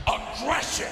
aggression. 0.07 0.89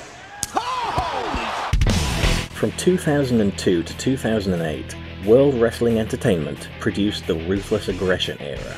From 2.51 2.73
2002 2.73 3.83
to 3.83 3.97
2008, 3.97 4.97
World 5.25 5.55
Wrestling 5.55 5.99
Entertainment 5.99 6.69
produced 6.79 7.27
the 7.27 7.37
Ruthless 7.49 7.89
Aggression 7.89 8.37
era. 8.43 8.77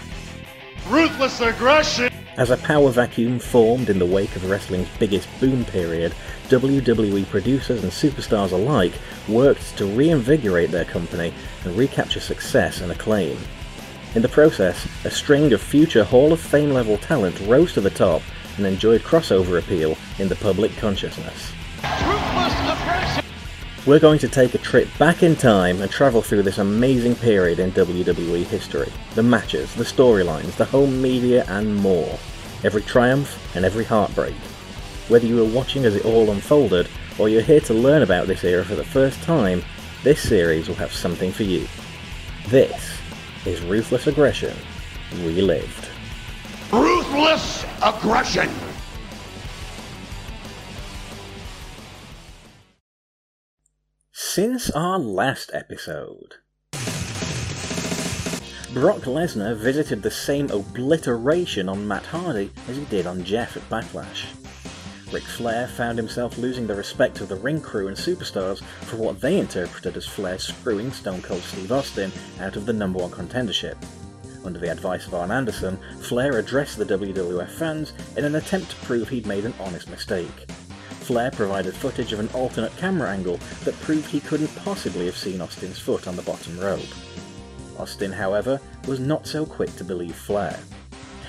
Ruthless 0.88 1.40
aggression. 1.40 2.07
As 2.38 2.50
a 2.50 2.56
power 2.56 2.90
vacuum 2.90 3.40
formed 3.40 3.90
in 3.90 3.98
the 3.98 4.06
wake 4.06 4.36
of 4.36 4.48
wrestling's 4.48 4.86
biggest 5.00 5.28
boom 5.40 5.64
period, 5.64 6.14
WWE 6.44 7.28
producers 7.28 7.82
and 7.82 7.90
superstars 7.90 8.52
alike 8.52 8.92
worked 9.26 9.76
to 9.76 9.84
reinvigorate 9.84 10.70
their 10.70 10.84
company 10.84 11.34
and 11.64 11.76
recapture 11.76 12.20
success 12.20 12.80
and 12.80 12.92
acclaim. 12.92 13.36
In 14.14 14.22
the 14.22 14.28
process, 14.28 14.86
a 15.04 15.10
string 15.10 15.52
of 15.52 15.60
future 15.60 16.04
Hall 16.04 16.32
of 16.32 16.38
Fame 16.38 16.70
level 16.70 16.96
talent 16.98 17.40
rose 17.40 17.72
to 17.72 17.80
the 17.80 17.90
top 17.90 18.22
and 18.56 18.64
enjoyed 18.64 19.02
crossover 19.02 19.58
appeal 19.58 19.98
in 20.20 20.28
the 20.28 20.36
public 20.36 20.76
consciousness. 20.76 21.50
We're 23.88 23.98
going 23.98 24.18
to 24.18 24.28
take 24.28 24.54
a 24.54 24.58
trip 24.58 24.86
back 24.98 25.22
in 25.22 25.34
time 25.34 25.80
and 25.80 25.90
travel 25.90 26.20
through 26.20 26.42
this 26.42 26.58
amazing 26.58 27.16
period 27.16 27.58
in 27.58 27.72
WWE 27.72 28.44
history. 28.44 28.92
The 29.14 29.22
matches, 29.22 29.74
the 29.74 29.82
storylines, 29.82 30.56
the 30.56 30.66
home 30.66 31.00
media, 31.00 31.46
and 31.48 31.74
more. 31.74 32.18
Every 32.62 32.82
triumph 32.82 33.56
and 33.56 33.64
every 33.64 33.86
heartbreak. 33.86 34.34
Whether 35.08 35.26
you 35.26 35.36
were 35.36 35.56
watching 35.56 35.86
as 35.86 35.96
it 35.96 36.04
all 36.04 36.30
unfolded, 36.30 36.86
or 37.18 37.30
you're 37.30 37.40
here 37.40 37.60
to 37.60 37.72
learn 37.72 38.02
about 38.02 38.26
this 38.26 38.44
era 38.44 38.62
for 38.62 38.74
the 38.74 38.84
first 38.84 39.22
time, 39.22 39.64
this 40.04 40.20
series 40.20 40.68
will 40.68 40.74
have 40.74 40.92
something 40.92 41.32
for 41.32 41.44
you. 41.44 41.66
This 42.48 42.92
is 43.46 43.62
Ruthless 43.62 44.06
Aggression 44.06 44.54
Relived. 45.22 45.88
Ruthless 46.70 47.64
aggression. 47.82 48.50
Since 54.38 54.70
our 54.70 55.00
last 55.00 55.50
episode, 55.52 56.36
Brock 58.72 59.00
Lesnar 59.02 59.56
visited 59.56 60.00
the 60.00 60.12
same 60.12 60.48
obliteration 60.52 61.68
on 61.68 61.88
Matt 61.88 62.06
Hardy 62.06 62.52
as 62.68 62.76
he 62.76 62.84
did 62.84 63.08
on 63.08 63.24
Jeff 63.24 63.56
at 63.56 63.68
Backlash. 63.68 64.26
Ric 65.12 65.24
Flair 65.24 65.66
found 65.66 65.98
himself 65.98 66.38
losing 66.38 66.68
the 66.68 66.76
respect 66.76 67.20
of 67.20 67.26
the 67.26 67.34
ring 67.34 67.60
crew 67.60 67.88
and 67.88 67.96
superstars 67.96 68.62
for 68.82 68.94
what 68.94 69.20
they 69.20 69.40
interpreted 69.40 69.96
as 69.96 70.06
Flair 70.06 70.38
screwing 70.38 70.92
Stone 70.92 71.22
Cold 71.22 71.42
Steve 71.42 71.72
Austin 71.72 72.12
out 72.38 72.54
of 72.54 72.64
the 72.64 72.72
number 72.72 73.00
one 73.00 73.10
contendership. 73.10 73.74
Under 74.44 74.60
the 74.60 74.70
advice 74.70 75.08
of 75.08 75.14
Arn 75.14 75.32
Anderson, 75.32 75.76
Flair 76.00 76.38
addressed 76.38 76.78
the 76.78 76.84
WWF 76.84 77.50
fans 77.50 77.92
in 78.16 78.24
an 78.24 78.36
attempt 78.36 78.70
to 78.70 78.76
prove 78.86 79.08
he'd 79.08 79.26
made 79.26 79.46
an 79.46 79.54
honest 79.58 79.90
mistake. 79.90 80.46
Flair 81.08 81.30
provided 81.30 81.74
footage 81.74 82.12
of 82.12 82.20
an 82.20 82.28
alternate 82.34 82.76
camera 82.76 83.08
angle 83.08 83.38
that 83.64 83.80
proved 83.80 84.10
he 84.10 84.20
couldn't 84.20 84.54
possibly 84.56 85.06
have 85.06 85.16
seen 85.16 85.40
Austin's 85.40 85.78
foot 85.78 86.06
on 86.06 86.16
the 86.16 86.22
bottom 86.22 86.60
rope. 86.60 86.84
Austin, 87.78 88.12
however, 88.12 88.60
was 88.86 89.00
not 89.00 89.26
so 89.26 89.46
quick 89.46 89.74
to 89.76 89.84
believe 89.84 90.14
Flair. 90.14 90.60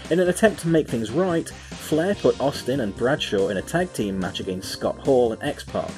In 0.10 0.20
an 0.20 0.28
attempt 0.28 0.60
to 0.60 0.68
make 0.68 0.90
things 0.90 1.12
right, 1.12 1.48
Flair 1.48 2.14
put 2.14 2.42
Austin 2.42 2.82
and 2.82 2.94
Bradshaw 2.98 3.48
in 3.48 3.56
a 3.56 3.62
tag 3.62 3.94
team 3.94 4.20
match 4.20 4.42
against 4.42 4.70
Scott 4.70 5.00
Hall 5.00 5.32
and 5.32 5.42
X-Pac. 5.42 5.92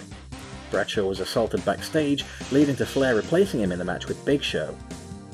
Bradshaw 0.70 1.08
was 1.08 1.20
assaulted 1.20 1.66
backstage, 1.66 2.24
leading 2.52 2.76
to 2.76 2.86
Flair 2.86 3.16
replacing 3.16 3.62
him 3.62 3.72
in 3.72 3.80
the 3.80 3.86
match 3.86 4.06
with 4.06 4.24
Big 4.26 4.44
Show. 4.44 4.78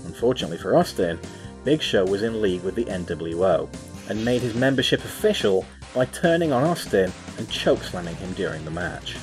Unfortunately 0.06 0.58
for 0.58 0.78
Austin, 0.78 1.20
Big 1.66 1.82
Show 1.82 2.06
was 2.06 2.24
in 2.24 2.42
league 2.42 2.64
with 2.64 2.76
the 2.76 2.86
NWO, 2.86 3.68
and 4.10 4.24
made 4.24 4.42
his 4.42 4.56
membership 4.56 5.04
official 5.04 5.66
by 5.94 6.06
turning 6.06 6.52
on 6.52 6.64
Austin 6.64 7.12
and 7.38 7.48
chokeslamming 7.48 8.16
him 8.16 8.34
during 8.34 8.64
the 8.66 8.72
match. 8.72 9.18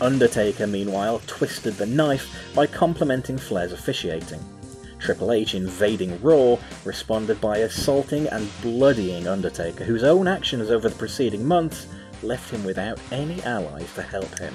Undertaker, 0.00 0.66
meanwhile, 0.66 1.20
twisted 1.26 1.74
the 1.74 1.86
knife 1.86 2.34
by 2.54 2.66
complimenting 2.66 3.36
Flair's 3.36 3.72
officiating. 3.72 4.40
Triple 4.98 5.32
H, 5.32 5.54
invading 5.54 6.20
Raw, 6.22 6.56
responded 6.84 7.40
by 7.40 7.58
assaulting 7.58 8.26
and 8.28 8.48
bloodying 8.62 9.26
Undertaker, 9.26 9.84
whose 9.84 10.04
own 10.04 10.28
actions 10.28 10.70
over 10.70 10.88
the 10.88 10.94
preceding 10.94 11.46
months 11.46 11.86
left 12.22 12.50
him 12.50 12.64
without 12.64 13.00
any 13.10 13.42
allies 13.42 13.92
to 13.94 14.02
help 14.02 14.38
him. 14.38 14.54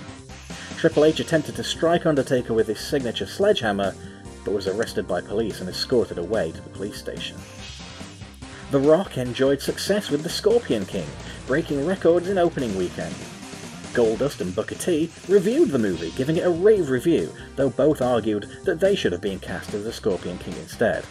Triple 0.78 1.06
H 1.06 1.20
attempted 1.20 1.56
to 1.56 1.64
strike 1.64 2.06
Undertaker 2.06 2.54
with 2.54 2.68
his 2.68 2.80
signature 2.80 3.26
sledgehammer, 3.26 3.96
but 4.44 4.54
was 4.54 4.68
arrested 4.68 5.08
by 5.08 5.22
police 5.22 5.62
and 5.62 5.70
escorted 5.70 6.20
away 6.20 6.52
to 6.52 6.62
the 6.62 6.70
police 6.70 6.98
station. 6.98 7.38
The 8.76 8.82
Rock 8.82 9.18
enjoyed 9.18 9.62
success 9.62 10.10
with 10.10 10.22
the 10.22 10.28
Scorpion 10.28 10.86
King, 10.86 11.08
breaking 11.48 11.86
records 11.86 12.28
in 12.28 12.38
opening 12.38 12.76
weekend. 12.76 13.16
Goldust 13.94 14.42
and 14.42 14.54
Booker 14.54 14.76
T 14.76 15.10
reviewed 15.30 15.70
the 15.70 15.80
movie, 15.80 16.12
giving 16.18 16.36
it 16.36 16.46
a 16.46 16.50
rave 16.50 16.90
review, 16.90 17.32
though 17.56 17.70
both 17.70 18.02
argued 18.02 18.50
that 18.66 18.82
they 18.82 18.94
should 18.94 19.14
have 19.14 19.22
been 19.22 19.40
cast 19.40 19.74
as 19.74 19.86
the 19.86 19.94
Scorpion 19.94 20.38
King 20.40 20.56
instead. 20.58 21.06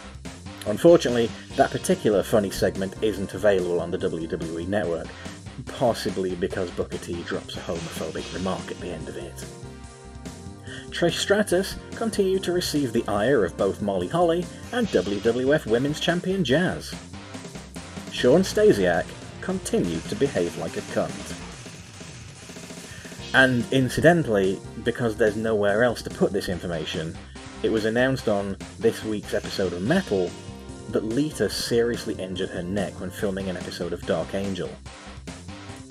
Unfortunately, 0.67 1.27
that 1.55 1.71
particular 1.71 2.21
funny 2.21 2.51
segment 2.51 2.93
isn't 3.01 3.33
available 3.33 3.79
on 3.79 3.89
the 3.89 3.97
WWE 3.97 4.67
network, 4.67 5.07
possibly 5.65 6.35
because 6.35 6.69
Booker 6.69 6.99
T 6.99 7.23
drops 7.23 7.57
a 7.57 7.61
homophobic 7.61 8.31
remark 8.35 8.69
at 8.69 8.79
the 8.79 8.89
end 8.89 9.09
of 9.09 9.17
it. 9.17 9.43
Trish 10.91 11.17
Stratus 11.17 11.77
continued 11.95 12.43
to 12.43 12.51
receive 12.51 12.93
the 12.93 13.07
ire 13.07 13.43
of 13.43 13.57
both 13.57 13.81
Molly 13.81 14.07
Holly 14.07 14.45
and 14.71 14.85
WWF 14.89 15.65
Women's 15.65 15.99
Champion 15.99 16.43
Jazz. 16.43 16.93
Shawn 18.15 18.43
Stasiak 18.43 19.05
continued 19.41 20.01
to 20.05 20.15
behave 20.15 20.57
like 20.57 20.77
a 20.77 20.81
cunt. 20.95 21.35
And 23.33 23.65
incidentally, 23.73 24.57
because 24.85 25.17
there's 25.17 25.35
nowhere 25.35 25.83
else 25.83 26.01
to 26.03 26.09
put 26.09 26.31
this 26.31 26.47
information, 26.47 27.13
it 27.61 27.69
was 27.69 27.83
announced 27.83 28.29
on 28.29 28.55
this 28.79 29.03
week's 29.03 29.33
episode 29.33 29.73
of 29.73 29.81
Metal 29.81 30.31
that 30.91 31.03
Lita 31.03 31.49
seriously 31.49 32.13
injured 32.13 32.51
her 32.51 32.63
neck 32.63 33.01
when 33.01 33.09
filming 33.09 33.49
an 33.49 33.57
episode 33.57 33.91
of 33.91 34.05
Dark 34.05 34.33
Angel. 34.33 34.69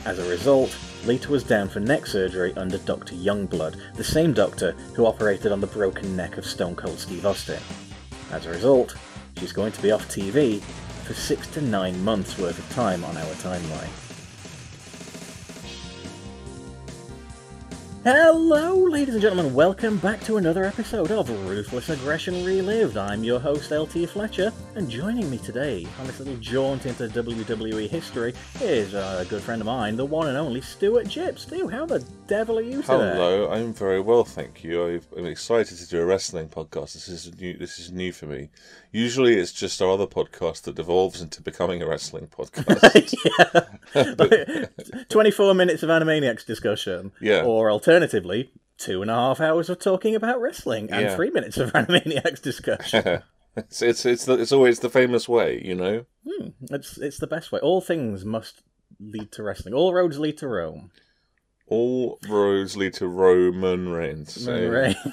As 0.07 0.19
a 0.19 0.31
result, 0.31 0.75
Lita 1.05 1.31
was 1.31 1.45
down 1.45 1.69
for 1.69 1.81
neck 1.81 2.07
surgery 2.07 2.55
under 2.57 2.79
Dr. 2.79 3.15
Youngblood, 3.17 3.79
the 3.97 4.03
same 4.03 4.33
doctor 4.33 4.73
who 4.95 5.05
operated 5.05 5.53
on 5.53 5.61
the 5.61 5.67
broken 5.67 6.17
neck 6.17 6.39
of 6.39 6.47
Stone 6.47 6.77
Cold 6.77 6.99
Steve 6.99 7.27
Austin. 7.27 7.61
As 8.33 8.47
a 8.47 8.51
result, 8.51 8.97
she's 9.37 9.53
going 9.53 9.73
to 9.73 9.83
be 9.83 9.93
off 9.93 10.09
TV 10.09 10.63
for 11.05 11.15
six 11.15 11.47
to 11.49 11.61
nine 11.61 12.03
months 12.03 12.39
worth 12.39 12.59
of 12.59 12.69
time 12.75 13.05
on 13.05 13.17
our 13.17 13.35
timeline. 13.35 13.91
Hello, 18.05 18.75
ladies 18.77 19.15
and 19.15 19.23
gentlemen, 19.23 19.55
welcome 19.55 19.97
back 19.97 20.21
to 20.25 20.37
another 20.37 20.65
episode 20.65 21.11
of 21.11 21.31
Ruthless 21.49 21.89
Aggression 21.89 22.45
Relived. 22.45 22.99
I'm 22.99 23.25
your 23.25 23.41
host, 23.41 23.71
LT 23.71 24.07
Fletcher, 24.11 24.53
and 24.75 24.91
joining 24.91 25.31
me 25.31 25.39
today 25.39 25.87
on 25.99 26.07
this 26.07 26.19
little 26.19 26.37
jaunt 26.37 26.85
into 26.85 27.09
WWE 27.09 27.89
history 27.89 28.35
is 28.61 28.93
a 28.93 29.25
good 29.31 29.43
friend 29.43 29.63
of 29.63 29.67
mine, 29.67 29.97
the 29.97 30.05
one 30.05 30.29
and 30.29 30.37
only 30.37 30.61
Stuart 30.61 31.09
Gipp. 31.09 31.39
Stu, 31.39 31.67
how 31.67 31.87
the 31.87 32.05
devil 32.27 32.59
are 32.59 32.63
you 32.63 32.77
today? 32.83 32.87
Hello, 32.87 33.51
I'm 33.51 33.73
very 33.73 34.01
well, 34.01 34.25
thank 34.25 34.65
you. 34.65 34.87
I've, 34.87 35.07
I'm 35.17 35.27
excited 35.27 35.77
to 35.79 35.89
do 35.89 36.01
a 36.01 36.05
wrestling 36.05 36.49
podcast. 36.49 36.95
This 36.95 37.09
is 37.09 37.39
new. 37.39 37.57
This 37.57 37.79
is 37.79 37.93
new 37.93 38.13
for 38.13 38.27
me. 38.27 38.51
Usually, 38.93 39.35
it's 39.39 39.53
just 39.53 39.81
our 39.83 39.91
other 39.91 40.07
podcast 40.07 40.63
that 40.63 40.75
devolves 40.75 41.21
into 41.21 41.43
becoming 41.43 41.83
a 41.83 41.87
wrestling 41.87 42.29
podcast. 42.29 43.15
yeah. 43.95 45.03
24 45.09 45.55
minutes 45.55 45.83
of 45.83 45.91
Animaniacs 45.91 46.47
discussion. 46.47 47.13
Yeah. 47.21 47.43
Or 47.45 47.71
alternatively, 47.71 48.53
two 48.79 49.03
and 49.03 49.11
a 49.11 49.15
half 49.15 49.41
hours 49.41 49.69
of 49.69 49.79
talking 49.79 50.15
about 50.15 50.41
wrestling 50.41 50.91
and 50.91 51.03
Yeah. 51.07 51.17
three 51.17 51.31
minutes 51.31 51.59
of 51.59 51.73
Animaniacs 51.75 52.43
discussion. 52.43 53.23
it's 53.57 53.83
it's 53.83 54.05
it's, 54.07 54.25
the, 54.25 54.35
it's 54.35 54.53
always 54.53 54.81
the 54.81 54.91
famous 54.91 55.29
way, 55.29 55.61
you 55.65 55.75
know. 55.75 56.07
Hmm, 56.27 56.49
it's, 56.71 56.99
it's 56.99 57.19
the 57.19 57.27
best 57.27 57.53
way. 57.53 57.61
All 57.61 57.81
things 57.81 58.25
must 58.25 58.63
lead 59.01 59.31
to 59.33 59.43
wrestling. 59.43 59.75
All 59.75 59.93
roads 59.93 60.19
lead 60.19 60.39
to 60.39 60.49
Rome. 60.49 60.91
All 61.67 62.19
roads 62.29 62.77
lead 62.77 62.95
to 62.95 63.09
Roman 63.09 63.89
Reigns. 63.89 64.45
So- 64.45 64.69
Right. 64.69 64.97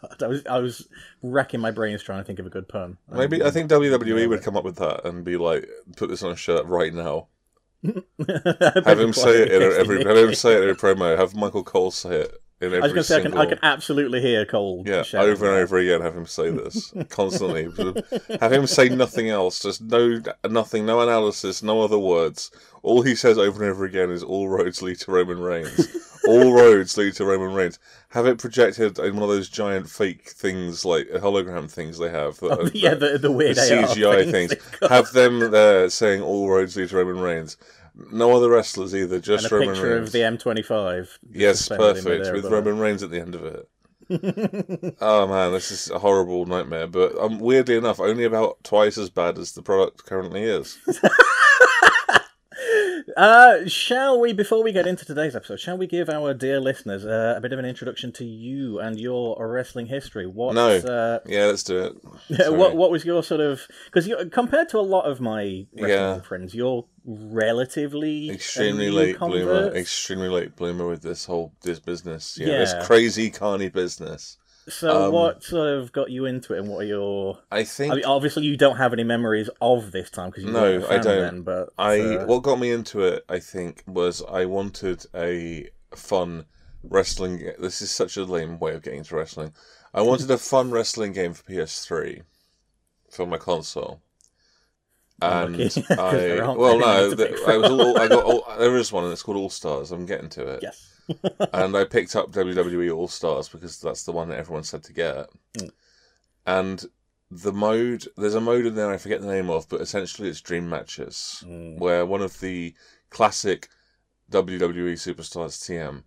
God, 0.00 0.22
I 0.22 0.26
was, 0.28 0.46
I 0.46 0.58
was 0.58 0.88
racking 1.22 1.60
my 1.60 1.70
brains 1.70 2.02
trying 2.02 2.20
to 2.20 2.24
think 2.24 2.38
of 2.38 2.46
a 2.46 2.50
good 2.50 2.68
pun. 2.68 2.96
Maybe 3.10 3.42
I 3.42 3.50
think 3.50 3.70
WWE 3.70 4.28
would 4.28 4.42
come 4.42 4.56
up 4.56 4.64
with 4.64 4.76
that 4.76 5.04
and 5.04 5.24
be 5.24 5.36
like, 5.36 5.68
put 5.96 6.08
this 6.08 6.22
on 6.22 6.30
a 6.32 6.36
shirt 6.36 6.64
right 6.66 6.94
now. 6.94 7.26
Have 7.84 9.00
him 9.00 9.12
say 9.12 9.42
it 9.42 9.52
in 9.52 9.62
every 9.62 10.04
have 10.04 10.16
him 10.16 10.34
say 10.34 10.54
it 10.54 10.62
in 10.64 10.68
a 10.68 10.74
promo. 10.74 11.16
Have 11.16 11.34
Michael 11.34 11.64
Cole 11.64 11.90
say 11.90 12.16
it 12.20 12.34
in 12.60 12.66
every 12.68 12.78
I 12.78 12.82
was 12.82 12.92
going 12.92 13.02
to 13.02 13.04
say, 13.04 13.16
I 13.16 13.22
single. 13.22 13.40
can, 13.40 13.46
I 13.48 13.54
can 13.54 13.58
absolutely 13.62 14.20
hear 14.20 14.44
Cole. 14.44 14.82
Yeah, 14.86 15.02
over 15.14 15.46
and 15.46 15.56
that. 15.56 15.62
over 15.62 15.78
again, 15.78 16.00
have 16.02 16.16
him 16.16 16.26
say 16.26 16.50
this 16.50 16.92
constantly. 17.08 17.64
have 18.40 18.52
him 18.52 18.66
say 18.66 18.88
nothing 18.88 19.30
else, 19.30 19.60
just 19.60 19.80
no, 19.82 20.20
nothing, 20.48 20.84
no 20.86 21.00
analysis, 21.00 21.62
no 21.62 21.80
other 21.82 21.98
words. 21.98 22.50
All 22.82 23.02
he 23.02 23.14
says 23.14 23.38
over 23.38 23.62
and 23.62 23.70
over 23.72 23.84
again 23.84 24.10
is 24.10 24.22
"All 24.22 24.48
roads 24.48 24.80
lead 24.82 24.98
to 25.00 25.10
Roman 25.12 25.40
Reigns." 25.40 25.96
All 26.26 26.52
roads 26.54 26.96
lead 26.96 27.14
to 27.14 27.24
Roman 27.26 27.52
Reigns. 27.54 27.78
Have 28.10 28.26
it 28.26 28.38
projected 28.38 28.98
in 28.98 29.14
one 29.14 29.22
of 29.22 29.28
those 29.28 29.48
giant 29.50 29.88
fake 29.88 30.28
things, 30.30 30.84
like 30.84 31.08
hologram 31.10 31.70
things 31.70 31.98
they 31.98 32.08
have. 32.10 32.38
That, 32.40 32.58
Oh, 32.58 32.70
yeah, 32.72 32.94
the, 32.94 33.18
the 33.18 33.30
weird 33.30 33.56
the 33.56 33.60
CGI 33.60 34.30
things 34.30 34.54
things. 34.54 34.90
Have 34.90 35.12
them 35.12 35.50
there 35.50 35.90
saying 35.90 36.22
"All 36.22 36.48
roads 36.50 36.74
lead 36.76 36.88
to 36.88 36.96
Roman 36.96 37.20
Reigns." 37.22 37.56
No 38.10 38.32
other 38.36 38.48
wrestlers 38.50 38.94
either, 38.94 39.20
Just 39.20 39.44
and 39.44 39.52
a 39.52 39.56
Roman 39.56 39.74
picture 39.74 39.94
Reigns. 39.96 40.08
of 40.08 40.12
the 40.12 40.20
M25. 40.20 41.18
Yes, 41.32 41.68
perfect. 41.68 42.32
With 42.32 42.44
above. 42.46 42.52
Roman 42.52 42.78
Reigns 42.78 43.02
at 43.02 43.10
the 43.10 43.20
end 43.20 43.34
of 43.34 43.44
it. 43.44 43.68
oh 45.00 45.26
man, 45.28 45.52
this 45.52 45.70
is 45.70 45.88
a 45.90 45.98
horrible 45.98 46.44
nightmare. 46.46 46.88
But 46.88 47.16
um, 47.18 47.38
weirdly 47.38 47.76
enough, 47.76 48.00
only 48.00 48.24
about 48.24 48.62
twice 48.64 48.98
as 48.98 49.08
bad 49.08 49.38
as 49.38 49.52
the 49.52 49.62
product 49.62 50.04
currently 50.04 50.42
is. 50.42 50.78
Uh, 53.16 53.66
shall 53.66 54.20
we, 54.20 54.32
before 54.32 54.62
we 54.62 54.72
get 54.72 54.86
into 54.86 55.04
today's 55.04 55.34
episode, 55.34 55.58
shall 55.58 55.76
we 55.78 55.86
give 55.86 56.08
our 56.08 56.34
dear 56.34 56.60
listeners 56.60 57.04
uh, 57.04 57.34
a 57.36 57.40
bit 57.40 57.52
of 57.52 57.58
an 57.58 57.64
introduction 57.64 58.12
to 58.12 58.24
you 58.24 58.78
and 58.78 58.98
your 59.00 59.36
wrestling 59.48 59.86
history? 59.86 60.26
What, 60.26 60.54
No. 60.54 60.76
uh, 60.76 61.20
Yeah, 61.26 61.46
let's 61.46 61.62
do 61.62 61.78
it. 61.78 61.96
Sorry. 62.36 62.56
what 62.56 62.76
what 62.76 62.90
was 62.90 63.04
your 63.04 63.22
sort 63.22 63.40
of 63.40 63.62
because 63.92 64.08
compared 64.32 64.68
to 64.70 64.78
a 64.78 64.82
lot 64.82 65.02
of 65.02 65.20
my 65.20 65.66
wrestling 65.72 65.88
Yeah. 65.90 66.20
friends, 66.20 66.54
you're 66.54 66.84
relatively 67.04 68.30
Extremely 68.30 68.90
late 68.90 69.18
bloomer. 69.18 69.74
Extremely 69.74 70.28
late 70.28 70.54
bloomer 70.56 70.86
with 70.86 71.02
this 71.02 71.24
whole 71.24 71.52
this 71.62 71.78
business. 71.80 72.36
Yeah, 72.38 72.46
Yeah. 72.48 72.58
this 72.58 72.74
crazy 72.86 73.30
carny 73.30 73.68
business. 73.68 74.36
So 74.70 75.06
um, 75.06 75.12
what 75.12 75.42
sort 75.42 75.68
of 75.68 75.92
got 75.92 76.10
you 76.10 76.26
into 76.26 76.54
it, 76.54 76.60
and 76.60 76.68
what 76.68 76.78
are 76.82 76.86
your? 76.86 77.38
I 77.50 77.64
think 77.64 77.92
I 77.92 77.96
mean, 77.96 78.04
obviously 78.04 78.44
you 78.44 78.56
don't 78.56 78.76
have 78.76 78.92
any 78.92 79.04
memories 79.04 79.50
of 79.60 79.92
this 79.92 80.10
time 80.10 80.30
because 80.30 80.44
No, 80.44 80.86
I 80.88 80.98
don't. 80.98 81.04
Then, 81.04 81.42
but 81.42 81.70
I 81.78 82.00
uh, 82.00 82.26
what 82.26 82.42
got 82.42 82.58
me 82.58 82.70
into 82.70 83.00
it, 83.02 83.24
I 83.28 83.38
think, 83.38 83.82
was 83.86 84.22
I 84.28 84.44
wanted 84.46 85.04
a 85.14 85.68
fun 85.94 86.46
wrestling. 86.82 87.52
This 87.58 87.82
is 87.82 87.90
such 87.90 88.16
a 88.16 88.24
lame 88.24 88.58
way 88.58 88.74
of 88.74 88.82
getting 88.82 89.04
to 89.04 89.16
wrestling. 89.16 89.52
I 89.92 90.02
wanted 90.02 90.30
a 90.30 90.38
fun 90.38 90.70
wrestling 90.76 91.12
game 91.12 91.34
for 91.34 91.42
PS3 91.44 92.22
for 93.10 93.26
my 93.26 93.36
console. 93.38 94.00
And 95.22 95.56
Unlucky, 95.56 95.82
'cause 95.82 95.98
I 95.98 96.54
well 96.56 96.78
no, 96.78 97.10
the, 97.10 97.44
I 97.46 97.58
was 97.58 97.70
all, 97.70 97.98
I 97.98 98.08
got 98.08 98.24
all, 98.24 98.42
there 98.58 98.74
is 98.78 98.90
one 98.90 99.04
and 99.04 99.12
it's 99.12 99.22
called 99.22 99.36
All 99.36 99.50
Stars. 99.50 99.92
I'm 99.92 100.06
getting 100.06 100.30
to 100.30 100.46
it. 100.46 100.60
yes, 100.62 100.99
and 101.52 101.76
I 101.76 101.84
picked 101.84 102.16
up 102.16 102.32
WWE 102.32 102.94
All 102.94 103.08
Stars 103.08 103.48
because 103.48 103.80
that's 103.80 104.04
the 104.04 104.12
one 104.12 104.28
that 104.28 104.38
everyone 104.38 104.64
said 104.64 104.82
to 104.84 104.92
get. 104.92 105.28
Mm. 105.58 105.70
And 106.46 106.84
the 107.30 107.52
mode, 107.52 108.06
there's 108.16 108.34
a 108.34 108.40
mode 108.40 108.66
in 108.66 108.74
there 108.74 108.90
I 108.90 108.96
forget 108.96 109.20
the 109.20 109.26
name 109.28 109.50
of, 109.50 109.68
but 109.68 109.80
essentially 109.80 110.28
it's 110.28 110.40
dream 110.40 110.68
matches, 110.68 111.44
Mm. 111.46 111.78
where 111.78 112.04
one 112.06 112.22
of 112.22 112.40
the 112.40 112.74
classic 113.10 113.68
WWE 114.30 114.92
superstars 114.94 115.58
TM 115.64 116.04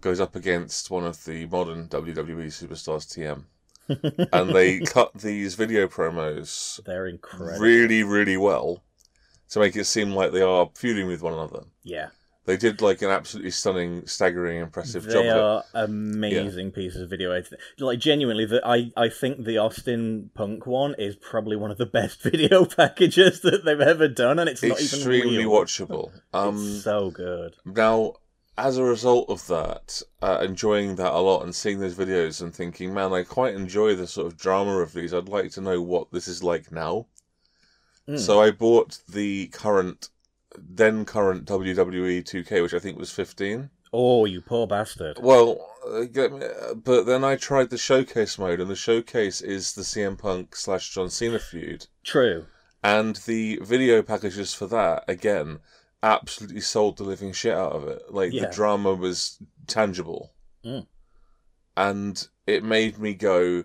goes 0.00 0.20
up 0.20 0.34
against 0.34 0.90
one 0.90 1.04
of 1.04 1.24
the 1.24 1.46
modern 1.46 1.88
WWE 1.88 2.46
superstars 2.48 3.06
TM, 3.08 3.44
and 4.32 4.50
they 4.54 4.80
cut 4.80 5.12
these 5.14 5.54
video 5.54 5.86
promos 5.86 6.82
they're 6.84 7.06
incredible. 7.06 7.60
really, 7.60 8.02
really 8.02 8.36
well 8.36 8.82
to 9.50 9.58
make 9.60 9.76
it 9.76 9.84
seem 9.84 10.12
like 10.12 10.32
they 10.32 10.40
are 10.42 10.70
feuding 10.74 11.06
with 11.06 11.22
one 11.22 11.32
another. 11.34 11.64
yeah, 11.82 12.08
They 12.44 12.56
did 12.56 12.82
like 12.82 13.02
an 13.02 13.10
absolutely 13.10 13.52
stunning, 13.52 14.06
staggering, 14.06 14.60
impressive 14.60 15.04
job. 15.04 15.12
they 15.12 15.28
of 15.30 15.36
it. 15.36 15.40
are 15.40 15.64
amazing 15.74 16.72
pieces 16.72 17.02
of 17.02 17.10
video. 17.10 17.30
editing. 17.30 17.58
Like 17.78 18.00
genuinely, 18.00 18.46
the, 18.46 18.60
I 18.66 18.90
I 18.96 19.08
think 19.08 19.44
the 19.44 19.58
Austin 19.58 20.30
Punk 20.34 20.66
one 20.66 20.96
is 20.98 21.14
probably 21.14 21.56
one 21.56 21.70
of 21.70 21.78
the 21.78 21.86
best 21.86 22.20
video 22.22 22.64
packages 22.64 23.40
that 23.42 23.64
they've 23.64 23.80
ever 23.80 24.08
done, 24.08 24.40
and 24.40 24.48
it's 24.48 24.62
not 24.62 24.80
even 24.80 24.84
extremely 24.84 25.38
real. 25.38 25.50
watchable. 25.50 26.10
Um, 26.34 26.56
it's 26.56 26.82
so 26.82 27.10
good. 27.10 27.56
now, 27.66 28.14
as 28.56 28.76
a 28.78 28.84
result 28.84 29.28
of 29.28 29.46
that, 29.48 30.00
uh, 30.22 30.38
enjoying 30.42 30.96
that 30.96 31.12
a 31.12 31.18
lot 31.18 31.42
and 31.42 31.54
seeing 31.54 31.78
those 31.78 31.94
videos 31.94 32.40
and 32.42 32.54
thinking, 32.54 32.92
man, 32.94 33.12
I 33.12 33.22
quite 33.22 33.54
enjoy 33.54 33.94
the 33.94 34.06
sort 34.06 34.26
of 34.26 34.36
drama 34.36 34.78
of 34.78 34.92
these. 34.92 35.12
I'd 35.12 35.28
like 35.28 35.50
to 35.52 35.60
know 35.60 35.80
what 35.80 36.10
this 36.10 36.26
is 36.26 36.42
like 36.42 36.72
now. 36.72 37.06
Mm. 38.08 38.18
So 38.18 38.40
I 38.40 38.50
bought 38.50 38.98
the 39.08 39.48
current, 39.48 40.08
then 40.58 41.04
current 41.04 41.44
WWE 41.46 42.22
2K, 42.24 42.62
which 42.62 42.74
I 42.74 42.78
think 42.78 42.98
was 42.98 43.10
15. 43.10 43.70
Oh, 43.94 44.24
you 44.24 44.40
poor 44.40 44.66
bastard! 44.66 45.18
Well, 45.20 45.68
uh, 45.86 46.00
uh, 46.20 46.74
but 46.74 47.04
then 47.04 47.24
I 47.24 47.36
tried 47.36 47.68
the 47.70 47.76
showcase 47.78 48.38
mode, 48.38 48.58
and 48.60 48.70
the 48.70 48.74
showcase 48.76 49.40
is 49.42 49.74
the 49.74 49.82
CM 49.82 50.16
Punk 50.18 50.56
slash 50.56 50.88
John 50.94 51.10
Cena 51.10 51.38
feud. 51.38 51.86
True. 52.04 52.46
and 52.84 53.16
the 53.26 53.58
video 53.62 54.02
packages 54.02 54.52
for 54.54 54.66
that 54.66 55.04
again 55.06 55.60
absolutely 56.02 56.60
sold 56.60 56.96
the 56.96 57.04
living 57.04 57.32
shit 57.32 57.54
out 57.54 57.70
of 57.72 57.86
it 57.86 58.02
like 58.10 58.32
Yeah. 58.32 58.46
the 58.46 58.52
drama 58.52 58.92
was 58.92 59.38
tangible 59.68 60.32
Mm. 60.64 60.86
and 61.76 62.28
it 62.46 62.64
made 62.64 62.98
me 62.98 63.14
go 63.14 63.62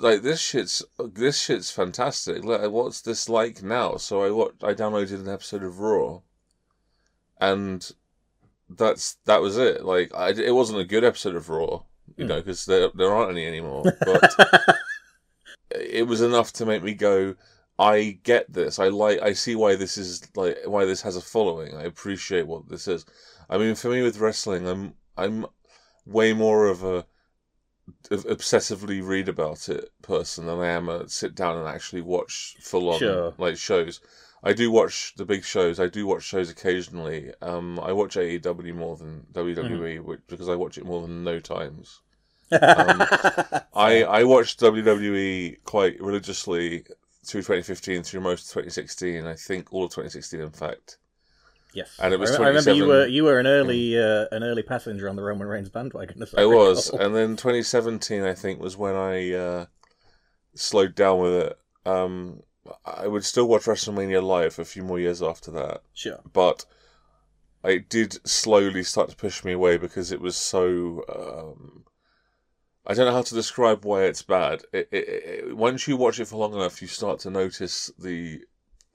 like 0.00 0.22
this 0.22 0.40
shit's 0.40 0.82
this 0.98 1.40
shit's 1.40 1.70
fantastic. 1.70 2.44
Like, 2.44 2.70
what's 2.70 3.00
this 3.00 3.28
like 3.28 3.62
now? 3.62 3.96
So 3.96 4.22
i 4.22 4.30
what 4.30 4.54
i 4.62 4.74
downloaded 4.74 5.20
an 5.20 5.28
episode 5.28 5.62
of 5.62 5.80
raw 5.80 6.20
and 7.40 7.90
that's 8.68 9.16
that 9.24 9.40
was 9.40 9.56
it. 9.56 9.84
Like 9.84 10.12
I, 10.14 10.30
it 10.30 10.54
wasn't 10.54 10.80
a 10.80 10.84
good 10.84 11.04
episode 11.04 11.34
of 11.36 11.48
raw 11.48 11.82
you 12.16 12.24
Mm. 12.24 12.28
know 12.28 12.36
because 12.36 12.64
there, 12.64 12.88
there 12.94 13.12
aren't 13.12 13.32
any 13.32 13.46
anymore 13.46 13.84
but 14.04 14.34
it 15.70 16.06
was 16.06 16.22
enough 16.22 16.52
to 16.54 16.64
make 16.66 16.82
me 16.82 16.94
go 16.94 17.34
i 17.78 18.18
get 18.22 18.50
this. 18.52 18.78
I 18.78 18.88
like 18.88 19.20
i 19.22 19.32
see 19.34 19.54
why 19.56 19.76
this 19.76 19.96
is 19.98 20.26
like 20.34 20.58
why 20.64 20.84
this 20.84 21.02
has 21.02 21.16
a 21.16 21.20
following. 21.20 21.76
I 21.76 21.82
appreciate 21.84 22.46
what 22.46 22.68
this 22.68 22.88
is. 22.88 23.04
I 23.50 23.58
mean 23.58 23.74
for 23.74 23.88
me 23.90 24.02
with 24.02 24.18
wrestling 24.18 24.66
i'm 24.66 24.94
i'm 25.16 25.46
way 26.06 26.32
more 26.32 26.66
of 26.68 26.82
a 26.84 27.04
obsessively 28.10 29.06
read 29.06 29.28
about 29.28 29.68
it 29.68 29.90
person 30.02 30.46
than 30.46 30.58
i 30.60 30.68
am 30.68 30.88
a 30.88 31.08
sit 31.08 31.34
down 31.34 31.56
and 31.56 31.68
actually 31.68 32.02
watch 32.02 32.56
full 32.60 32.90
on 32.90 32.98
Sure. 32.98 33.34
like 33.38 33.56
shows 33.56 34.00
i 34.42 34.52
do 34.52 34.70
watch 34.70 35.14
the 35.16 35.24
big 35.24 35.44
shows 35.44 35.80
i 35.80 35.88
do 35.88 36.06
watch 36.06 36.22
shows 36.22 36.50
occasionally 36.50 37.32
um 37.42 37.78
i 37.80 37.92
watch 37.92 38.16
aew 38.16 38.74
more 38.74 38.96
than 38.96 39.26
wwe 39.32 40.00
which, 40.00 40.20
because 40.28 40.48
i 40.48 40.54
watch 40.54 40.78
it 40.78 40.84
more 40.86 41.02
than 41.02 41.24
no 41.24 41.38
times 41.40 42.00
um, 42.52 43.02
I 43.74 44.04
I 44.08 44.24
watched 44.24 44.60
WWE 44.60 45.62
quite 45.64 46.00
religiously 46.00 46.86
through 47.26 47.42
2015, 47.42 48.02
through 48.02 48.22
most 48.22 48.44
of 48.44 48.54
2016. 48.64 49.26
I 49.26 49.34
think 49.34 49.70
all 49.70 49.84
of 49.84 49.90
2016, 49.90 50.40
in 50.40 50.50
fact. 50.50 50.96
Yes, 51.74 51.96
and 52.00 52.12
it 52.12 52.20
was 52.20 52.34
I, 52.34 52.48
remember 52.48 52.72
you 52.72 52.86
were 52.86 53.06
you 53.06 53.24
were 53.24 53.38
an 53.38 53.46
early 53.46 53.98
uh, 53.98 54.26
an 54.32 54.42
early 54.42 54.62
passenger 54.62 55.08
on 55.08 55.16
the 55.16 55.22
Roman 55.22 55.46
Reigns 55.46 55.68
bandwagon. 55.68 56.22
I 56.36 56.46
was, 56.46 56.90
and 56.90 57.14
then 57.14 57.36
2017, 57.36 58.22
I 58.22 58.34
think, 58.34 58.60
was 58.60 58.76
when 58.76 58.94
I 58.94 59.32
uh, 59.32 59.66
slowed 60.54 60.94
down 60.94 61.20
with 61.20 61.34
it. 61.34 61.58
Um, 61.86 62.42
I 62.84 63.06
would 63.06 63.24
still 63.24 63.48
watch 63.48 63.62
WrestleMania 63.62 64.22
live 64.22 64.58
a 64.58 64.64
few 64.64 64.82
more 64.82 64.98
years 64.98 65.22
after 65.22 65.50
that, 65.52 65.82
Sure. 65.94 66.20
but 66.32 66.66
it 67.64 67.88
did 67.88 68.26
slowly 68.28 68.82
start 68.82 69.08
to 69.10 69.16
push 69.16 69.44
me 69.44 69.52
away 69.52 69.78
because 69.78 70.12
it 70.12 70.20
was 70.20 70.36
so. 70.36 71.02
Um, 71.08 71.84
I 72.86 72.94
don't 72.94 73.06
know 73.06 73.12
how 73.12 73.22
to 73.22 73.34
describe 73.34 73.84
why 73.84 74.04
it's 74.04 74.22
bad. 74.22 74.62
It, 74.72 74.88
it, 74.90 75.08
it, 75.08 75.56
once 75.56 75.86
you 75.86 75.96
watch 75.98 76.20
it 76.20 76.24
for 76.26 76.36
long 76.36 76.54
enough, 76.54 76.80
you 76.80 76.88
start 76.88 77.20
to 77.20 77.30
notice 77.30 77.90
the 77.98 78.40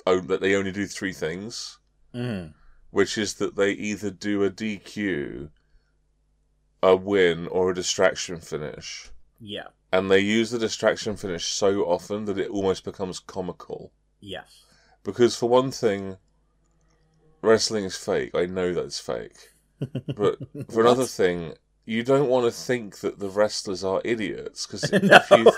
oh, 0.08 0.20
that 0.22 0.42
they 0.42 0.56
only 0.56 0.72
do 0.72 0.88
three 0.88 1.14
things, 1.14 1.78
Mm. 2.14 2.54
Which 2.94 3.18
is 3.18 3.34
that 3.34 3.56
they 3.56 3.72
either 3.72 4.12
do 4.12 4.44
a 4.44 4.52
DQ, 4.52 5.50
a 6.84 6.96
win, 6.96 7.48
or 7.48 7.72
a 7.72 7.76
distraction 7.76 8.40
finish, 8.40 9.10
Yeah. 9.40 9.70
and 9.92 10.12
they 10.12 10.20
use 10.20 10.52
the 10.52 10.60
distraction 10.60 11.18
finish 11.18 11.46
so 11.46 11.86
often 11.86 12.26
that 12.26 12.38
it 12.38 12.52
almost 12.52 12.84
becomes 12.84 13.20
comical. 13.20 13.92
Yes. 14.20 14.64
Because 15.04 15.36
for 15.36 15.50
one 15.50 15.72
thing, 15.72 16.18
wrestling 17.42 17.84
is 17.86 17.98
fake. 17.98 18.30
I 18.36 18.46
know 18.46 18.74
that's 18.76 19.00
fake. 19.00 19.50
But 20.16 20.38
for 20.72 20.82
another 20.82 21.06
thing, 21.06 21.56
you 21.86 22.04
don't 22.04 22.30
want 22.30 22.46
to 22.46 22.52
think 22.52 23.00
that 23.00 23.20
the 23.20 23.30
wrestlers 23.30 23.84
are 23.84 24.02
idiots. 24.06 24.66
Because 24.66 24.90
if 24.94 25.32
you 25.32 25.52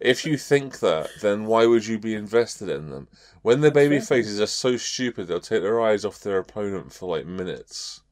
if 0.00 0.24
you 0.24 0.36
think 0.36 0.78
that, 0.80 1.10
then 1.20 1.46
why 1.46 1.66
would 1.66 1.86
you 1.86 1.98
be 1.98 2.14
invested 2.14 2.68
in 2.68 2.90
them? 2.90 3.08
When 3.42 3.60
the 3.60 3.70
baby 3.70 4.00
faces 4.00 4.40
are 4.40 4.46
so 4.46 4.76
stupid, 4.76 5.26
they'll 5.26 5.40
take 5.40 5.62
their 5.62 5.80
eyes 5.80 6.04
off 6.04 6.20
their 6.20 6.38
opponent 6.38 6.92
for 6.92 7.08
like 7.16 7.26
minutes 7.26 8.02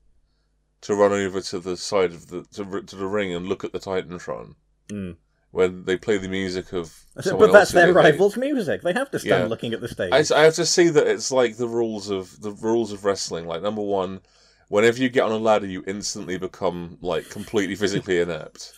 to 0.82 0.94
run 0.94 1.12
over 1.12 1.40
to 1.40 1.58
the 1.58 1.76
side 1.76 2.12
of 2.12 2.28
the 2.28 2.42
to, 2.52 2.82
to 2.82 2.96
the 2.96 3.06
ring 3.06 3.34
and 3.34 3.46
look 3.46 3.64
at 3.64 3.72
the 3.72 3.80
Titantron 3.80 4.54
Mm. 4.88 5.16
when 5.50 5.84
they 5.84 5.96
play 5.96 6.16
the 6.16 6.28
music 6.28 6.72
of. 6.72 6.94
but 7.14 7.50
that's 7.50 7.72
their 7.72 7.86
hate. 7.86 7.94
rivals' 7.96 8.36
music. 8.36 8.82
They 8.82 8.92
have 8.92 9.10
to 9.10 9.18
stand 9.18 9.44
Yeah. 9.44 9.48
looking 9.48 9.72
at 9.72 9.80
the 9.80 9.88
stage. 9.88 10.12
I, 10.12 10.22
I 10.38 10.42
have 10.44 10.54
to 10.54 10.66
see 10.66 10.90
that 10.90 11.08
it's 11.08 11.32
like 11.32 11.56
the 11.56 11.66
rules 11.66 12.08
of 12.08 12.40
the 12.40 12.52
rules 12.52 12.92
of 12.92 13.04
wrestling. 13.04 13.46
Like 13.46 13.62
number 13.62 13.82
one, 13.82 14.20
Whenever 14.68 14.98
you 14.98 15.08
get 15.08 15.22
on 15.24 15.32
a 15.32 15.36
ladder, 15.38 15.66
you 15.66 15.84
instantly 15.86 16.38
become 16.38 16.98
like 17.00 17.28
completely 17.30 17.74
physically 17.76 18.20
inept. 18.20 18.72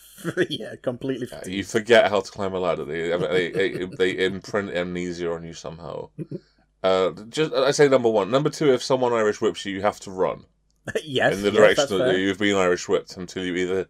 yeah, 0.49 0.75
completely. 0.81 1.27
Uh, 1.31 1.41
You 1.45 1.63
forget 1.63 2.09
how 2.09 2.19
to 2.21 2.31
climb 2.31 2.53
a 2.53 2.59
ladder. 2.59 2.85
They 2.85 3.09
they, 3.17 3.51
they, 3.51 3.85
they 3.85 4.25
imprint 4.25 4.69
amnesia 4.71 5.31
on 5.31 5.43
you 5.43 5.53
somehow. 5.53 6.09
Uh, 6.81 7.11
just 7.27 7.51
I 7.51 7.71
say 7.71 7.89
number 7.89 8.09
one. 8.09 8.31
Number 8.31 8.49
two, 8.49 8.71
if 8.73 8.81
someone 8.81 9.11
Irish 9.11 9.41
whips 9.41 9.65
you, 9.65 9.73
you 9.75 9.81
have 9.81 9.99
to 9.99 10.11
run 10.11 10.45
yes, 11.03 11.33
in 11.35 11.41
the 11.41 11.51
direction 11.51 11.97
that 11.97 12.11
fair. 12.11 12.17
you've 12.17 12.37
been 12.37 12.55
Irish 12.55 12.87
whipped 12.87 13.17
until 13.17 13.43
you 13.43 13.53
either 13.55 13.87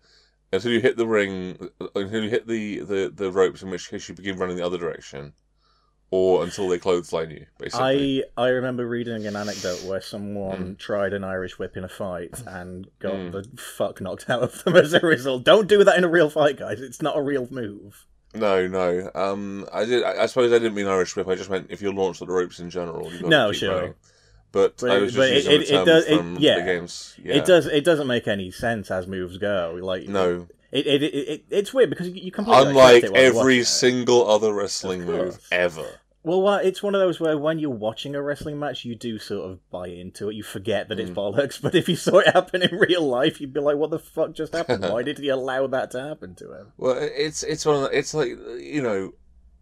until 0.51 0.71
you 0.71 0.79
hit 0.81 0.97
the 0.97 1.05
ring, 1.05 1.69
until 1.95 2.23
you 2.23 2.29
hit 2.31 2.47
the, 2.47 2.79
the, 2.79 3.11
the 3.15 3.31
ropes, 3.31 3.61
in 3.61 3.69
which 3.69 3.91
case 3.91 4.09
you 4.09 4.15
begin 4.15 4.39
running 4.39 4.57
the 4.57 4.65
other 4.65 4.79
direction, 4.79 5.33
or 6.11 6.43
until 6.43 6.67
they 6.67 6.79
clothesline 6.79 7.29
you. 7.31 7.45
Basically, 7.59 8.23
I 8.37 8.41
I 8.45 8.47
remember 8.49 8.87
reading 8.87 9.25
an 9.27 9.35
anecdote 9.35 9.83
where 9.83 10.01
someone 10.01 10.75
Mm. 10.75 10.77
tried 10.79 11.13
an 11.13 11.23
Irish 11.23 11.59
whip 11.59 11.77
in 11.77 11.83
a 11.83 11.89
fight 11.89 12.41
and 12.47 12.87
got 12.99 13.13
Mm. 13.13 13.31
the 13.31 13.61
fuck 13.61 14.01
knocked 14.01 14.29
out 14.29 14.41
of 14.41 14.63
them 14.63 14.75
as 14.83 14.93
a 14.93 14.99
result. 15.01 15.43
Don't 15.43 15.67
do 15.67 15.83
that 15.83 15.97
in 15.97 16.03
a 16.03 16.09
real 16.09 16.29
fight, 16.29 16.57
guys. 16.57 16.81
It's 16.81 17.01
not 17.01 17.17
a 17.17 17.21
real 17.21 17.47
move. 17.51 18.05
no, 18.33 18.67
no. 18.67 19.09
Um, 19.15 19.67
I 19.73 19.85
did. 19.85 20.03
I, 20.03 20.23
I 20.23 20.25
suppose 20.27 20.51
I 20.51 20.59
didn't 20.59 20.75
mean 20.75 20.87
Irish 20.87 21.15
whip. 21.15 21.27
I 21.27 21.35
just 21.35 21.49
meant 21.49 21.67
if 21.69 21.81
you're 21.81 21.93
launched 21.93 22.21
at 22.21 22.27
the 22.27 22.33
ropes 22.33 22.59
in 22.59 22.69
general. 22.69 23.11
You've 23.11 23.21
got 23.23 23.29
No, 23.29 23.47
to 23.47 23.53
keep 23.53 23.59
sure. 23.59 23.75
running. 23.75 23.93
But, 24.51 24.77
But 24.81 24.89
I 24.89 24.97
was 24.97 25.13
just 25.13 25.29
it- 25.29 25.35
using 25.35 25.51
it- 25.51 25.61
it 25.61 25.67
term 25.69 25.85
does- 25.85 26.05
it- 26.07 26.39
yeah. 26.41 26.55
the 26.59 26.65
games. 26.65 27.15
Yeah. 27.23 27.35
It 27.35 27.45
does. 27.45 27.67
It 27.67 27.83
doesn't 27.85 28.07
make 28.07 28.27
any 28.27 28.49
sense 28.49 28.89
as 28.89 29.05
moves 29.05 29.37
go. 29.37 29.77
Like 29.79 30.07
No. 30.07 30.47
It 30.71 30.85
it, 30.87 31.03
it, 31.03 31.13
it 31.15 31.45
it's 31.49 31.73
weird 31.73 31.89
because 31.89 32.09
you, 32.09 32.31
completely 32.31 32.67
Unlike 32.69 33.03
while 33.03 33.15
every 33.17 33.63
single 33.63 34.29
other 34.29 34.53
wrestling 34.53 35.03
move 35.05 35.39
ever. 35.51 35.85
Well, 36.21 36.41
well, 36.41 36.55
it's 36.57 36.83
one 36.83 36.95
of 36.95 36.99
those 36.99 37.19
where 37.21 37.37
when 37.37 37.59
you're 37.59 37.69
watching 37.69 38.13
a 38.13 38.21
wrestling 38.21 38.59
match, 38.59 38.83
you 38.83 38.93
do 38.93 39.19
sort 39.19 39.49
of 39.49 39.69
buy 39.71 39.87
into 39.87 40.29
it. 40.29 40.35
You 40.35 40.43
forget 40.43 40.89
that 40.89 40.99
it's 40.99 41.09
Mm. 41.09 41.15
bollocks. 41.15 41.61
But 41.61 41.75
if 41.75 41.87
you 41.87 41.95
saw 41.95 42.17
it 42.19 42.27
happen 42.27 42.61
in 42.61 42.75
real 42.77 43.07
life, 43.07 43.39
you'd 43.39 43.53
be 43.53 43.61
like, 43.61 43.77
"What 43.77 43.89
the 43.89 43.99
fuck 43.99 44.33
just 44.33 44.53
happened? 44.53 44.83
Why 44.83 45.01
did 45.09 45.17
he 45.17 45.29
allow 45.29 45.67
that 45.67 45.91
to 45.91 46.01
happen 46.01 46.35
to 46.35 46.53
him?" 46.53 46.73
Well, 46.77 46.97
it's 46.99 47.43
it's 47.43 47.65
one 47.65 47.77
of 47.77 47.81
the, 47.83 47.97
it's 47.97 48.13
like 48.13 48.29
you 48.59 48.81
know, 48.81 49.13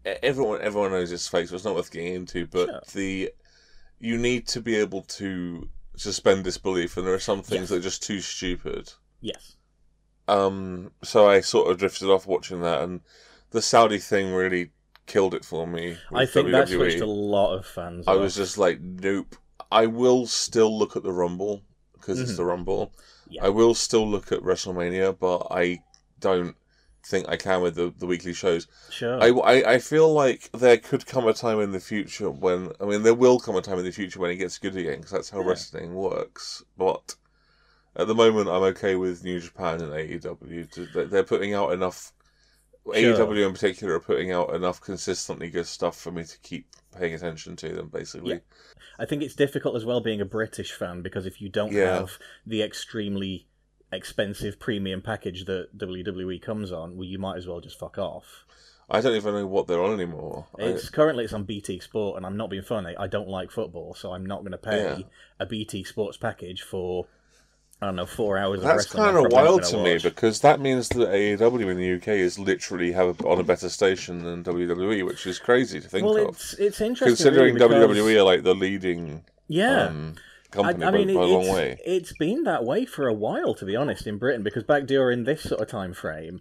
everyone 0.04 0.60
everyone 0.60 0.90
knows 0.90 1.12
it's 1.12 1.28
fake, 1.28 1.48
so 1.48 1.54
it's 1.54 1.64
not 1.64 1.76
worth 1.76 1.92
getting 1.92 2.14
into. 2.14 2.46
But 2.46 2.68
Sure. 2.68 2.80
the 2.92 3.30
you 4.00 4.18
need 4.18 4.48
to 4.48 4.60
be 4.60 4.74
able 4.76 5.02
to 5.02 5.68
suspend 5.96 6.42
disbelief, 6.44 6.96
and 6.96 7.06
there 7.06 7.14
are 7.14 7.18
some 7.20 7.42
things 7.42 7.62
Yes. 7.62 7.68
that 7.70 7.76
are 7.76 7.80
just 7.80 8.02
too 8.02 8.20
stupid. 8.20 8.92
Yes. 9.20 9.54
Um, 10.28 10.92
so 11.02 11.28
I 11.28 11.40
sort 11.40 11.70
of 11.70 11.78
drifted 11.78 12.08
off 12.10 12.26
watching 12.26 12.60
that, 12.62 12.82
and 12.82 13.00
the 13.50 13.62
Saudi 13.62 13.98
thing 13.98 14.32
really 14.32 14.70
killed 15.06 15.34
it 15.34 15.44
for 15.44 15.66
me. 15.66 15.96
I 16.12 16.26
think 16.26 16.50
that 16.50 16.68
WWE. 16.68 16.76
switched 16.76 17.00
a 17.00 17.06
lot 17.06 17.54
of 17.56 17.66
fans. 17.66 18.06
I 18.06 18.12
off. 18.12 18.20
was 18.20 18.34
just 18.34 18.58
like, 18.58 18.80
nope. 18.80 19.36
I 19.72 19.86
will 19.86 20.26
still 20.26 20.76
look 20.78 20.96
at 20.96 21.02
the 21.02 21.12
Rumble 21.12 21.62
because 21.94 22.20
it's 22.20 22.32
Mhm. 22.32 22.36
the 22.36 22.44
Rumble. 22.44 22.92
Yeah. 23.28 23.44
I 23.46 23.48
will 23.50 23.74
still 23.74 24.08
look 24.08 24.32
at 24.32 24.40
WrestleMania, 24.40 25.18
but 25.18 25.46
I 25.50 25.82
don't 26.20 26.56
think 27.04 27.28
I 27.28 27.36
can 27.36 27.62
with 27.62 27.74
the, 27.74 27.92
the 27.98 28.06
weekly 28.06 28.32
shows. 28.34 28.66
sure. 28.90 29.22
I, 29.22 29.28
I, 29.28 29.72
I 29.74 29.78
feel 29.78 30.12
like 30.12 30.50
there 30.52 30.76
could 30.76 31.06
come 31.06 31.26
a 31.26 31.32
time 31.32 31.60
in 31.60 31.72
the 31.72 31.80
future 31.80 32.30
when 32.30 32.72
I 32.80 32.84
mean 32.84 33.02
there 33.02 33.14
will 33.14 33.38
come 33.40 33.56
a 33.56 33.62
time 33.62 33.78
in 33.78 33.84
the 33.84 33.92
future 33.92 34.18
when 34.20 34.30
it 34.30 34.36
gets 34.36 34.58
good 34.58 34.76
again 34.76 34.96
because 34.98 35.12
that's 35.12 35.30
how 35.30 35.40
Yeah. 35.40 35.48
wrestling 35.48 35.94
works. 35.94 36.62
But 36.76 37.14
at 37.98 38.06
the 38.06 38.14
moment, 38.14 38.48
I'm 38.48 38.62
okay 38.62 38.94
with 38.94 39.24
New 39.24 39.40
Japan 39.40 39.80
and 39.82 39.92
AEW. 39.92 40.70
To- 40.72 41.04
They're 41.06 41.22
putting 41.24 41.54
out 41.54 41.72
enough. 41.72 42.12
AEW 42.86 43.46
in 43.46 43.52
particular 43.52 43.94
are 43.96 44.00
putting 44.00 44.32
out 44.32 44.54
enough 44.54 44.80
consistently 44.80 45.50
good 45.50 45.66
stuff 45.66 46.00
for 46.00 46.10
me 46.10 46.24
to 46.24 46.38
keep 46.38 46.66
paying 46.96 47.12
attention 47.12 47.54
to 47.56 47.68
them. 47.74 47.88
Basically, 47.88 48.34
Yeah. 48.34 48.38
I 48.98 49.04
think 49.04 49.22
it's 49.22 49.34
difficult 49.34 49.76
as 49.76 49.84
well 49.84 50.00
being 50.00 50.22
a 50.22 50.24
British 50.24 50.72
fan 50.72 51.02
because 51.02 51.26
if 51.26 51.42
you 51.42 51.50
don't 51.50 51.72
Yeah. 51.72 51.96
have 51.98 52.18
the 52.46 52.62
extremely 52.62 53.46
expensive 53.92 54.58
premium 54.58 55.02
package 55.02 55.44
that 55.46 55.76
WWE 55.76 56.38
comes 56.38 56.72
on, 56.72 56.96
well, 56.96 57.04
you 57.04 57.18
might 57.18 57.36
as 57.36 57.46
well 57.46 57.60
just 57.60 57.78
fuck 57.78 57.98
off. 57.98 58.46
I 58.88 59.02
don't 59.02 59.16
even 59.16 59.34
know 59.34 59.46
what 59.46 59.66
they're 59.66 59.82
on 59.82 59.92
anymore. 59.92 60.46
I- 60.58 60.62
It's 60.62 60.88
currently 60.88 61.24
it's 61.24 61.34
on 61.34 61.44
BT 61.44 61.78
Sport, 61.80 62.16
and 62.16 62.24
I'm 62.24 62.38
not 62.38 62.48
being 62.48 62.62
funny. 62.62 62.96
I 62.96 63.06
don't 63.06 63.28
like 63.28 63.50
football, 63.50 63.92
so 63.94 64.12
I'm 64.14 64.24
not 64.24 64.40
going 64.40 64.52
to 64.52 64.58
pay 64.58 64.82
Yeah. 64.82 64.98
a 65.38 65.44
BT 65.44 65.84
Sports 65.84 66.16
package 66.16 66.62
for 66.62 67.06
I 67.80 67.86
don't 67.86 67.96
know 67.96 68.06
four 68.06 68.38
hours. 68.38 68.60
That's 68.62 68.86
of 68.86 68.92
kind 68.92 69.16
of 69.16 69.30
wild 69.30 69.62
to 69.64 69.82
me 69.82 69.98
because 69.98 70.40
that 70.40 70.58
means 70.60 70.88
that 70.90 71.08
AEW 71.10 71.70
in 71.70 71.76
the 71.76 71.94
UK 71.94 72.08
is 72.08 72.36
literally 72.38 72.90
have 72.92 73.20
a, 73.20 73.26
on 73.28 73.38
a 73.38 73.44
better 73.44 73.68
station 73.68 74.24
than 74.24 74.42
WWE, 74.42 75.06
which 75.06 75.26
is 75.26 75.38
crazy 75.38 75.80
to 75.80 75.88
think 75.88 76.04
well, 76.04 76.16
of. 76.16 76.28
it's 76.30 76.54
it's 76.54 76.80
interesting 76.80 77.14
Considering 77.16 77.54
really, 77.54 77.68
because- 77.68 77.96
WWE 77.96 78.16
are 78.20 78.24
like 78.24 78.42
the 78.42 78.54
leading 78.54 79.22
yeah. 79.46 79.84
um, 79.84 80.16
company 80.50 80.84
I, 80.84 80.88
I 80.88 80.90
by, 80.90 80.98
mean, 80.98 81.14
by 81.14 81.22
a 81.22 81.24
it- 81.24 81.28
long 81.28 81.44
it's, 81.44 81.54
way. 81.54 81.80
it's 81.86 82.12
been 82.18 82.42
that 82.44 82.64
way 82.64 82.84
for 82.84 83.06
a 83.06 83.14
while, 83.14 83.54
to 83.54 83.64
be 83.64 83.76
honest, 83.76 84.08
in 84.08 84.18
Britain, 84.18 84.42
because 84.42 84.64
back 84.64 84.86
during 84.86 85.22
this 85.22 85.42
sort 85.44 85.60
of 85.60 85.68
time 85.68 85.94
frame, 85.94 86.40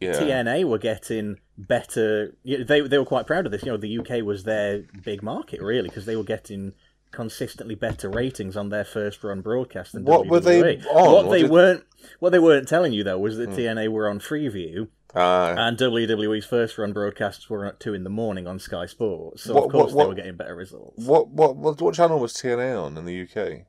Yeah, 0.00 0.12
TNA 0.12 0.64
were 0.68 0.78
getting 0.78 1.38
better. 1.58 2.32
They 2.44 2.62
they 2.82 2.98
were 2.98 3.04
quite 3.04 3.26
proud 3.26 3.44
of 3.46 3.50
this. 3.50 3.64
You 3.64 3.72
know, 3.72 3.76
the 3.76 3.98
UK 3.98 4.22
was 4.24 4.44
their 4.44 4.84
big 5.02 5.22
market 5.22 5.60
really 5.60 5.88
because 5.88 6.06
they 6.06 6.14
were 6.14 6.22
getting 6.22 6.74
consistently 7.16 7.74
better 7.74 8.08
ratings 8.10 8.56
on 8.56 8.68
their 8.68 8.84
first 8.84 9.24
run 9.24 9.40
broadcast 9.40 9.92
than 9.92 10.04
What 10.04 10.26
WWE. 10.26 10.30
were 10.30 10.40
they 10.40 10.76
on? 10.90 11.12
What 11.12 11.30
they 11.30 11.40
it- 11.44 11.50
weren't 11.50 11.82
what 12.20 12.30
they 12.30 12.38
weren't 12.38 12.68
telling 12.68 12.92
you 12.92 13.02
though 13.02 13.18
was 13.18 13.36
that 13.38 13.48
Hmm. 13.48 13.56
TNA 13.56 13.88
were 13.88 14.08
on 14.08 14.20
Freeview 14.20 14.88
Ah, 15.14 15.54
and 15.56 15.78
WWE's 15.78 16.44
first 16.44 16.76
run 16.76 16.92
broadcasts 16.92 17.48
were 17.48 17.64
at 17.64 17.80
two 17.80 17.94
in 17.94 18.04
the 18.04 18.10
morning 18.10 18.46
on 18.46 18.58
Sky 18.58 18.84
Sports. 18.84 19.44
So 19.44 19.54
What- 19.54 19.64
of 19.64 19.70
course 19.72 19.92
what- 19.92 20.04
they 20.04 20.08
were 20.10 20.14
getting 20.14 20.36
better 20.36 20.54
results. 20.54 21.04
what, 21.06 21.28
what 21.28 21.56
what 21.56 21.80
what 21.80 21.94
channel 21.94 22.18
was 22.20 22.34
TNA 22.34 22.74
on 22.80 22.96
in 22.98 23.06
the 23.06 23.14
UK? 23.22 23.64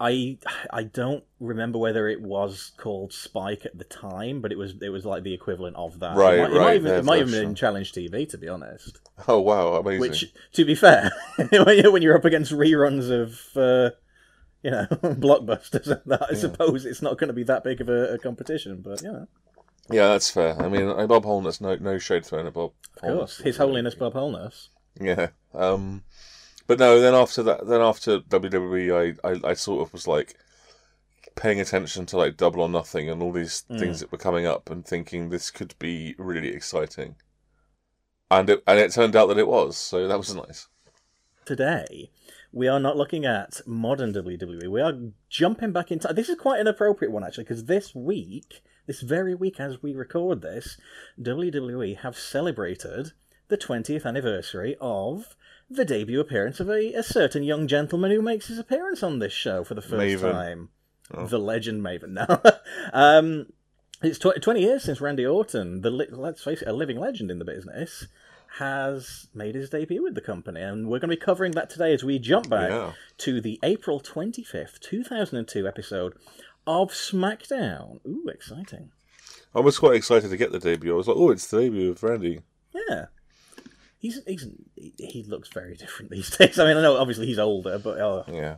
I 0.00 0.38
I 0.70 0.82
don't 0.82 1.24
remember 1.38 1.78
whether 1.78 2.08
it 2.08 2.20
was 2.20 2.72
called 2.76 3.12
Spike 3.12 3.64
at 3.64 3.78
the 3.78 3.84
time, 3.84 4.40
but 4.40 4.50
it 4.50 4.58
was 4.58 4.74
it 4.82 4.88
was 4.88 5.06
like 5.06 5.22
the 5.22 5.32
equivalent 5.32 5.76
of 5.76 6.00
that. 6.00 6.16
Right, 6.16 6.38
it 6.38 6.42
might, 6.42 6.50
it 6.50 6.54
right, 6.54 6.60
might 6.60 6.74
even, 6.76 6.84
their 6.84 6.98
it 6.98 7.04
might 7.04 7.20
even 7.20 7.32
been 7.32 7.54
Challenge 7.54 7.92
TV 7.92 8.28
to 8.28 8.38
be 8.38 8.48
honest. 8.48 8.98
Oh 9.28 9.40
wow, 9.40 9.74
amazing! 9.74 10.00
Which, 10.00 10.32
to 10.54 10.64
be 10.64 10.74
fair, 10.74 11.12
when 11.36 12.02
you're- 12.02 12.16
up 12.16 12.24
against 12.24 12.52
reruns 12.52 13.10
of 13.10 13.56
uh, 13.56 13.94
you 14.64 14.72
know 14.72 14.86
blockbusters 14.90 15.86
and 15.86 16.00
that, 16.06 16.26
I 16.28 16.34
suppose 16.34 16.84
it's 16.84 17.02
not 17.02 17.18
going 17.18 17.28
to 17.28 17.34
be 17.34 17.44
that 17.44 17.62
big 17.62 17.80
of 17.80 17.88
a, 17.88 18.14
a 18.14 18.18
competition. 18.18 18.82
But 18.82 19.02
you 19.02 19.12
know, 19.12 19.28
Yeah, 19.90 20.08
that's 20.08 20.30
fair. 20.30 20.60
I 20.60 20.68
mean, 20.68 20.88
uh, 20.88 21.06
Bob 21.06 21.24
Holness, 21.24 21.60
no 21.60 21.76
no 21.76 21.98
shade 21.98 22.26
thrown 22.26 22.46
at 22.46 22.54
Bob. 22.54 22.72
of 23.00 23.16
course, 23.16 23.38
His 23.38 23.58
Holiness 23.58 23.94
Bob 23.94 24.14
Holness. 24.14 24.70
Yeah. 25.00 25.28
Um, 25.54 26.02
but 26.66 26.78
no, 26.78 27.00
then 27.00 27.14
after 27.14 27.42
that, 27.42 27.66
then 27.66 27.80
after 27.80 28.20
WWE, 28.20 29.16
I, 29.24 29.28
I, 29.28 29.50
I 29.50 29.54
sort 29.54 29.86
of 29.86 29.92
was 29.92 30.06
like 30.06 30.34
paying 31.36 31.60
attention 31.60 32.06
to 32.06 32.16
like 32.16 32.36
Double 32.36 32.60
or 32.62 32.68
Nothing 32.68 33.10
and 33.10 33.22
all 33.22 33.32
these 33.32 33.64
Mm. 33.70 33.78
things 33.78 34.00
that 34.00 34.12
were 34.12 34.18
coming 34.18 34.46
up 34.46 34.70
and 34.70 34.86
thinking 34.86 35.28
this 35.28 35.50
could 35.50 35.74
be 35.78 36.14
really 36.18 36.48
exciting. 36.48 37.16
And 38.30 38.48
it, 38.50 38.62
and 38.66 38.78
it 38.78 38.92
turned 38.92 39.16
out 39.16 39.26
that 39.26 39.38
it 39.38 39.46
was, 39.48 39.76
so 39.76 40.08
that 40.08 40.18
was 40.18 40.34
nice. 40.34 40.68
Today, 41.44 42.10
we 42.52 42.68
are 42.68 42.80
not 42.80 42.96
looking 42.96 43.26
at 43.26 43.60
modern 43.66 44.12
WWE. 44.12 44.68
We 44.68 44.80
are 44.80 44.94
jumping 45.28 45.72
back 45.72 45.90
into. 45.90 46.12
This 46.12 46.28
is 46.28 46.38
quite 46.38 46.60
an 46.60 46.66
appropriate 46.66 47.10
one, 47.10 47.22
actually, 47.24 47.44
because 47.44 47.64
this 47.66 47.94
week, 47.94 48.62
this 48.86 49.02
very 49.02 49.34
week 49.34 49.60
as 49.60 49.82
we 49.82 49.94
record 49.94 50.40
this, 50.40 50.78
WWE 51.20 51.98
have 51.98 52.16
celebrated 52.16 53.12
the 53.48 53.58
20th 53.58 54.06
anniversary 54.06 54.74
of 54.80 55.36
the 55.70 55.84
debut 55.84 56.20
appearance 56.20 56.60
of 56.60 56.68
a, 56.68 56.92
a 56.94 57.02
certain 57.02 57.42
young 57.42 57.66
gentleman 57.66 58.10
who 58.10 58.22
makes 58.22 58.48
his 58.48 58.58
appearance 58.58 59.02
on 59.02 59.18
this 59.18 59.32
show 59.32 59.64
for 59.64 59.74
the 59.74 59.82
first 59.82 60.22
Maven. 60.22 60.32
time. 60.32 60.68
Oh. 61.12 61.26
The 61.26 61.38
legend 61.38 61.82
Maven. 61.82 62.10
Now, 62.10 62.40
um, 62.92 63.46
it's 64.02 64.18
tw- 64.18 64.40
20 64.40 64.60
years 64.60 64.82
since 64.84 65.00
Randy 65.00 65.24
Orton, 65.26 65.80
the 65.82 65.90
li- 65.90 66.06
let's 66.10 66.42
face 66.42 66.62
it, 66.62 66.68
a 66.68 66.72
living 66.72 66.98
legend 66.98 67.30
in 67.30 67.38
the 67.38 67.44
business, 67.44 68.06
has 68.58 69.26
made 69.34 69.54
his 69.54 69.68
debut 69.70 70.02
with 70.02 70.14
the 70.14 70.20
company, 70.20 70.60
and 70.60 70.84
we're 70.86 70.98
going 71.00 71.10
to 71.10 71.16
be 71.16 71.20
covering 71.20 71.52
that 71.52 71.68
today 71.70 71.92
as 71.92 72.04
we 72.04 72.18
jump 72.18 72.48
back 72.48 72.70
Yeah. 72.70 72.92
to 73.18 73.40
the 73.40 73.58
April 73.62 74.00
25th, 74.00 74.78
2002 74.80 75.66
episode 75.66 76.14
of 76.66 76.90
SmackDown. 76.90 77.98
Ooh, 78.06 78.28
exciting. 78.28 78.90
I 79.54 79.60
was 79.60 79.78
quite 79.78 79.96
excited 79.96 80.30
to 80.30 80.36
get 80.36 80.52
the 80.52 80.58
debut. 80.58 80.92
I 80.92 80.96
was 80.96 81.08
like, 81.08 81.16
oh, 81.16 81.30
it's 81.30 81.46
the 81.46 81.62
debut 81.62 81.90
of 81.90 82.02
Randy. 82.02 82.40
Yeah. 82.88 83.06
He's, 84.04 84.20
he's 84.26 84.46
he- 84.98 85.24
looks 85.26 85.48
very 85.48 85.76
different 85.82 86.10
these 86.10 86.36
days. 86.36 86.58
I 86.58 86.66
mean, 86.66 86.76
I 86.76 86.82
know 86.82 86.98
obviously 86.98 87.24
he's 87.26 87.38
older, 87.38 87.78
but 87.78 87.98
oh, 87.98 88.24
Yeah. 88.30 88.56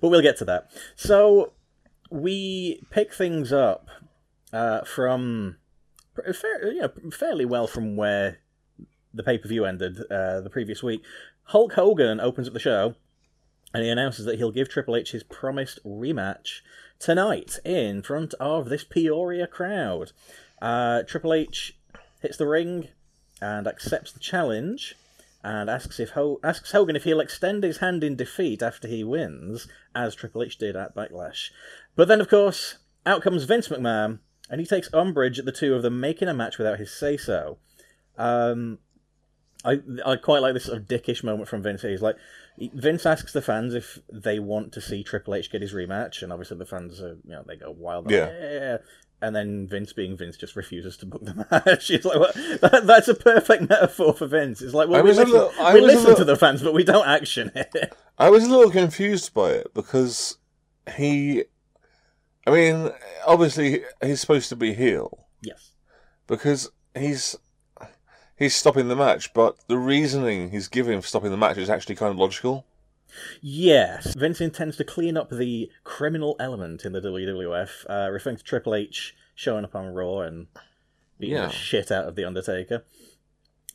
but 0.00 0.10
we'll 0.10 0.22
get 0.22 0.36
to 0.38 0.44
that. 0.44 0.70
So 0.94 1.54
we 2.08 2.86
pick 2.90 3.12
things 3.12 3.52
up 3.52 3.88
uh, 4.52 4.82
from 4.84 5.56
fair, 6.14 6.72
you 6.72 6.82
know, 6.82 6.92
fairly 7.10 7.44
well 7.44 7.66
from 7.66 7.96
where 7.96 8.38
the 9.12 9.24
pay 9.24 9.38
per 9.38 9.48
view 9.48 9.64
ended 9.64 9.98
uh, 10.08 10.40
the 10.40 10.50
previous 10.50 10.84
week. 10.84 11.02
Hulk 11.46 11.72
Hogan 11.72 12.20
opens 12.20 12.46
up 12.46 12.54
the 12.54 12.60
show 12.60 12.94
and 13.74 13.82
he 13.82 13.90
announces 13.90 14.24
that 14.26 14.36
he'll 14.38 14.52
give 14.52 14.68
Triple 14.68 14.94
H 14.94 15.10
his 15.10 15.24
promised 15.24 15.80
rematch 15.84 16.60
tonight 17.00 17.58
in 17.64 18.02
front 18.02 18.34
of 18.34 18.68
this 18.68 18.84
Peoria 18.84 19.48
crowd. 19.48 20.12
Uh, 20.62 21.02
Triple 21.02 21.32
H 21.34 21.76
hits 22.22 22.36
the 22.36 22.46
ring 22.46 22.88
and 23.40 23.66
accepts 23.66 24.12
the 24.12 24.20
challenge. 24.20 24.94
and 25.44 25.70
asks 25.70 26.00
if 26.00 26.10
Ho- 26.10 26.40
asks 26.42 26.72
Hogan 26.72 26.96
if 26.96 27.04
he'll 27.04 27.20
extend 27.20 27.62
his 27.62 27.78
hand 27.78 28.02
in 28.02 28.16
defeat 28.16 28.62
after 28.62 28.88
he 28.88 29.04
wins, 29.04 29.68
as 29.94 30.14
Triple 30.14 30.42
H 30.42 30.58
did 30.58 30.74
at 30.74 30.94
Backlash. 30.94 31.50
But 31.94 32.08
then, 32.08 32.20
of 32.20 32.28
course, 32.28 32.78
out 33.04 33.22
comes 33.22 33.44
Vince 33.44 33.68
McMahon, 33.68 34.18
and 34.50 34.60
he 34.60 34.66
takes 34.66 34.92
umbrage 34.92 35.38
at 35.38 35.44
the 35.44 35.52
two 35.52 35.74
of 35.74 35.82
them 35.82 36.00
making 36.00 36.28
a 36.28 36.34
match 36.34 36.58
without 36.58 36.78
his 36.80 36.90
say 36.90 37.16
so. 37.16 37.58
Um, 38.18 38.78
I 39.64 39.80
I 40.04 40.16
quite 40.16 40.42
like 40.42 40.54
this 40.54 40.64
sort 40.64 40.78
of 40.78 40.88
dickish 40.88 41.22
moment 41.22 41.48
from 41.48 41.62
Vince. 41.62 41.82
He's 41.82 42.02
like, 42.02 42.16
Vince 42.58 43.06
asks 43.06 43.32
the 43.32 43.42
fans 43.42 43.74
if 43.74 44.00
they 44.12 44.38
want 44.38 44.72
to 44.72 44.80
see 44.80 45.04
Triple 45.04 45.34
H 45.34 45.50
get 45.52 45.62
his 45.62 45.74
rematch, 45.74 46.22
and 46.22 46.32
obviously 46.32 46.56
the 46.56 46.66
fans 46.66 47.00
are, 47.00 47.18
you 47.24 47.32
know, 47.32 47.44
they 47.46 47.56
go 47.56 47.70
wild. 47.70 48.10
Yeah. 48.10 48.32
yeah. 48.40 48.78
And 49.22 49.34
then 49.34 49.66
Vince, 49.66 49.94
being 49.94 50.14
Vince, 50.16 50.36
just 50.36 50.56
refuses 50.56 50.96
to 50.98 51.06
book 51.06 51.24
the 51.24 51.46
match. 51.50 51.86
He's 51.88 52.04
like, 52.04 52.18
well, 52.18 52.32
that, 52.60 52.82
"That's 52.84 53.08
a 53.08 53.14
perfect 53.14 53.68
metaphor 53.68 54.12
for 54.12 54.26
Vince." 54.26 54.60
It's 54.60 54.74
like, 54.74 54.88
well, 54.88 55.00
I 55.00 55.02
we 55.02 55.10
listen, 55.10 55.30
little- 55.30 55.52
I 55.58 55.74
we 55.74 55.80
listen 55.80 56.14
to 56.16 56.24
the 56.24 56.36
fans, 56.36 56.62
but 56.62 56.74
we 56.74 56.84
don't 56.84 57.06
action 57.08 57.50
it. 57.54 57.94
I 58.18 58.28
was 58.28 58.44
a 58.44 58.50
little 58.50 58.70
confused 58.70 59.32
by 59.32 59.52
it 59.52 59.72
because 59.72 60.36
he, 60.96 61.44
I 62.46 62.50
mean, 62.50 62.90
obviously 63.26 63.84
he's 64.02 64.20
supposed 64.20 64.50
to 64.50 64.56
be 64.56 64.74
heel 64.74 65.26
yes. 65.42 65.72
because 66.26 66.70
he's 66.94 67.36
he's 68.36 68.54
stopping 68.54 68.88
the 68.88 68.96
match, 68.96 69.32
but 69.32 69.56
the 69.66 69.78
reasoning 69.78 70.50
he's 70.50 70.68
giving 70.68 71.00
for 71.00 71.06
stopping 71.06 71.30
the 71.30 71.36
match 71.36 71.56
is 71.56 71.70
actually 71.70 71.96
kind 71.96 72.12
of 72.12 72.18
logical. 72.18 72.66
Yes, 73.40 74.14
Vince 74.14 74.40
intends 74.40 74.76
to 74.78 74.84
clean 74.84 75.16
up 75.16 75.30
the 75.30 75.70
criminal 75.84 76.36
element 76.40 76.84
in 76.84 76.92
the 76.92 77.00
WWF, 77.00 77.84
uh, 77.88 78.10
referring 78.10 78.36
to 78.36 78.42
Triple 78.44 78.74
H 78.74 79.14
showing 79.34 79.64
up 79.64 79.74
on 79.74 79.88
Raw 79.88 80.20
and 80.20 80.46
beating 81.18 81.36
Yeah. 81.36 81.46
the 81.46 81.52
shit 81.52 81.90
out 81.92 82.06
of 82.06 82.14
the 82.16 82.24
Undertaker. 82.24 82.84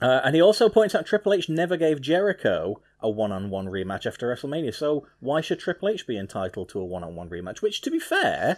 Uh, 0.02 0.22
and 0.24 0.34
he 0.36 0.42
also 0.42 0.68
points 0.70 0.96
out 0.96 1.06
Triple 1.06 1.34
H 1.34 1.48
never 1.50 1.78
gave 1.78 2.02
Jericho 2.02 2.82
a 3.00 3.10
one-on-one 3.10 3.68
rematch 3.68 4.06
after 4.08 4.28
WrestleMania, 4.34 4.74
so 4.74 5.06
why 5.20 5.42
should 5.42 5.60
Triple 5.60 5.90
H 5.90 6.08
be 6.08 6.18
entitled 6.18 6.70
to 6.70 6.80
a 6.80 6.86
one-on-one 6.86 7.30
rematch? 7.30 7.62
Which, 7.62 7.82
to 7.82 7.92
be 7.92 8.00
fair, 8.00 8.58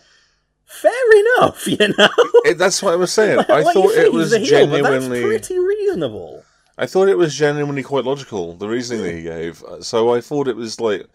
fair 0.65 1.19
enough, 1.19 1.67
you 1.67 1.77
know. 1.97 2.07
It, 2.45 2.57
that's 2.57 2.81
what 2.81 2.93
I 2.93 2.95
was 2.97 3.11
saying. 3.11 3.39
I 3.49 3.61
Like 3.61 3.75
you 3.75 3.81
thought 3.83 3.91
it 3.97 4.13
was 4.13 4.33
heel, 4.33 4.45
genuinely. 4.45 5.21
pretty 5.21 5.59
reasonable. 5.59 6.43
I 6.77 6.85
thought 6.85 7.09
it 7.09 7.17
was 7.17 7.35
genuinely 7.35 7.83
quite 7.83 8.05
logical. 8.05 8.53
The 8.53 8.67
reasoning 8.67 9.03
that 9.03 9.13
he 9.13 9.23
gave. 9.23 9.63
So 9.81 10.13
I 10.13 10.21
thought 10.21 10.47
it 10.47 10.55
was 10.55 10.79
like. 10.79 11.07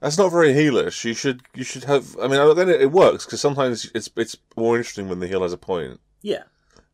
That's 0.00 0.18
not 0.18 0.30
very 0.30 0.52
heelish. 0.52 1.06
You 1.06 1.14
should, 1.14 1.40
you 1.54 1.64
should 1.64 1.84
have. 1.84 2.18
I 2.18 2.28
mean, 2.28 2.54
then 2.54 2.68
it, 2.68 2.82
it 2.82 2.92
works 2.92 3.24
because 3.24 3.40
sometimes 3.40 3.90
it's 3.94 4.10
it's 4.14 4.36
more 4.54 4.76
interesting 4.76 5.08
when 5.08 5.20
the 5.20 5.26
heel 5.26 5.42
has 5.42 5.54
a 5.54 5.58
point. 5.58 6.00
Yeah. 6.20 6.42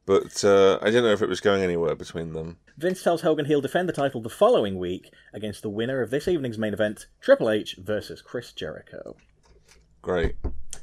But 0.07 0.45
uh, 0.45 0.79
I 0.81 0.87
didn't 0.87 1.05
know 1.05 1.13
if 1.13 1.23
it 1.23 1.29
was 1.29 1.41
going 1.41 1.63
anywhere 1.63 1.95
between 1.95 2.33
them. 2.33 2.59
Vince 2.77 3.03
tells 3.03 3.23
Hogan 3.23 3.47
he'll 3.47 3.61
defend 3.61 3.89
the 3.89 3.93
title 3.93 4.21
the 4.21 4.29
following 4.29 4.79
week 4.79 5.13
against 5.33 5.63
the 5.63 5.71
winner 5.71 6.01
of 6.01 6.11
this 6.11 6.27
evening's 6.29 6.59
main 6.59 6.73
event, 6.73 7.07
Triple 7.21 7.51
H 7.51 7.77
versus 7.79 8.23
Chris 8.23 8.53
Jericho. 8.53 9.17
Great. 10.01 10.37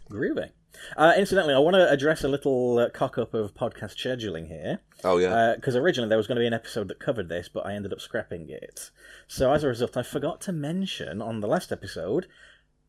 Groovy. 0.09 0.51
Uh, 0.97 1.13
incidentally, 1.17 1.53
I 1.53 1.59
want 1.59 1.75
to 1.75 1.89
address 1.89 2.23
a 2.23 2.27
little 2.27 2.79
uh, 2.79 2.89
cock 2.89 3.17
up 3.17 3.33
of 3.33 3.53
podcast 3.53 3.95
scheduling 3.95 4.47
here. 4.47 4.79
Oh 5.03 5.17
yeah. 5.17 5.55
Because 5.55 5.75
originally 5.75 6.09
there 6.09 6.17
was 6.17 6.27
going 6.27 6.35
to 6.37 6.41
be 6.41 6.47
an 6.47 6.53
episode 6.53 6.87
that 6.89 6.99
covered 6.99 7.29
this, 7.29 7.49
but 7.49 7.65
I 7.65 7.73
ended 7.73 7.93
up 7.93 8.01
scrapping 8.01 8.49
it. 8.49 8.91
So 9.27 9.51
as 9.53 9.63
a 9.63 9.67
result, 9.67 9.97
I 9.97 10.03
forgot 10.03 10.41
to 10.41 10.51
mention 10.51 11.21
on 11.21 11.39
the 11.39 11.47
last 11.47 11.71
episode 11.71 12.27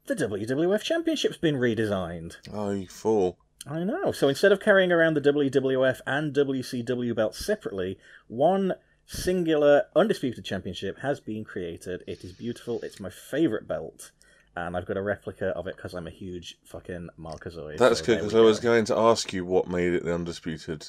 the 0.06 0.14
WWF 0.14 0.82
Championship's 0.82 1.36
been 1.36 1.56
redesigned. 1.56 2.36
oh, 2.52 2.70
you 2.70 2.88
fool. 2.88 3.38
I 3.66 3.84
know. 3.84 4.10
So 4.12 4.28
instead 4.28 4.52
of 4.52 4.60
carrying 4.60 4.90
around 4.90 5.14
the 5.14 5.20
WWF 5.20 6.00
and 6.06 6.34
WCW 6.34 7.14
belts 7.14 7.44
separately, 7.44 7.98
one 8.26 8.74
singular 9.06 9.84
undisputed 9.94 10.44
championship 10.44 11.00
has 11.00 11.20
been 11.20 11.44
created. 11.44 12.02
It 12.06 12.24
is 12.24 12.32
beautiful. 12.32 12.80
It's 12.82 13.00
my 13.00 13.10
favourite 13.10 13.68
belt. 13.68 14.12
And 14.56 14.76
I've 14.76 14.86
got 14.86 14.96
a 14.96 15.02
replica 15.02 15.48
of 15.50 15.66
it 15.68 15.76
because 15.76 15.94
I'm 15.94 16.06
a 16.06 16.10
huge 16.10 16.58
fucking 16.64 17.08
Markazoid. 17.18 17.78
That's 17.78 18.00
so 18.00 18.06
good 18.06 18.16
because 18.18 18.34
I 18.34 18.40
was 18.40 18.58
going 18.60 18.84
to 18.86 18.96
ask 18.96 19.32
you 19.32 19.44
what 19.44 19.68
made 19.68 19.92
it 19.94 20.04
the 20.04 20.12
undisputed 20.14 20.86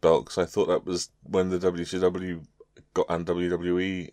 belt 0.00 0.24
because 0.26 0.38
I 0.38 0.46
thought 0.46 0.68
that 0.68 0.86
was 0.86 1.10
when 1.24 1.50
the 1.50 1.58
WCW 1.58 2.46
got 2.94 3.06
and 3.08 3.26
WWE 3.26 4.10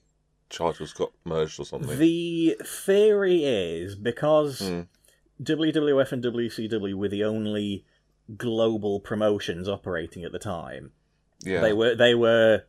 titles 0.49 0.93
got 0.93 1.11
merged 1.25 1.59
or 1.59 1.65
something. 1.65 1.97
The 1.99 2.57
theory 2.65 3.43
is 3.43 3.95
because 3.95 4.59
Hmm. 4.59 4.81
WWF 5.41 6.11
and 6.11 6.23
WCW 6.23 6.95
were 6.95 7.07
the 7.07 7.23
only 7.23 7.85
global 8.35 8.99
promotions 8.99 9.69
operating 9.69 10.23
at 10.23 10.31
the 10.31 10.39
time. 10.39 10.91
yeah. 11.43 11.61
They 11.61 11.71
were 11.73 11.93
they 11.95 12.15
were 12.15 12.63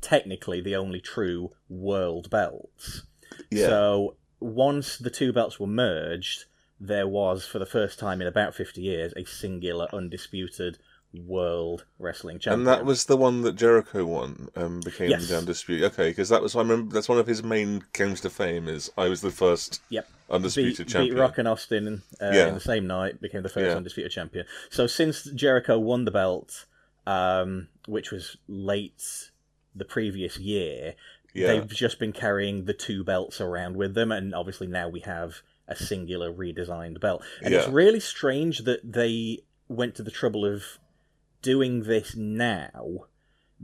technically 0.00 0.60
the 0.60 0.74
only 0.76 1.00
true 1.00 1.50
world 1.68 2.28
belts. 2.30 3.04
yeah. 3.50 3.66
So 3.68 4.16
once 4.40 4.96
the 4.98 5.10
two 5.10 5.32
belts 5.32 5.60
were 5.60 5.66
merged, 5.66 6.44
there 6.80 7.06
was 7.06 7.44
for 7.46 7.58
the 7.58 7.66
first 7.66 7.98
time 7.98 8.20
in 8.20 8.26
about 8.26 8.54
fifty 8.54 8.80
years 8.82 9.12
a 9.16 9.24
singular 9.24 9.86
undisputed 9.92 10.78
world 11.12 11.84
wrestling 11.98 12.38
champion. 12.38 12.60
and 12.60 12.66
that 12.68 12.84
was 12.84 13.06
the 13.06 13.16
one 13.16 13.42
that 13.42 13.56
Jericho 13.56 14.04
won 14.04 14.48
and 14.54 14.84
became 14.84 15.10
Yes. 15.10 15.28
the 15.28 15.36
undisputed. 15.38 15.92
Okay, 15.92 16.10
because 16.10 16.28
that 16.28 16.40
was 16.40 16.54
I 16.54 16.60
remember 16.60 16.94
that's 16.94 17.08
one 17.08 17.18
of 17.18 17.26
his 17.26 17.42
main 17.42 17.82
claims 17.92 18.20
to 18.22 18.30
fame 18.30 18.68
is 18.68 18.90
I 18.96 19.08
was 19.08 19.20
the 19.20 19.32
first 19.32 19.82
Yep. 19.90 20.08
undisputed 20.30 20.86
beat, 20.86 20.92
champion. 20.92 21.14
beat 21.14 21.20
Rock 21.20 21.38
and 21.38 21.48
Austin 21.48 22.02
uh, 22.20 22.30
Yeah. 22.32 22.46
in 22.48 22.54
the 22.54 22.60
same 22.60 22.86
night, 22.86 23.20
became 23.20 23.42
the 23.42 23.48
first 23.48 23.66
Yeah. 23.66 23.76
undisputed 23.76 24.12
champion. 24.12 24.46
So 24.70 24.86
since 24.86 25.24
Jericho 25.24 25.78
won 25.80 26.04
the 26.04 26.12
belt, 26.12 26.64
um, 27.06 27.68
which 27.86 28.12
was 28.12 28.36
late 28.46 29.30
the 29.74 29.84
previous 29.84 30.38
year, 30.38 30.94
Yeah. 31.34 31.46
they've 31.48 31.68
just 31.68 31.98
been 31.98 32.12
carrying 32.12 32.64
the 32.64 32.72
two 32.74 33.04
belts 33.04 33.40
around 33.40 33.76
with 33.76 33.94
them, 33.94 34.10
and 34.12 34.34
obviously 34.34 34.66
now 34.66 34.88
we 34.88 35.00
have 35.00 35.42
a 35.68 35.76
singular 35.76 36.32
redesigned 36.32 37.00
belt. 37.00 37.22
And 37.42 37.54
it's 37.54 37.68
really 37.68 38.00
strange 38.00 38.60
that 38.60 38.80
they 38.92 39.44
went 39.68 39.94
to 39.96 40.02
the 40.02 40.10
trouble 40.10 40.44
of 40.44 40.64
doing 41.42 41.84
this 41.84 42.16
now. 42.16 43.04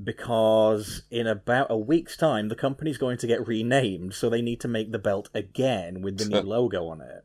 Because 0.02 1.02
in 1.10 1.26
about 1.26 1.68
a 1.70 1.76
week's 1.78 2.18
time, 2.18 2.48
the 2.48 2.54
company's 2.54 2.98
going 2.98 3.16
to 3.18 3.26
get 3.26 3.46
renamed, 3.48 4.12
so 4.12 4.28
they 4.28 4.42
need 4.42 4.60
to 4.60 4.68
make 4.68 4.92
the 4.92 4.98
belt 4.98 5.30
again 5.32 6.02
with 6.02 6.18
the 6.18 6.26
new 6.26 6.40
logo 6.46 6.86
on 6.88 7.00
it 7.00 7.24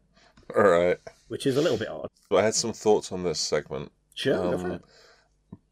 All 0.55 0.63
right. 0.63 0.97
which 1.27 1.45
is 1.45 1.57
a 1.57 1.61
little 1.61 1.77
bit 1.77 1.89
odd. 1.89 2.07
I 2.31 2.41
had 2.43 2.55
some 2.55 2.71
thoughts 2.71 3.11
on 3.11 3.23
this 3.23 3.39
segment. 3.39 3.91
Sure, 4.13 4.55
Um, 4.55 4.79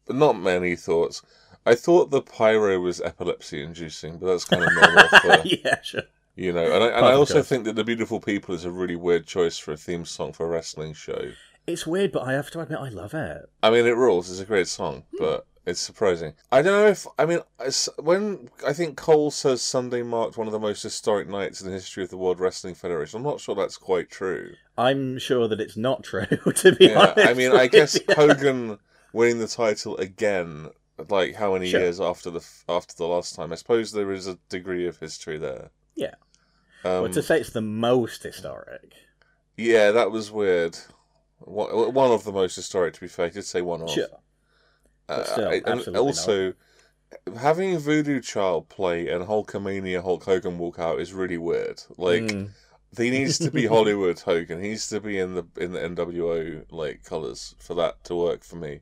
but 0.06 0.14
not 0.16 0.38
many 0.38 0.76
thoughts. 0.76 1.22
I 1.66 1.74
thought 1.74 2.10
the 2.10 2.22
pyro 2.22 2.80
was 2.80 3.00
epilepsy 3.00 3.62
inducing, 3.62 4.18
but 4.18 4.26
that's 4.26 4.44
kind 4.44 4.62
of 4.64 4.72
normal 4.74 5.08
for 5.20 5.42
yeah, 5.44 5.80
sure. 5.82 6.02
you 6.34 6.52
know. 6.52 6.64
And 6.64 6.84
I, 6.84 6.86
and 6.88 7.06
I 7.06 7.12
also 7.12 7.34
course. 7.34 7.48
think 7.48 7.64
that 7.64 7.76
the 7.76 7.84
beautiful 7.84 8.20
people 8.20 8.54
is 8.54 8.64
a 8.64 8.70
really 8.70 8.96
weird 8.96 9.26
choice 9.26 9.58
for 9.58 9.72
a 9.72 9.76
theme 9.76 10.04
song 10.04 10.32
for 10.32 10.46
a 10.46 10.48
wrestling 10.48 10.94
show. 10.94 11.32
It's 11.66 11.86
weird, 11.86 12.12
but 12.12 12.22
I 12.22 12.32
have 12.32 12.50
to 12.52 12.60
admit 12.60 12.78
I 12.80 12.88
love 12.88 13.14
it. 13.14 13.42
I 13.62 13.70
mean, 13.70 13.86
it 13.86 13.96
rules. 13.96 14.30
It's 14.30 14.40
a 14.40 14.44
great 14.44 14.66
song, 14.68 15.04
Hmm. 15.12 15.16
but 15.24 15.46
it's 15.66 15.78
surprising. 15.80 16.32
I 16.50 16.62
don't 16.62 16.72
know 16.72 16.88
if 16.88 17.06
I 17.18 17.26
mean 17.26 17.40
when 17.98 18.48
I 18.66 18.72
think 18.72 18.96
Cole 18.96 19.30
says 19.30 19.60
Sunday 19.60 20.02
marked 20.02 20.38
one 20.38 20.46
of 20.48 20.52
the 20.52 20.58
most 20.58 20.82
historic 20.82 21.28
nights 21.28 21.60
in 21.60 21.66
the 21.68 21.74
history 21.74 22.02
of 22.02 22.08
the 22.10 22.16
World 22.16 22.40
Wrestling 22.40 22.74
Federation. 22.74 23.18
I'm 23.18 23.22
not 23.24 23.40
sure 23.40 23.54
that's 23.54 23.76
quite 23.76 24.10
true. 24.10 24.54
I'm 24.78 25.18
sure 25.18 25.46
that 25.46 25.60
it's 25.60 25.76
not 25.76 26.02
true, 26.02 26.24
to 26.56 26.72
be 26.74 26.86
Yeah, 26.86 27.00
honest. 27.10 27.28
I 27.28 27.34
mean, 27.34 27.52
I 27.52 27.66
guess. 27.66 27.98
Hogan 28.16 28.78
winning 29.12 29.38
the 29.40 29.46
title 29.48 29.96
again, 29.98 30.70
like 31.08 31.34
how 31.36 31.52
many 31.54 31.70
Sure. 31.70 31.80
years 31.80 32.00
after 32.00 32.30
the 32.30 32.44
after 32.68 32.94
the 32.96 33.06
last 33.06 33.34
time? 33.34 33.52
I 33.52 33.56
suppose 33.56 33.92
there 33.92 34.12
is 34.12 34.26
a 34.26 34.38
degree 34.48 34.86
of 34.86 34.98
history 34.98 35.38
there. 35.38 35.70
Yeah. 35.94 36.14
Um, 36.84 37.02
Well, 37.02 37.08
to 37.12 37.22
say 37.22 37.40
it's 37.40 37.50
the 37.50 37.60
most 37.60 38.22
historic. 38.22 38.92
yeah, 39.56 39.90
that 39.90 40.10
was 40.10 40.30
weird. 40.30 40.78
One 41.38 41.92
one 41.94 42.10
of 42.10 42.24
the 42.24 42.32
most 42.32 42.56
historic, 42.56 42.94
to 42.94 43.00
be 43.00 43.08
fair. 43.08 43.26
I 43.26 43.30
did 43.30 43.44
say 43.44 43.62
one 43.62 43.82
of. 43.82 43.90
Sure. 43.90 44.06
Uh, 45.08 45.24
still, 45.24 45.50
and 45.66 45.96
also, 45.96 46.52
having 47.36 47.76
Voodoo 47.78 48.20
Child 48.20 48.68
play 48.68 49.08
and 49.08 49.24
Hulkamania 49.26 50.02
Hulk 50.02 50.24
Hogan 50.24 50.56
walk 50.58 50.78
out 50.78 51.00
is 51.00 51.12
really 51.12 51.38
weird. 51.38 51.82
Like, 51.96 52.22
Mm. 52.22 52.50
he 52.96 53.10
needs 53.10 53.36
to 53.38 53.50
be 53.50 53.66
Hollywood 53.74 54.20
Hogan. 54.20 54.62
He 54.62 54.68
needs 54.70 54.88
to 54.90 55.00
be 55.00 55.18
in 55.18 55.34
the 55.34 55.44
in 55.56 55.72
the 55.72 55.80
NWO 55.80 56.64
like 56.70 57.02
colors 57.04 57.56
for 57.58 57.74
that 57.74 58.04
to 58.04 58.14
work 58.14 58.44
for 58.44 58.56
me. 58.56 58.80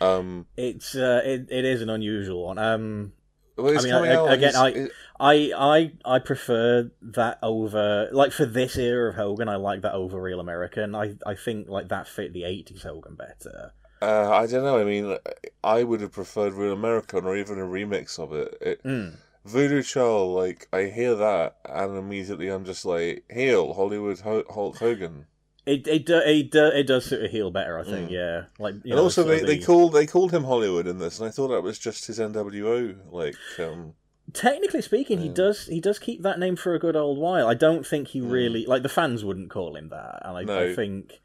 Um, 0.00 0.46
It's 0.56 0.94
uh, 0.94 1.22
it, 1.24 1.46
it 1.50 1.64
is 1.64 1.82
an 1.82 1.90
unusual 1.90 2.46
one. 2.46 2.58
Um, 2.58 3.12
well, 3.56 3.78
I 3.78 3.82
mean, 3.82 3.94
I- 3.94 4.32
again, 4.34 4.56
I- 4.56 4.68
it- 4.70 4.92
I 5.20 5.52
I 5.56 5.92
I 6.16 6.18
prefer 6.18 6.90
that 7.02 7.38
over 7.42 8.08
like 8.12 8.32
for 8.32 8.46
this 8.46 8.76
era 8.76 9.10
of 9.10 9.14
Hogan. 9.16 9.48
I 9.48 9.56
like 9.56 9.82
that 9.82 9.94
over 9.94 10.20
Real 10.20 10.40
American. 10.40 10.94
I 10.94 11.14
I 11.24 11.34
think 11.36 11.68
like 11.68 11.88
that 11.88 12.08
fit 12.08 12.32
the 12.32 12.42
'80s 12.42 12.82
Hogan 12.82 13.14
better. 13.14 13.72
uh, 14.02 14.30
I 14.32 14.46
don't 14.46 14.64
know. 14.64 14.78
I 14.78 14.84
mean, 14.84 15.16
I 15.62 15.84
would 15.84 16.00
have 16.00 16.12
preferred 16.12 16.52
Real 16.54 16.72
American 16.72 17.24
or 17.24 17.36
even 17.36 17.58
a 17.60 17.62
remix 17.64 18.18
of 18.18 18.32
it. 18.32 18.58
it 18.60 18.82
Mm. 18.82 19.16
Voodoo 19.46 19.82
Child, 19.82 20.34
like 20.34 20.66
I 20.72 20.84
hear 20.86 21.14
that, 21.14 21.56
and 21.64 21.96
immediately 21.96 22.48
I'm 22.48 22.64
just 22.64 22.84
like, 22.84 23.24
heel 23.32 23.72
Hollywood 23.74 24.18
Ho- 24.20 24.44
Hulk 24.50 24.78
Hogan. 24.78 25.26
It 25.66 25.86
it 25.86 26.10
it, 26.10 26.54
it 26.54 26.86
does 26.86 27.06
suit 27.06 27.24
a 27.24 27.28
heel 27.28 27.50
better, 27.50 27.78
I 27.78 27.84
think. 27.84 28.10
Yeah, 28.10 28.44
like 28.58 28.74
Mm. 28.74 28.82
and 28.82 28.90
know, 28.92 29.02
also, 29.04 29.22
they, 29.24 29.40
of 29.40 29.46
they 29.46 29.58
called 29.58 29.92
they 29.94 30.06
called 30.06 30.30
him 30.32 30.44
Hollywood 30.44 30.86
in 30.86 30.98
this, 30.98 31.18
and 31.18 31.26
I 31.28 31.30
thought 31.30 31.48
that 31.48 31.62
was 31.62 31.78
just 31.78 32.06
his 32.06 32.18
NWO 32.18 32.96
like 33.10 33.36
um, 33.58 33.94
technically 34.32 34.82
speaking, 34.82 35.20
he 35.20 35.28
does 35.30 35.66
he 35.66 35.80
does 35.80 35.98
keep 35.98 36.22
that 36.22 36.38
name 36.38 36.56
for 36.56 36.74
a 36.74 36.78
good 36.78 36.96
old 36.96 37.18
while. 37.18 37.46
I 37.48 37.54
don't 37.54 37.86
think 37.86 38.08
he 38.08 38.20
really 38.20 38.66
like 38.66 38.82
the 38.82 38.88
fans 38.90 39.24
wouldn't 39.24 39.50
call 39.50 39.76
him 39.76 39.88
that, 39.88 40.20
and 40.22 40.50
I, 40.50 40.64
I 40.64 40.74
think 40.74 41.22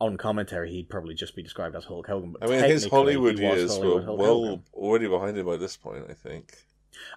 on 0.00 0.16
commentary 0.16 0.70
he'd 0.70 0.88
probably 0.88 1.14
just 1.14 1.34
be 1.36 1.42
described 1.42 1.74
as 1.76 1.84
Hulk 1.84 2.06
Hogan. 2.06 2.32
But 2.32 2.48
I 2.48 2.52
mean, 2.52 2.64
his 2.64 2.86
Hollywood 2.86 3.38
he 3.38 3.44
years 3.44 3.74
Hollywood 3.76 4.06
were 4.06 4.14
well 4.14 4.44
Hogan. 4.44 4.62
already 4.72 5.08
behind 5.08 5.36
him 5.36 5.46
by 5.46 5.56
this 5.56 5.76
point. 5.76 6.04
I 6.08 6.14
think. 6.14 6.54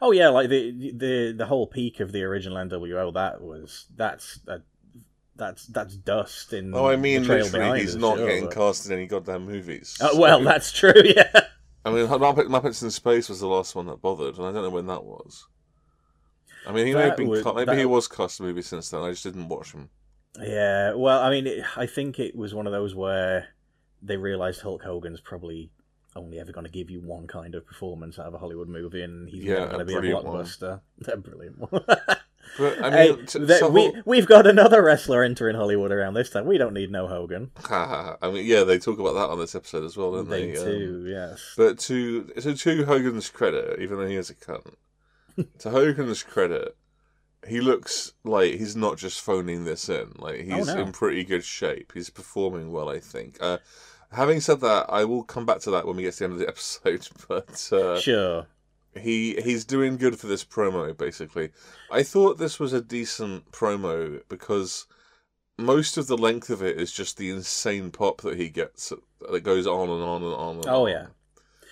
Oh 0.02 0.12
yeah, 0.12 0.30
like 0.30 0.50
the 0.50 0.92
the 0.96 1.34
the 1.38 1.46
whole 1.46 1.68
peak 1.68 2.00
of 2.00 2.12
the 2.12 2.24
original 2.24 2.58
NWO. 2.58 3.14
That 3.14 3.42
was 3.42 3.86
that's 3.96 4.40
a, 4.48 4.62
that's 5.36 5.66
that's 5.68 5.96
dust 5.96 6.54
in. 6.54 6.74
Oh, 6.74 6.86
I 6.88 6.96
mean, 6.96 7.22
the 7.22 7.28
trail 7.28 7.44
literally, 7.46 7.82
he's 7.82 7.96
us, 7.96 8.02
not 8.02 8.18
sure, 8.18 8.28
getting 8.28 8.46
but- 8.46 8.54
cast 8.54 8.86
in 8.86 8.94
any 8.94 9.08
goddamn 9.08 9.46
movies. 9.46 9.98
Uh, 10.02 10.10
well, 10.16 10.40
So- 10.40 10.46
that's 10.46 10.72
true. 10.72 10.94
Yeah. 11.04 11.42
I 11.86 11.92
mean, 11.92 12.08
Muppet, 12.08 12.48
Muppets 12.48 12.82
in 12.82 12.92
Space 12.92 13.28
was 13.28 13.42
the 13.42 13.48
last 13.48 13.76
one 13.76 13.88
that 13.88 14.02
bothered, 14.02 14.38
and 14.38 14.46
I 14.48 14.52
don't 14.54 14.64
know 14.64 14.70
when 14.70 14.88
that 14.88 15.04
was. 15.04 15.46
I 16.66 16.72
mean, 16.72 16.88
he 16.88 16.94
may 16.94 17.02
have 17.02 17.18
been. 17.18 17.28
would- 17.28 17.44
maybe 17.44 17.66
that- 17.66 17.78
he 17.78 17.86
was 17.86 18.08
cast 18.08 18.40
in 18.40 18.46
movies 18.46 18.68
since 18.68 18.90
then. 18.90 19.02
I 19.02 19.10
just 19.12 19.24
didn't 19.24 19.50
watch 19.50 19.74
him. 19.74 19.90
Yeah, 20.42 20.94
well, 20.94 21.20
I 21.22 21.30
mean, 21.30 21.46
it, 21.46 21.64
I 21.78 21.86
think 21.86 22.20
it 22.20 22.36
was 22.36 22.54
one 22.54 22.66
of 22.68 22.72
those 22.74 22.96
where 22.96 23.50
they 24.02 24.18
realised 24.18 24.62
Hulk 24.62 24.82
Hogan's 24.84 25.20
probably 25.22 25.72
only 26.16 26.40
ever 26.40 26.52
going 26.52 26.66
to 26.66 26.72
give 26.72 26.90
you 26.90 27.02
one 27.02 27.28
kind 27.28 27.54
of 27.54 27.66
performance 27.66 28.18
out 28.18 28.28
of 28.28 28.34
a 28.34 28.38
Hollywood 28.38 28.70
movie, 28.70 29.02
and 29.02 29.28
he's 29.28 29.44
Yeah, 29.44 29.60
not 29.60 29.68
going 29.72 29.80
to 29.80 29.86
be 29.86 29.94
a 29.94 30.00
brilliant 30.00 30.26
one. 30.26 30.44
blockbuster. 30.46 30.82
A 31.08 31.18
brilliant 31.18 31.60
one. 31.60 31.82
But 32.58 32.84
I 32.84 32.90
mean, 32.90 33.26
t- 33.26 33.40
that- 33.40 33.60
so 33.60 33.70
we 33.70 33.92
we've 34.06 34.28
got 34.28 34.46
another 34.46 34.84
wrestler 34.84 35.24
entering 35.24 35.56
Hollywood 35.56 35.92
around 35.92 36.14
this 36.14 36.30
time. 36.30 36.46
We 36.46 36.58
don't 36.58 36.74
need 36.74 36.92
no 36.92 37.08
Hogan. 37.08 37.52
I 37.70 38.16
mean, 38.32 38.46
yeah, 38.46 38.64
they 38.64 38.78
talk 38.80 39.00
about 39.00 39.14
that 39.14 39.30
on 39.30 39.40
this 39.40 39.56
episode 39.56 39.84
as 39.84 39.98
well, 39.98 40.12
don't 40.14 40.30
They 40.30 40.52
they? 40.52 40.58
Um, 40.58 40.66
too, 40.66 41.06
yes. 41.08 41.54
But 41.58 41.80
to 41.80 42.32
so 42.40 42.54
to 42.54 42.86
Hogan's 42.86 43.30
credit, 43.30 43.80
even 43.82 43.98
though 43.98 44.08
he 44.08 44.16
is 44.16 44.30
a 44.30 44.36
cunt, 44.36 44.76
to 45.60 45.70
Hogan's 45.70 46.22
credit, 46.24 46.76
he 47.48 47.60
looks 47.60 48.14
like 48.24 48.54
he's 48.54 48.76
not 48.76 48.98
just 48.98 49.20
phoning 49.22 49.66
this 49.66 49.90
in. 49.90 50.14
Like 50.18 50.42
he's 50.42 50.70
Oh, 50.70 50.76
no. 50.76 50.82
in 50.84 50.92
pretty 50.92 51.24
good 51.24 51.44
shape. 51.44 51.92
He's 51.94 52.10
performing 52.10 52.72
well, 52.72 52.90
I 52.90 53.00
think. 53.00 53.38
Uh, 53.42 53.58
having 54.12 54.40
said 54.42 54.62
that, 54.62 54.86
I 54.90 55.06
will 55.06 55.24
come 55.24 55.46
back 55.46 55.60
to 55.62 55.72
that 55.72 55.88
when 55.88 55.96
we 55.96 56.04
get 56.04 56.14
to 56.14 56.20
the 56.20 56.26
end 56.26 56.34
of 56.34 56.40
the 56.40 56.48
episode. 56.48 57.08
But 57.28 57.70
uh, 57.74 58.00
sure. 58.00 58.46
He 59.00 59.42
he's 59.42 59.66
doing 59.66 59.98
good 59.98 60.20
for 60.20 60.28
this 60.28 60.44
promo. 60.44 60.96
Basically, 60.98 61.50
I 61.92 62.04
thought 62.04 62.38
this 62.38 62.60
was 62.60 62.74
a 62.74 62.82
decent 62.82 63.52
promo 63.52 64.22
because 64.30 64.86
most 65.58 65.98
of 65.98 66.08
the 66.08 66.18
length 66.18 66.50
of 66.50 66.62
it 66.64 66.80
is 66.80 66.92
just 66.92 67.18
the 67.18 67.30
insane 67.30 67.92
pop 67.92 68.22
that 68.22 68.38
he 68.38 68.50
gets 68.50 68.92
that 69.32 69.42
goes 69.44 69.68
on 69.68 69.90
and 69.90 70.02
on 70.04 70.24
and 70.24 70.34
on. 70.34 70.56
And 70.58 70.66
Oh 70.68 70.84
on. 70.86 70.90
yeah. 70.92 71.06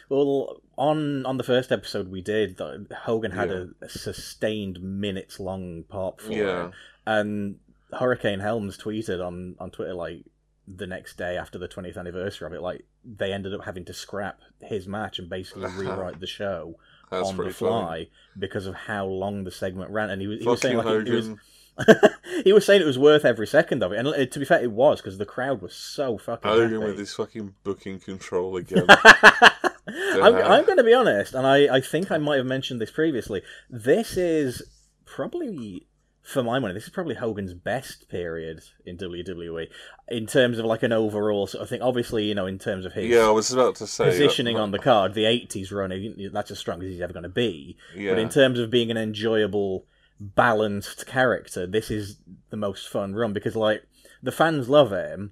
Well, 0.09 0.61
on 0.77 1.25
on 1.25 1.37
the 1.37 1.43
first 1.43 1.71
episode 1.71 2.09
we 2.09 2.21
did, 2.21 2.59
Hogan 3.05 3.31
had 3.31 3.49
Yeah. 3.49 3.65
a, 3.81 3.85
a 3.85 3.89
sustained 3.89 4.81
minutes 4.81 5.39
long 5.39 5.83
pop 5.87 6.21
for 6.21 6.31
Yeah. 6.33 6.67
it, 6.67 6.73
and 7.05 7.59
Hurricane 7.93 8.39
Helms 8.39 8.77
tweeted 8.77 9.25
on 9.25 9.55
on 9.59 9.71
Twitter 9.71 9.93
like 9.93 10.25
the 10.67 10.87
next 10.87 11.17
day 11.17 11.37
after 11.37 11.57
the 11.57 11.67
20th 11.67 11.97
anniversary 11.97 12.45
of 12.47 12.53
it, 12.53 12.61
like 12.61 12.85
they 13.03 13.33
ended 13.33 13.53
up 13.53 13.65
having 13.65 13.83
to 13.85 13.93
scrap 13.93 14.39
his 14.61 14.87
match 14.87 15.17
and 15.19 15.29
basically 15.29 15.65
rewrite 15.75 16.19
the 16.19 16.27
show 16.27 16.75
That's 17.11 17.29
on 17.29 17.37
the 17.37 17.51
fly 17.51 17.69
funny. 17.69 18.11
because 18.39 18.65
of 18.65 18.73
how 18.73 19.05
long 19.05 19.43
the 19.43 19.51
segment 19.51 19.91
ran. 19.91 20.09
And 20.09 20.21
he 20.21 20.27
was, 20.27 20.39
he 20.39 20.45
was 20.47 20.61
saying 20.61 20.77
like 20.77 21.05
he- 21.05 21.11
he 21.11 21.15
was 21.15 21.29
he 22.43 22.53
was 22.53 22.65
saying 22.65 22.81
it 22.81 22.85
was 22.85 22.99
worth 22.99 23.23
every 23.25 23.47
second 23.47 23.81
of 23.83 23.91
it, 23.93 23.99
and 23.99 24.07
uh, 24.07 24.25
to 24.25 24.39
be 24.39 24.45
fair, 24.45 24.61
it 24.61 24.71
was 24.71 24.99
because 25.01 25.17
the 25.17 25.25
crowd 25.25 25.61
was 25.61 25.73
so 25.73 26.17
fucking. 26.17 26.49
Hogan 26.49 26.73
happy. 26.81 26.85
with 26.85 26.97
his 26.99 27.13
fucking 27.13 27.53
booking 27.63 27.99
control 27.99 28.57
again. 28.57 28.85
I'm. 28.89 30.35
I'm 30.35 30.65
going 30.65 30.77
to 30.77 30.83
be 30.83 30.93
honest, 30.93 31.33
and 31.33 31.45
I, 31.47 31.75
I 31.77 31.81
think 31.81 32.11
I 32.11 32.17
might 32.17 32.37
have 32.37 32.45
mentioned 32.45 32.81
this 32.81 32.91
previously. 32.91 33.41
This 33.69 34.17
is 34.17 34.61
probably, 35.05 35.87
for 36.23 36.43
my 36.43 36.59
money, 36.59 36.73
this 36.73 36.83
is 36.83 36.89
probably 36.89 37.15
Hogan's 37.15 37.53
best 37.53 38.07
period 38.07 38.61
in 38.85 38.97
WWE 38.97 39.67
in 40.09 40.27
terms 40.27 40.59
of 40.59 40.65
like 40.65 40.83
an 40.83 40.91
overall 40.91 41.47
sort 41.47 41.63
of 41.63 41.69
thing. 41.69 41.81
Obviously, 41.81 42.25
you 42.25 42.35
know, 42.35 42.45
in 42.45 42.59
terms 42.59 42.85
of 42.85 42.93
his 42.93 43.07
yeah, 43.07 43.21
I 43.25 43.31
was 43.31 43.51
about 43.51 43.75
to 43.77 43.87
say 43.87 44.05
that- 44.05 44.11
positioning 44.11 44.55
on 44.57 44.71
the 44.71 44.79
card, 44.79 45.13
the 45.15 45.23
80s 45.23 45.71
run 45.71 45.91
that's 46.31 46.51
as 46.51 46.59
strong 46.59 46.81
as 46.83 46.89
he's 46.89 47.01
ever 47.01 47.13
going 47.13 47.23
to 47.23 47.29
be. 47.29 47.75
Yeah, 47.95 48.11
But 48.11 48.19
in 48.19 48.29
terms 48.29 48.59
of 48.59 48.69
being 48.69 48.91
an 48.91 48.97
enjoyable, 48.97 49.85
balanced 50.19 51.05
character, 51.07 51.65
this 51.67 51.89
is 51.91 52.17
the 52.51 52.57
most 52.57 52.87
fun 52.87 53.13
run 53.15 53.33
because, 53.33 53.55
like, 53.55 53.83
the 54.21 54.31
fans 54.31 54.69
love 54.69 54.91
him, 54.91 55.31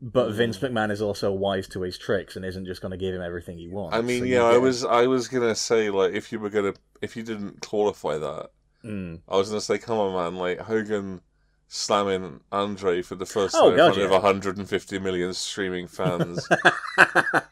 but 0.00 0.30
Mm. 0.30 0.32
Vince 0.32 0.58
McMahon 0.58 0.90
is 0.90 1.02
also 1.02 1.30
wise 1.32 1.68
to 1.68 1.82
his 1.82 1.98
tricks 1.98 2.34
and 2.36 2.44
isn't 2.44 2.64
just 2.66 2.80
going 2.80 2.90
to 2.90 2.96
give 2.96 3.14
him 3.14 3.22
everything 3.22 3.58
he 3.58 3.68
wants. 3.68 3.96
I 3.96 4.00
mean, 4.00 4.26
yeah, 4.26 4.42
I 4.44 4.56
was 4.58 4.84
I 4.84 5.06
was 5.06 5.28
gonna 5.28 5.54
say 5.54 5.90
like 5.90 6.12
if 6.14 6.32
you 6.32 6.38
were 6.40 6.50
gonna 6.50 6.74
if 7.02 7.16
you 7.16 7.22
didn't 7.22 7.60
qualify 7.60 8.18
that, 8.18 8.50
Mm. 8.84 9.20
I 9.28 9.36
was 9.36 9.48
gonna 9.48 9.60
say, 9.60 9.78
come 9.78 9.98
on, 9.98 10.12
man, 10.14 10.38
like 10.38 10.60
Hogan 10.60 11.20
slamming 11.68 12.40
Andre 12.52 13.02
for 13.02 13.14
the 13.14 13.26
first 13.26 13.54
Oh, 13.58 13.68
time 13.70 13.76
God, 13.76 13.86
in 13.88 13.94
front 13.94 14.04
of 14.04 14.10
yeah. 14.10 14.18
150 14.18 14.98
million 14.98 15.32
streaming 15.34 15.88
fans 15.88 16.46
the 16.48 17.42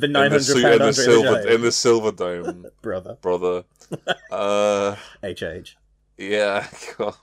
the 0.00 0.04
in, 0.04 0.12
900 0.12 0.30
the, 0.38 0.40
su- 0.42 0.66
in, 0.66 0.78
the 0.78 0.92
silver, 0.92 1.48
in 1.48 1.60
the 1.60 1.72
Silver 1.72 2.12
Dome, 2.12 2.66
brother 2.82 3.16
brother. 3.20 3.64
uh, 4.30 4.96
HH. 5.22 5.76
Yeah, 6.18 6.66
God. 6.98 7.14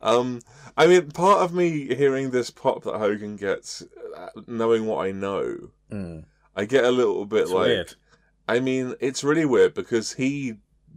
Um, 0.00 0.40
I 0.76 0.86
mean, 0.86 1.10
part 1.10 1.40
of 1.42 1.52
me 1.52 1.94
hearing 1.94 2.30
this 2.30 2.50
pop 2.50 2.84
that 2.84 2.96
Hogan 2.98 3.36
gets, 3.36 3.82
uh, 4.16 4.28
knowing 4.46 4.86
what 4.86 5.06
I 5.06 5.12
know, 5.12 5.70
Mm. 5.90 6.24
I 6.54 6.66
get 6.66 6.84
a 6.84 6.90
little 6.90 7.24
bit 7.24 7.42
It's 7.44 7.50
like. 7.50 7.66
weird. 7.66 7.94
I 8.46 8.60
mean, 8.60 8.94
it's 9.00 9.22
really 9.24 9.44
weird 9.46 9.72
because 9.74 10.12
he 10.14 10.54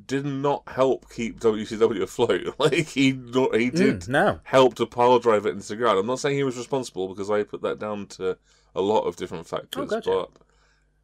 did 0.08 0.26
not 0.26 0.64
help 0.68 1.10
keep 1.10 1.40
WCW 1.40 2.02
afloat. 2.02 2.56
Like 2.60 2.90
he, 2.90 3.12
not, 3.14 3.56
he 3.56 3.70
did 3.70 4.02
Mm, 4.02 4.08
no. 4.10 4.40
help 4.44 4.76
to 4.76 4.86
pile 4.86 5.20
drive 5.20 5.46
it 5.46 5.54
into 5.54 5.68
the 5.70 5.76
ground. 5.76 6.00
I'm 6.00 6.08
not 6.08 6.20
saying 6.20 6.36
he 6.38 6.44
was 6.44 6.58
responsible 6.58 7.08
because 7.08 7.30
I 7.30 7.44
put 7.44 7.62
that 7.62 7.80
down 7.80 8.08
to 8.18 8.38
a 8.76 8.82
lot 8.82 9.02
of 9.02 9.16
different 9.16 9.48
factors, 9.48 9.70
Oh, 9.76 9.86
gotcha. 9.86 10.10
but 10.10 10.30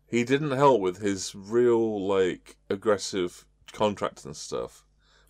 he 0.05 0.23
didn't 0.23 0.51
help 0.51 0.79
with 0.81 0.99
his 1.01 1.35
real 1.35 2.05
like 2.07 2.57
aggressive 2.69 3.45
contracts 3.73 4.23
and 4.25 4.35
stuff. 4.35 4.83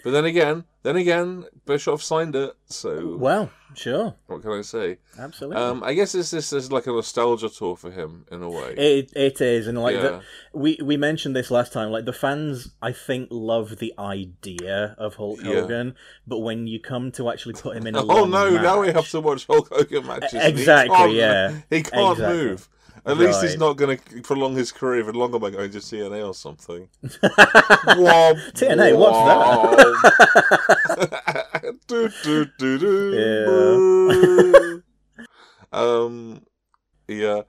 But 0.04 0.12
then 0.12 0.26
again, 0.26 0.64
then 0.84 0.96
again, 0.96 1.46
Bischoff 1.66 2.02
signed 2.04 2.36
it, 2.36 2.54
so 2.68 3.18
Well, 3.18 3.50
sure. 3.74 4.14
what 4.28 4.42
can 4.42 4.52
I 4.52 4.62
say? 4.62 5.00
Absolutely. 5.18 5.62
Um, 5.62 5.84
I 5.84 5.94
guess 5.96 6.14
it's 6.16 6.32
this 6.32 6.54
is 6.54 6.72
like 6.72 6.86
a 6.88 6.92
nostalgia 6.92 7.50
tour 7.50 7.76
for 7.76 7.92
him 7.92 8.26
in 8.32 8.42
a 8.44 8.50
way. 8.50 8.74
It 8.78 9.12
it 9.16 9.42
is, 9.42 9.68
and 9.68 9.78
like 9.82 9.96
Yeah. 9.96 10.02
the, 10.02 10.22
we 10.54 10.80
we 10.84 10.96
mentioned 10.98 11.36
this 11.36 11.50
last 11.52 11.74
time. 11.74 11.90
Like 11.92 12.06
the 12.06 12.14
fans, 12.14 12.70
I 12.82 12.92
think 12.94 13.28
love 13.32 13.78
the 13.80 13.94
idea 14.00 14.96
of 14.98 15.16
Hulk 15.16 15.40
Yeah. 15.44 15.62
Hogan, 15.62 15.96
but 16.26 16.40
when 16.40 16.68
you 16.68 16.80
come 16.80 17.12
to 17.14 17.30
actually 17.30 17.54
put 17.56 17.76
him 17.76 17.88
in 17.88 17.96
a 17.96 18.02
Oh 18.04 18.06
long 18.24 18.30
no! 18.30 18.50
Now 18.62 18.80
we 18.82 18.88
match- 18.88 18.96
have 18.96 19.10
to 19.10 19.20
watch 19.22 19.48
Hulk 19.48 19.70
Hogan 19.72 20.06
matches. 20.06 20.34
and 20.34 20.44
he 20.44 20.50
Exactly, 20.50 20.96
can't- 20.96 21.14
yeah. 21.14 21.50
He 21.70 21.84
can't 21.84 22.12
Exactly. 22.18 22.38
move. 22.38 22.70
At 23.08 23.18
least 23.18 23.42
he's 23.42 23.58
not 23.58 23.78
going 23.78 23.98
to 23.98 24.22
prolong 24.22 24.56
his 24.56 24.72
career 24.72 25.00
even 25.00 25.16
longer 25.16 25.40
by 25.40 25.50
going 25.50 25.72
to 25.72 25.80
TNA 25.80 26.28
or 26.28 26.34
something. 26.34 26.90
Wob, 27.04 28.38
TNA, 28.54 28.98
what's 28.98 29.18
that? 30.96 31.76
do, 31.88 32.10
do, 32.24 32.46
do, 32.58 32.78
do. 32.80 34.84
Um, 35.72 36.42
yeah. 37.08 37.42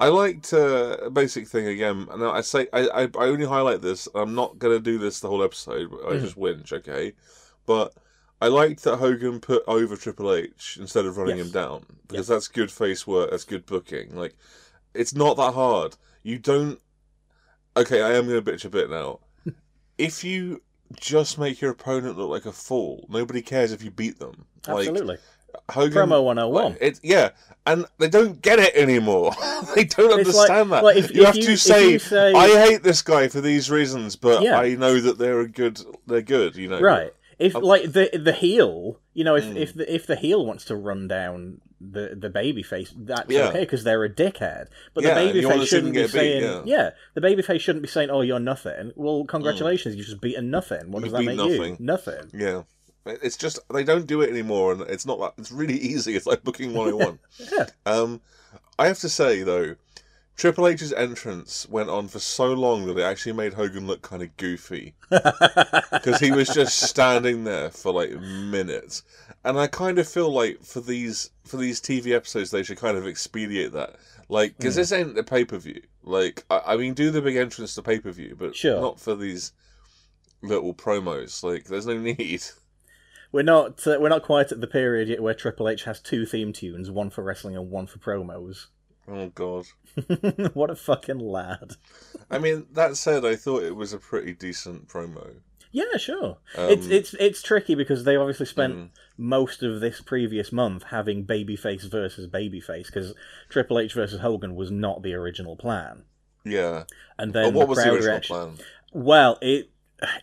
I 0.00 0.08
liked 0.08 0.52
uh, 0.52 1.10
basic 1.12 1.46
thing 1.46 1.66
again. 1.66 2.08
Now 2.16 2.32
I 2.32 2.40
say 2.40 2.66
I, 2.72 2.88
I, 2.88 3.02
I 3.02 3.24
only 3.26 3.46
highlight 3.46 3.82
this. 3.82 4.08
I'm 4.14 4.34
not 4.34 4.58
gonna 4.58 4.80
do 4.80 4.98
this 4.98 5.20
the 5.20 5.28
whole 5.28 5.42
episode. 5.44 5.90
but 5.90 6.00
I 6.08 6.12
Mhm. 6.14 6.20
just 6.22 6.36
whinge, 6.36 6.72
okay? 6.72 7.12
But 7.66 7.94
I 8.40 8.48
liked 8.48 8.82
that 8.84 8.96
Hogan 8.96 9.40
put 9.40 9.62
over 9.68 9.96
Triple 9.96 10.32
H 10.32 10.78
instead 10.80 11.04
of 11.06 11.16
running 11.16 11.36
Yes. 11.38 11.46
him 11.46 11.52
down 11.52 11.86
because 12.08 12.26
that's 12.28 12.48
good 12.48 12.72
face 12.72 13.06
work. 13.06 13.30
That's 13.30 13.44
good 13.44 13.66
booking. 13.66 14.16
Like 14.16 14.34
it's 14.94 15.14
not 15.14 15.36
that 15.36 15.54
hard. 15.54 15.96
You 16.22 16.38
don't. 16.38 16.78
Okay, 17.76 18.02
I 18.02 18.12
am 18.14 18.26
gonna 18.26 18.42
bitch 18.42 18.64
a 18.64 18.70
bit 18.70 18.90
now. 18.90 19.20
if 19.98 20.22
you 20.24 20.62
just 21.00 21.38
make 21.38 21.60
your 21.60 21.70
opponent 21.70 22.18
look 22.18 22.30
like 22.30 22.46
a 22.46 22.52
fool, 22.52 23.06
nobody 23.08 23.40
cares 23.42 23.72
if 23.72 23.82
you 23.82 23.90
beat 23.90 24.18
them. 24.18 24.44
Like 24.68 24.88
Absolutely. 24.88 25.16
Hogan, 25.70 26.08
Promo 26.08 26.24
101. 26.24 26.76
it, 26.80 27.00
yeah, 27.02 27.30
and 27.66 27.84
they 27.98 28.08
don't 28.08 28.40
get 28.42 28.58
it 28.58 28.74
anymore. 28.74 29.32
they 29.74 29.84
don't 29.84 30.18
It's 30.20 30.34
like- 30.34 30.50
understand 30.50 30.72
that. 30.72 30.82
like, 30.84 30.96
if- 30.96 31.14
you 31.14 31.22
if 31.22 31.26
have 31.26 31.36
you- 31.36 31.42
to 31.44 31.56
say, 31.58 31.98
say- 31.98 32.32
"I 32.32 32.48
hate 32.66 32.82
this 32.82 33.02
guy 33.02 33.28
for 33.28 33.40
these 33.40 33.70
reasons," 33.70 34.16
but 34.16 34.42
Yeah. 34.42 34.58
I 34.58 34.74
know 34.74 34.98
that 35.00 35.18
they're 35.18 35.40
a 35.40 35.48
good. 35.48 35.80
They're 36.06 36.22
good. 36.22 36.56
You 36.56 36.68
know, 36.68 36.80
Right. 36.80 37.12
If 37.38 37.56
Um, 37.56 37.62
like 37.64 37.92
the 37.92 38.10
the 38.12 38.32
heel, 38.32 38.98
you 39.14 39.24
know, 39.24 39.34
if 39.36 39.44
Mm. 39.44 39.56
if 39.56 39.74
the 39.74 39.94
if 39.94 40.06
the 40.06 40.16
heel 40.16 40.44
wants 40.46 40.64
to 40.66 40.76
run 40.76 41.08
down 41.08 41.60
the 41.80 42.16
the 42.18 42.30
baby 42.30 42.62
face, 42.62 42.92
that's 42.96 43.30
Yeah. 43.30 43.48
okay 43.48 43.60
because 43.60 43.84
they're 43.84 44.04
a 44.04 44.08
dickhead. 44.10 44.66
But 44.94 45.04
Yeah, 45.04 45.14
the 45.14 45.26
baby 45.26 45.42
face 45.42 45.68
shouldn't 45.68 45.92
be 45.94 46.02
beat, 46.02 46.10
saying, 46.10 46.62
yeah. 46.66 46.90
the 47.14 47.20
baby 47.20 47.42
face 47.42 47.60
shouldn't 47.62 47.82
be 47.82 47.88
saying, 47.88 48.08
"Oh, 48.10 48.20
you're 48.22 48.38
nothing." 48.40 48.92
Well, 48.96 49.24
congratulations, 49.24 49.96
you've 49.96 50.06
just 50.06 50.20
beaten 50.20 50.50
nothing. 50.50 50.90
What 50.92 51.00
You 51.00 51.10
does 51.10 51.12
that 51.12 51.24
make 51.24 51.36
nothing. 51.36 51.72
you? 51.72 51.76
Nothing. 51.80 52.30
Yeah. 52.32 52.62
It's 53.04 53.36
just 53.36 53.58
they 53.72 53.82
don't 53.82 54.06
do 54.06 54.20
it 54.22 54.30
anymore, 54.30 54.72
and 54.72 54.82
it's 54.82 55.04
not 55.04 55.18
that. 55.20 55.32
It's 55.36 55.50
really 55.50 55.76
easy. 55.92 56.14
It's 56.14 56.26
like 56.26 56.44
booking 56.44 56.72
one 56.72 56.92
hundred 56.92 56.98
and 57.00 57.06
one. 57.08 57.18
Yeah. 57.52 57.66
Um, 57.84 58.20
I 58.78 58.86
have 58.86 59.00
to 59.00 59.08
say 59.08 59.42
though, 59.42 59.74
Triple 60.36 60.66
H's 60.66 60.92
entrance 60.94 61.68
went 61.68 61.90
on 61.90 62.08
for 62.08 62.18
so 62.18 62.52
long 62.52 62.86
that 62.86 62.98
it 62.98 63.02
actually 63.02 63.34
made 63.34 63.52
Hogan 63.54 63.86
look 63.86 64.02
kind 64.02 64.22
of 64.22 64.36
goofy 64.36 64.94
because 65.10 66.18
he 66.20 66.32
was 66.32 66.48
just 66.48 66.78
standing 66.80 67.44
there 67.44 67.70
for 67.70 67.92
like 67.92 68.10
minutes, 68.18 69.02
and 69.44 69.58
I 69.58 69.66
kind 69.66 69.98
of 69.98 70.08
feel 70.08 70.30
like 70.32 70.62
for 70.62 70.80
these 70.80 71.30
for 71.44 71.58
these 71.58 71.80
TV 71.80 72.12
episodes 72.14 72.50
they 72.50 72.62
should 72.62 72.78
kind 72.78 72.96
of 72.96 73.06
expedite 73.06 73.72
that, 73.72 73.96
like 74.28 74.56
because 74.56 74.74
this 74.76 74.90
ain't 74.90 75.18
a 75.18 75.22
pay 75.22 75.44
per 75.44 75.58
view. 75.58 75.82
Like 76.02 76.44
I, 76.50 76.60
I 76.68 76.76
mean, 76.76 76.94
do 76.94 77.10
the 77.10 77.22
big 77.22 77.36
entrance 77.36 77.74
to 77.76 77.82
pay 77.82 78.00
per 78.00 78.10
view, 78.10 78.34
but 78.36 78.56
Sure. 78.56 78.80
not 78.80 78.98
for 78.98 79.14
these 79.14 79.52
little 80.42 80.74
promos. 80.74 81.42
Like 81.44 81.64
there's 81.64 81.86
no 81.86 81.98
need. 81.98 82.42
We're 83.32 83.42
not 83.42 83.86
uh, 83.86 83.96
we're 83.98 84.10
not 84.10 84.24
quite 84.24 84.52
at 84.52 84.60
the 84.60 84.66
period 84.66 85.08
yet 85.08 85.22
where 85.22 85.32
Triple 85.32 85.66
H 85.66 85.84
has 85.84 86.00
two 86.00 86.26
theme 86.26 86.52
tunes, 86.52 86.90
one 86.90 87.08
for 87.08 87.22
wrestling 87.24 87.56
and 87.56 87.70
one 87.70 87.86
for 87.86 87.98
promos. 87.98 88.66
Oh 89.08 89.28
god. 89.28 89.64
what 90.54 90.70
a 90.70 90.76
fucking 90.76 91.18
lad! 91.18 91.72
I 92.30 92.38
mean, 92.38 92.66
that 92.72 92.96
said, 92.96 93.24
I 93.24 93.36
thought 93.36 93.62
it 93.62 93.76
was 93.76 93.92
a 93.92 93.98
pretty 93.98 94.32
decent 94.32 94.88
promo. 94.88 95.34
Yeah, 95.74 95.96
sure. 95.96 96.36
it's 96.56 96.86
Um, 96.86 96.92
it's 96.92 97.14
it's 97.14 97.42
tricky 97.42 97.74
because 97.74 98.04
they 98.04 98.16
obviously 98.16 98.46
spent 98.46 98.74
Mm. 98.74 98.88
most 99.16 99.62
of 99.62 99.80
this 99.80 100.00
previous 100.02 100.52
month 100.52 100.84
having 100.90 101.24
babyface 101.26 101.90
versus 101.90 102.26
babyface 102.26 102.86
because 102.86 103.14
Triple 103.48 103.78
H 103.78 103.94
versus 103.94 104.20
Hogan 104.20 104.54
was 104.54 104.70
not 104.70 105.02
the 105.02 105.14
original 105.14 105.56
plan. 105.56 106.02
Yeah. 106.44 106.84
And 107.18 107.32
then 107.32 107.54
what 107.54 107.68
was 107.68 107.78
the 107.78 107.90
original 107.90 108.06
reaction- 108.10 108.34
plan? 108.36 108.58
Well, 108.92 109.38
it 109.40 109.70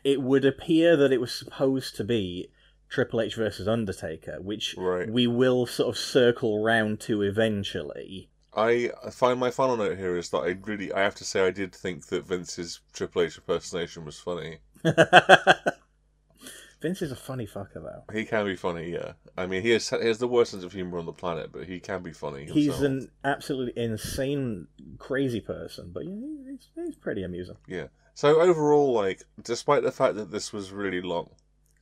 it 0.03 0.21
would 0.21 0.45
appear 0.45 0.95
that 0.97 1.11
it 1.11 1.19
was 1.21 1.31
supposed 1.33 1.95
to 1.95 2.03
be 2.03 2.51
Triple 2.89 3.21
H 3.21 3.33
versus 3.35 3.67
Undertaker, 3.67 4.39
which 4.41 4.75
Right. 4.77 5.09
we 5.09 5.25
will 5.25 5.65
sort 5.65 5.89
of 5.89 5.97
circle 5.97 6.61
round 6.63 6.99
to 7.01 7.21
eventually. 7.23 8.29
I 8.55 8.91
I 9.05 9.09
find 9.11 9.39
my 9.39 9.51
final 9.51 9.77
note 9.77 9.97
here 9.97 10.17
is 10.17 10.29
that 10.29 10.39
I 10.39 10.57
really 10.65 10.91
I 10.91 11.01
have 11.01 11.15
to 11.15 11.23
say 11.25 11.45
I 11.45 11.51
did 11.51 11.73
think 11.73 12.07
that 12.07 12.25
Vince's 12.27 12.79
Triple 12.93 13.21
H 13.23 13.37
impersonation 13.37 14.05
was 14.05 14.19
funny. 14.19 14.57
Vince 16.81 17.01
is 17.01 17.11
a 17.11 17.15
funny 17.15 17.45
fucker, 17.45 17.73
though. 17.75 18.03
He 18.13 18.23
can 18.23 18.45
be 18.45 18.55
funny, 18.55 18.89
yeah. 18.93 19.11
I 19.37 19.47
mean, 19.47 19.61
he 19.61 19.71
has 19.71 19.89
he 19.89 19.97
has 20.07 20.17
the 20.19 20.29
worst 20.29 20.51
sense 20.51 20.63
of 20.63 20.71
humor 20.71 20.97
on 20.97 21.05
the 21.05 21.11
planet, 21.11 21.51
but 21.51 21.65
he 21.67 21.79
can 21.81 22.01
be 22.01 22.13
funny. 22.13 22.45
Himself. 22.45 22.55
He's 22.57 22.81
an 22.81 23.11
absolutely 23.25 23.81
insane, 23.83 24.67
crazy 24.97 25.41
person, 25.41 25.91
but 25.93 26.03
he's, 26.03 26.69
he's 26.75 26.95
pretty 26.95 27.23
amusing. 27.23 27.57
yeah. 27.67 27.87
So 28.13 28.39
overall, 28.41 28.91
like, 28.93 29.23
despite 29.43 29.83
the 29.83 29.91
fact 29.93 30.15
that 30.15 30.31
this 30.31 30.51
was 30.53 30.71
really 30.71 31.01
long, 31.01 31.29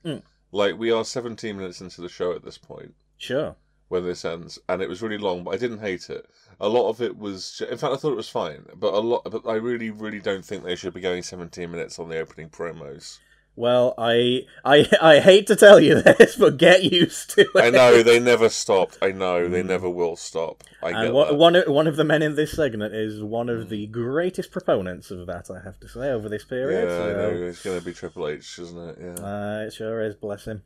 Mm. 0.06 0.22
like 0.52 0.78
we 0.78 0.92
are 0.92 1.04
17 1.04 1.58
minutes 1.58 1.82
into 1.82 2.02
the 2.02 2.08
show 2.10 2.32
at 2.34 2.44
this 2.46 2.58
point 2.60 2.94
Sure. 3.18 3.56
When 3.90 4.04
this 4.04 4.26
ends, 4.26 4.60
and 4.68 4.82
it 4.82 4.90
was 4.90 5.02
really 5.02 5.18
long, 5.18 5.44
but 5.44 5.52
I 5.54 5.58
didn't 5.58 5.80
hate 5.80 6.10
it. 6.10 6.26
A 6.60 6.68
lot 6.68 6.90
of 6.90 7.02
it 7.02 7.18
was, 7.18 7.62
in 7.70 7.78
fact, 7.78 7.94
I 7.94 7.98
thought 7.98 8.12
it 8.14 8.18
was 8.18 8.30
fine, 8.30 8.66
but 8.76 8.94
a 8.94 9.00
lot, 9.00 9.24
but 9.30 9.48
I 9.48 9.56
really, 9.56 9.90
really 9.92 10.20
don't 10.20 10.44
think 10.46 10.64
they 10.64 10.76
should 10.76 10.94
be 10.94 11.02
going 11.02 11.24
17 11.24 11.70
minutes 11.72 11.98
on 12.00 12.10
the 12.10 12.20
opening 12.20 12.50
promos. 12.50 13.20
Well, 13.60 13.96
I 13.98 14.42
I 14.64 14.88
I 15.02 15.20
hate 15.20 15.48
to 15.48 15.56
tell 15.56 15.80
you 15.80 16.00
this, 16.04 16.36
but 16.36 16.58
get 16.58 16.84
used 16.84 17.32
to 17.32 17.42
it. 17.42 17.50
I 17.56 17.72
know 17.72 18.04
they 18.04 18.20
never 18.20 18.50
stopped. 18.50 19.00
I 19.02 19.12
know 19.12 19.50
they 19.50 19.64
Mm. 19.64 19.68
never 19.68 19.90
will 19.90 20.16
stop. 20.16 20.64
I 20.84 20.92
And 21.06 21.14
one, 21.14 21.56
of 21.56 21.68
one 21.68 21.88
of 21.88 21.96
the 21.96 22.04
men 22.04 22.22
in 22.22 22.36
this 22.36 22.52
segment 22.52 22.94
is 22.94 23.24
one 23.24 23.50
of 23.50 23.70
the 23.70 23.88
greatest 23.88 24.52
proponents 24.52 25.10
of 25.10 25.26
that. 25.26 25.50
I 25.50 25.64
have 25.64 25.80
to 25.80 25.88
say 25.88 26.12
over 26.12 26.30
this 26.30 26.44
period. 26.46 26.88
yeah, 26.88 27.04
I 27.04 27.14
know 27.14 27.30
it's 27.48 27.64
going 27.64 27.80
to 27.80 27.84
be 27.84 27.94
Triple 27.94 28.28
H, 28.28 28.60
isn't 28.60 28.90
it? 28.90 28.98
Yeah. 29.02 29.26
Uh, 29.26 29.66
it 29.66 29.74
sure 29.74 30.02
is. 30.04 30.14
Bless 30.14 30.46
him. 30.46 30.62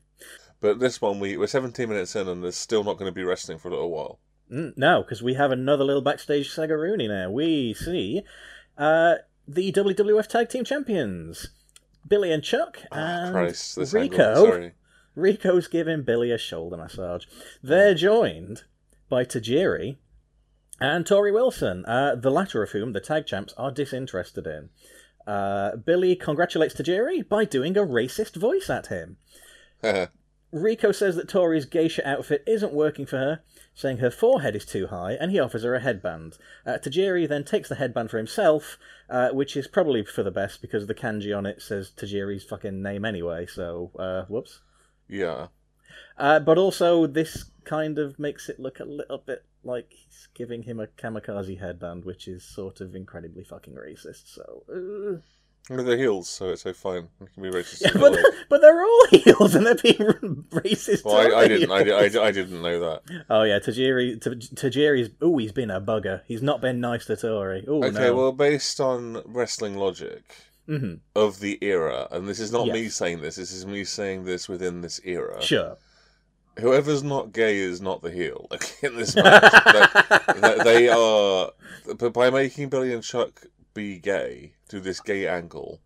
But 0.61 0.79
this 0.79 1.01
one, 1.01 1.19
we 1.19 1.35
we're 1.37 1.47
17 1.47 1.89
minutes 1.89 2.15
in, 2.15 2.27
and 2.27 2.43
there's 2.43 2.55
still 2.55 2.83
not 2.83 2.97
going 2.97 3.09
to 3.09 3.15
be 3.15 3.23
wrestling 3.23 3.57
for 3.57 3.67
a 3.67 3.71
little 3.71 3.89
while. 3.89 4.19
Mm, 4.51 4.77
no, 4.77 5.01
because 5.01 5.23
we 5.23 5.33
have 5.33 5.51
another 5.51 5.83
little 5.83 6.01
backstage 6.03 6.49
Sega 6.53 6.79
Rooney 6.79 7.07
now. 7.07 7.31
We 7.31 7.73
see 7.73 8.21
uh, 8.77 9.15
the 9.47 9.71
WWF 9.71 10.27
Tag 10.27 10.49
Team 10.49 10.63
Champions, 10.63 11.47
Billy 12.07 12.31
and 12.31 12.43
Chuck, 12.43 12.77
Oh, 12.91 12.97
and 12.97 13.33
Christ, 13.33 13.75
this 13.75 13.93
Rico. 13.93 14.71
Rico's 15.15 15.67
giving 15.67 16.03
Billy 16.03 16.31
a 16.31 16.37
shoulder 16.37 16.77
massage. 16.77 17.25
They're 17.61 17.95
joined 17.95 18.63
by 19.09 19.25
Tajiri 19.25 19.97
and 20.79 21.05
Torrie 21.05 21.33
Wilson, 21.33 21.83
uh, 21.85 22.15
the 22.15 22.31
latter 22.31 22.63
of 22.63 22.71
whom 22.71 22.93
the 22.93 23.01
tag 23.01 23.25
champs 23.25 23.53
are 23.57 23.71
disinterested 23.71 24.47
in. 24.47 24.69
Uh, 25.27 25.75
Billy 25.75 26.15
congratulates 26.15 26.75
Tajiri 26.75 27.27
by 27.27 27.45
doing 27.45 27.75
a 27.77 27.81
racist 27.81 28.35
voice 28.35 28.69
at 28.69 28.87
him. 28.87 29.17
Rico 30.51 30.91
says 30.91 31.15
that 31.15 31.29
Torrie's 31.29 31.65
geisha 31.65 32.07
outfit 32.07 32.43
isn't 32.45 32.73
working 32.73 33.05
for 33.05 33.17
her, 33.17 33.41
saying 33.73 33.97
her 33.97 34.11
forehead 34.11 34.55
is 34.55 34.65
too 34.65 34.87
high, 34.87 35.13
and 35.13 35.31
he 35.31 35.39
offers 35.39 35.63
her 35.63 35.75
a 35.75 35.79
headband. 35.79 36.37
Uh, 36.65 36.73
Tajiri 36.73 37.27
then 37.27 37.43
takes 37.43 37.69
the 37.69 37.75
headband 37.75 38.11
for 38.11 38.17
himself, 38.17 38.77
uh, 39.09 39.29
which 39.29 39.55
is 39.55 39.67
probably 39.67 40.03
for 40.03 40.23
the 40.23 40.31
best 40.31 40.61
because 40.61 40.87
the 40.87 40.93
kanji 40.93 41.35
on 41.35 41.45
it 41.45 41.61
says 41.61 41.91
Tajiri's 41.95 42.43
fucking 42.43 42.81
name 42.81 43.05
anyway, 43.05 43.45
so, 43.45 43.91
uh, 43.97 44.23
whoops. 44.25 44.61
yeah. 45.07 45.47
Uh, 46.17 46.39
but 46.39 46.57
also, 46.57 47.07
this 47.07 47.45
kind 47.63 47.97
of 47.97 48.19
makes 48.19 48.49
it 48.49 48.59
look 48.59 48.79
a 48.79 48.85
little 48.85 49.17
bit 49.17 49.43
like 49.63 49.87
he's 49.89 50.27
giving 50.33 50.63
him 50.63 50.79
a 50.79 50.87
kamikaze 50.87 51.59
headband, 51.59 52.05
which 52.05 52.27
is 52.27 52.43
sort 52.43 52.81
of 52.81 52.95
incredibly 52.95 53.43
fucking 53.43 53.73
racist. 53.73 54.27
So, 54.27 54.63
uh... 55.69 55.73
Look 55.75 55.85
at 55.85 55.89
the 55.89 55.97
heels, 55.97 56.27
so 56.27 56.49
it's 56.49 56.63
so 56.63 56.73
fine. 56.73 57.07
It 57.21 57.33
can 57.33 57.43
be 57.43 57.49
racist. 57.49 57.81
yeah, 57.81 57.91
but 57.93 58.13
they're, 58.13 58.23
but 58.49 58.61
they're 58.61 58.83
all 58.83 59.05
heels 59.11 59.55
and 59.55 59.65
they're 59.65 59.75
being 59.75 59.95
racist. 60.51 61.05
Well, 61.05 61.15
I, 61.35 61.41
I 61.41 61.47
didn't. 61.47 61.71
I, 61.71 61.83
did- 61.83 62.17
I, 62.17 62.25
I 62.25 62.31
didn't 62.31 62.61
know 62.61 62.79
that. 62.79 63.23
Oh 63.29 63.43
yeah, 63.43 63.59
Tajiri. 63.59 64.19
Tajiri's. 64.19 65.11
Oh, 65.21 65.37
he's 65.37 65.51
been 65.51 65.69
a 65.71 65.79
bugger. 65.79 66.21
He's 66.27 66.41
not 66.41 66.61
been 66.61 66.79
nice 66.79 67.05
to 67.05 67.13
Torrie. 67.13 67.65
Oh 67.67 67.83
Okay, 67.83 67.91
no. 68.07 68.15
well, 68.15 68.31
based 68.31 68.79
on 68.81 69.21
wrestling 69.25 69.75
logic 69.77 70.23
hmm 70.67 70.95
of 71.15 71.39
the 71.39 71.57
era, 71.61 72.07
and 72.11 72.27
this 72.27 72.39
is 72.39 72.51
not 72.51 72.67
me 72.67 72.87
saying 72.89 73.21
this. 73.21 73.35
This 73.35 73.51
is 73.51 73.65
me 73.65 73.83
saying 73.83 74.25
this 74.25 74.47
within 74.47 74.81
this 74.81 74.99
era. 75.03 75.41
Sure. 75.41 75.77
Whoever's 76.59 77.01
not 77.01 77.31
gay 77.31 77.57
is 77.57 77.81
not 77.81 78.01
the 78.01 78.11
heel 78.11 78.47
like, 78.51 78.77
in 78.83 78.95
this 78.97 79.15
match. 79.15 79.51
they, 80.27 80.39
they- 80.41 80.63
they 80.63 80.89
are, 80.89 81.51
but 81.97 82.13
by 82.13 82.29
making 82.29 82.69
Billy 82.69 82.93
and 82.93 83.01
Chuck 83.03 83.41
be 83.73 83.97
gay 83.99 84.53
to 84.69 84.79
this 84.79 84.99
gay 84.99 85.27
angle, 85.27 85.81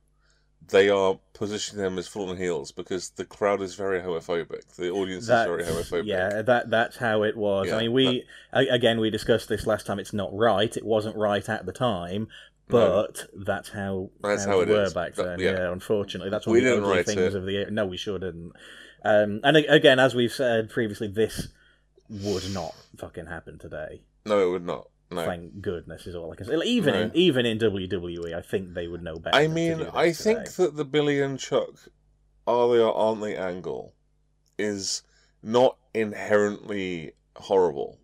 they 0.68 0.90
are 0.90 1.20
positioning 1.34 1.84
them 1.84 1.98
as 2.00 2.08
full-on 2.08 2.38
heels 2.38 2.72
because 2.72 3.10
the 3.12 3.26
crowd 3.26 3.62
is 3.62 3.76
very 3.76 4.00
homophobic. 4.00 4.76
The 4.76 4.90
audience 4.90 5.24
is 5.24 5.30
very 5.30 5.64
homophobic. 5.64 6.06
yeah, 6.08 6.42
that 6.42 6.70
that's 6.72 6.98
how 6.98 7.24
it 7.24 7.38
was. 7.38 7.68
Yeah, 7.68 7.76
I 7.78 7.82
mean, 7.82 7.94
we 7.94 8.24
a- 8.54 8.68
again 8.74 9.00
we 9.00 9.10
discussed 9.10 9.48
this 9.50 9.68
last 9.68 9.86
time. 9.86 10.00
It's 10.00 10.14
not 10.14 10.30
right. 10.36 10.76
It 10.76 10.86
wasn't 10.86 11.16
right 11.18 11.48
at 11.48 11.66
the 11.68 11.72
time, 11.72 12.28
No. 12.70 13.06
but 13.06 13.28
that's 13.46 13.70
how 13.70 14.10
That's 14.24 14.46
how, 14.46 14.52
how 14.54 14.60
it 14.62 14.70
were 14.70 14.84
is. 14.84 14.94
back 14.94 15.14
That- 15.16 15.24
then. 15.26 15.40
yeah. 15.40 15.52
yeah. 15.52 15.72
unfortunately, 15.72 16.32
that's 16.32 16.48
one 16.48 16.54
We 16.54 16.60
of 16.60 16.66
the 16.66 16.78
ugly 16.84 16.96
write 16.98 17.06
things 17.06 17.20
it. 17.20 17.36
of 17.36 17.46
the 17.46 17.68
no, 17.70 17.86
we 17.86 17.98
sure 17.98 18.18
didn't. 18.18 18.54
Um, 19.04 19.42
and 19.44 19.56
again, 19.58 20.00
as 20.00 20.16
we've 20.16 20.32
said 20.34 20.72
previously, 20.72 21.08
this 21.08 21.50
would 22.10 22.52
not 22.56 22.74
fucking 22.98 23.28
happen 23.28 23.60
today. 23.60 24.02
No, 24.26 24.48
it 24.48 24.50
would 24.52 24.66
not. 24.66 24.88
No. 25.12 25.24
Thank 25.26 25.62
goodness 25.62 26.08
is 26.08 26.16
all 26.16 26.32
I 26.32 26.36
can 26.36 26.48
say. 26.48 26.56
Even 26.66 26.94
No. 26.94 27.02
in, 27.04 27.12
even 27.14 27.46
in 27.46 27.60
WWE, 27.60 28.34
I 28.34 28.42
think 28.42 28.74
they 28.74 28.88
would 28.88 29.04
know 29.04 29.18
better. 29.18 29.38
I 29.38 29.48
mean, 29.48 29.84
I 29.94 30.12
think 30.12 30.52
that 30.56 30.76
the 30.76 30.86
Billy 30.86 31.22
and 31.22 31.40
Chuck 31.40 31.70
are 32.48 32.68
they 32.70 32.80
or 32.82 32.94
aren't 32.94 33.22
they 33.22 33.36
angle 33.36 33.94
is 34.58 35.04
not 35.44 35.78
inherently 35.94 37.14
horrible. 37.36 38.00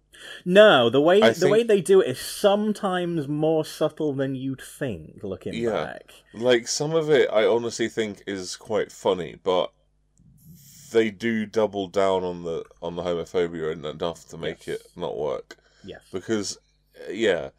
No, 0.46 0.90
the 0.92 1.02
way 1.02 1.22
I 1.22 1.30
the 1.30 1.34
think- 1.36 1.52
way 1.52 1.64
they 1.64 1.82
do 1.82 2.02
it 2.02 2.10
is 2.10 2.20
sometimes 2.20 3.28
more 3.28 3.66
subtle 3.66 4.14
than 4.14 4.36
you'd 4.36 4.62
think. 4.62 5.24
Looking 5.24 5.56
Yeah. 5.56 5.72
back, 5.72 6.14
Like 6.36 6.68
some 6.68 6.94
of 6.94 7.10
it, 7.10 7.28
I 7.32 7.46
honestly 7.46 7.90
think 7.90 8.22
is 8.28 8.56
quite 8.56 8.92
funny, 8.92 9.38
but 9.44 9.72
they 10.92 11.10
do 11.10 11.46
double 11.48 11.88
down 11.88 12.24
on 12.24 12.44
the 12.44 12.64
on 12.82 12.96
the 12.96 13.02
homophobia 13.02 13.72
enough 13.72 14.28
to 14.30 14.38
make 14.38 14.68
Yes. 14.68 14.82
it 14.82 14.88
not 14.96 15.18
work. 15.18 15.58
yes, 15.84 16.02
Because, 16.12 16.60
yeah, 17.16 17.50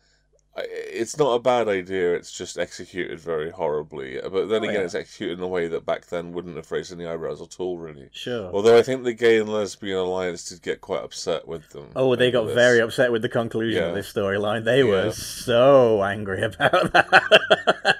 it's 0.56 1.16
not 1.16 1.32
a 1.34 1.38
bad 1.40 1.66
idea. 1.68 2.14
It's 2.14 2.30
just 2.30 2.58
executed 2.58 3.18
very 3.18 3.50
horribly. 3.50 4.20
But 4.20 4.46
then 4.48 4.60
Oh, 4.62 4.68
again, 4.68 4.74
yeah. 4.74 4.80
it's 4.82 4.94
executed 4.94 5.38
in 5.38 5.44
a 5.44 5.48
way 5.48 5.66
that 5.68 5.86
back 5.86 6.06
then 6.06 6.32
wouldn't 6.32 6.56
have 6.56 6.70
raised 6.70 6.92
any 6.92 7.06
eyebrows 7.06 7.40
at 7.40 7.58
all, 7.58 7.78
really. 7.78 8.10
sure. 8.12 8.50
Although 8.52 8.76
I 8.78 8.82
think 8.82 9.04
the 9.04 9.14
gay 9.14 9.38
and 9.38 9.48
lesbian 9.48 9.96
alliance 9.98 10.48
did 10.48 10.60
get 10.62 10.80
quite 10.82 11.02
upset 11.02 11.48
with 11.48 11.70
them. 11.70 11.90
oh, 11.96 12.14
they 12.16 12.30
got 12.30 12.44
this. 12.46 12.54
very 12.54 12.80
upset 12.80 13.12
with 13.12 13.22
the 13.22 13.28
conclusion 13.30 13.82
Yeah. 13.82 13.88
of 13.88 13.94
this 13.94 14.12
storyline. 14.12 14.64
They 14.64 14.78
Yeah. 14.80 14.90
were 15.06 15.12
so 15.12 16.02
angry 16.02 16.42
about 16.42 16.92
that. 16.92 17.96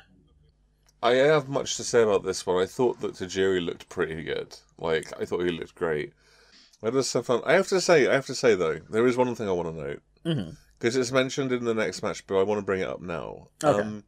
I 1.03 1.15
have 1.15 1.49
much 1.49 1.77
to 1.79 1.85
say 1.85 2.03
about 2.03 2.23
this 2.23 2.47
one. 2.47 2.63
I 2.63 2.67
thought 2.67 3.01
that 3.01 3.15
Tajiri 3.15 3.65
looked 3.65 3.89
pretty 3.89 4.23
good. 4.23 4.57
Like 4.79 5.13
I 5.21 5.25
thought 5.25 5.41
he 5.45 5.51
looked 5.51 5.75
great. 5.75 6.13
It 6.83 6.93
was 6.93 7.09
some 7.09 7.23
fun. 7.25 7.43
I 7.45 7.55
have 7.55 7.69
to 7.69 7.81
say, 7.81 8.07
I 8.09 8.15
have 8.15 8.27
to 8.27 8.35
say 8.35 8.55
though, 8.55 8.79
there 8.91 9.07
is 9.07 9.17
one 9.17 9.35
thing 9.35 9.49
I 9.49 9.53
want 9.53 9.75
to 9.75 9.83
note 9.83 10.03
Mhm. 10.25 10.57
Because 10.83 10.97
it's 10.97 11.13
mentioned 11.13 11.53
in 11.53 11.65
the 11.65 11.75
next 11.75 12.03
match, 12.03 12.27
but 12.27 12.41
I 12.41 12.43
want 12.43 12.59
to 12.59 12.67
bring 12.67 12.81
it 12.81 12.89
up 12.89 13.01
now. 13.01 13.47
Okay. 13.63 13.81
Um, 13.81 14.03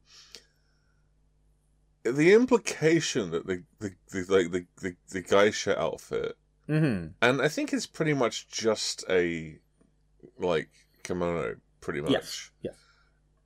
the 2.02 2.34
implication 2.34 3.30
that 3.30 3.46
the 3.46 3.62
the, 3.78 3.94
the 4.10 4.24
like 4.28 4.50
the, 4.50 4.66
the 4.82 4.96
the 5.10 5.20
geisha 5.20 5.80
outfit, 5.80 6.36
hmm 6.66 7.06
and 7.22 7.40
I 7.40 7.46
think 7.46 7.72
it's 7.72 7.86
pretty 7.86 8.12
much 8.12 8.48
just 8.48 9.04
a 9.08 9.56
like 10.36 10.70
kimono, 11.04 11.56
pretty 11.80 12.00
much. 12.00 12.10
Yes, 12.10 12.50
yes. 12.60 12.74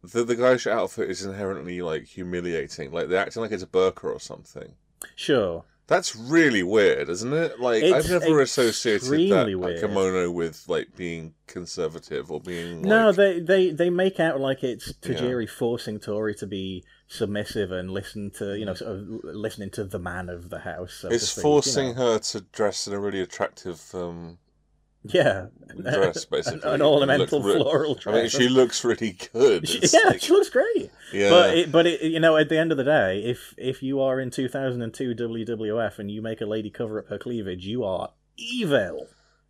the 0.03 0.25
the 0.25 0.35
guy's 0.35 0.67
outfit 0.67 1.11
is 1.11 1.23
inherently 1.23 1.83
like 1.83 2.05
humiliating. 2.05 2.91
Like 2.93 3.09
they're 3.09 3.21
acting 3.21 3.43
like 3.43 3.53
it's 3.53 3.63
a 3.63 3.67
burqa 3.67 4.05
or 4.05 4.21
something. 4.21 4.73
Sure. 5.17 5.65
That's 5.89 6.15
really 6.15 6.63
weird, 6.63 7.09
isn't 7.09 7.33
it? 7.33 7.59
Like 7.59 7.83
It's 7.83 8.11
I've 8.11 8.21
never 8.21 8.43
associated 8.43 9.09
that 9.09 9.49
like, 9.49 9.57
weird. 9.57 9.81
kimono 9.81 10.31
with 10.31 10.65
like 10.69 10.95
being 10.97 11.33
conservative 11.47 12.31
or 12.31 12.41
being 12.41 12.83
No, 12.83 13.11
they, 13.11 13.41
they 13.41 13.71
they 13.71 13.89
make 13.89 14.21
out 14.21 14.39
like 14.39 14.63
it's 14.63 14.93
Tajiri 14.93 15.49
forcing 15.49 15.99
Torrie 15.99 16.39
to 16.41 16.47
be 16.47 16.85
submissive 17.07 17.73
and 17.73 17.91
listen 17.91 18.31
to 18.33 18.59
you 18.59 18.67
know 18.67 18.75
sort 18.75 18.93
of 18.93 19.09
listening 19.25 19.71
to 19.71 19.85
the 19.85 19.99
man 19.99 20.29
of 20.29 20.51
the 20.51 20.59
house. 20.59 20.93
So 20.93 21.09
it's 21.09 21.27
speak, 21.31 21.39
you 21.39 21.43
forcing 21.43 21.95
know. 21.95 22.13
her 22.13 22.19
to 22.19 22.43
dress 22.43 22.87
in 22.87 22.93
a 22.93 23.01
really 23.01 23.23
attractive 23.23 23.83
um, 23.95 24.37
yeah 25.05 25.47
dress, 25.81 26.25
basically. 26.25 26.61
an, 26.69 26.75
an 26.75 26.83
ornamental 26.83 27.43
re- 27.43 27.55
floral 27.55 27.95
dress. 27.95 28.15
I 28.17 28.21
mean, 28.21 28.29
she 28.29 28.49
looks 28.49 28.85
really 28.85 29.17
good. 29.33 29.69
She- 29.69 29.81
yeah, 29.93 30.09
like- 30.11 30.21
she 30.21 30.33
looks 30.33 30.51
great. 30.51 30.91
yeah. 31.13 31.31
But 31.31 31.57
it, 31.57 31.73
but 31.73 31.87
it, 31.87 32.03
you 32.03 32.21
know, 32.21 32.37
at 32.37 32.49
the 32.49 32.59
end 32.59 32.73
of 32.73 32.79
the 32.79 32.85
day, 32.85 33.23
if 33.25 33.55
if 33.57 33.83
you 33.83 34.01
are 34.01 34.21
in 34.21 34.31
2002 34.31 35.15
WWF 35.15 35.99
and 35.99 36.11
you 36.11 36.21
make 36.23 36.41
a 36.41 36.47
lady 36.47 36.71
cover 36.71 36.99
up 36.99 37.09
her 37.09 37.19
cleavage, 37.19 37.65
you 37.67 37.85
are 37.85 38.11
evil. 38.37 39.07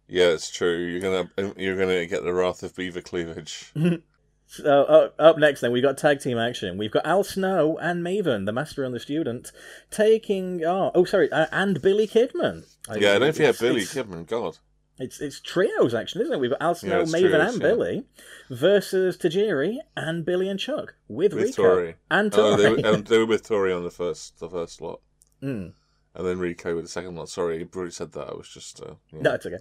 yeah, 0.07 0.27
it's 0.27 0.51
true. 0.51 0.77
You're 0.79 1.01
gonna 1.01 1.53
you're 1.57 1.79
gonna 1.79 2.07
get 2.07 2.23
the 2.25 2.33
wrath 2.35 2.63
of 2.63 2.75
beaver 2.77 3.01
cleavage. 3.01 3.73
So 4.51 4.85
uh, 5.19 5.23
up 5.23 5.37
next, 5.37 5.61
then 5.61 5.73
we've 5.73 5.83
got 5.83 5.99
tag 5.99 6.21
team 6.21 6.39
action. 6.39 6.79
We've 6.79 6.91
got 6.91 7.05
Al 7.05 7.23
Snow 7.23 7.77
and 7.83 8.03
Maven, 8.03 8.47
the 8.47 8.53
master 8.53 8.83
and 8.83 8.95
the 8.95 8.99
student, 8.99 9.53
taking 9.91 10.65
oh 10.65 10.91
oh 10.95 11.05
sorry, 11.05 11.31
uh, 11.31 11.49
and 11.53 11.83
Billy 11.83 12.09
Kidman. 12.09 12.65
yeah, 12.97 13.13
I 13.13 13.19
don't 13.19 13.33
forget 13.35 13.51
It's- 13.51 13.61
Billy 13.61 13.83
Kidman. 13.83 14.27
God, 14.27 14.57
it's 14.99 15.21
it's 15.21 15.41
trios 15.41 15.95
action, 15.95 16.21
isn't 16.23 16.33
it? 16.33 16.41
We've 16.41 16.51
got 16.51 16.63
Al 16.63 16.75
Snow, 16.75 17.01
Yeah, 17.01 17.05
Maven, 17.05 17.31
trios, 17.31 17.55
and 17.55 17.63
yeah. 17.63 17.69
Billy 17.69 18.05
versus 18.51 19.17
Tajiri 19.17 19.79
and 19.97 20.25
Billy 20.25 20.49
and 20.49 20.59
Chuck 20.59 20.95
with, 21.09 21.33
with 21.35 21.45
Rico 21.45 21.63
Torrie. 21.63 21.95
and 22.11 22.35
Oh, 22.35 22.57
Torrie. 22.57 22.57
they, 22.77 22.83
were, 22.89 22.95
um, 22.95 23.03
they 23.05 23.19
were 23.19 23.27
with 23.27 23.47
Torrie 23.49 23.77
on 23.77 23.85
the 23.85 23.91
first 23.91 24.39
the 24.41 24.49
first 24.49 24.81
lot, 24.81 25.01
Mm. 25.43 25.73
and 26.15 26.27
then 26.27 26.39
Rico 26.39 26.75
with 26.75 26.85
the 26.85 26.91
second 26.91 27.15
lot. 27.17 27.29
Sorry, 27.29 27.67
already 27.75 27.91
said 27.93 28.13
that. 28.13 28.29
I 28.29 28.35
was 28.35 28.49
just 28.49 28.81
uh, 28.83 28.95
yeah. 29.13 29.21
No, 29.23 29.35
it's 29.35 29.47
okay. 29.47 29.59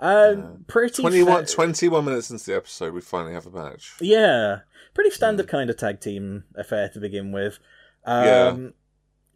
Um, 0.00 0.64
pretty 0.66 1.00
21, 1.02 1.46
fa- 1.46 1.52
21 1.52 2.04
minutes 2.04 2.30
into 2.30 2.44
the 2.44 2.56
episode, 2.56 2.92
we 2.92 3.00
finally 3.00 3.32
have 3.32 3.46
a 3.46 3.50
match. 3.50 3.94
Yeah, 4.00 4.60
pretty 4.92 5.10
Hmm. 5.10 5.14
standard 5.14 5.48
kind 5.48 5.70
of 5.70 5.76
tag 5.76 6.00
team 6.00 6.44
affair 6.54 6.88
to 6.90 7.00
begin 7.00 7.32
with. 7.32 7.58
Um, 8.04 8.74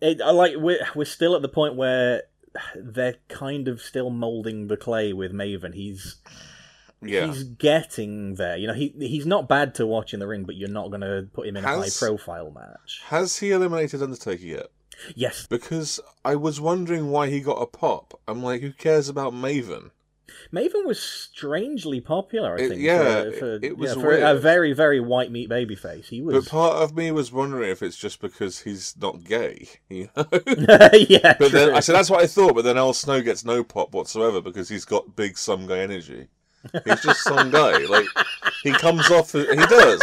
it, 0.00 0.20
I 0.20 0.30
like 0.30 0.52
we're 0.56 0.86
we're 0.94 1.04
still 1.06 1.34
at 1.34 1.42
the 1.42 1.48
point 1.48 1.76
where 1.76 2.22
they're 2.74 3.16
kind 3.28 3.68
of 3.68 3.80
still 3.80 4.10
molding 4.10 4.68
the 4.68 4.76
clay 4.76 5.12
with 5.12 5.32
Maven. 5.32 5.74
He's 5.74 6.16
Yeah, 7.02 7.26
he's 7.26 7.44
getting 7.44 8.34
there. 8.34 8.56
You 8.56 8.66
know, 8.68 8.74
he 8.74 8.94
he's 8.98 9.26
not 9.26 9.48
bad 9.48 9.74
to 9.76 9.86
watch 9.86 10.14
in 10.14 10.20
the 10.20 10.26
ring, 10.26 10.44
but 10.44 10.56
you're 10.56 10.68
not 10.68 10.88
going 10.88 11.02
to 11.02 11.28
put 11.32 11.46
him 11.46 11.56
in 11.56 11.64
a 11.64 11.68
high 11.68 11.88
profile 11.98 12.50
match. 12.50 13.02
has 13.06 13.38
he 13.38 13.50
eliminated 13.50 14.02
Undertaker 14.02 14.44
yet? 14.44 14.66
Yes, 15.14 15.46
Because 15.46 16.00
I 16.24 16.34
was 16.34 16.60
wondering 16.60 17.10
why 17.10 17.30
he 17.30 17.40
got 17.40 17.62
a 17.62 17.66
pop. 17.66 18.18
I'm 18.26 18.42
like, 18.42 18.62
who 18.62 18.72
cares 18.72 19.08
about 19.08 19.32
Maven? 19.32 19.92
Maven 20.52 20.84
was 20.86 21.00
strangely 21.00 22.00
popular. 22.00 22.56
I 22.58 22.62
It- 22.62 22.68
think. 22.70 22.80
yeah, 22.82 23.24
for, 23.24 23.32
for, 23.32 23.54
it- 23.56 23.64
it 23.64 23.78
was 23.78 23.94
yeah, 23.96 24.02
for 24.02 24.12
a 24.16 24.34
very 24.34 24.72
very 24.72 25.00
white 25.00 25.30
meat 25.30 25.48
babyface. 25.48 26.06
He 26.06 26.20
was. 26.22 26.44
But 26.44 26.50
part 26.50 26.76
of 26.76 26.96
me 26.96 27.10
was 27.10 27.32
wondering 27.32 27.70
if 27.70 27.82
it's 27.82 27.96
just 27.96 28.20
because 28.20 28.60
he's 28.60 28.94
not 29.00 29.24
gay, 29.24 29.68
you 29.88 30.08
know. 30.16 30.26
yeah, 30.92 31.34
But 31.38 31.52
then. 31.52 31.74
I 31.74 31.80
said 31.80 31.94
that's 31.94 32.10
what 32.10 32.22
I 32.22 32.26
thought. 32.26 32.54
But 32.54 32.62
then 32.64 32.76
Al 32.78 32.92
Snow 32.94 33.20
gets 33.22 33.44
no 33.44 33.64
pop 33.64 33.92
whatsoever 33.94 34.40
because 34.40 34.68
he's 34.68 34.84
got 34.84 35.16
big 35.16 35.38
some 35.38 35.66
guy 35.66 35.78
energy. 35.78 36.28
He's 36.84 37.02
just 37.02 37.22
some 37.22 37.50
guy. 37.52 37.78
Like 37.86 38.06
he 38.62 38.72
comes 38.72 39.10
off. 39.10 39.32
He 39.32 39.44
does. 39.44 40.02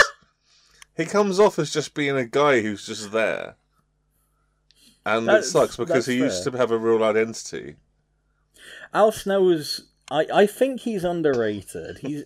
He 0.97 1.05
comes 1.05 1.39
off 1.39 1.59
as 1.59 1.71
just 1.73 1.93
being 1.93 2.15
a 2.15 2.25
guy 2.25 2.61
who's 2.61 2.85
just 2.87 3.11
there, 3.11 3.55
and 5.05 5.27
That's- 5.27 5.47
it 5.47 5.49
sucks 5.49 5.75
because 5.77 6.05
he 6.05 6.15
used 6.15 6.43
to 6.45 6.51
have 6.51 6.71
a 6.71 6.77
real 6.77 7.03
identity. 7.03 7.75
Al 8.93 9.11
Snow's. 9.11 9.89
I, 10.11 10.25
I 10.33 10.45
think 10.47 10.81
he's 10.81 11.03
underrated. 11.03 11.99
He's. 11.99 12.25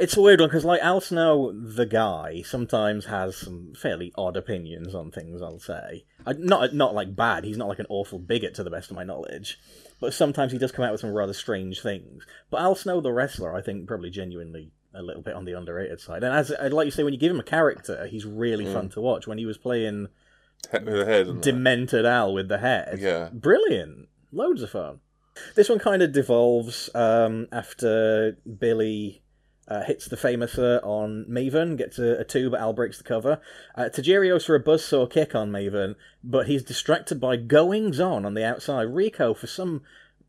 It's 0.00 0.16
a 0.16 0.20
weird 0.20 0.40
one 0.40 0.48
because, 0.48 0.64
like, 0.64 0.82
Al 0.82 1.00
Snow, 1.00 1.52
the 1.52 1.86
guy, 1.86 2.42
sometimes 2.42 3.04
has 3.06 3.36
some 3.36 3.74
fairly 3.76 4.12
odd 4.16 4.36
opinions 4.36 4.92
on 4.92 5.12
things. 5.12 5.40
I'll 5.40 5.60
say, 5.60 6.04
I, 6.26 6.32
not 6.32 6.74
not 6.74 6.94
like 6.94 7.14
bad. 7.14 7.44
He's 7.44 7.56
not 7.56 7.68
like 7.68 7.78
an 7.78 7.86
awful 7.88 8.18
bigot, 8.18 8.54
to 8.56 8.64
the 8.64 8.70
best 8.70 8.90
of 8.90 8.96
my 8.96 9.04
knowledge. 9.04 9.56
But 10.00 10.12
sometimes 10.14 10.50
he 10.50 10.58
does 10.58 10.72
come 10.72 10.84
out 10.84 10.90
with 10.90 11.00
some 11.00 11.12
rather 11.12 11.32
strange 11.32 11.80
things. 11.80 12.26
But 12.50 12.60
Al 12.60 12.74
Snow, 12.74 13.00
the 13.00 13.12
wrestler, 13.12 13.54
I 13.54 13.62
think 13.62 13.86
probably 13.86 14.10
genuinely 14.10 14.72
a 14.94 15.02
little 15.02 15.22
bit 15.22 15.34
on 15.34 15.44
the 15.44 15.52
underrated 15.56 16.00
side. 16.00 16.24
And 16.24 16.34
as 16.34 16.52
I'd 16.60 16.72
like 16.72 16.86
you 16.86 16.90
say, 16.90 17.04
when 17.04 17.12
you 17.14 17.20
give 17.20 17.30
him 17.30 17.38
a 17.40 17.44
character, 17.44 18.06
he's 18.08 18.26
really 18.26 18.64
Mm. 18.64 18.72
fun 18.72 18.88
to 18.90 19.00
watch. 19.00 19.28
When 19.28 19.38
he 19.38 19.46
was 19.46 19.58
playing 19.58 20.08
He- 20.72 20.78
With 20.78 21.00
a 21.02 21.04
head. 21.04 21.40
Demented 21.40 22.04
Al 22.04 22.34
with 22.34 22.48
the 22.48 22.58
head. 22.58 22.98
Yeah. 22.98 23.28
Brilliant. 23.32 24.08
Loads 24.32 24.60
of 24.62 24.70
fun. 24.70 24.98
This 25.54 25.68
one 25.68 25.78
kind 25.78 26.02
of 26.02 26.12
devolves 26.12 26.90
um, 26.94 27.48
after 27.52 28.36
Billy 28.58 29.22
uh, 29.68 29.82
hits 29.84 30.06
the 30.06 30.16
famouser 30.16 30.80
on 30.82 31.26
Maven, 31.28 31.76
gets 31.76 31.98
a, 31.98 32.20
a 32.20 32.24
two, 32.24 32.50
but 32.50 32.60
Al 32.60 32.72
breaks 32.72 32.98
the 32.98 33.04
cover. 33.04 33.40
Uh, 33.74 33.88
Tajiri 33.92 34.28
goes 34.28 34.46
for 34.46 34.54
a 34.54 34.62
buzzsaw 34.62 35.10
kick 35.10 35.34
on 35.34 35.50
Maven, 35.50 35.94
but 36.24 36.46
he's 36.46 36.62
distracted 36.62 37.20
by 37.20 37.36
goings 37.36 38.00
on 38.00 38.24
on 38.24 38.34
the 38.34 38.44
outside. 38.44 38.84
Rico, 38.84 39.34
for 39.34 39.46
some 39.46 39.82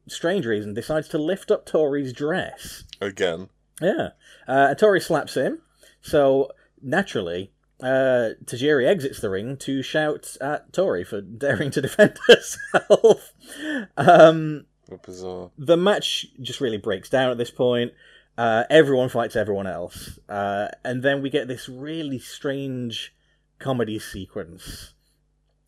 strange 0.07 0.45
reason, 0.45 0.73
decides 0.73 1.07
to 1.09 1.17
lift 1.17 1.51
up 1.51 1.65
Torrie's 1.65 2.13
dress. 2.13 2.83
Again. 2.99 3.49
Yeah. 3.81 4.09
Uh, 4.47 4.67
and 4.69 4.77
Torrie 4.77 5.01
slaps 5.01 5.35
him. 5.35 5.61
So, 6.01 6.51
naturally, 6.81 7.51
uh, 7.81 8.35
Tajiri 8.43 8.85
exits 8.85 9.21
the 9.21 9.29
ring 9.29 9.55
to 9.57 9.81
shout 9.81 10.35
at 10.41 10.73
Torrie 10.73 11.07
for 11.07 11.21
daring 11.21 11.71
to 11.71 11.81
defend 11.81 12.17
herself. 12.27 13.33
um, 13.95 14.65
bizarre. 14.97 15.51
the 15.57 15.77
match 15.77 16.25
just 16.41 16.59
really 16.61 16.77
breaks 16.77 17.09
down 17.09 17.29
at 17.31 17.37
this 17.37 17.51
point. 17.51 17.93
Uh, 18.37 18.63
everyone 18.69 19.09
fights 19.09 19.35
everyone 19.35 19.67
else. 19.67 20.17
Uh, 20.29 20.67
and 20.85 21.03
then 21.03 21.21
we 21.21 21.29
get 21.29 21.47
this 21.47 21.67
really 21.67 22.19
strange 22.19 23.13
comedy 23.59 23.99
sequence. 23.99 24.93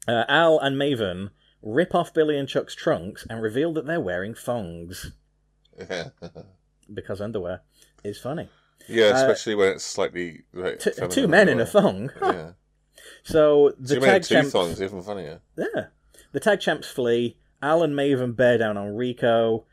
Uh, 0.08 0.24
Al 0.30 0.58
and 0.60 0.78
Maven 0.78 1.32
rip 1.62 1.94
off 1.94 2.14
Billy 2.14 2.38
and 2.38 2.48
Chuck's 2.48 2.74
trunks 2.74 3.26
and 3.30 3.42
reveal 3.42 3.74
that 3.74 3.86
they're 3.86 4.00
wearing 4.00 4.34
thongs 4.34 5.12
because 6.94 7.22
underwear 7.22 7.62
is 8.04 8.18
funny. 8.20 8.50
yeah, 8.88 9.14
especially 9.16 9.56
when 9.56 9.70
it's 9.74 9.84
slightly 9.84 10.44
like, 10.54 10.80
T- 10.80 10.92
two 11.10 11.28
men 11.28 11.50
in 11.50 11.60
a 11.60 11.66
thong. 11.66 12.10
well. 12.20 12.34
Yeah. 12.34 12.52
So 13.24 13.74
the 13.80 13.96
Two 13.96 14.02
tag 14.02 14.24
two 14.24 14.36
champs, 14.36 14.52
thongs, 14.52 14.82
even 14.82 15.02
funnier. 15.02 15.42
yeah, 15.58 15.86
the 16.32 16.40
tag 16.40 16.60
champs 16.60 16.88
flee. 16.88 17.38
Al 17.62 17.84
and 17.84 17.93
Maven 17.93 18.36
bear 18.36 18.58
down 18.58 18.78
on 18.78 18.95
Rico. 18.95 19.65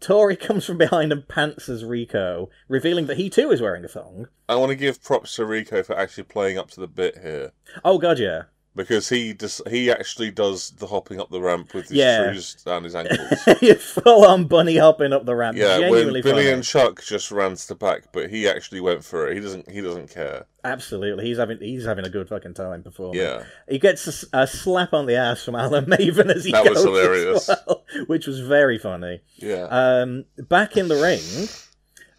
Torrie 0.00 0.38
comes 0.40 0.64
from 0.64 0.78
behind 0.78 1.12
and 1.12 1.22
pantsers 1.22 1.88
Rico, 1.88 2.50
revealing 2.68 3.06
that 3.06 3.16
he 3.16 3.30
too 3.30 3.50
is 3.50 3.60
wearing 3.60 3.84
a 3.84 3.88
thong. 3.88 4.28
I 4.48 4.56
want 4.56 4.70
to 4.70 4.76
give 4.76 5.02
props 5.02 5.36
to 5.36 5.46
Rico 5.46 5.82
for 5.82 5.96
actually 5.96 6.24
playing 6.24 6.58
up 6.58 6.70
to 6.72 6.80
the 6.80 6.88
bit 6.88 7.18
here. 7.22 7.52
Oh 7.84 7.98
god, 7.98 8.18
yeah, 8.18 8.42
Because 8.74 9.10
he 9.10 9.34
does, 9.34 9.60
he 9.68 9.90
actually 9.90 10.30
does 10.30 10.70
the 10.70 10.86
hopping 10.86 11.20
up 11.20 11.28
the 11.30 11.42
ramp 11.42 11.74
with 11.74 11.88
his 11.88 11.98
Yeah. 11.98 12.32
shoes 12.32 12.54
down 12.64 12.84
his 12.84 12.94
ankles. 12.94 13.18
full 13.82 14.24
on 14.24 14.46
bunny 14.46 14.78
hopping 14.78 15.12
up 15.12 15.26
the 15.26 15.34
ramp. 15.36 15.58
yeah, 15.58 15.78
when 15.90 16.06
Billy 16.06 16.22
funny. 16.22 16.48
and 16.48 16.64
Chuck 16.64 17.02
just 17.02 17.30
ran 17.30 17.54
to 17.54 17.68
the 17.68 17.74
back, 17.74 18.04
but 18.12 18.30
he 18.30 18.48
actually 18.48 18.80
went 18.80 19.04
for 19.04 19.28
it. 19.28 19.34
He 19.34 19.40
doesn't. 19.40 19.70
He 19.70 19.82
doesn't 19.82 20.08
care. 20.08 20.46
Absolutely, 20.64 21.26
he's 21.26 21.36
having 21.36 21.58
he's 21.58 21.84
having 21.84 22.06
a 22.06 22.08
good 22.08 22.28
fucking 22.30 22.54
time 22.54 22.82
performing. 22.82 23.20
Yeah, 23.20 23.42
He 23.68 23.78
gets 23.78 24.24
a 24.32 24.46
slap 24.46 24.94
on 24.94 25.04
the 25.06 25.16
ass 25.16 25.44
from 25.44 25.54
Alan 25.56 25.84
Maven 25.86 26.34
as 26.34 26.44
he 26.44 26.52
That 26.52 26.64
goes 26.64 26.76
was 26.76 26.84
hilarious. 26.84 27.48
as 27.50 27.58
well, 27.66 27.84
which 28.06 28.26
was 28.26 28.40
very 28.40 28.78
funny. 28.78 29.20
yeah. 29.36 29.64
Um, 29.70 30.24
back 30.48 30.78
in 30.78 30.88
the 30.88 30.94
ring, 30.96 31.20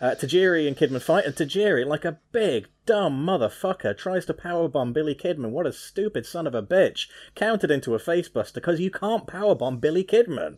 uh, 0.03 0.15
Tajiri 0.15 0.67
and 0.67 0.75
Kidman 0.75 1.01
fight, 1.01 1.25
and 1.25 1.33
Tajiri, 1.33 1.85
like 1.85 2.03
a 2.03 2.19
big 2.33 2.67
dumb 2.85 3.25
motherfucker, 3.25 3.97
tries 3.97 4.25
to 4.25 4.33
powerbomb 4.33 4.91
Billy 4.91 5.15
Kidman. 5.15 5.51
What 5.51 5.65
a 5.65 5.71
stupid 5.71 6.25
son 6.25 6.45
of 6.45 6.53
a 6.53 6.61
bitch! 6.61 7.07
Countered 7.35 7.71
into 7.71 7.95
a 7.95 7.99
facebuster 7.99 8.55
because 8.55 8.81
you 8.81 8.91
can't 8.91 9.25
powerbomb 9.25 9.79
Billy 9.79 10.03
Kidman. 10.03 10.57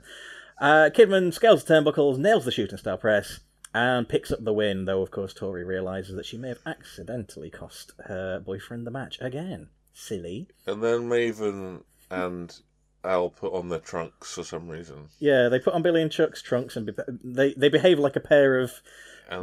Uh, 0.60 0.90
Kidman 0.92 1.32
scales 1.32 1.64
the 1.64 1.74
turnbuckles, 1.76 2.18
nails 2.18 2.46
the 2.46 2.52
shooting 2.52 2.80
star 2.80 2.98
press, 2.98 3.42
and 3.72 4.10
picks 4.10 4.32
up 4.32 4.44
the 4.44 4.54
win. 4.54 4.86
Though 4.86 5.04
of 5.04 5.12
course 5.12 5.34
Torrie 5.34 5.66
realizes 5.66 6.16
that 6.16 6.26
she 6.26 6.38
may 6.38 6.50
have 6.50 6.62
accidentally 6.66 7.52
cost 7.52 7.92
her 8.08 8.40
boyfriend 8.40 8.88
the 8.88 8.92
match 8.92 9.20
again. 9.22 9.68
Silly. 9.94 10.48
and 10.66 10.84
then 10.84 11.08
Maven 11.08 11.84
and 12.10 12.60
Al 13.04 13.30
put 13.30 13.54
on 13.54 13.70
their 13.70 13.80
trunks 13.80 14.34
for 14.34 14.44
some 14.44 14.68
reason, 14.68 15.10
Yeah, 15.20 15.48
they 15.50 15.60
put 15.60 15.74
on 15.76 15.84
Billy 15.84 16.02
and 16.02 16.12
Chuck's 16.12 16.42
trunks, 16.42 16.76
and 16.76 16.88
be- 16.88 16.94
they 17.24 17.54
they 17.54 17.70
behave 17.70 18.00
like 18.00 18.16
a 18.16 18.20
pair 18.22 18.60
of 18.60 18.82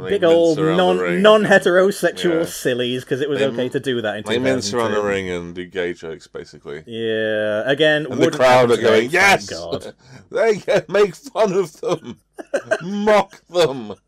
big 0.07 0.23
old 0.23 0.57
non 0.59 1.21
non 1.21 1.43
heterosexual 1.43 2.39
Yeah. 2.41 2.45
sillies 2.45 3.03
because 3.03 3.21
it 3.21 3.29
was 3.29 3.39
They- 3.39 3.45
okay 3.47 3.69
to 3.69 3.79
do 3.79 4.01
that 4.01 4.17
in 4.17 4.23
They 4.25 4.39
mince 4.39 4.73
around 4.73 4.91
the 4.91 4.97
2002. 5.01 5.07
ring 5.07 5.29
and 5.29 5.55
do 5.55 5.65
gay 5.65 5.93
jokes, 5.93 6.27
basically. 6.27 6.83
Yeah, 6.87 7.63
again, 7.69 8.07
And 8.09 8.21
the 8.21 8.31
crowd 8.31 8.71
are 8.71 8.77
going, 8.77 9.09
yes! 9.09 9.49
God. 9.49 9.93
they 10.31 10.57
can 10.57 10.83
make 10.89 11.15
fun 11.15 11.53
of 11.53 11.79
them, 11.81 12.19
mock 12.81 13.41
them. 13.47 13.93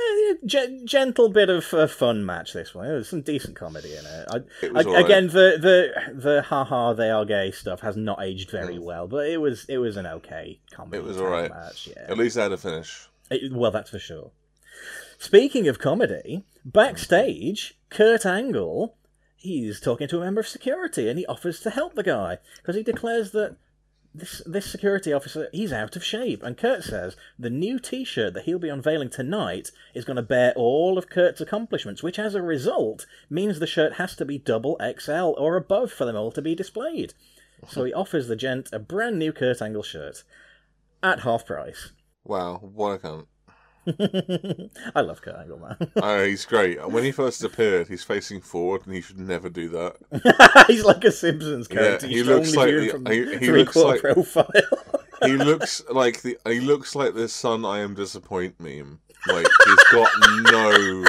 Eh, 0.00 0.34
G- 0.46 0.82
gentle 0.84 1.28
bit 1.28 1.50
of 1.50 1.72
a 1.72 1.88
fun 1.88 2.24
match. 2.24 2.52
This 2.52 2.72
one. 2.72 2.86
There's 2.86 3.08
some 3.08 3.20
decent 3.22 3.56
comedy 3.56 3.90
in 3.96 4.04
it. 4.06 4.28
I, 4.30 4.36
It 4.64 4.72
was 4.72 4.86
I- 4.86 4.88
alright. 4.90 5.04
again, 5.04 5.26
the 5.26 5.58
the 5.60 6.12
the 6.14 6.42
haha 6.42 6.92
they 6.92 7.10
are 7.10 7.24
gay 7.24 7.50
stuff 7.50 7.80
has 7.80 7.96
not 7.96 8.22
aged 8.22 8.48
very 8.50 8.76
Mm. 8.76 8.82
well, 8.84 9.08
but 9.08 9.26
it 9.28 9.38
was 9.40 9.64
it 9.68 9.78
was 9.78 9.96
an 9.96 10.06
okay 10.06 10.60
comedy. 10.70 10.98
It 10.98 11.04
was 11.04 11.18
alright. 11.20 11.50
match. 11.50 11.88
Yeah. 11.88 12.04
At 12.08 12.16
least 12.16 12.38
I 12.38 12.44
had 12.44 12.52
a 12.52 12.56
finish. 12.56 13.08
It- 13.30 13.52
well, 13.52 13.70
that's 13.70 13.90
for 13.90 13.98
sure. 13.98 14.32
Speaking 15.18 15.66
of 15.66 15.78
comedy, 15.78 16.44
backstage, 16.64 17.78
Kurt 17.90 18.24
Angle, 18.24 18.94
he's 19.36 19.80
talking 19.80 20.08
to 20.08 20.18
a 20.18 20.24
member 20.24 20.40
of 20.40 20.48
security 20.48 21.08
and 21.08 21.18
he 21.18 21.26
offers 21.26 21.60
to 21.60 21.70
help 21.70 21.94
the 21.94 22.02
guy 22.02 22.38
because 22.58 22.76
he 22.76 22.82
declares 22.82 23.32
that 23.32 23.56
this 24.14 24.42
this 24.46 24.66
security 24.66 25.12
officer 25.12 25.48
he's 25.52 25.72
out 25.72 25.94
of 25.94 26.04
shape 26.04 26.42
and 26.42 26.56
Kurt 26.56 26.82
says 26.82 27.14
the 27.38 27.50
new 27.50 27.78
t-shirt 27.78 28.34
that 28.34 28.44
he'll 28.44 28.58
be 28.58 28.68
unveiling 28.68 29.10
tonight 29.10 29.70
is 29.94 30.04
going 30.04 30.16
to 30.16 30.22
bear 30.22 30.52
all 30.56 30.96
of 30.96 31.10
Kurt's 31.10 31.40
accomplishments 31.40 32.02
which 32.02 32.18
as 32.18 32.34
a 32.34 32.42
result 32.42 33.06
means 33.28 33.58
the 33.58 33.66
shirt 33.66 33.94
has 33.94 34.16
to 34.16 34.24
be 34.24 34.38
double 34.38 34.80
XL 34.98 35.34
or 35.36 35.56
above 35.56 35.92
for 35.92 36.04
them 36.04 36.16
all 36.16 36.32
to 36.32 36.42
be 36.42 36.54
displayed. 36.54 37.14
So 37.68 37.84
he 37.84 37.92
offers 37.92 38.28
the 38.28 38.36
gent 38.36 38.70
a 38.72 38.78
brand 38.78 39.18
new 39.18 39.32
Kurt 39.32 39.60
Angle 39.60 39.82
shirt 39.82 40.22
at 41.02 41.20
half 41.20 41.44
price. 41.44 41.92
Wow, 42.28 42.58
what 42.62 42.92
a 42.92 42.98
cunt. 42.98 43.26
I 44.94 45.00
love 45.00 45.22
Kurt 45.22 45.34
Angle, 45.36 45.58
man. 45.60 45.76
Oh, 45.96 46.24
he's 46.24 46.44
great. 46.44 46.78
When 46.90 47.02
he 47.04 47.10
first 47.10 47.42
appeared, 47.42 47.88
he's 47.88 48.04
facing 48.04 48.40
forward, 48.42 48.82
and 48.84 48.94
he 48.94 49.00
should 49.00 49.18
never 49.18 49.48
do 49.48 49.68
that. 49.70 50.66
He's 50.68 50.84
like 50.84 51.02
a 51.04 51.10
Simpsons 51.12 51.66
character. 51.68 52.06
he 52.06 52.22
looks 52.22 52.54
like 52.54 52.68
the- 52.70 53.02
he- 53.10 53.38
he 53.38 53.46
three 53.46 53.60
looks 53.60 53.72
quarter 53.72 53.92
like- 54.08 54.14
profile. 54.14 54.50
He 55.24 55.32
looks 55.36 55.82
like 55.90 56.22
the 56.22 56.38
he 56.46 56.60
looks 56.60 56.94
like 56.94 57.14
the 57.14 57.28
son 57.28 57.64
I 57.64 57.78
am 57.80 57.94
disappoint 57.94 58.60
meme. 58.60 59.00
Like 59.26 59.46
he's 59.64 59.84
got 59.90 60.10
no. 60.52 61.04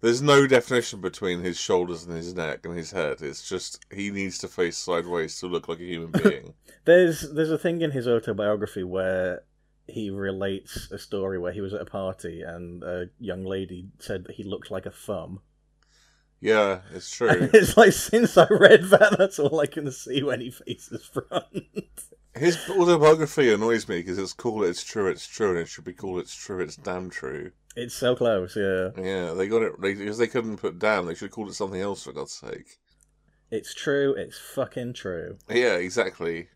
There's 0.00 0.22
no 0.22 0.46
definition 0.46 1.00
between 1.00 1.40
his 1.40 1.58
shoulders 1.58 2.04
and 2.04 2.16
his 2.16 2.34
neck 2.34 2.64
and 2.64 2.76
his 2.76 2.90
head. 2.90 3.18
It's 3.20 3.48
just 3.48 3.84
he 3.92 4.10
needs 4.10 4.38
to 4.38 4.48
face 4.48 4.76
sideways 4.78 5.38
to 5.40 5.46
look 5.46 5.68
like 5.68 5.78
a 5.80 5.84
human 5.84 6.10
being. 6.22 6.54
there's 6.84 7.32
there's 7.32 7.50
a 7.50 7.58
thing 7.58 7.80
in 7.82 7.90
his 7.92 8.08
autobiography 8.08 8.82
where 8.82 9.42
he 9.88 10.10
relates 10.10 10.90
a 10.90 10.98
story 10.98 11.38
where 11.38 11.52
he 11.52 11.60
was 11.60 11.72
at 11.74 11.80
a 11.80 11.86
party 11.86 12.42
and 12.42 12.82
a 12.82 13.10
young 13.18 13.44
lady 13.44 13.88
said 13.98 14.24
that 14.24 14.36
he 14.36 14.44
looked 14.44 14.70
like 14.70 14.86
a 14.86 14.90
thumb. 14.90 15.40
yeah, 16.40 16.80
it's 16.94 17.10
true. 17.10 17.28
And 17.28 17.50
it's 17.54 17.76
like 17.76 17.92
since 17.92 18.36
I 18.36 18.46
read 18.50 18.84
that, 18.84 19.16
that's 19.18 19.38
all 19.38 19.60
I 19.60 19.66
can 19.66 19.90
see 19.90 20.22
when 20.22 20.40
he 20.40 20.50
faces 20.50 21.04
front. 21.06 21.44
His 22.36 22.56
autobiography 22.70 23.52
annoys 23.52 23.88
me 23.88 23.98
because 23.98 24.18
it's 24.18 24.32
cool, 24.32 24.62
it's 24.62 24.84
true, 24.84 25.08
it's 25.08 25.26
true, 25.26 25.50
and 25.50 25.58
it 25.58 25.68
should 25.68 25.84
be 25.84 25.92
cool, 25.94 26.20
it's 26.20 26.34
true, 26.34 26.60
it's 26.60 26.76
damn 26.76 27.10
true. 27.10 27.50
it's 27.74 27.94
so 27.94 28.14
close, 28.14 28.54
yeah. 28.54 28.90
Yeah, 28.96 29.32
they 29.32 29.48
got 29.48 29.62
it 29.62 29.80
they, 29.80 29.94
because 29.94 30.18
they 30.18 30.28
couldn't 30.28 30.58
put 30.58 30.78
damn. 30.78 31.06
They 31.06 31.14
should 31.14 31.26
have 31.26 31.32
called 31.32 31.48
it 31.48 31.54
something 31.54 31.80
else 31.80 32.04
for 32.04 32.12
God's 32.12 32.34
sake. 32.34 32.78
It's 33.50 33.72
true. 33.74 34.14
It's 34.14 34.38
fucking 34.38 34.92
true. 34.92 35.38
Yeah, 35.48 35.74
exactly. 35.76 36.48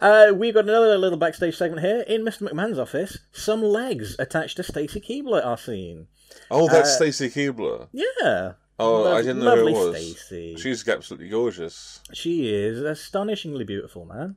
Uh, 0.00 0.32
we've 0.34 0.54
got 0.54 0.64
another 0.64 0.96
little 0.96 1.18
backstage 1.18 1.56
segment 1.56 1.82
here. 1.84 2.04
In 2.06 2.22
Mr. 2.24 2.42
McMahon's 2.48 2.78
office, 2.78 3.18
some 3.32 3.62
legs 3.62 4.14
attached 4.18 4.56
to 4.58 4.62
Stacy 4.62 5.00
Keibler 5.00 5.44
are 5.44 5.58
seen. 5.58 6.06
Oh, 6.50 6.68
that's 6.68 6.90
Uh, 6.90 6.96
Stacy 7.10 7.30
Keibler. 7.30 7.88
Yeah. 7.92 8.52
Oh, 8.78 9.12
I 9.12 9.22
didn't 9.22 9.40
know 9.42 9.56
who 9.56 9.68
it 9.68 9.72
was. 9.72 9.96
Stacy. 9.96 10.56
She's 10.58 10.86
absolutely 10.86 11.30
gorgeous. 11.30 12.00
She 12.12 12.54
is 12.54 12.80
astonishingly 12.80 13.64
beautiful, 13.64 14.04
man. 14.04 14.36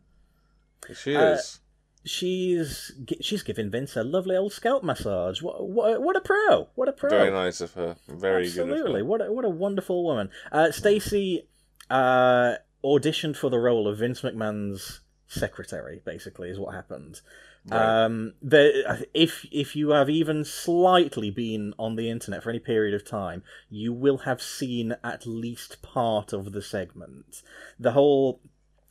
She 0.95 1.15
Uh, 1.15 1.33
is. 1.33 1.59
She's 2.05 2.93
she's 3.19 3.43
giving 3.43 3.69
Vince 3.69 3.97
a 3.97 4.03
lovely 4.03 4.35
old 4.37 4.53
scalp 4.53 4.83
massage. 4.83 5.41
What 5.41 5.67
what, 5.69 6.01
what 6.01 6.15
a 6.15 6.21
pro! 6.21 6.69
What 6.75 6.87
a 6.87 6.93
pro! 6.93 7.09
Very 7.09 7.29
nice 7.29 7.59
of 7.59 7.73
her. 7.73 7.97
Very 8.07 8.45
Absolutely. 8.45 8.93
good. 8.93 8.99
Her. 8.99 9.05
What 9.05 9.21
a, 9.21 9.31
what 9.33 9.43
a 9.45 9.49
wonderful 9.49 10.05
woman. 10.05 10.29
Uh, 10.49 10.71
Stacy 10.71 11.48
uh, 11.89 12.55
auditioned 12.83 13.37
for 13.37 13.49
the 13.49 13.59
role 13.59 13.87
of 13.87 13.99
Vince 13.99 14.21
McMahon's 14.21 15.01
secretary. 15.27 16.01
Basically, 16.05 16.49
is 16.49 16.59
what 16.59 16.73
happened. 16.73 17.21
Right. 17.67 18.05
Um, 18.05 18.33
the, 18.41 19.07
if 19.13 19.45
if 19.51 19.75
you 19.75 19.89
have 19.89 20.09
even 20.09 20.45
slightly 20.45 21.29
been 21.29 21.73
on 21.77 21.95
the 21.95 22.09
internet 22.09 22.43
for 22.43 22.49
any 22.49 22.59
period 22.59 22.93
of 22.93 23.05
time, 23.05 23.43
you 23.69 23.93
will 23.93 24.19
have 24.19 24.41
seen 24.41 24.95
at 25.03 25.25
least 25.25 25.81
part 25.81 26.33
of 26.33 26.51
the 26.51 26.61
segment. 26.61 27.43
The 27.79 27.91
whole, 27.91 28.39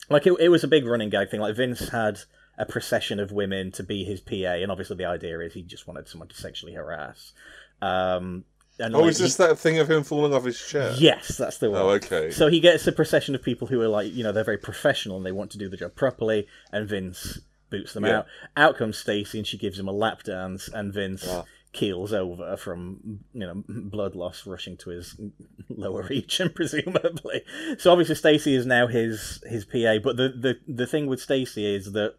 like 0.09 0.27
it, 0.27 0.33
it 0.39 0.49
was 0.49 0.63
a 0.63 0.67
big 0.67 0.85
running 0.85 1.09
gag 1.09 1.29
thing. 1.29 1.41
Like 1.41 1.55
Vince 1.55 1.89
had 1.89 2.21
a 2.57 2.65
procession 2.65 3.19
of 3.19 3.31
women 3.31 3.71
to 3.71 3.83
be 3.83 4.03
his 4.03 4.21
PA, 4.21 4.33
and 4.33 4.71
obviously 4.71 4.97
the 4.97 5.05
idea 5.05 5.39
is 5.39 5.53
he 5.53 5.63
just 5.63 5.87
wanted 5.87 6.07
someone 6.07 6.27
to 6.29 6.35
sexually 6.35 6.73
harass. 6.73 7.33
Um, 7.81 8.45
and 8.79 8.95
oh, 8.95 9.01
like, 9.01 9.09
is 9.11 9.17
this 9.19 9.37
he- 9.37 9.43
that 9.43 9.59
thing 9.59 9.77
of 9.79 9.89
him 9.89 10.03
falling 10.03 10.33
off 10.33 10.45
his 10.45 10.59
chair? 10.59 10.93
Yes, 10.97 11.37
that's 11.37 11.57
the 11.57 11.69
one. 11.69 11.81
Oh, 11.81 11.89
okay. 11.91 12.31
So 12.31 12.47
he 12.47 12.59
gets 12.59 12.87
a 12.87 12.91
procession 12.91 13.35
of 13.35 13.41
people 13.43 13.67
who 13.67 13.81
are 13.81 13.87
like, 13.87 14.11
you 14.13 14.23
know, 14.23 14.31
they're 14.31 14.43
very 14.43 14.57
professional 14.57 15.17
and 15.17 15.25
they 15.25 15.31
want 15.31 15.51
to 15.51 15.57
do 15.57 15.69
the 15.69 15.77
job 15.77 15.95
properly, 15.95 16.47
and 16.71 16.87
Vince 16.87 17.39
boots 17.69 17.93
them 17.93 18.05
Yeah. 18.05 18.19
out. 18.19 18.25
Out 18.57 18.77
comes 18.77 18.97
Stacy 18.97 19.37
and 19.37 19.45
she 19.47 19.57
gives 19.57 19.77
him 19.79 19.87
a 19.87 19.91
lap 19.91 20.23
dance, 20.23 20.67
and 20.69 20.93
Vince 20.93 21.25
Ah. 21.27 21.43
keels 21.71 22.11
over 22.13 22.57
from, 22.57 23.19
you 23.33 23.41
know, 23.41 23.63
blood 23.67 24.15
loss 24.15 24.47
rushing 24.47 24.75
to 24.77 24.89
his 24.89 25.15
lower 25.69 26.03
region, 26.03 26.49
presumably. 26.55 27.43
So 27.77 27.91
obviously 27.91 28.15
Stacy 28.15 28.55
is 28.55 28.65
now 28.65 28.87
his 28.87 29.43
his 29.47 29.65
PA, 29.65 29.99
but 30.03 30.17
the 30.17 30.29
the 30.29 30.57
the 30.67 30.87
thing 30.87 31.05
with 31.05 31.21
Stacy 31.21 31.65
is 31.75 31.91
that 31.91 32.15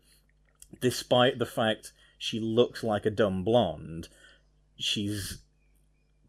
despite 0.80 1.38
the 1.38 1.46
fact 1.46 1.92
she 2.18 2.38
looks 2.38 2.84
like 2.84 3.04
a 3.06 3.10
dumb 3.10 3.42
blonde, 3.42 4.08
she's 4.76 5.38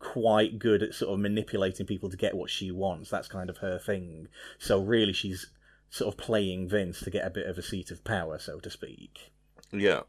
quite 0.02 0.60
good 0.60 0.84
at 0.84 0.94
sort 0.94 1.14
of 1.14 1.20
manipulating 1.20 1.86
people 1.86 2.10
to 2.10 2.18
get 2.18 2.36
what 2.36 2.50
she 2.50 2.72
wants. 2.72 3.10
That's 3.10 3.28
kind 3.28 3.50
of 3.50 3.58
her 3.58 3.80
thing. 3.80 4.28
So 4.60 4.82
really, 4.82 5.14
she's 5.14 5.48
sort 5.90 6.14
of 6.14 6.20
playing 6.20 6.68
Vince 6.68 7.00
to 7.02 7.10
get 7.10 7.26
a 7.26 7.30
bit 7.30 7.48
of 7.48 7.58
a 7.58 7.62
seat 7.62 7.92
of 7.92 8.04
power, 8.04 8.40
so 8.40 8.60
to 8.60 8.70
speak. 8.70 9.32
Yeah. 9.72 10.02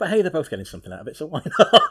But 0.00 0.08
hey, 0.08 0.22
they're 0.22 0.30
both 0.30 0.48
getting 0.48 0.64
something 0.64 0.94
out 0.94 1.00
of 1.00 1.08
it, 1.08 1.16
so 1.18 1.26
why 1.26 1.42
not? 1.58 1.82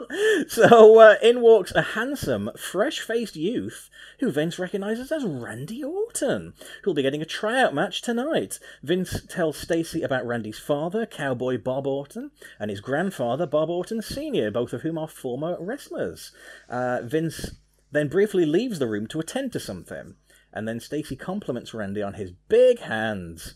so 0.47 0.99
uh, 0.99 1.15
in 1.21 1.41
walks 1.41 1.71
a 1.75 1.83
handsome, 1.83 2.49
fresh-faced 2.57 3.35
youth 3.35 3.91
who 4.19 4.31
Vince 4.31 4.57
recognises 4.57 5.11
as 5.11 5.23
Randy 5.23 5.83
Orton, 5.83 6.55
who'll 6.81 6.95
be 6.95 7.03
getting 7.03 7.21
a 7.21 7.25
tryout 7.25 7.75
match 7.75 8.01
tonight. 8.01 8.57
Vince 8.81 9.21
tells 9.27 9.57
Stacy 9.57 10.01
about 10.01 10.25
Randy's 10.25 10.57
father, 10.57 11.05
Cowboy 11.05 11.59
Bob 11.59 11.85
Orton, 11.85 12.31
and 12.57 12.71
his 12.71 12.81
grandfather, 12.81 13.45
Bob 13.45 13.69
Orton 13.69 14.01
Sr., 14.01 14.49
both 14.49 14.73
of 14.73 14.81
whom 14.81 14.97
are 14.97 15.07
former 15.07 15.55
wrestlers. 15.59 16.31
Uh, 16.67 17.01
Vince 17.03 17.57
then 17.91 18.07
briefly 18.07 18.43
leaves 18.43 18.79
the 18.79 18.87
room 18.87 19.05
to 19.05 19.19
attend 19.19 19.53
to 19.53 19.59
something, 19.59 20.15
and 20.51 20.67
then 20.67 20.79
Stacy 20.79 21.15
compliments 21.15 21.75
Randy 21.75 22.01
on 22.01 22.15
his 22.15 22.31
big 22.31 22.79
hands 22.79 23.53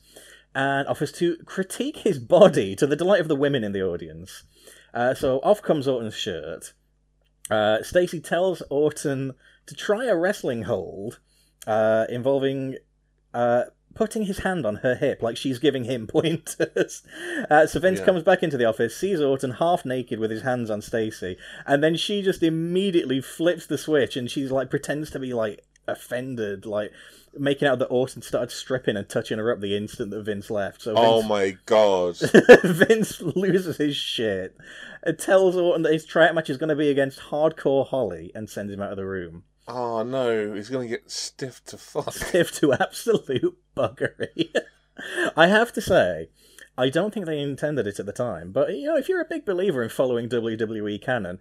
and 0.55 0.87
offers 0.87 1.11
to 1.13 1.37
critique 1.45 1.97
his 1.97 2.19
body 2.19 2.75
to 2.75 2.85
the 2.87 2.95
delight 2.95 3.21
of 3.21 3.27
the 3.27 3.35
women 3.35 3.63
in 3.63 3.71
the 3.71 3.81
audience. 3.81 4.43
Uh, 4.93 5.13
so 5.13 5.39
off 5.39 5.61
comes 5.61 5.87
Orton's 5.87 6.15
shirt. 6.15 6.73
Uh, 7.49 7.81
Stacy 7.83 8.19
tells 8.19 8.61
Orton 8.69 9.33
to 9.65 9.75
try 9.75 10.05
a 10.05 10.15
wrestling 10.15 10.63
hold 10.63 11.19
uh, 11.67 12.05
involving 12.09 12.77
uh, 13.33 13.63
putting 13.95 14.23
his 14.23 14.39
hand 14.39 14.65
on 14.65 14.77
her 14.77 14.95
hip, 14.95 15.21
like 15.21 15.37
she's 15.37 15.59
giving 15.59 15.83
him 15.85 16.07
pointers. 16.13 17.03
Uh, 17.49 17.65
so 17.67 17.79
Vince 17.79 17.99
Yeah. 17.99 18.05
comes 18.05 18.23
back 18.23 18.43
into 18.43 18.57
the 18.57 18.65
office, 18.65 18.95
sees 18.95 19.19
Orton 19.21 19.51
half 19.51 19.85
naked 19.85 20.19
with 20.19 20.31
his 20.31 20.41
hands 20.43 20.69
on 20.69 20.81
Stacy, 20.81 21.37
and 21.65 21.83
then 21.83 21.95
she 21.95 22.21
just 22.21 22.43
immediately 22.43 23.21
flips 23.21 23.65
the 23.65 23.77
switch 23.77 24.15
and 24.15 24.29
she's 24.29 24.51
like 24.51 24.69
pretends 24.69 25.09
to 25.11 25.19
be 25.19 25.33
like 25.33 25.63
offended, 25.87 26.65
like 26.65 26.91
making 27.37 27.67
out 27.67 27.79
that 27.79 27.87
Orton 27.87 28.21
started 28.21 28.51
stripping 28.51 28.95
and 28.95 29.07
touching 29.09 29.37
her 29.39 29.51
up 29.51 29.59
the 29.59 29.75
instant 29.75 30.11
that 30.11 30.23
Vince 30.23 30.49
left. 30.51 30.81
So 30.81 30.93
Oh 30.95 31.21
my 31.23 31.57
god. 31.65 32.17
Vince 32.63 33.21
loses 33.21 33.77
his 33.77 33.95
shit, 33.95 34.55
and 35.03 35.17
tells 35.17 35.55
Orton 35.55 35.81
that 35.83 35.93
his 35.93 36.05
tryout 36.05 36.35
match 36.35 36.49
is 36.49 36.57
going 36.57 36.69
to 36.69 36.75
be 36.75 36.89
against 36.89 37.19
Hardcore 37.19 37.87
Holly, 37.87 38.31
and 38.35 38.49
sends 38.49 38.71
him 38.71 38.81
out 38.81 38.91
of 38.91 38.97
the 38.97 39.05
room. 39.05 39.43
oh 39.67 40.03
no, 40.03 40.53
he's 40.53 40.69
gonna 40.69 40.87
get 40.87 41.09
stiff 41.09 41.63
to 41.65 41.77
fuck. 41.77 42.13
Stiff 42.13 42.51
to 42.59 42.73
absolute 42.73 43.57
buggery. 43.75 44.53
I 45.35 45.47
have 45.47 45.73
to 45.73 45.81
say, 45.81 46.29
I 46.77 46.89
don't 46.89 47.13
think 47.13 47.25
they 47.25 47.39
intended 47.39 47.87
it 47.87 47.99
at 47.99 48.05
the 48.05 48.11
time, 48.13 48.51
but 48.51 48.69
you 48.75 48.87
know, 48.87 48.97
if 48.97 49.09
you're 49.09 49.21
a 49.21 49.25
big 49.25 49.45
believer 49.45 49.81
in 49.81 49.89
following 49.89 50.29
WWE 50.29 51.01
canon, 51.03 51.39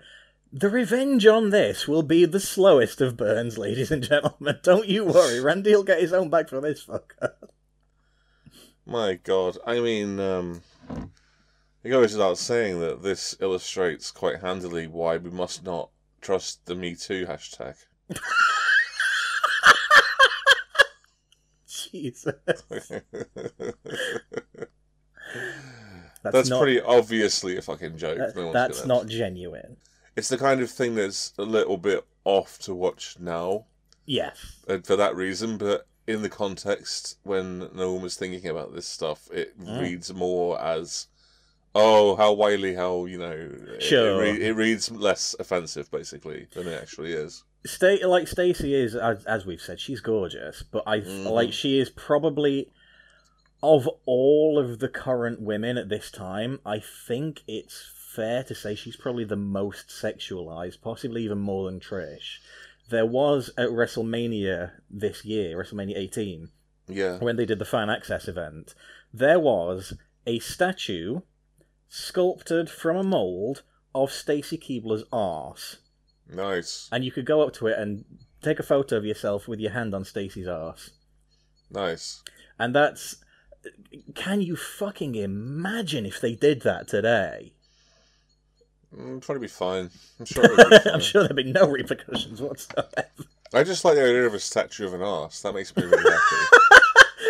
the 0.53 0.68
revenge 0.68 1.26
on 1.26 1.50
this 1.50 1.88
will 1.88 2.03
be 2.03 2.24
the 2.26 2.40
slowest 2.40 3.00
of 3.00 3.16
burns, 3.16 3.57
ladies 3.59 3.90
and 3.90 4.03
gentlemen. 4.03 4.59
Don't 4.62 4.86
you 4.88 5.05
worry, 5.05 5.40
Randy 5.40 5.74
will 5.74 5.82
get 5.84 6.00
his 6.00 6.12
own 6.12 6.28
back 6.28 6.48
for 6.48 6.61
this 6.61 6.84
fucker. 6.84 7.32
My 8.84 9.14
god. 9.14 9.57
I 9.66 9.80
mean, 9.80 10.18
um 10.20 10.62
it 11.82 11.88
goes 11.90 12.12
without 12.12 12.38
saying 12.38 12.80
that 12.80 13.03
this 13.03 13.36
illustrates 13.40 14.11
quite 14.11 14.40
handily 14.40 14.86
why 14.86 15.16
we 15.16 15.30
must 15.30 15.64
not 15.64 15.90
trust 16.20 16.66
the 16.66 16.74
Me 16.74 16.94
Too 16.94 17.26
hashtag. 17.26 17.74
Jesus. 21.66 22.34
That's, 26.24 26.48
not, 26.48 26.61
pretty 26.62 26.80
obviously 26.80 27.57
a 27.57 27.62
fucking 27.62 27.96
joke. 27.96 28.18
that- 28.18 28.36
No 28.36 28.53
that's 28.53 28.86
not 28.86 29.07
genuine. 29.09 29.76
It's 30.16 30.28
the 30.28 30.38
kind 30.38 30.60
of 30.60 30.70
thing 30.70 30.94
that's 30.94 31.32
a 31.38 31.42
little 31.42 31.76
bit 31.76 32.04
off 32.24 32.58
to 32.60 32.74
watch 32.74 33.16
now 33.18 33.64
Yes. 34.06 34.56
and 34.68 34.86
for 34.86 34.96
that 34.96 35.14
reason, 35.16 35.56
but 35.58 35.86
in 36.06 36.22
the 36.22 36.28
context 36.28 37.16
when 37.22 37.70
no 37.74 37.92
one 37.92 38.02
was 38.02 38.16
thinking 38.16 38.48
about 38.50 38.74
this 38.74 38.86
stuff, 38.86 39.28
it 39.32 39.58
Mm. 39.60 39.80
reads 39.80 40.12
more 40.12 40.60
as, 40.60 41.06
oh, 41.74 42.16
how 42.16 42.32
wily, 42.32 42.74
how 42.74 43.06
you 43.06 43.18
know, 43.18 43.30
it- 43.76 43.82
Sure. 43.82 44.22
It, 44.24 44.32
re- 44.32 44.46
it 44.48 44.52
reads 44.56 44.90
less 44.90 45.34
offensive 45.38 45.90
basically 45.90 46.46
than 46.54 46.66
it 46.66 46.80
actually 46.80 47.12
is. 47.12 47.44
Sta- 47.64 48.04
like 48.06 48.26
Stacy 48.26 48.74
is, 48.74 48.96
as, 48.96 49.24
as 49.24 49.46
we've 49.46 49.60
said, 49.60 49.78
she's 49.78 50.00
gorgeous, 50.00 50.64
but 50.64 50.82
I 50.86 51.00
Mhm. 51.00 51.30
like 51.30 51.52
she 51.52 51.78
is 51.78 51.88
probably 51.90 52.70
of 53.62 53.88
all 54.06 54.58
of 54.58 54.80
the 54.80 54.88
current 54.88 55.40
women 55.40 55.78
at 55.78 55.88
this 55.88 56.10
time. 56.10 56.58
I 56.66 56.80
think 56.80 57.42
it's 57.46 57.88
fair 58.14 58.42
to 58.44 58.54
say 58.54 58.74
she's 58.74 58.96
probably 58.96 59.24
the 59.24 59.36
most 59.36 59.88
sexualized, 59.88 60.80
possibly 60.82 61.24
even 61.24 61.38
more 61.38 61.70
than 61.70 61.80
Trish. 61.80 62.38
There 62.90 63.06
was 63.06 63.50
at 63.56 63.70
WrestleMania 63.70 64.72
this 64.90 65.24
year, 65.24 65.56
WrestleMania 65.56 65.96
18, 65.96 66.50
Yeah, 66.88 67.18
when 67.18 67.36
they 67.36 67.46
did 67.46 67.58
the 67.58 67.64
fan 67.64 67.88
access 67.88 68.28
event, 68.28 68.74
there 69.12 69.38
was 69.38 69.94
a 70.26 70.38
statue 70.40 71.20
sculpted 71.88 72.68
from 72.70 72.96
a 72.96 73.02
mold 73.02 73.62
of 73.94 74.12
Stacy 74.12 74.58
Keibler's 74.58 75.04
arse 75.12 75.78
nice, 76.28 76.88
and 76.92 77.04
you 77.04 77.12
could 77.12 77.26
go 77.26 77.42
up 77.42 77.52
to 77.54 77.66
it 77.66 77.78
and 77.78 78.04
take 78.42 78.58
a 78.58 78.64
photo 78.64 78.96
of 78.96 79.04
yourself 79.04 79.46
with 79.48 79.60
your 79.60 79.72
hand 79.72 79.94
on 79.94 80.04
Stacy's 80.04 80.48
arse. 80.48 80.90
nice. 81.70 82.22
And 82.58 82.74
that's. 82.74 83.16
Can 84.14 84.40
you 84.40 84.56
fucking 84.56 85.14
imagine 85.14 86.04
if 86.04 86.20
they 86.20 86.34
did 86.34 86.62
that 86.62 86.88
today? 86.88 87.54
It'd 88.97 89.22
probably 89.22 89.43
be 89.43 89.49
fine. 89.49 89.90
I'm 90.20 90.26
sure. 90.26 90.45
It'd 90.59 90.70
be 90.70 90.78
fine. 90.78 90.95
I'm 90.95 91.01
sure 91.01 91.22
there'll 91.22 91.36
be 91.36 91.53
no 91.53 91.68
repercussions 91.68 92.40
whatsoever. 92.40 92.88
I 93.55 93.62
just 93.64 93.84
like 93.84 93.95
the 93.97 94.03
idea 94.05 94.26
of 94.26 94.34
a 94.34 94.40
statue 94.40 94.86
of 94.86 94.95
an 94.95 95.03
ass. 95.03 95.43
That 95.43 95.55
makes 95.55 95.74
me 95.76 95.84
really 95.84 96.03
happy. 96.03 96.59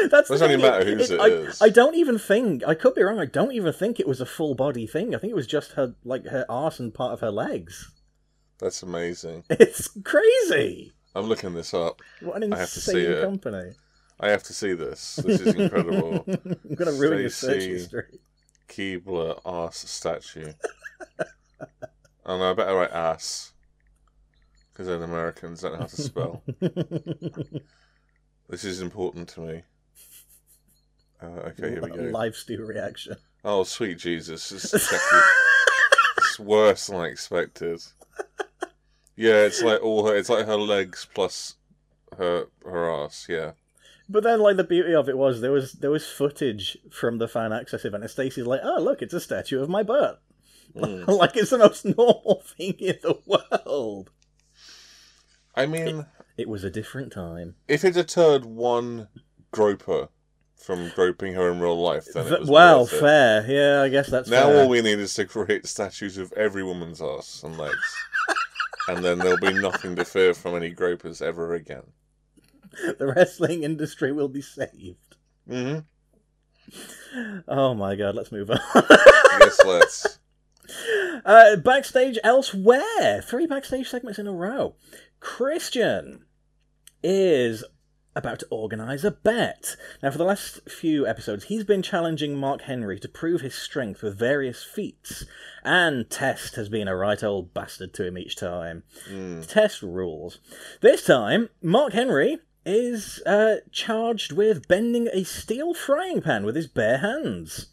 That's 0.11 0.29
Doesn't 0.29 0.49
really 0.51 0.61
matter 0.63 0.85
whose 0.85 1.11
it 1.11 1.21
I, 1.21 1.27
is. 1.29 1.63
I 1.63 1.69
don't 1.69 1.95
even 1.95 2.19
think 2.19 2.65
I 2.67 2.75
could 2.75 2.95
be 2.95 3.03
wrong. 3.03 3.21
I 3.21 3.27
don't 3.27 3.53
even 3.53 3.73
think 3.73 4.01
it 4.01 4.09
was 4.09 4.21
a 4.21 4.27
full 4.27 4.55
body 4.55 4.87
thing. 4.87 5.15
I 5.15 5.19
think 5.19 5.31
it 5.31 5.37
was 5.37 5.47
just 5.47 5.73
her 5.73 5.95
like 6.05 6.27
her 6.27 6.45
ass 6.49 6.81
and 6.81 6.93
part 6.93 7.13
of 7.13 7.21
her 7.21 7.31
legs. 7.31 7.91
That's 8.59 8.83
amazing. 8.83 9.45
It's 9.51 9.89
crazy. 10.05 10.93
I'm 11.15 11.27
looking 11.27 11.55
this 11.55 11.75
up. 11.75 12.01
What 12.21 12.43
an 12.43 12.53
I 12.53 12.59
have 12.59 12.73
to 12.73 12.81
see 12.81 12.99
insane 13.05 13.13
it. 13.19 13.23
company. 13.23 13.73
I 14.21 14.31
have 14.31 14.43
to 14.45 14.53
see 14.55 14.73
this. 14.75 15.17
This 15.17 15.41
is 15.41 15.55
incredible. 15.55 16.25
I'm 16.29 16.75
gonna 16.75 16.93
ruin 16.93 17.21
your 17.21 17.31
search 17.31 17.63
Stacy. 17.63 17.73
history. 17.73 18.19
Keibler 18.69 19.41
ass 19.45 19.79
statue. 19.89 20.53
Oh 22.25 22.39
no, 22.39 22.51
I 22.51 22.55
better 22.55 22.75
write 22.75 22.93
ass. 22.93 23.53
Because 24.73 24.87
then 24.87 25.03
Americans 25.03 25.61
don't 25.63 25.73
know 25.73 25.81
how 25.81 25.87
to 25.87 25.97
spell. 26.01 26.43
this 28.49 28.65
is 28.65 28.81
important 28.81 29.29
to 29.31 29.41
me. 29.41 29.63
Uh, 31.23 31.27
okay, 31.27 31.71
here 31.71 31.83
we 31.83 31.91
go. 31.91 32.03
Live 32.05 32.35
stew 32.37 32.65
reaction. 32.65 33.17
Oh, 33.45 33.65
sweet 33.65 33.99
Jesus. 33.99 34.51
It's, 34.51 34.73
exactly, 34.73 35.19
it's 36.19 36.39
worse 36.39 36.87
than 36.87 37.01
I 37.01 37.07
expected. 37.07 37.83
Yeah, 39.17 39.43
it's 39.43 39.63
like 39.63 39.83
all 39.83 40.07
her, 40.07 40.17
it's 40.17 40.31
like 40.31 40.47
her 40.47 40.57
legs 40.57 41.07
plus 41.15 41.57
her 42.17 42.47
her 42.65 42.91
ass, 42.91 43.27
yeah. 43.29 43.53
But 44.09 44.25
then, 44.25 44.41
like 44.41 44.57
the 44.57 44.65
beauty 44.65 44.95
of 44.95 45.09
it 45.09 45.17
was 45.17 45.41
there 45.41 45.53
was 45.53 45.73
there 45.73 45.91
was 45.91 46.07
footage 46.07 46.79
from 46.91 47.19
the 47.19 47.29
fan 47.29 47.53
access 47.53 47.85
event, 47.85 48.05
and 48.05 48.11
Stacy's 48.11 48.47
like, 48.47 48.61
"Oh, 48.63 48.81
look, 48.81 49.03
it's 49.03 49.15
a 49.15 49.21
statue 49.21 49.61
of 49.63 49.69
my 49.69 49.83
butt." 49.83 50.21
Mm. 50.77 51.07
like 51.19 51.37
it's 51.37 51.51
the 51.51 51.59
most 51.59 51.85
normal 51.85 52.43
thing 52.57 52.75
in 52.79 52.97
the 53.03 53.19
world. 53.27 54.11
I 55.55 55.67
mean, 55.67 56.07
It 56.39 56.49
was 56.49 56.65
a 56.65 56.71
different 56.71 57.13
time. 57.13 57.57
if 57.69 57.85
it 57.85 57.93
deterred 57.95 58.45
one 58.45 59.09
groper 59.51 60.09
from 60.57 60.91
groping 60.95 61.35
her 61.35 61.51
in 61.51 61.61
real 61.61 61.81
life, 61.81 62.07
then 62.15 62.27
it 62.33 62.41
was 62.41 62.49
well, 62.49 62.85
it. 62.85 62.91
fair. 62.91 63.45
Yeah, 63.47 63.83
I 63.83 63.89
guess 63.89 64.09
that's 64.09 64.31
Now 64.31 64.47
fair. 64.49 64.63
all 64.63 64.69
we 64.69 64.81
need 64.81 64.99
is 64.99 65.13
to 65.15 65.27
create 65.27 65.67
statues 65.67 66.17
of 66.19 66.33
every 66.33 66.63
woman's 66.63 67.03
ass 67.03 67.43
and 67.43 67.59
legs. 67.59 67.97
and 68.89 69.05
then 69.05 69.19
there'll 69.19 69.37
be 69.37 69.53
nothing 69.53 69.95
to 69.97 70.05
fear 70.05 70.33
from 70.35 70.55
any 70.55 70.71
gropers 70.71 71.21
ever 71.21 71.55
again. 71.55 71.83
the 72.99 73.13
wrestling 73.15 73.63
industry 73.65 74.13
will 74.13 74.29
be 74.29 74.41
saved. 74.41 75.17
hmm 75.47 75.81
Oh 77.49 77.75
my 77.75 77.95
god, 77.97 78.15
let's 78.15 78.33
move 78.33 78.51
on. 78.51 78.59
Yes, 79.41 79.59
let's. 79.67 80.19
Uh, 81.25 81.57
backstage 81.57 82.19
elsewhere. 82.25 83.23
Three 83.23 83.47
backstage 83.47 83.89
segments 83.89 84.19
in 84.19 84.27
a 84.27 84.33
row. 84.33 84.75
Christian 85.21 86.25
is 87.03 87.65
about 88.15 88.39
to 88.41 88.47
organise 88.51 89.05
a 89.05 89.11
bet. 89.11 89.77
Now, 90.03 90.11
for 90.11 90.19
the 90.19 90.25
last 90.25 90.69
few 90.69 91.07
episodes, 91.07 91.45
he's 91.45 91.65
been 91.65 91.83
challenging 91.83 92.37
Mark 92.37 92.63
Henry 92.63 92.99
to 93.01 93.09
prove 93.09 93.41
his 93.41 93.55
strength 93.55 94.03
with 94.03 94.19
various 94.19 94.63
feats, 94.63 95.25
and 95.65 96.09
Test 96.11 96.57
has 96.57 96.69
been 96.69 96.89
a 96.89 96.97
right 96.97 97.23
old 97.23 97.55
bastard 97.55 97.95
to 97.95 98.07
him 98.07 98.19
each 98.19 98.37
time. 98.37 98.83
Mm. 99.09 99.47
Test 99.47 99.83
rules. 99.83 100.41
This 100.81 101.05
time, 101.05 101.49
Mark 101.63 101.95
Henry 101.95 102.39
is 102.65 103.21
uh, 103.27 103.57
charged 103.71 104.33
with 104.33 104.69
bending 104.69 105.09
a 105.13 105.25
steel 105.25 105.75
frying 105.75 106.21
pan 106.21 106.45
with 106.45 106.55
his 106.55 106.67
bare 106.67 106.99
hands. 106.99 107.69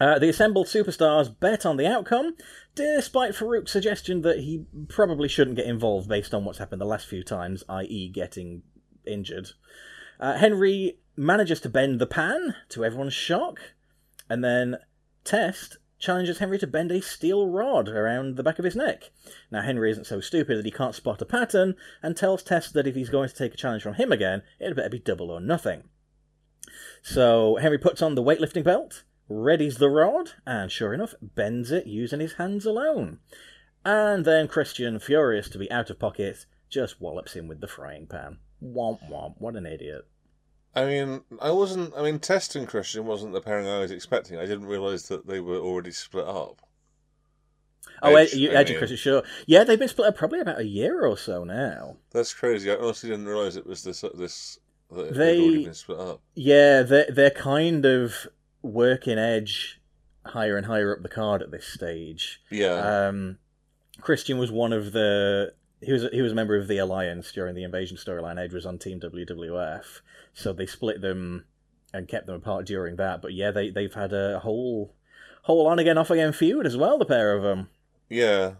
Uh, 0.00 0.18
the 0.18 0.28
assembled 0.28 0.66
superstars 0.66 1.38
bet 1.38 1.66
on 1.66 1.76
the 1.76 1.86
outcome, 1.86 2.34
despite 2.74 3.34
Faarooq's 3.34 3.70
suggestion 3.70 4.22
that 4.22 4.40
he 4.40 4.64
probably 4.88 5.28
shouldn't 5.28 5.56
get 5.56 5.66
involved 5.66 6.08
based 6.08 6.34
on 6.34 6.44
what's 6.44 6.58
happened 6.58 6.80
the 6.80 6.86
last 6.86 7.06
few 7.06 7.22
times, 7.22 7.62
i.e., 7.68 8.08
getting 8.08 8.62
injured. 9.06 9.50
Uh, 10.18 10.34
Henry 10.38 10.98
manages 11.16 11.60
to 11.60 11.68
bend 11.68 12.00
the 12.00 12.06
pan, 12.06 12.54
to 12.70 12.84
everyone's 12.84 13.14
shock, 13.14 13.60
and 14.28 14.42
then 14.42 14.78
Test 15.24 15.78
challenges 15.98 16.38
Henry 16.38 16.58
to 16.58 16.66
bend 16.66 16.90
a 16.90 17.00
steel 17.00 17.46
rod 17.48 17.88
around 17.88 18.36
the 18.36 18.42
back 18.42 18.58
of 18.58 18.64
his 18.64 18.74
neck. 18.74 19.10
Now, 19.52 19.62
Henry 19.62 19.90
isn't 19.92 20.06
so 20.06 20.20
stupid 20.20 20.58
that 20.58 20.64
he 20.64 20.70
can't 20.72 20.94
spot 20.94 21.22
a 21.22 21.24
pattern, 21.24 21.76
and 22.02 22.16
tells 22.16 22.42
Test 22.42 22.74
that 22.74 22.86
if 22.86 22.96
he's 22.96 23.10
going 23.10 23.28
to 23.28 23.34
take 23.34 23.54
a 23.54 23.56
challenge 23.56 23.82
from 23.82 23.94
him 23.94 24.10
again, 24.10 24.42
it 24.58 24.66
would 24.66 24.76
better 24.76 24.88
be 24.88 24.98
double 24.98 25.30
or 25.30 25.40
nothing. 25.40 25.84
So, 27.02 27.56
Henry 27.60 27.78
puts 27.78 28.02
on 28.02 28.14
the 28.14 28.22
weightlifting 28.22 28.64
belt, 28.64 29.04
readies 29.32 29.78
the 29.78 29.88
rod, 29.88 30.32
and 30.46 30.70
sure 30.70 30.92
enough, 30.94 31.14
bends 31.20 31.70
it 31.70 31.86
using 31.86 32.20
his 32.20 32.34
hands 32.34 32.64
alone. 32.66 33.18
And 33.84 34.24
then 34.24 34.48
Christian, 34.48 34.98
furious 34.98 35.48
to 35.50 35.58
be 35.58 35.70
out 35.70 35.90
of 35.90 35.98
pocket, 35.98 36.46
just 36.68 37.00
wallops 37.00 37.34
him 37.34 37.48
with 37.48 37.60
the 37.60 37.66
frying 37.68 38.06
pan. 38.06 38.38
Womp 38.62 39.00
womp, 39.10 39.34
what 39.38 39.56
an 39.56 39.66
idiot. 39.66 40.06
I 40.74 40.86
mean, 40.86 41.22
I 41.40 41.50
wasn't. 41.50 41.92
I 41.96 42.02
mean, 42.02 42.18
Test 42.18 42.56
and 42.56 42.66
Christian 42.66 43.04
wasn't 43.04 43.32
the 43.32 43.40
pairing 43.40 43.66
I 43.66 43.80
was 43.80 43.90
expecting. 43.90 44.38
I 44.38 44.46
didn't 44.46 44.66
realise 44.66 45.02
that 45.08 45.26
they 45.26 45.40
were 45.40 45.58
already 45.58 45.90
split 45.90 46.26
up. 46.26 46.62
Oh, 48.00 48.14
Edge, 48.14 48.32
you, 48.34 48.50
Edge 48.50 48.70
and 48.70 48.78
Christian, 48.78 48.96
sure. 48.96 49.22
Yeah, 49.46 49.64
they've 49.64 49.78
been 49.78 49.88
split 49.88 50.08
up 50.08 50.16
probably 50.16 50.40
about 50.40 50.60
a 50.60 50.66
year 50.66 51.04
or 51.04 51.16
so 51.16 51.44
now. 51.44 51.96
That's 52.12 52.32
crazy. 52.32 52.70
I 52.70 52.76
honestly 52.76 53.10
didn't 53.10 53.26
realise 53.26 53.56
it 53.56 53.66
was 53.66 53.82
this. 53.82 54.02
This 54.14 54.58
that 54.90 55.14
They- 55.14 55.18
they'd 55.36 55.40
already 55.42 55.64
been 55.64 55.74
split 55.74 55.98
up. 56.00 56.20
Yeah, 56.34 56.82
they're, 56.82 57.10
they're 57.10 57.30
kind 57.30 57.84
of 57.84 58.28
working 58.62 59.18
Edge 59.18 59.80
higher 60.24 60.56
and 60.56 60.66
higher 60.66 60.94
up 60.94 61.02
the 61.02 61.08
card 61.08 61.42
at 61.42 61.50
this 61.50 61.66
stage. 61.66 62.40
Yeah. 62.50 63.08
Um, 63.08 63.38
Christian 64.00 64.38
was 64.38 64.50
one 64.50 64.72
of 64.72 64.92
the. 64.92 65.54
He 65.80 65.92
was 65.92 66.06
he 66.12 66.22
was 66.22 66.32
a 66.32 66.36
member 66.36 66.56
of 66.56 66.68
the 66.68 66.78
Alliance 66.78 67.32
during 67.32 67.54
the 67.54 67.64
Invasion 67.64 67.96
storyline. 67.96 68.38
Edge 68.38 68.54
was 68.54 68.66
on 68.66 68.78
Team 68.78 69.00
WWF, 69.00 70.00
so 70.32 70.52
they 70.52 70.66
split 70.66 71.00
them 71.00 71.44
and 71.92 72.08
kept 72.08 72.26
them 72.26 72.36
apart 72.36 72.66
during 72.66 72.96
that. 72.96 73.20
But 73.20 73.34
yeah, 73.34 73.50
they 73.50 73.70
they've 73.70 73.92
had 73.92 74.12
a 74.12 74.38
whole 74.40 74.94
whole 75.42 75.66
on 75.66 75.78
again 75.80 75.98
off 75.98 76.10
again 76.10 76.32
feud 76.32 76.66
as 76.66 76.76
well. 76.76 76.98
The 76.98 77.04
pair 77.04 77.34
of 77.36 77.42
them. 77.42 77.68
yeah. 78.08 78.52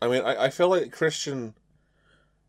I 0.00 0.06
mean, 0.06 0.22
I, 0.22 0.44
I 0.44 0.50
feel 0.50 0.68
like 0.68 0.92
Christian 0.92 1.54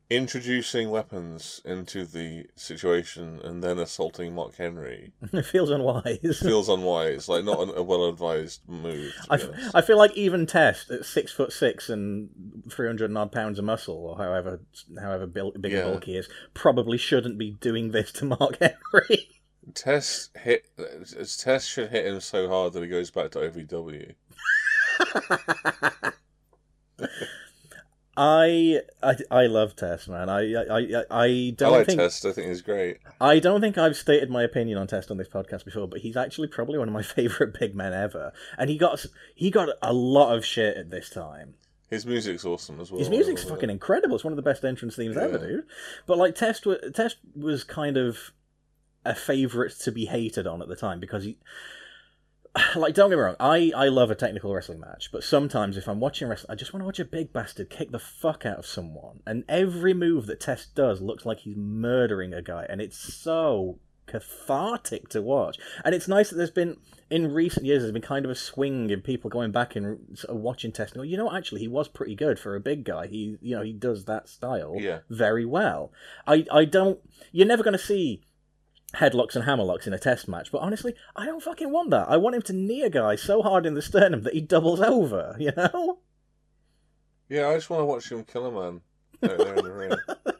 introducing 0.10 0.90
weapons 0.90 1.62
into 1.66 2.04
the 2.04 2.46
situation 2.56 3.40
and 3.44 3.64
then 3.64 3.78
assaulting 3.78 4.34
Mark 4.34 4.56
Henry 4.56 5.14
it 5.34 5.46
feels 5.46 5.70
unwise. 5.70 6.40
feels 6.42 6.68
unwise. 6.68 7.30
Like 7.30 7.44
not 7.44 7.60
an, 7.60 7.70
a 7.76 7.84
well 7.84 8.10
advised 8.10 8.62
move. 8.68 9.14
I, 9.30 9.36
f-. 9.36 9.50
I 9.76 9.82
feel 9.82 9.98
like 10.00 10.16
even 10.18 10.48
Test 10.48 10.90
at 10.90 11.06
six 11.06 11.32
foot 11.32 11.52
six 11.54 11.90
and 11.90 12.30
three 12.72 12.88
hundred 12.88 13.16
odd 13.16 13.32
pounds 13.32 13.60
of 13.60 13.66
muscle, 13.66 13.96
or 13.96 14.18
however 14.18 14.62
however 15.00 15.28
big 15.28 15.72
Yeah. 15.72 15.80
and 15.82 15.92
bulky 15.94 16.14
he 16.14 16.18
is, 16.18 16.28
probably 16.56 16.98
shouldn't 16.98 17.38
be 17.38 17.52
doing 17.52 17.92
this 17.92 18.12
to 18.14 18.26
Mark 18.26 18.58
Henry. 18.60 19.30
Test 19.76 20.36
hit. 20.36 20.66
Uh, 20.80 21.06
Test 21.38 21.70
should 21.70 21.92
hit 21.92 22.08
him 22.08 22.20
so 22.20 22.48
hard 22.50 22.74
that 22.74 22.82
he 22.82 22.90
goes 22.90 23.12
back 23.12 23.30
to 23.32 23.40
OVW. 23.40 24.16
I, 28.22 28.82
I 29.02 29.16
I 29.32 29.46
love 29.46 29.78
Test, 29.78 30.10
man. 30.10 30.28
I 30.28 30.54
I 30.54 30.64
I, 30.64 30.80
I 30.80 31.06
I 31.24 31.54
don't 31.56 31.72
like 31.72 31.86
think 31.86 32.00
Test. 32.00 32.26
I 32.26 32.34
think 32.34 32.48
he's 32.50 32.62
great. 32.62 32.98
I 33.22 33.40
don't 33.40 33.62
think 33.62 33.78
I've 33.78 33.96
stated 33.96 34.30
my 34.30 34.44
opinion 34.44 34.78
on 34.78 34.88
Test 34.88 35.10
on 35.10 35.16
this 35.16 35.30
podcast 35.30 35.64
before, 35.64 35.88
but 35.88 36.02
he's 36.02 36.18
actually 36.18 36.50
probably 36.50 36.78
one 36.78 36.90
of 36.90 36.94
my 36.94 37.02
favorite 37.18 37.58
big 37.58 37.76
men 37.76 37.94
ever, 37.94 38.34
and 38.58 38.70
he 38.70 38.78
got 38.78 39.06
he 39.36 39.50
got 39.50 39.70
a 39.82 39.94
lot 39.94 40.36
of 40.36 40.44
shit 40.46 40.76
at 40.76 40.90
this 40.92 41.10
time. 41.10 41.54
His 41.90 42.06
music's 42.06 42.44
awesome 42.44 42.82
as 42.82 42.92
well. 42.92 43.00
His 43.00 43.10
music's 43.10 43.44
love 43.46 43.54
it. 43.54 43.56
fucking 43.56 43.70
incredible. 43.70 44.16
It's 44.16 44.24
one 44.26 44.34
of 44.34 44.38
the 44.38 44.44
best 44.44 44.66
entrance 44.66 44.98
themes 44.98 45.16
ever, 45.16 45.38
Yeah. 45.40 45.48
dude. 45.48 45.64
But 46.06 46.18
like 46.18 46.36
Test, 46.36 46.68
Test 46.94 47.18
was 47.36 47.64
kind 47.64 47.96
of 47.96 48.32
a 49.06 49.16
favorite 49.16 49.80
to 49.80 49.92
be 49.94 50.06
hated 50.08 50.46
on 50.46 50.62
at 50.62 50.68
the 50.68 50.76
time 50.76 51.00
because 51.00 51.24
he. 51.24 51.38
Like, 52.76 52.94
don't 52.94 53.10
get 53.10 53.16
me 53.18 53.22
wrong, 53.22 53.36
I, 53.40 53.72
I 53.76 53.88
love 53.88 54.12
a 54.12 54.16
technical 54.16 54.54
wrestling 54.54 54.80
match, 54.80 55.10
but 55.12 55.24
sometimes 55.24 55.78
if 55.78 55.88
I'm 55.88 56.00
watching 56.00 56.28
wrestling, 56.28 56.52
I 56.52 56.56
just 56.56 56.74
want 56.74 56.82
to 56.82 56.86
watch 56.86 57.00
a 57.00 57.06
big 57.06 57.34
bastard 57.34 57.70
kick 57.70 57.92
the 57.92 58.00
fuck 58.00 58.46
out 58.46 58.60
of 58.60 58.66
someone. 58.66 59.22
And 59.26 59.44
every 59.50 59.94
move 59.94 60.28
that 60.28 60.40
Test 60.40 60.76
does 60.76 61.02
looks 61.02 61.26
like 61.26 61.40
he's 61.40 61.56
murdering 61.58 62.34
a 62.34 62.42
guy, 62.42 62.66
and 62.70 62.82
it's 62.82 62.98
so 62.98 63.80
cathartic 64.08 65.08
to 65.10 65.22
watch. 65.22 65.58
And 65.86 65.94
it's 65.94 66.08
nice 66.08 66.30
that 66.30 66.36
there's 66.36 66.50
been, 66.52 66.78
in 67.10 67.32
recent 67.34 67.66
years, 67.66 67.82
there's 67.84 67.92
been 67.94 68.02
kind 68.02 68.26
of 68.26 68.32
a 68.32 68.36
swing 68.36 68.90
in 68.90 69.02
people 69.02 69.30
going 69.30 69.52
back 69.52 69.76
and 69.76 70.18
sort 70.18 70.36
of 70.36 70.42
watching 70.42 70.72
Test 70.72 70.96
you 70.96 71.18
know, 71.18 71.32
actually, 71.36 71.62
he 71.62 71.68
was 71.68 71.88
pretty 71.88 72.16
good 72.16 72.40
for 72.40 72.56
a 72.56 72.60
big 72.60 72.84
guy. 72.84 73.08
He, 73.08 73.38
you 73.42 73.56
know, 73.56 73.62
he 73.62 73.74
does 73.74 74.06
that 74.06 74.28
style 74.28 74.76
Yeah. 74.78 75.00
very 75.10 75.46
well. 75.46 75.92
I, 76.28 76.46
I 76.52 76.66
don't, 76.66 77.00
you're 77.32 77.48
never 77.48 77.64
going 77.64 77.78
to 77.78 77.84
see 77.84 78.22
headlocks 78.96 79.36
and 79.36 79.46
hammerlocks 79.46 79.88
in 79.88 79.94
a 79.94 80.00
test 80.00 80.28
match, 80.28 80.52
but 80.52 80.60
honestly, 80.62 80.94
I 81.16 81.26
don't 81.26 81.44
fucking 81.44 81.72
want 81.72 81.90
that. 81.92 82.10
I 82.10 82.18
want 82.18 82.36
him 82.36 82.42
to 82.44 82.54
knee 82.54 82.82
a 82.84 82.90
guy 82.90 83.16
so 83.16 83.42
hard 83.42 83.66
in 83.66 83.74
the 83.76 83.82
sternum 83.82 84.24
that 84.24 84.34
he 84.34 84.42
doubles 84.42 84.80
over, 84.82 85.36
you 85.40 85.52
know? 85.56 86.00
Yeah, 87.28 87.50
I 87.50 87.56
just 87.56 87.70
want 87.70 87.82
to 87.82 87.86
watch 87.86 88.12
him 88.12 88.24
kill 88.24 88.48
a 88.48 88.52
man 88.52 88.82
out 89.24 89.38
there 89.38 89.56
in 89.56 89.66
the 89.66 89.74
ring. 89.74 89.92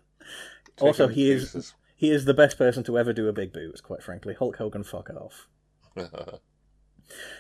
Also, 0.82 1.10
he 1.10 1.30
is 1.30 1.52
pieces. 1.52 1.74
he 1.98 2.10
is 2.10 2.24
the 2.24 2.34
best 2.34 2.58
person 2.58 2.86
to 2.86 2.98
ever 2.98 3.12
do 3.12 3.28
a 3.28 3.34
big 3.34 3.52
boots, 3.52 3.82
quite 3.82 4.02
frankly. 4.02 4.34
Hulk 4.34 4.56
Hogan, 4.56 4.84
fuck 4.86 5.10
off. 5.10 5.50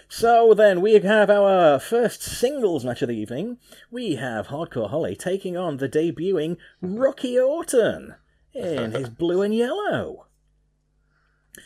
So 0.07 0.53
then 0.55 0.81
we 0.81 0.93
have 0.93 1.29
our 1.29 1.79
first 1.79 2.23
singles 2.23 2.83
match 2.83 3.03
of 3.03 3.09
the 3.09 3.15
evening. 3.15 3.59
We 3.91 4.15
have 4.15 4.47
Hardcore 4.47 4.89
Holly 4.89 5.15
taking 5.15 5.55
on 5.55 5.77
the 5.77 5.87
debuting 5.87 6.57
Rookie 6.81 7.39
Orton 7.39 8.15
in 8.51 8.91
his 8.91 9.09
blue 9.09 9.43
and 9.43 9.53
yellow. 9.53 10.25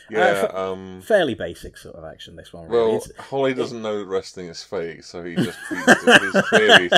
Yeah, 0.09 0.41
for- 0.47 0.57
um, 0.57 1.01
Fairly 1.01 1.33
basic 1.35 1.77
sort 1.77 1.95
of 1.95 2.03
action, 2.05 2.35
this 2.35 2.51
one. 2.53 2.67
Really. 2.67 2.87
well, 2.87 2.95
It's- 2.97 3.25
Holly 3.27 3.53
doesn't 3.53 3.81
know 3.81 3.99
that 3.99 4.05
wrestling 4.05 4.47
is 4.47 4.63
fake, 4.63 5.03
so 5.03 5.23
he 5.23 5.35
just 5.35 5.59
he's, 5.69 6.41
clearly 6.49 6.89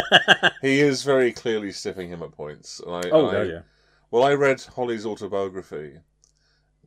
he 0.61 0.79
is 0.81 1.03
very 1.03 1.31
clearly 1.31 1.71
stiffing 1.71 2.09
him 2.09 2.21
at 2.23 2.31
points. 2.31 2.79
And 2.85 2.95
I, 3.05 3.09
oh, 3.11 3.27
I, 3.27 3.43
yeah. 3.43 3.59
Well, 4.11 4.23
I 4.23 4.33
read 4.33 4.61
Holly's 4.61 5.05
autobiography, 5.05 5.97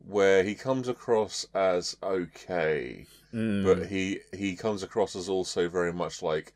where 0.07 0.43
he 0.43 0.55
comes 0.55 0.87
across 0.87 1.45
as 1.53 1.95
okay, 2.01 3.05
Mm. 3.33 3.63
but 3.63 3.85
he 3.87 4.21
he 4.33 4.55
comes 4.55 4.81
across 4.81 5.15
as 5.15 5.29
also 5.29 5.69
very 5.69 5.93
much 5.93 6.23
like, 6.23 6.53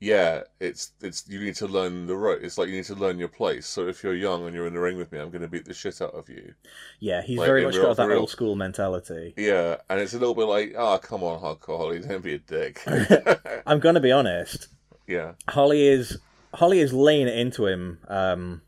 yeah, 0.00 0.42
it's 0.60 0.92
it's 1.00 1.26
you 1.28 1.40
need 1.40 1.54
to 1.56 1.66
learn 1.66 2.06
the 2.06 2.16
road. 2.16 2.40
It's 2.42 2.58
like 2.58 2.68
you 2.68 2.74
need 2.76 2.84
to 2.84 2.94
learn 2.94 3.18
your 3.18 3.28
place. 3.28 3.66
So 3.66 3.88
if 3.88 4.02
you're 4.04 4.14
young 4.14 4.44
and 4.46 4.54
you're 4.54 4.66
in 4.66 4.74
the 4.74 4.80
ring 4.80 4.96
with 4.98 5.10
me, 5.12 5.18
I'm 5.18 5.30
going 5.30 5.42
to 5.42 5.48
beat 5.48 5.64
the 5.64 5.72
shit 5.74 6.02
out 6.02 6.12
of 6.14 6.28
you. 6.28 6.52
Yeah, 7.00 7.22
he's 7.22 7.38
Like, 7.38 7.46
very 7.46 7.64
much 7.64 7.74
real- 7.76 7.84
got 7.84 7.96
that 7.96 8.06
real- 8.08 8.20
old 8.20 8.30
school 8.30 8.54
mentality. 8.56 9.32
Yeah, 9.36 9.76
and 9.88 9.98
it's 10.00 10.12
a 10.14 10.18
little 10.18 10.34
bit 10.34 10.44
like, 10.46 10.74
oh, 10.76 10.98
come 10.98 11.22
on, 11.22 11.40
hardcore 11.40 11.78
Holly, 11.78 12.00
don't 12.00 12.22
be 12.22 12.34
a 12.34 12.38
dick. 12.38 12.82
I'm 13.66 13.80
gonna 13.80 14.00
be 14.00 14.12
honest. 14.12 14.68
yeah, 15.06 15.32
Holly 15.48 15.86
is 15.88 16.18
Holly 16.54 16.80
is 16.80 16.92
laying 16.92 17.26
it 17.28 17.38
into 17.38 17.66
him. 17.66 17.98
Um, 18.08 18.62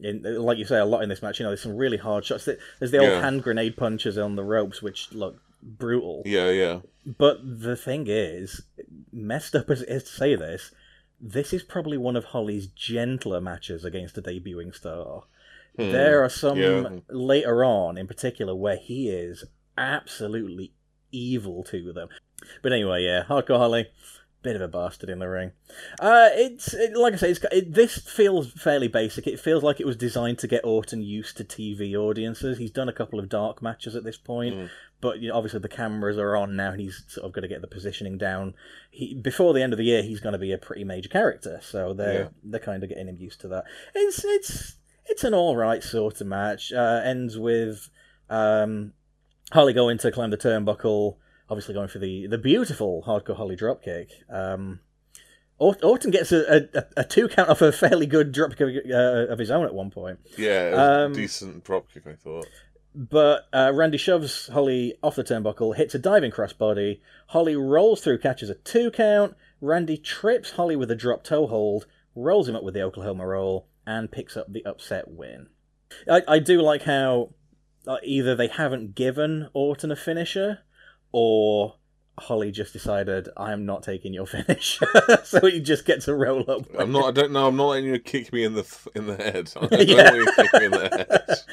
in, 0.00 0.22
like 0.42 0.58
you 0.58 0.64
say, 0.66 0.78
a 0.78 0.84
lot 0.84 1.02
in 1.02 1.08
this 1.08 1.22
match. 1.22 1.38
You 1.40 1.44
know, 1.44 1.50
there's 1.50 1.62
some 1.62 1.76
really 1.76 1.96
hard 1.96 2.24
shots. 2.26 2.44
There's 2.44 2.90
the 2.90 2.98
old 2.98 3.08
Yeah. 3.08 3.20
hand 3.22 3.42
grenade 3.42 3.76
punches 3.76 4.18
on 4.18 4.36
the 4.36 4.44
ropes, 4.44 4.82
which 4.82 5.12
look 5.12 5.40
brutal. 5.62 6.22
yeah, 6.26 6.50
yeah. 6.50 6.80
But 7.06 7.40
the 7.42 7.76
thing 7.76 8.06
is, 8.08 8.62
messed 9.12 9.54
up 9.54 9.70
as 9.70 9.82
it 9.82 9.88
is 9.88 10.04
to 10.04 10.10
say 10.10 10.34
this, 10.36 10.72
this 11.20 11.52
is 11.52 11.62
probably 11.62 11.96
one 11.98 12.16
of 12.16 12.24
Holly's 12.24 12.66
gentler 12.66 13.40
matches 13.40 13.84
against 13.84 14.18
a 14.18 14.22
debuting 14.22 14.74
star. 14.74 15.24
Hmm. 15.76 15.90
There 15.92 16.22
are 16.24 16.28
some 16.28 16.58
Yeah. 16.58 17.00
later 17.10 17.64
on, 17.64 17.98
in 17.98 18.06
particular, 18.06 18.54
where 18.54 18.76
he 18.76 19.08
is 19.08 19.44
absolutely 19.76 20.72
evil 21.12 21.62
to 21.64 21.92
them. 21.92 22.08
But 22.62 22.72
anyway, 22.72 23.04
yeah, 23.04 23.24
Hardcore 23.24 23.58
Holly, 23.58 23.86
bit 24.44 24.54
of 24.54 24.62
a 24.62 24.68
bastard 24.68 25.10
in 25.10 25.18
the 25.18 25.28
ring. 25.28 25.50
Uh, 25.98 26.28
it's 26.32 26.72
it, 26.74 26.96
like 26.96 27.14
I 27.14 27.16
say, 27.16 27.30
it's, 27.30 27.40
it, 27.50 27.74
this 27.74 27.98
feels 27.98 28.52
fairly 28.52 28.86
basic. 28.86 29.26
It 29.26 29.40
feels 29.40 29.64
like 29.64 29.80
it 29.80 29.86
was 29.86 29.96
designed 29.96 30.38
to 30.40 30.46
get 30.46 30.64
Orton 30.64 31.02
used 31.02 31.36
to 31.38 31.44
TV 31.44 31.96
audiences. 31.96 32.58
He's 32.58 32.70
done 32.70 32.88
a 32.88 32.92
couple 32.92 33.18
of 33.18 33.28
dark 33.28 33.60
matches 33.62 33.96
at 33.96 34.04
this 34.04 34.16
point, 34.18 34.54
Mm. 34.54 34.68
but 35.00 35.18
you 35.20 35.30
know, 35.30 35.36
obviously 35.36 35.58
the 35.60 35.68
cameras 35.68 36.18
are 36.18 36.36
on 36.36 36.54
now, 36.54 36.70
and 36.72 36.80
he's 36.80 37.02
sort 37.08 37.26
of 37.26 37.32
got 37.32 37.40
to 37.40 37.48
get 37.48 37.60
the 37.62 37.66
positioning 37.66 38.16
down. 38.18 38.54
He 38.90 39.14
before 39.14 39.52
the 39.54 39.62
end 39.62 39.72
of 39.72 39.78
the 39.78 39.84
year, 39.84 40.02
he's 40.02 40.20
going 40.20 40.34
to 40.34 40.38
be 40.38 40.52
a 40.52 40.58
pretty 40.58 40.84
major 40.84 41.08
character, 41.08 41.58
so 41.62 41.92
they're 41.94 42.12
Yeah. 42.24 42.28
they're 42.44 42.60
kind 42.60 42.82
of 42.84 42.88
getting 42.90 43.08
him 43.08 43.16
used 43.16 43.40
to 43.40 43.48
that. 43.48 43.64
It's 43.94 44.24
it's 44.24 44.76
it's 45.06 45.24
an 45.24 45.34
all 45.34 45.56
right 45.56 45.82
sort 45.82 46.20
of 46.20 46.26
match. 46.26 46.72
Uh, 46.72 47.00
ends 47.04 47.38
with 47.38 47.88
um, 48.30 48.92
Holly 49.52 49.72
going 49.72 49.98
to 49.98 50.10
climb 50.10 50.30
the 50.30 50.36
turnbuckle, 50.38 51.16
obviously 51.48 51.74
going 51.74 51.88
for 51.88 51.98
the 51.98 52.26
the 52.26 52.38
beautiful 52.38 53.02
hardcore 53.06 53.36
Holly 53.36 53.56
dropkick. 53.56 54.08
Um, 54.32 54.80
Orton 55.58 56.10
gets 56.10 56.32
a, 56.32 56.68
a, 56.74 56.84
a 56.96 57.04
two 57.04 57.28
count 57.28 57.48
off 57.48 57.62
a 57.62 57.70
fairly 57.70 58.06
good 58.06 58.34
dropkick 58.34 58.60
of, 58.84 58.90
uh, 58.90 59.32
of 59.32 59.38
his 59.38 59.50
own 59.52 59.64
at 59.64 59.72
one 59.72 59.90
point. 59.90 60.18
Yeah, 60.36 60.68
it 60.68 60.70
was 60.72 61.06
Um, 61.06 61.12
a 61.12 61.14
decent 61.14 61.64
dropkick, 61.64 62.06
I 62.06 62.14
thought. 62.14 62.46
But 62.94 63.46
uh, 63.52 63.72
Randy 63.74 63.98
shoves 63.98 64.48
Holly 64.48 64.94
off 65.02 65.16
the 65.16 65.24
turnbuckle, 65.24 65.76
hits 65.76 65.94
a 65.94 65.98
diving 65.98 66.30
crossbody. 66.32 67.00
Holly 67.28 67.56
rolls 67.56 68.00
through, 68.00 68.18
catches 68.18 68.50
a 68.50 68.54
two 68.54 68.90
count. 68.90 69.36
Randy 69.60 69.96
trips 69.96 70.52
Holly 70.52 70.76
with 70.76 70.90
a 70.90 70.96
drop 70.96 71.24
toe 71.24 71.46
hold, 71.46 71.86
rolls 72.14 72.48
him 72.48 72.56
up 72.56 72.62
with 72.62 72.74
the 72.74 72.82
Oklahoma 72.82 73.26
roll, 73.26 73.66
and 73.86 74.12
picks 74.12 74.36
up 74.36 74.52
the 74.52 74.64
upset 74.66 75.08
win. 75.08 75.48
I, 76.10 76.22
I 76.26 76.38
do 76.38 76.60
like 76.60 76.82
how 76.82 77.30
uh, 77.86 77.96
either 78.02 78.34
they 78.34 78.48
haven't 78.48 78.94
given 78.94 79.48
Orton 79.54 79.90
a 79.90 79.96
finisher, 79.96 80.60
or 81.16 81.76
Holly 82.18 82.50
just 82.50 82.72
decided 82.72 83.28
I'm 83.36 83.64
not 83.66 83.82
taking 83.84 84.12
your 84.12 84.26
finish, 84.36 84.80
so 85.24 85.46
he 85.46 85.60
just 85.60 85.84
gets 85.84 86.08
a 86.08 86.14
roll 86.14 86.48
up. 86.50 86.62
I'm 86.76 86.90
not. 86.90 87.04
I 87.06 87.10
don't 87.12 87.30
know. 87.32 87.46
I'm 87.46 87.56
not 87.56 87.68
letting 87.68 87.86
you 87.90 87.98
kick 88.00 88.32
me 88.32 88.42
in 88.42 88.54
the 88.54 88.66
in 88.96 89.06
the 89.06 89.16
head. 89.16 89.52
I 89.60 89.76
Yeah. 89.82 90.02
want 90.12 90.16
you 90.16 90.24
to 90.26 90.32
kick 90.42 90.52
me 90.54 90.64
in 90.66 90.70
the 90.72 90.88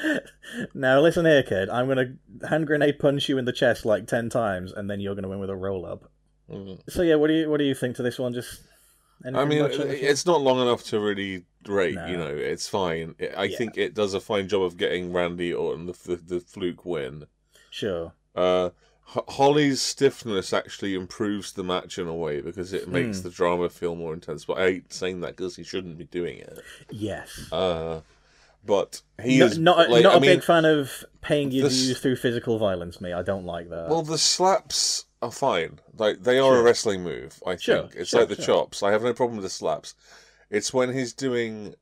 head. 0.06 0.68
now 0.74 1.00
listen 1.00 1.24
here, 1.24 1.42
kid. 1.44 1.68
I'm 1.70 1.86
gonna 1.86 2.14
hand 2.48 2.66
grenade 2.66 2.98
punch 2.98 3.28
you 3.28 3.38
in 3.38 3.44
the 3.44 3.52
chest 3.52 3.84
like 3.86 4.06
ten 4.08 4.28
times, 4.28 4.72
and 4.72 4.90
then 4.90 4.98
you're 5.00 5.14
gonna 5.14 5.28
win 5.28 5.38
with 5.40 5.50
a 5.50 5.56
roll 5.56 5.86
up. 5.86 6.10
Mm. 6.50 6.80
So 6.88 7.02
yeah, 7.02 7.14
what 7.14 7.28
do 7.28 7.34
you 7.34 7.48
what 7.50 7.58
do 7.58 7.64
you 7.64 7.74
think 7.74 7.96
to 7.96 8.02
this 8.02 8.18
one? 8.18 8.32
Just 8.34 8.62
I 9.24 9.44
mean, 9.44 9.62
much 9.62 9.74
on 9.74 9.86
this 9.86 10.00
one? 10.02 10.10
it's 10.10 10.26
not 10.26 10.40
long 10.40 10.60
enough 10.60 10.82
to 10.86 10.98
really 10.98 11.44
rate. 11.68 11.94
No. 11.94 12.06
You 12.06 12.16
know, 12.16 12.26
it's 12.26 12.68
fine. 12.68 13.14
I 13.36 13.44
Yeah. 13.44 13.56
think 13.58 13.78
it 13.78 13.94
does 13.94 14.14
a 14.14 14.20
fine 14.20 14.48
job 14.48 14.62
of 14.62 14.76
getting 14.76 15.12
Randy 15.12 15.52
Orton 15.54 15.86
the 15.86 15.92
the, 16.04 16.16
the 16.16 16.40
fluke 16.40 16.84
win. 16.84 17.26
sure. 17.70 18.12
Uh, 18.34 18.70
Holly's 19.28 19.80
stiffness 19.82 20.52
actually 20.52 20.94
improves 20.94 21.52
the 21.52 21.62
match 21.64 21.98
in 21.98 22.06
a 22.06 22.14
way 22.14 22.40
because 22.40 22.72
it 22.72 22.88
makes 22.88 23.18
Hmm. 23.18 23.24
the 23.24 23.30
drama 23.30 23.68
feel 23.68 23.94
more 23.94 24.14
intense. 24.14 24.44
But 24.44 24.58
I 24.58 24.62
hate 24.72 24.92
saying 24.92 25.20
that 25.20 25.36
because 25.36 25.56
he 25.56 25.64
shouldn't 25.64 25.98
be 25.98 26.04
doing 26.04 26.38
it. 26.38 26.58
Yes. 26.90 27.28
Uh, 27.52 28.00
but 28.64 29.02
he 29.22 29.38
No- 29.38 29.46
is 29.46 29.58
not 29.58 29.86
a, 29.88 29.90
like, 29.92 30.02
not 30.04 30.14
I 30.14 30.16
a 30.16 30.20
mean, 30.20 30.30
big 30.36 30.44
fan 30.44 30.64
of 30.64 31.04
paying 31.20 31.50
your 31.50 31.68
this- 31.68 31.84
dues 31.86 31.98
through 32.00 32.16
physical 32.16 32.58
violence. 32.58 33.00
Me, 33.00 33.12
I 33.12 33.22
don't 33.22 33.44
like 33.44 33.68
that. 33.70 33.88
Well, 33.88 34.02
the 34.02 34.18
slaps 34.18 35.04
are 35.20 35.30
fine. 35.32 35.78
Like 35.96 36.22
they 36.22 36.38
are 36.38 36.52
Sure. 36.52 36.60
a 36.60 36.62
wrestling 36.62 37.02
move. 37.02 37.42
I 37.46 37.56
Sure, 37.56 37.82
think 37.82 37.94
it's 37.96 38.10
sure, 38.10 38.20
like 38.20 38.28
the 38.28 38.36
chops. 38.36 38.82
I 38.82 38.92
have 38.92 39.02
no 39.02 39.12
problem 39.12 39.36
with 39.36 39.44
the 39.44 39.50
slaps. 39.50 39.94
It's 40.50 40.72
when 40.72 40.92
he's 40.92 41.12
doing, 41.12 41.74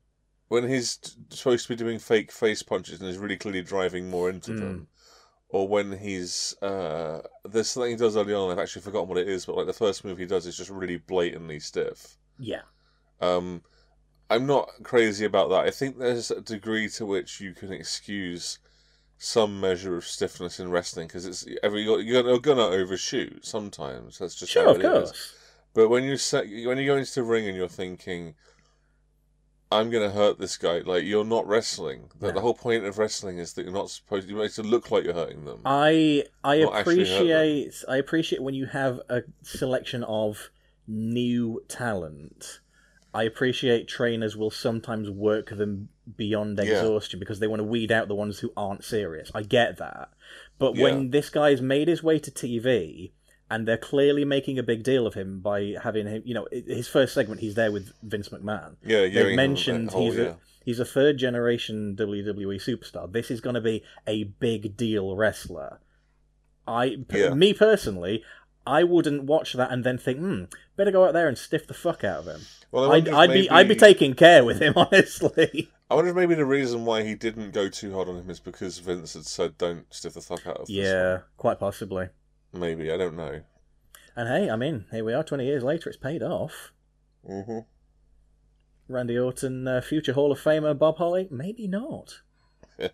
when 0.48 0.68
he's 0.68 0.98
supposed 1.30 1.64
to 1.66 1.68
be 1.68 1.76
doing 1.76 1.98
fake 1.98 2.32
face 2.32 2.62
punches 2.62 3.00
and 3.00 3.08
is 3.08 3.18
really 3.18 3.36
clearly 3.36 3.62
driving 3.62 4.10
more 4.10 4.28
into 4.30 4.50
Mm. 4.52 4.58
them, 4.58 4.88
or 5.50 5.68
when 5.68 5.98
he's 5.98 6.54
uh, 6.62 7.22
there's 7.44 7.68
something 7.70 7.90
he 7.90 7.96
does 7.96 8.16
early 8.16 8.34
on. 8.34 8.50
I've 8.50 8.58
actually 8.58 8.82
forgotten 8.82 9.08
what 9.08 9.18
it 9.18 9.28
is, 9.28 9.46
but 9.46 9.56
like 9.56 9.66
the 9.66 9.72
first 9.72 10.04
move 10.04 10.18
he 10.18 10.26
does 10.26 10.46
is 10.46 10.56
just 10.56 10.70
really 10.70 10.96
blatantly 10.98 11.60
stiff. 11.60 12.16
yeah, 12.38 12.62
Um, 13.20 13.62
I'm 14.30 14.46
not 14.46 14.70
crazy 14.84 15.24
about 15.24 15.50
that. 15.50 15.66
I 15.66 15.70
think 15.70 15.98
there's 15.98 16.30
a 16.30 16.40
degree 16.40 16.88
to 16.90 17.06
which 17.06 17.40
you 17.40 17.54
can 17.54 17.72
excuse 17.72 18.58
some 19.18 19.60
measure 19.60 19.96
of 19.96 20.06
stiffness 20.06 20.60
in 20.60 20.70
wrestling 20.70 21.06
because 21.08 21.26
it's 21.26 21.46
every 21.62 21.82
you're, 21.84 22.00
you're 22.00 22.38
gonna 22.40 22.62
overshoot 22.66 23.44
sometimes. 23.46 24.18
That's 24.18 24.36
just 24.36 24.52
sure, 24.52 24.64
how 24.64 24.70
of 24.70 24.80
it 24.80 24.82
is. 24.82 25.12
course. 25.12 25.34
But 25.74 25.88
when 25.88 26.04
you 26.04 26.16
set, 26.16 26.46
when 26.48 26.78
you 26.78 26.86
go 26.86 26.96
into 26.96 27.14
the 27.14 27.22
ring 27.24 27.46
and 27.48 27.56
you're 27.56 27.68
thinking, 27.68 28.34
"I'm 29.72 29.90
gonna 29.90 30.10
hurt 30.10 30.38
this 30.38 30.56
guy," 30.56 30.80
like 30.80 31.04
you're 31.04 31.24
not 31.24 31.46
wrestling. 31.46 32.10
The, 32.18 32.28
No. 32.28 32.32
the 32.34 32.40
whole 32.40 32.54
point 32.54 32.84
of 32.84 32.98
wrestling 32.98 33.38
is 33.38 33.52
that 33.54 33.62
you're 33.64 33.72
not 33.72 33.90
supposed. 33.90 34.28
Make 34.28 34.58
it 34.58 34.62
look 34.64 34.90
like 34.90 35.04
you're 35.04 35.14
hurting 35.14 35.44
them. 35.44 35.60
I 35.64 36.24
I 36.42 36.56
appreciate 36.56 37.84
I 37.88 37.96
appreciate 37.96 38.42
when 38.42 38.54
you 38.54 38.66
have 38.66 39.00
a 39.08 39.22
selection 39.42 40.02
of 40.04 40.50
new 40.86 41.62
talent. 41.68 42.60
I 43.12 43.24
appreciate 43.24 43.88
trainers 43.88 44.36
will 44.36 44.50
sometimes 44.50 45.10
work 45.10 45.50
them 45.50 45.88
beyond 46.16 46.58
Yeah. 46.58 46.64
exhaustion 46.64 47.18
because 47.20 47.38
they 47.40 47.46
want 47.48 47.60
to 47.60 47.64
weed 47.64 47.90
out 47.90 48.08
the 48.08 48.14
ones 48.14 48.38
who 48.38 48.52
aren't 48.56 48.84
serious. 48.84 49.30
I 49.34 49.42
get 49.42 49.76
that. 49.78 50.10
But 50.58 50.76
Yeah. 50.76 50.82
when 50.84 51.10
this 51.10 51.28
guy's 51.30 51.60
made 51.60 51.88
his 51.88 52.02
way 52.02 52.18
to 52.20 52.30
TV 52.30 53.12
and 53.50 53.66
they're 53.66 53.76
clearly 53.76 54.24
making 54.24 54.58
a 54.58 54.62
big 54.62 54.82
deal 54.84 55.06
of 55.06 55.14
him 55.14 55.40
by 55.40 55.74
having 55.82 56.06
him. 56.06 56.22
You 56.24 56.34
know, 56.34 56.46
his 56.52 56.88
first 56.88 57.12
segment, 57.14 57.40
he's 57.40 57.54
there 57.56 57.72
with 57.72 57.92
Vince 58.02 58.28
McMahon. 58.28 58.76
Yeah, 58.84 59.08
They've 59.08 59.34
mentioned 59.36 59.90
whole- 59.90 60.06
he's 60.10 60.16
yeah. 60.16 60.24
a 60.24 60.34
he's 60.64 60.78
a 60.80 60.84
third 60.84 61.18
generation 61.18 61.96
WWE 61.96 62.56
superstar. 62.60 63.10
This 63.12 63.30
is 63.30 63.40
going 63.40 63.54
to 63.54 63.60
be 63.60 63.82
a 64.06 64.24
big 64.24 64.76
deal 64.76 65.16
wrestler. 65.16 65.80
I, 66.66 66.98
Yeah. 67.12 67.34
me 67.34 67.52
personally, 67.52 68.22
I 68.66 68.84
wouldn't 68.84 69.24
watch 69.24 69.54
that 69.54 69.72
and 69.72 69.82
then 69.82 69.98
think, 69.98 70.18
hmm, 70.18 70.44
better 70.76 70.90
go 70.92 71.04
out 71.04 71.14
there 71.14 71.26
and 71.26 71.36
stiff 71.36 71.66
the 71.66 71.74
fuck 71.74 72.04
out 72.04 72.20
of 72.20 72.26
him. 72.26 72.40
Well, 72.70 72.92
I'd, 72.92 73.08
I'd 73.08 73.32
be 73.32 73.50
I'd 73.50 73.66
be 73.68 73.74
taking 73.74 74.14
care 74.14 74.44
with 74.44 74.60
him, 74.62 74.74
honestly. 74.76 75.70
I 75.90 75.94
wonder 75.94 76.10
if 76.10 76.16
maybe 76.16 76.36
the 76.36 76.44
reason 76.44 76.84
why 76.84 77.02
he 77.02 77.16
didn't 77.16 77.50
go 77.50 77.68
too 77.68 77.92
hard 77.92 78.08
on 78.08 78.16
him 78.16 78.30
is 78.30 78.38
because 78.38 78.78
Vince 78.78 79.14
had 79.14 79.26
said, 79.26 79.58
"Don't 79.58 79.92
stiff 79.92 80.14
the 80.14 80.20
fuck 80.20 80.46
out 80.46 80.58
of." 80.58 80.66
this 80.68 80.76
yeah, 80.76 81.18
quite 81.36 81.58
possibly. 81.58 82.10
One." 82.50 82.60
maybe 82.60 82.90
I 82.92 82.96
don't 82.96 83.16
know. 83.16 83.40
And 84.16 84.28
hey, 84.28 84.50
I 84.50 84.56
mean, 84.56 84.86
here 84.90 85.04
we 85.04 85.12
are, 85.14 85.22
twenty 85.24 85.46
years 85.46 85.62
later. 85.62 85.88
It's 85.88 85.96
paid 85.98 86.22
off. 86.22 86.72
Mm-hmm. 87.28 87.60
Randy 88.88 89.18
Orton, 89.18 89.68
uh, 89.68 89.80
future 89.80 90.12
Hall 90.14 90.32
of 90.32 90.40
Famer 90.40 90.76
Bob 90.76 90.96
Holly, 90.98 91.28
maybe 91.30 91.68
not. 91.68 92.20
I 92.78 92.88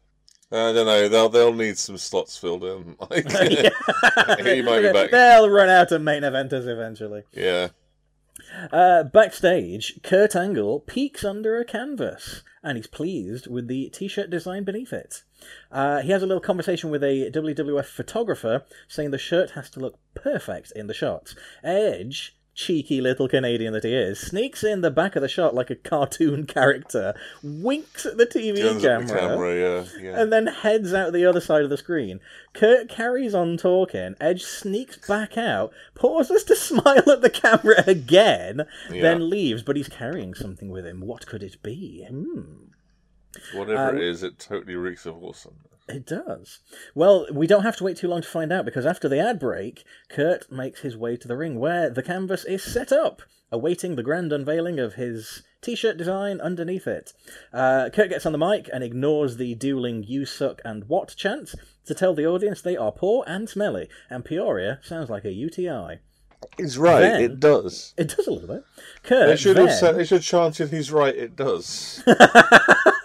don't 0.51 0.87
know. 0.87 1.09
They'll 1.09 1.29
they'll 1.29 1.55
need 1.55 1.79
some 1.79 1.97
slots 1.97 2.37
filled 2.37 2.65
in. 2.65 2.97
Like, 3.11 3.31
he 4.45 4.63
might 4.63 4.83
be 4.83 4.93
back. 4.93 5.11
They'll 5.11 5.49
run 5.51 5.69
out 5.69 5.93
of 5.93 6.03
main 6.03 6.23
eventers 6.23 6.67
eventually. 6.69 7.23
yeah. 7.33 7.69
Uh, 8.71 9.03
backstage, 9.03 9.99
Kurt 10.03 10.37
Angle 10.37 10.81
peeks 10.81 11.25
under 11.25 11.59
a 11.59 11.65
canvas, 11.65 12.43
and 12.63 12.77
he's 12.77 12.87
pleased 12.87 13.47
with 13.49 13.67
the 13.67 13.89
t-shirt 13.89 14.31
design 14.31 14.63
beneath 14.63 14.93
it. 14.93 15.25
Uh, 15.71 16.01
he 16.01 16.11
has 16.11 16.23
a 16.23 16.27
little 16.27 16.41
conversation 16.41 16.91
with 16.91 17.03
a 17.03 17.31
WWF 17.33 17.85
photographer, 17.87 18.65
saying 18.89 19.11
the 19.11 19.19
shirt 19.19 19.51
has 19.51 19.69
to 19.71 19.81
look 19.81 19.99
perfect 20.15 20.73
in 20.75 20.87
the 20.87 20.95
shots. 20.95 21.35
Edge, 21.63 22.37
cheeky 22.55 23.03
little 23.03 23.29
Canadian 23.29 23.75
that 23.75 23.85
he 23.85 23.93
is, 23.95 24.19
sneaks 24.19 24.65
in 24.65 24.81
the 24.81 24.91
back 24.91 25.15
of 25.15 25.21
the 25.21 25.29
shot 25.29 25.55
like 25.55 25.69
a 25.69 25.75
cartoon 25.75 26.47
character, 26.47 27.15
winks 27.43 28.07
at 28.07 28.17
the 28.17 28.25
TV 28.25 28.63
Guns 28.63 28.83
camera, 28.83 29.07
the 29.07 29.15
camera. 29.15 29.55
Yeah. 29.55 29.85
Yeah. 30.03 30.21
and 30.23 30.33
then 30.33 30.47
heads 30.47 30.95
out 30.95 31.13
the 31.13 31.27
other 31.27 31.41
side 31.41 31.65
of 31.65 31.71
the 31.71 31.77
screen. 31.77 32.19
Kurt 32.55 32.89
carries 32.89 33.35
on 33.35 33.59
talking. 33.59 34.15
Edge 34.21 34.43
sneaks 34.43 34.97
back 35.07 35.37
out, 35.37 35.71
pauses 35.95 36.45
to 36.45 36.57
smile 36.57 37.11
at 37.11 37.21
the 37.21 37.29
camera 37.31 37.85
again, 37.87 38.67
Yeah. 38.91 39.03
then 39.03 39.29
leaves. 39.29 39.63
But 39.63 39.77
he's 39.77 39.89
carrying 39.89 40.33
something 40.33 40.71
with 40.71 40.87
him. 40.87 41.01
What 41.03 41.27
could 41.27 41.43
it 41.43 41.63
be? 41.63 42.07
Hmm. 42.09 42.41
Whatever 43.55 43.91
uh, 43.91 43.93
it 43.93 44.03
is, 44.03 44.23
it 44.23 44.39
totally 44.39 44.75
reeks 44.77 45.07
of 45.07 45.23
awesome. 45.23 45.57
It 45.89 46.07
does. 46.07 46.61
Well, 46.95 47.27
we 47.33 47.47
don't 47.47 47.63
have 47.63 47.77
to 47.77 47.85
wait 47.85 47.97
too 47.97 48.09
long 48.09 48.23
to 48.23 48.29
find 48.29 48.53
out 48.53 48.65
because 48.65 48.85
after 48.85 49.09
the 49.09 49.21
ad 49.21 49.39
break, 49.39 49.85
Kurt 50.09 50.51
makes 50.51 50.81
his 50.81 50.97
way 50.97 51.17
to 51.17 51.29
the 51.29 51.37
ring 51.37 51.61
where 51.61 51.89
the 51.91 52.03
canvas 52.03 52.45
is 52.45 52.63
set 52.63 52.91
up, 52.91 53.23
awaiting 53.53 53.95
the 53.95 54.03
grand 54.03 54.33
unveiling 54.33 54.81
of 54.81 54.95
his 54.95 55.43
t 55.63 55.77
shirt 55.77 55.97
design 55.97 56.41
underneath 56.41 56.89
it. 56.89 57.13
Uh, 57.53 57.89
Kurt 57.93 58.11
gets 58.11 58.27
on 58.27 58.33
the 58.33 58.39
mic 58.39 58.69
and 58.73 58.83
ignores 58.83 59.37
the 59.37 59.55
dueling 59.55 60.03
you 60.03 60.27
suck 60.27 60.61
and 60.65 60.89
what 60.89 61.15
chants 61.17 61.55
to 61.87 61.95
tell 61.95 62.15
the 62.15 62.27
audience 62.27 62.61
they 62.61 62.77
are 62.77 62.91
poor 62.91 63.23
and 63.29 63.49
smelly, 63.49 63.89
and 64.11 64.25
Peoria 64.25 64.81
sounds 64.83 65.09
like 65.09 65.25
a 65.25 65.33
UTI. 65.33 66.01
He's 66.57 66.79
right. 66.79 67.01
Then- 67.01 67.23
it 67.23 67.41
does. 67.41 67.95
It 67.97 68.09
does 68.15 68.27
a 68.27 68.33
little 68.33 68.49
bit. 68.49 68.65
Kurt 69.05 69.29
They 69.29 69.37
should 69.37 69.57
then, 69.57 69.69
have 69.69 69.77
said. 69.77 69.97
They 69.97 70.05
should 70.05 70.19
have 70.19 70.25
chanted. 70.25 70.71
He's 70.71 70.91
right. 70.91 71.15
It 71.15 71.37
does. 71.37 72.03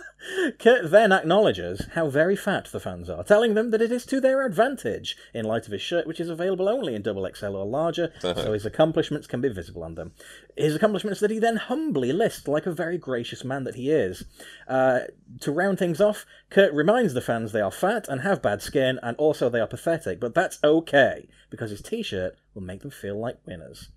Kurt 0.60 0.92
then 0.92 1.12
acknowledges 1.12 1.88
how 1.94 2.10
very 2.10 2.36
fat 2.36 2.66
the 2.72 2.80
fans 2.80 3.10
are, 3.10 3.24
telling 3.24 3.54
them 3.54 3.72
that 3.72 3.82
it 3.82 3.92
is 3.92 4.06
to 4.08 4.20
their 4.20 4.46
advantage 4.46 5.16
in 5.34 5.46
light 5.46 5.66
of 5.66 5.72
his 5.72 5.82
shirt, 5.82 6.08
which 6.08 6.20
is 6.20 6.30
available 6.30 6.70
only 6.70 6.96
in 6.96 7.02
double 7.02 7.30
XL 7.34 7.56
or 7.56 7.66
larger, 7.66 8.12
so 8.20 8.54
his 8.54 8.66
accomplishments 8.66 9.28
can 9.28 9.42
be 9.42 9.50
visible 9.50 9.84
on 9.84 9.96
them. 9.96 10.14
His 10.58 10.76
accomplishments 10.76 11.20
that 11.20 11.32
he 11.32 11.40
then 11.40 11.58
humbly 11.58 12.12
lists 12.12 12.48
like 12.48 12.66
a 12.66 12.72
very 12.72 12.98
gracious 12.98 13.44
man 13.44 13.64
that 13.66 13.76
he 13.76 13.92
is. 13.92 14.26
Uh, 14.68 15.02
to 15.42 15.52
round 15.52 15.80
things 15.80 16.02
off, 16.02 16.26
Kurt 16.50 16.74
reminds 16.74 17.14
the 17.14 17.22
fans 17.22 17.52
they 17.52 17.62
are 17.62 17.72
fat 17.72 18.08
and 18.08 18.22
have 18.22 18.42
bad 18.42 18.62
skin, 18.62 19.00
and 19.04 19.18
also 19.18 19.50
they 19.50 19.60
are 19.60 19.68
pathetic, 19.68 20.20
but 20.20 20.34
that's 20.34 20.60
okay, 20.64 21.28
because 21.50 21.72
his 21.72 21.82
t 21.82 22.02
shirt 22.04 22.36
will 22.54 22.62
make 22.62 22.82
them 22.82 22.92
feel 22.92 23.20
like 23.20 23.38
winners. 23.46 23.90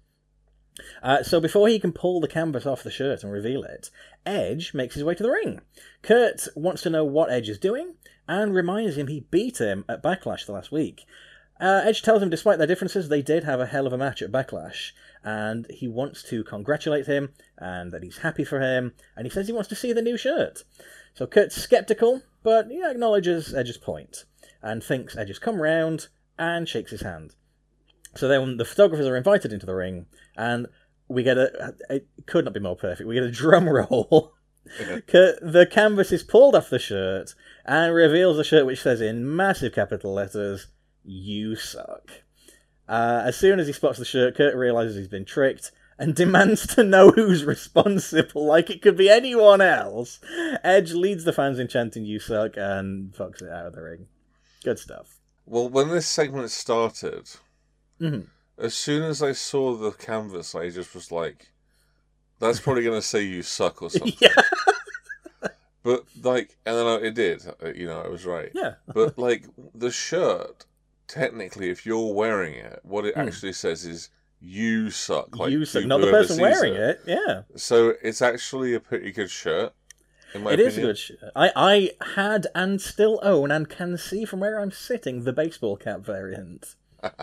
Uh, 1.02 1.22
so 1.22 1.40
before 1.40 1.68
he 1.68 1.78
can 1.78 1.92
pull 1.92 2.20
the 2.20 2.28
canvas 2.28 2.66
off 2.66 2.82
the 2.82 2.90
shirt 2.90 3.22
and 3.22 3.32
reveal 3.32 3.62
it, 3.62 3.90
Edge 4.26 4.74
makes 4.74 4.94
his 4.94 5.04
way 5.04 5.14
to 5.14 5.22
the 5.22 5.30
ring. 5.30 5.60
Kurt 6.02 6.48
wants 6.56 6.82
to 6.82 6.90
know 6.90 7.04
what 7.04 7.30
Edge 7.30 7.48
is 7.48 7.58
doing 7.58 7.94
and 8.26 8.54
reminds 8.54 8.96
him 8.96 9.06
he 9.06 9.26
beat 9.30 9.58
him 9.58 9.84
at 9.88 10.02
Backlash 10.02 10.46
the 10.46 10.52
last 10.52 10.72
week. 10.72 11.04
Uh, 11.60 11.82
Edge 11.84 12.02
tells 12.02 12.22
him 12.22 12.30
despite 12.30 12.58
their 12.58 12.66
differences, 12.66 13.08
they 13.08 13.22
did 13.22 13.44
have 13.44 13.60
a 13.60 13.66
hell 13.66 13.86
of 13.86 13.92
a 13.92 13.98
match 13.98 14.20
at 14.20 14.32
Backlash, 14.32 14.90
and 15.22 15.66
he 15.70 15.86
wants 15.86 16.22
to 16.24 16.42
congratulate 16.42 17.06
him 17.06 17.30
and 17.58 17.92
that 17.92 18.02
he's 18.02 18.18
happy 18.18 18.44
for 18.44 18.60
him, 18.60 18.92
and 19.16 19.26
he 19.26 19.30
says 19.30 19.46
he 19.46 19.52
wants 19.52 19.68
to 19.68 19.76
see 19.76 19.92
the 19.92 20.02
new 20.02 20.16
shirt. 20.16 20.64
So 21.14 21.26
Kurt's 21.26 21.54
skeptical, 21.54 22.22
but 22.42 22.66
he 22.68 22.82
acknowledges 22.82 23.54
Edge's 23.54 23.78
point 23.78 24.24
and 24.62 24.82
thinks 24.82 25.16
Edge 25.16 25.28
has 25.28 25.38
come 25.38 25.62
round 25.62 26.08
and 26.36 26.68
shakes 26.68 26.90
his 26.90 27.02
hand. 27.02 27.34
So 28.16 28.28
then 28.28 28.56
the 28.56 28.64
photographers 28.64 29.06
are 29.06 29.16
invited 29.16 29.52
into 29.52 29.66
the 29.66 29.74
ring, 29.74 30.06
and 30.36 30.66
we 31.08 31.22
get 31.22 31.36
a. 31.38 31.74
It 31.90 32.06
could 32.26 32.44
not 32.44 32.54
be 32.54 32.60
more 32.60 32.76
perfect. 32.76 33.06
We 33.08 33.14
get 33.14 33.24
a 33.24 33.30
drum 33.30 33.68
roll. 33.68 34.32
The 34.78 35.68
canvas 35.70 36.12
is 36.12 36.22
pulled 36.22 36.54
off 36.54 36.70
the 36.70 36.78
shirt 36.78 37.34
and 37.66 37.94
reveals 37.94 38.38
a 38.38 38.44
shirt 38.44 38.66
which 38.66 38.82
says 38.82 39.00
in 39.00 39.34
massive 39.36 39.74
capital 39.74 40.12
letters, 40.14 40.68
You 41.04 41.56
suck. 41.56 42.10
Uh, 42.88 43.22
as 43.24 43.36
soon 43.36 43.58
as 43.58 43.66
he 43.66 43.72
spots 43.72 43.98
the 43.98 44.04
shirt, 44.04 44.36
Kurt 44.36 44.54
realizes 44.54 44.96
he's 44.96 45.08
been 45.08 45.24
tricked 45.24 45.70
and 45.98 46.14
demands 46.16 46.66
to 46.74 46.82
know 46.82 47.10
who's 47.10 47.44
responsible, 47.44 48.44
like 48.46 48.68
it 48.70 48.82
could 48.82 48.96
be 48.96 49.08
anyone 49.08 49.60
else. 49.60 50.18
Edge 50.62 50.92
leads 50.92 51.24
the 51.24 51.32
fans 51.32 51.58
in 51.58 51.68
chanting 51.68 52.04
You 52.04 52.18
suck 52.18 52.56
and 52.56 53.12
fucks 53.14 53.42
it 53.42 53.50
out 53.50 53.66
of 53.66 53.74
the 53.74 53.82
ring. 53.82 54.06
Good 54.64 54.78
stuff. 54.78 55.18
well, 55.46 55.68
when 55.68 55.88
this 55.90 56.06
segment 56.06 56.50
started, 56.50 57.28
Mhm. 58.00 58.28
As 58.58 58.74
soon 58.74 59.02
as 59.02 59.22
I 59.22 59.32
saw 59.32 59.74
the 59.74 59.90
canvas, 59.92 60.54
I 60.54 60.70
just 60.70 60.94
was 60.94 61.10
like, 61.12 61.52
"That's 62.40 62.60
probably 62.60 62.82
going 62.84 63.00
to 63.00 63.06
say 63.06 63.22
you 63.22 63.42
suck 63.42 63.82
or 63.82 63.90
something." 63.90 64.14
Yeah. 64.20 64.30
But 65.82 66.04
like, 66.22 66.56
and 66.64 66.76
then 66.76 66.86
I, 66.86 66.94
it 66.96 67.14
did. 67.14 67.42
uh, 67.62 67.68
You 67.74 67.86
know, 67.86 68.00
I 68.00 68.08
was 68.08 68.24
right. 68.24 68.50
Yeah. 68.54 68.74
But 68.86 69.18
like 69.18 69.44
the 69.74 69.90
shirt, 69.90 70.64
technically, 71.06 71.68
if 71.68 71.84
you're 71.84 72.14
wearing 72.14 72.54
it, 72.54 72.80
what 72.84 73.04
it 73.04 73.16
actually 73.16 73.52
says 73.52 73.84
is 73.84 74.08
"you 74.40 74.90
suck." 74.90 75.36
Like 75.36 75.50
you 75.50 75.64
suck. 75.66 75.84
Not 75.84 76.00
the 76.00 76.10
person 76.10 76.40
wearing 76.40 76.74
it. 76.74 77.00
Yeah. 77.06 77.42
So 77.56 77.94
it's 78.02 78.22
actually 78.22 78.74
a 78.74 78.80
pretty 78.80 79.12
good 79.12 79.30
shirt. 79.30 79.74
It 80.34 80.58
is 80.58 80.78
a 80.78 80.80
good 80.80 80.98
shirt. 80.98 81.18
I, 81.36 81.52
I 81.54 81.90
had 82.16 82.48
and 82.56 82.80
still 82.80 83.20
own 83.22 83.52
and 83.52 83.68
can 83.68 83.96
see 83.98 84.24
from 84.24 84.40
where 84.40 84.58
I'm 84.58 84.72
sitting 84.72 85.22
the 85.24 85.32
baseball 85.32 85.76
cap 85.76 86.00
variant. 86.00 86.74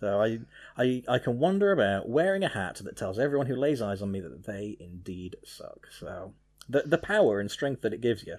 so 0.00 0.20
I, 0.22 0.38
I 0.76 1.02
I 1.08 1.18
can 1.18 1.38
wander 1.38 1.72
about 1.72 2.08
wearing 2.08 2.44
a 2.44 2.48
hat 2.48 2.76
that 2.84 2.96
tells 2.96 3.18
everyone 3.18 3.46
who 3.46 3.56
lays 3.56 3.80
eyes 3.82 4.02
on 4.02 4.10
me 4.12 4.20
that 4.20 4.44
they 4.46 4.76
indeed 4.80 5.36
suck. 5.44 5.88
So 5.98 6.34
the 6.68 6.82
the 6.86 6.98
power 6.98 7.40
and 7.40 7.50
strength 7.50 7.82
that 7.82 7.92
it 7.92 8.00
gives 8.00 8.26
you. 8.26 8.36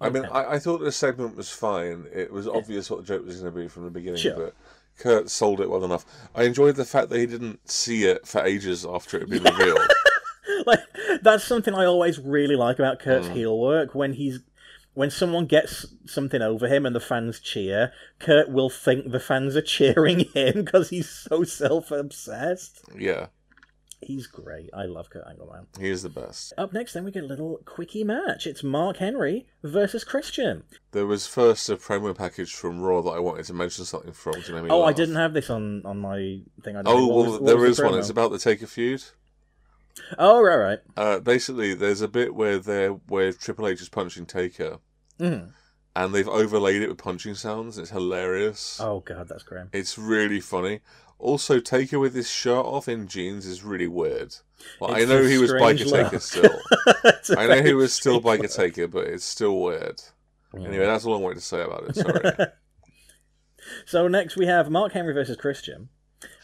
I 0.00 0.10
mean, 0.10 0.24
I, 0.26 0.54
I 0.54 0.58
thought 0.58 0.78
the 0.78 0.92
segment 0.92 1.36
was 1.36 1.50
fine. 1.50 2.06
It 2.12 2.32
was 2.32 2.48
obvious 2.48 2.90
what 2.90 3.00
the 3.00 3.06
joke 3.06 3.24
was 3.24 3.40
going 3.40 3.52
to 3.54 3.58
be 3.60 3.68
from 3.68 3.84
the 3.84 3.90
beginning, 3.90 4.18
Sure. 4.20 4.34
but 4.36 4.54
Kurt 4.98 5.30
sold 5.30 5.60
it 5.60 5.70
well 5.70 5.84
enough. 5.84 6.04
I 6.34 6.42
enjoyed 6.42 6.76
the 6.76 6.84
fact 6.84 7.08
that 7.10 7.18
he 7.18 7.26
didn't 7.26 7.68
see 7.70 8.04
it 8.04 8.26
for 8.26 8.44
ages 8.44 8.84
after 8.84 9.16
it 9.16 9.20
had 9.20 9.30
been 9.30 9.44
revealed. 9.44 9.78
like 10.66 10.80
that's 11.22 11.44
something 11.44 11.74
I 11.74 11.84
always 11.84 12.18
really 12.18 12.56
like 12.56 12.78
about 12.78 12.98
Kurt's 12.98 13.28
Mm. 13.28 13.32
heel 13.34 13.58
work 13.58 13.94
when 13.94 14.14
he's 14.14 14.40
when 14.94 15.10
someone 15.10 15.46
gets 15.46 15.86
something 16.06 16.40
over 16.40 16.66
him 16.68 16.86
and 16.86 16.94
the 16.96 17.00
fans 17.00 17.38
cheer, 17.40 17.92
Kurt 18.18 18.48
will 18.50 18.70
think 18.70 19.10
the 19.10 19.20
fans 19.20 19.54
are 19.56 19.62
cheering 19.76 20.20
him 20.32 20.64
because 20.64 20.90
he's 20.90 21.08
so 21.10 21.44
self-obsessed. 21.44 22.82
yeah, 22.98 23.26
He's 24.00 24.26
great. 24.26 24.68
I 24.74 24.84
love 24.84 25.08
Kurt 25.08 25.24
Angle, 25.26 25.46
man. 25.50 25.66
he 25.80 25.88
is 25.88 26.02
the 26.02 26.10
best. 26.10 26.52
Up 26.58 26.74
next, 26.74 26.92
then 26.92 27.04
we 27.04 27.10
get 27.10 27.22
a 27.24 27.26
little 27.26 27.60
quickie 27.64 28.04
match. 28.04 28.46
It's 28.46 28.62
Mark 28.62 28.98
Henry 28.98 29.46
versus 29.62 30.04
Christian. 30.04 30.64
There 30.92 31.06
was 31.06 31.26
first 31.26 31.70
a 31.70 31.76
promo 31.78 32.14
package 32.14 32.52
from 32.52 32.82
Raw 32.82 33.00
that 33.00 33.10
I 33.12 33.18
wanted 33.18 33.46
to 33.46 33.54
mention 33.54 33.86
something 33.86 34.12
from 34.12 34.42
to 34.42 34.52
make 34.52 34.64
me 34.64 34.68
Oh, 34.70 34.82
I 34.82 34.92
didn't 34.92 35.14
have 35.16 35.32
this 35.32 35.48
on 35.48 35.86
on 35.86 36.00
my 36.00 36.40
thing. 36.62 36.76
I 36.76 36.82
Oh. 36.84 37.06
What 37.06 37.08
well, 37.08 37.16
was- 37.24 37.40
what 37.40 37.46
there 37.46 37.56
the 37.72 37.82
one. 37.84 37.98
It's 37.98 38.10
about 38.10 38.30
the 38.30 38.38
Taker 38.38 38.66
feud. 38.66 39.02
Oh, 40.18 40.42
right, 40.42 40.56
right. 40.56 40.78
Uh, 40.96 41.18
basically, 41.20 41.74
there's 41.74 42.00
a 42.00 42.08
bit 42.08 42.34
where 42.34 42.58
they're 42.58 42.90
where 42.92 43.32
Triple 43.32 43.68
H 43.68 43.80
is 43.80 43.88
punching 43.88 44.26
Taker, 44.26 44.78
Mhm. 45.20 45.52
and 45.94 46.14
they've 46.14 46.28
overlaid 46.28 46.82
it 46.82 46.88
with 46.88 46.98
punching 46.98 47.34
sounds. 47.36 47.78
It's 47.78 47.90
hilarious. 47.90 48.78
Oh 48.80 49.00
god, 49.00 49.28
that's 49.28 49.42
grim. 49.44 49.70
It's 49.72 49.96
really 49.96 50.40
funny. 50.40 50.80
Also, 51.20 51.60
Taker 51.60 51.98
with 52.00 52.14
his 52.14 52.28
shirt 52.28 52.66
off 52.66 52.88
in 52.88 53.06
jeans 53.06 53.46
is 53.46 53.62
really 53.62 53.86
weird. 53.86 54.34
Well, 54.80 54.94
I 54.94 55.04
know 55.04 55.22
he 55.22 55.38
was 55.38 55.52
Biker 55.52 55.88
Taker 55.90 56.18
still. 56.18 56.60
I 57.38 57.46
know 57.46 57.62
he 57.62 57.72
was 57.72 57.92
still 57.94 58.20
Biker 58.20 58.52
Taker, 58.54 58.88
but 58.88 59.06
it's 59.06 59.24
still 59.24 59.60
weird. 59.60 60.02
Anyway, 60.54 60.84
that's 60.86 61.04
all 61.04 61.14
I 61.14 61.18
wanted 61.18 61.36
to 61.36 61.40
say 61.40 61.62
about 61.62 61.88
it. 61.88 61.96
Sorry. 61.96 62.46
So 63.86 64.08
next 64.08 64.36
we 64.36 64.46
have 64.46 64.70
Mark 64.70 64.92
Henry 64.92 65.14
versus 65.14 65.36
Christian. 65.38 65.88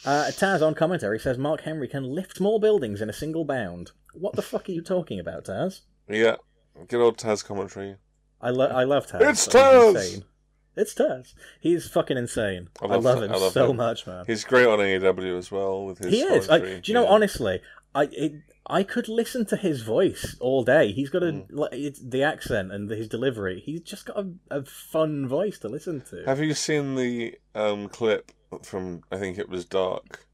Uh, 0.04 0.26
Taz 0.30 0.62
on 0.66 0.74
commentary 0.74 1.18
says 1.18 1.38
Mark 1.38 1.62
Henry 1.62 1.88
can 1.88 2.04
lift 2.04 2.40
more 2.40 2.58
buildings 2.60 3.00
in 3.00 3.08
a 3.10 3.12
single 3.12 3.44
bound. 3.44 3.92
What 4.14 4.34
the 4.36 4.42
fuck 4.42 4.68
are 4.68 4.72
you 4.72 4.82
talking 4.82 5.18
about, 5.20 5.44
Taz? 5.44 5.80
Yeah, 6.08 6.36
good 6.88 7.00
old 7.00 7.16
Taz 7.18 7.44
commentary. 7.44 7.96
I, 8.40 8.50
lo- 8.50 8.66
I 8.68 8.84
love 8.84 9.06
Taz. 9.06 9.20
It's 9.22 9.46
Taz! 9.48 9.94
insane. 9.94 10.24
It's 10.76 10.94
Taz. 10.94 11.34
He's 11.60 11.88
fucking 11.88 12.16
insane. 12.16 12.68
I 12.80 12.86
I 12.86 12.88
love, 12.88 13.04
love- 13.04 13.22
him 13.22 13.32
I 13.32 13.36
love 13.36 13.52
so 13.52 13.70
him. 13.70 13.76
much, 13.76 14.06
man. 14.06 14.24
He's 14.26 14.44
great 14.44 14.66
on 14.66 14.78
AEW 14.78 15.36
as 15.38 15.50
well 15.50 15.84
with 15.84 15.98
his. 15.98 16.12
He 16.12 16.20
is. 16.22 16.48
I, 16.48 16.58
do 16.58 16.80
you 16.84 16.94
know? 16.94 17.02
Yeah. 17.04 17.10
Honestly, 17.10 17.60
I 17.94 18.04
it, 18.12 18.32
I 18.66 18.82
could 18.84 19.08
listen 19.08 19.44
to 19.46 19.56
his 19.56 19.82
voice 19.82 20.36
all 20.40 20.62
day. 20.64 20.92
He's 20.92 21.10
got 21.10 21.22
a 21.24 21.26
Mm. 21.32 21.46
like, 21.50 21.72
it's 21.72 22.00
the 22.00 22.22
accent 22.22 22.70
and 22.72 22.88
his 22.88 23.08
delivery. 23.08 23.60
He's 23.64 23.80
just 23.80 24.06
got 24.06 24.16
a, 24.18 24.30
a 24.50 24.64
fun 24.64 25.26
voice 25.28 25.58
to 25.58 25.68
listen 25.68 26.02
to. 26.10 26.22
Have 26.24 26.40
you 26.40 26.54
seen 26.54 26.94
the 26.94 27.34
um, 27.54 27.88
clip 27.88 28.30
from 28.64 29.02
I 29.10 29.16
think 29.16 29.38
it 29.38 29.48
was 29.48 29.64
Dark, 29.64 30.26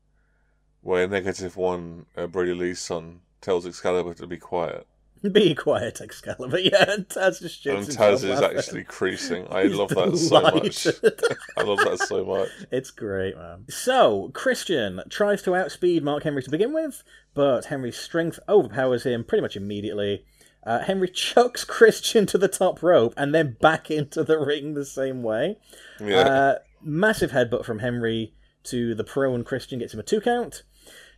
where 0.82 1.06
Negative 1.06 1.56
One, 1.56 2.06
uh, 2.16 2.26
Brodie 2.26 2.54
Lee's 2.54 2.78
son, 2.80 3.20
tells 3.40 3.66
Excalibur 3.66 4.14
to 4.14 4.26
be 4.26 4.36
quiet, 4.38 4.86
Be 5.32 5.54
quiet, 5.54 6.00
Excalibur. 6.00 6.58
Yeah, 6.60 6.90
and 6.90 7.08
Taz 7.08 7.40
just 7.40 7.64
and 7.66 7.86
Taz 7.86 8.14
is 8.24 8.24
laughing. 8.40 8.58
actually 8.58 8.84
creasing. 8.84 9.46
I 9.50 9.64
love 9.64 9.88
that 9.90 10.16
so 10.16 10.40
much. 10.40 10.86
I 11.56 11.62
love 11.62 11.78
that 11.78 12.06
so 12.06 12.24
much. 12.24 12.48
It's 12.70 12.90
great, 12.90 13.36
man. 13.36 13.64
So, 13.68 14.30
Christian 14.34 15.00
tries 15.10 15.42
to 15.42 15.54
outspeed 15.54 16.02
Mark 16.04 16.22
Henry 16.24 16.42
to 16.42 16.50
begin 16.50 16.72
with, 16.72 17.02
but 17.34 17.66
Henry's 17.66 17.96
strength 17.98 18.38
overpowers 18.48 19.04
him 19.04 19.24
pretty 19.24 19.42
much 19.42 19.56
immediately. 19.56 20.24
Uh, 20.64 20.80
Henry 20.80 21.08
chucks 21.08 21.64
Christian 21.64 22.26
to 22.26 22.38
the 22.38 22.48
top 22.48 22.82
rope 22.82 23.14
and 23.16 23.32
then 23.32 23.56
back 23.60 23.88
into 23.88 24.24
the 24.24 24.36
ring 24.38 24.74
the 24.74 24.84
same 24.84 25.22
way. 25.22 25.58
Yeah, 26.00 26.16
Uh, 26.18 26.58
massive 26.86 27.32
headbutt 27.32 27.64
from 27.64 27.80
Henry 27.80 28.34
to 28.64 28.94
the 28.94 29.04
prone 29.04 29.44
Christian 29.44 29.78
gets 29.78 29.94
him 29.94 30.00
a 30.00 30.02
two 30.02 30.20
count. 30.20 30.62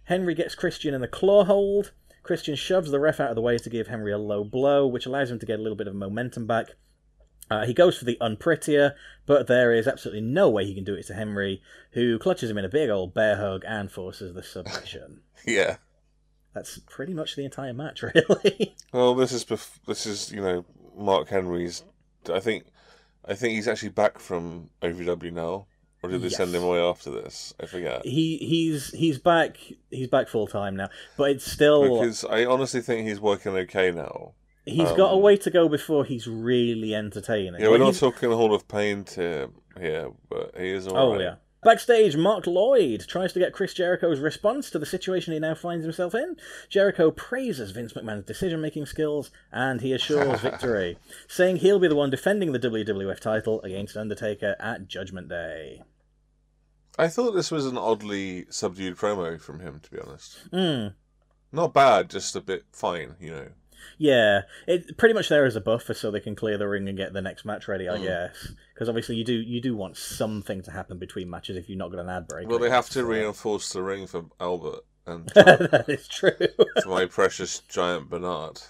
Henry 0.04 0.34
gets 0.34 0.54
Christian 0.54 0.94
in 0.94 1.00
the 1.00 1.08
claw 1.08 1.44
hold. 1.44 1.92
Christian 2.22 2.56
shoves 2.56 2.90
the 2.90 3.00
ref 3.00 3.20
out 3.20 3.30
of 3.30 3.36
the 3.36 3.42
way 3.42 3.58
to 3.58 3.70
give 3.70 3.86
Henry 3.86 4.12
a 4.12 4.18
low 4.18 4.44
blow, 4.44 4.86
which 4.86 5.06
allows 5.06 5.30
him 5.30 5.38
to 5.38 5.46
get 5.46 5.58
a 5.58 5.62
little 5.62 5.76
bit 5.76 5.86
of 5.86 5.94
momentum 5.94 6.46
back. 6.46 6.68
Uh, 7.50 7.64
he 7.64 7.72
goes 7.72 7.96
for 7.96 8.04
the 8.04 8.18
unprettier, 8.20 8.94
but 9.24 9.46
there 9.46 9.72
is 9.72 9.86
absolutely 9.86 10.20
no 10.20 10.50
way 10.50 10.66
he 10.66 10.74
can 10.74 10.84
do 10.84 10.94
it 10.94 11.06
to 11.06 11.14
Henry, 11.14 11.62
who 11.92 12.18
clutches 12.18 12.50
him 12.50 12.58
in 12.58 12.64
a 12.64 12.68
big 12.68 12.90
old 12.90 13.14
bear 13.14 13.36
hug 13.36 13.64
and 13.66 13.90
forces 13.90 14.34
the 14.34 14.42
submission. 14.42 15.20
yeah. 15.46 15.76
That's 16.54 16.78
pretty 16.80 17.14
much 17.14 17.36
the 17.36 17.44
entire 17.44 17.72
match, 17.72 18.02
really. 18.14 18.74
Well, 18.92 19.14
this 19.14 19.32
is 19.32 19.44
bef- 19.44 19.78
this 19.86 20.06
is 20.06 20.32
you 20.32 20.40
know 20.40 20.64
Mark 20.96 21.28
Henry's. 21.28 21.84
I 22.32 22.40
think 22.40 22.64
I 23.28 23.34
think 23.34 23.54
he's 23.54 23.68
actually 23.68 23.90
back 23.90 24.18
from 24.18 24.70
OVW 24.82 25.32
now, 25.32 25.66
or 26.02 26.10
did 26.10 26.22
they 26.22 26.28
send 26.30 26.54
him 26.54 26.62
away 26.62 26.80
after 26.80 27.10
this? 27.10 27.52
I 27.60 27.66
forget. 27.66 28.04
he 28.06 28.38
he's 28.38 28.90
he's 28.90 29.18
back 29.18 29.58
he's 29.90 30.08
back 30.08 30.28
full 30.28 30.46
time 30.46 30.76
now, 30.76 30.88
but 31.16 31.30
it's 31.30 31.50
still 31.50 31.98
Because 32.00 32.24
I 32.24 32.44
honestly 32.46 32.80
think 32.80 33.06
he's 33.06 33.20
working 33.20 33.52
okay 33.52 33.90
now. 33.90 34.32
He's 34.64 34.92
got 34.92 35.12
a 35.12 35.16
Um, 35.16 35.22
way 35.22 35.36
to 35.38 35.50
go 35.50 35.66
before 35.68 36.04
he's 36.04 36.26
really 36.26 36.94
entertaining. 36.94 37.54
Yeah, 37.60 37.68
we're 37.68 37.72
Like, 37.72 37.80
not 37.80 37.86
he's- 37.86 38.00
talking 38.00 38.30
Hall 38.30 38.54
of 38.54 38.68
Pain 38.68 39.04
to 39.04 39.50
here, 39.80 40.10
but 40.28 40.52
he 40.58 40.70
is 40.70 40.86
Oh 40.86 40.92
alright. 40.96 41.20
yeah. 41.22 41.34
Backstage, 41.64 42.16
Marc 42.16 42.44
Loyd 42.44 43.06
tries 43.08 43.32
to 43.32 43.40
get 43.40 43.52
Chris 43.52 43.74
Jericho's 43.74 44.20
response 44.20 44.70
to 44.70 44.78
the 44.78 44.86
situation 44.86 45.32
he 45.32 45.40
now 45.40 45.56
finds 45.56 45.84
himself 45.84 46.14
in. 46.14 46.36
Jericho 46.68 47.10
praises 47.10 47.72
Vince 47.72 47.94
McMahon's 47.94 48.26
decision-making 48.26 48.86
skills, 48.86 49.32
and 49.50 49.80
he 49.80 49.92
assures 49.92 50.40
victory, 50.40 50.98
saying 51.28 51.56
he'll 51.56 51.80
be 51.80 51.88
the 51.88 51.96
one 51.96 52.10
defending 52.10 52.52
the 52.52 52.60
WWF 52.60 53.18
title 53.18 53.60
against 53.62 53.96
Undertaker 53.96 54.54
at 54.60 54.86
Judgment 54.86 55.28
Day. 55.28 55.82
I 56.96 57.08
thought 57.08 57.32
this 57.32 57.50
was 57.50 57.66
an 57.66 57.76
oddly 57.76 58.46
subdued 58.50 58.96
promo 58.96 59.40
from 59.40 59.58
him, 59.58 59.80
to 59.80 59.90
be 59.90 59.98
honest. 60.00 60.38
Hmm. 60.52 60.88
Not 61.50 61.74
bad, 61.74 62.08
just 62.08 62.36
a 62.36 62.40
bit 62.40 62.64
fine, 62.72 63.16
you 63.20 63.30
know. 63.30 63.48
Yeah, 63.98 64.42
it 64.66 64.96
pretty 64.96 65.14
much 65.14 65.28
there 65.28 65.44
as 65.44 65.56
a 65.56 65.60
buffer 65.60 65.94
so 65.94 66.10
they 66.10 66.20
can 66.20 66.34
clear 66.36 66.56
the 66.58 66.68
ring 66.68 66.88
and 66.88 66.96
get 66.96 67.12
the 67.12 67.22
next 67.22 67.44
match 67.44 67.66
ready, 67.68 67.88
I 67.88 67.98
Mm. 67.98 68.02
guess. 68.04 68.52
Because 68.74 68.88
obviously 68.88 69.16
you 69.16 69.24
do 69.24 69.34
you 69.34 69.60
do 69.60 69.74
want 69.76 69.96
something 69.96 70.62
to 70.62 70.70
happen 70.70 70.98
between 70.98 71.28
matches 71.30 71.56
if 71.56 71.68
you're 71.68 71.78
not 71.78 71.90
got 71.90 72.00
an 72.00 72.08
ad 72.08 72.28
break. 72.28 72.48
Well, 72.48 72.58
they 72.58 72.70
have 72.70 72.86
to 72.90 72.92
So- 73.00 73.02
reinforce 73.04 73.72
the 73.72 73.82
ring 73.82 74.06
for 74.06 74.26
Albert 74.40 74.84
and 75.06 75.30
uh, 75.36 75.42
that 75.72 75.86
is 75.88 76.06
true. 76.08 76.30
for 76.82 76.88
my 76.88 77.06
precious 77.06 77.60
giant 77.60 78.10
Bernard. 78.10 78.60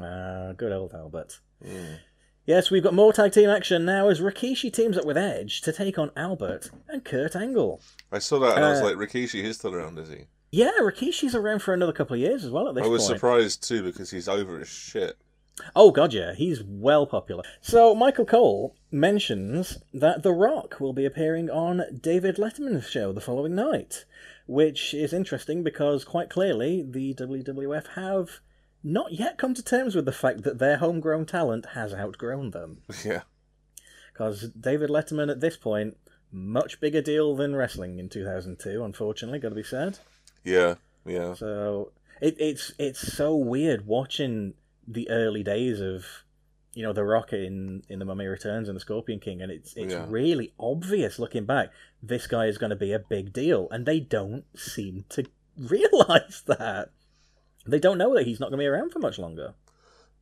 Ah, 0.00 0.52
good 0.56 0.72
old 0.72 0.92
Albert. 0.94 1.40
Mm. 1.64 1.98
Yes, 2.46 2.70
we've 2.70 2.82
got 2.82 2.94
more 2.94 3.12
tag 3.12 3.32
team 3.32 3.48
action 3.50 3.84
now 3.84 4.08
as 4.08 4.20
Rikishi 4.20 4.72
teams 4.72 4.96
up 4.96 5.04
with 5.04 5.16
Edge 5.16 5.60
to 5.62 5.72
take 5.72 5.98
on 5.98 6.10
Albert 6.16 6.70
and 6.88 7.04
Kurt 7.04 7.36
Angle. 7.36 7.80
I 8.10 8.18
saw 8.18 8.38
that 8.40 8.56
and 8.56 8.64
I 8.64 8.70
was 8.70 8.80
Uh, 8.80 8.84
like, 8.84 8.96
Rikishi, 8.96 9.44
he's 9.44 9.56
still 9.58 9.74
around, 9.74 9.98
is 9.98 10.08
he? 10.08 10.24
Yeah, 10.52 10.72
Rikishi's 10.80 11.34
around 11.34 11.60
for 11.62 11.72
another 11.72 11.92
couple 11.92 12.14
of 12.14 12.20
years 12.20 12.44
as 12.44 12.50
well 12.50 12.68
at 12.68 12.74
this 12.74 12.84
I 12.84 12.88
was 12.88 13.06
point. 13.06 13.16
surprised 13.16 13.66
too 13.66 13.82
because 13.82 14.10
he's 14.10 14.28
over 14.28 14.60
as 14.60 14.68
shit. 14.68 15.16
Oh 15.76 15.90
god, 15.90 16.12
yeah, 16.12 16.32
he's 16.34 16.62
well 16.62 17.06
popular. 17.06 17.42
So 17.60 17.94
Michael 17.94 18.24
Cole 18.24 18.74
mentions 18.90 19.78
that 19.92 20.22
The 20.22 20.32
Rock 20.32 20.80
will 20.80 20.92
be 20.92 21.04
appearing 21.04 21.50
on 21.50 21.82
David 22.00 22.36
Letterman's 22.36 22.88
show 22.88 23.12
the 23.12 23.20
following 23.20 23.54
night, 23.54 24.04
which 24.46 24.94
is 24.94 25.12
interesting 25.12 25.62
because 25.62 26.04
quite 26.04 26.30
clearly 26.30 26.82
the 26.82 27.14
WWF 27.14 27.88
have 27.94 28.40
not 28.82 29.12
yet 29.12 29.38
come 29.38 29.54
to 29.54 29.62
terms 29.62 29.94
with 29.94 30.06
the 30.06 30.12
fact 30.12 30.42
that 30.42 30.58
their 30.58 30.78
homegrown 30.78 31.26
talent 31.26 31.66
has 31.74 31.92
outgrown 31.94 32.50
them. 32.50 32.78
yeah. 33.04 33.22
Because 34.12 34.48
David 34.48 34.90
Letterman 34.90 35.30
at 35.30 35.40
this 35.40 35.56
point, 35.56 35.96
much 36.32 36.80
bigger 36.80 37.02
deal 37.02 37.36
than 37.36 37.54
wrestling 37.54 37.98
in 37.98 38.08
2002, 38.08 38.82
unfortunately, 38.82 39.38
got 39.38 39.50
to 39.50 39.54
be 39.54 39.62
said. 39.62 39.98
Yeah. 40.44 40.74
Yeah. 41.04 41.34
So 41.34 41.92
it, 42.20 42.36
it's 42.38 42.72
it's 42.78 43.00
so 43.00 43.34
weird 43.36 43.86
watching 43.86 44.54
the 44.86 45.08
early 45.10 45.42
days 45.42 45.80
of 45.80 46.04
you 46.74 46.82
know 46.82 46.92
the 46.92 47.04
Rock 47.04 47.32
in 47.32 47.82
in 47.88 47.98
the 47.98 48.04
Mummy 48.04 48.26
Returns 48.26 48.68
and 48.68 48.76
the 48.76 48.80
Scorpion 48.80 49.18
King, 49.20 49.42
and 49.42 49.50
it's 49.50 49.74
it's 49.76 49.92
Yeah. 49.92 50.06
really 50.08 50.52
obvious 50.58 51.18
looking 51.18 51.44
back. 51.46 51.70
This 52.02 52.26
guy 52.26 52.46
is 52.46 52.58
going 52.58 52.70
to 52.70 52.76
be 52.76 52.92
a 52.92 52.98
big 52.98 53.32
deal, 53.32 53.68
and 53.70 53.86
they 53.86 54.00
don't 54.00 54.44
seem 54.58 55.04
to 55.10 55.24
realize 55.58 56.42
that. 56.46 56.90
They 57.66 57.78
don't 57.78 57.98
know 57.98 58.14
that 58.14 58.26
he's 58.26 58.40
not 58.40 58.46
going 58.50 58.58
to 58.58 58.62
be 58.62 58.66
around 58.66 58.90
for 58.92 59.00
much 59.00 59.18
longer. 59.18 59.54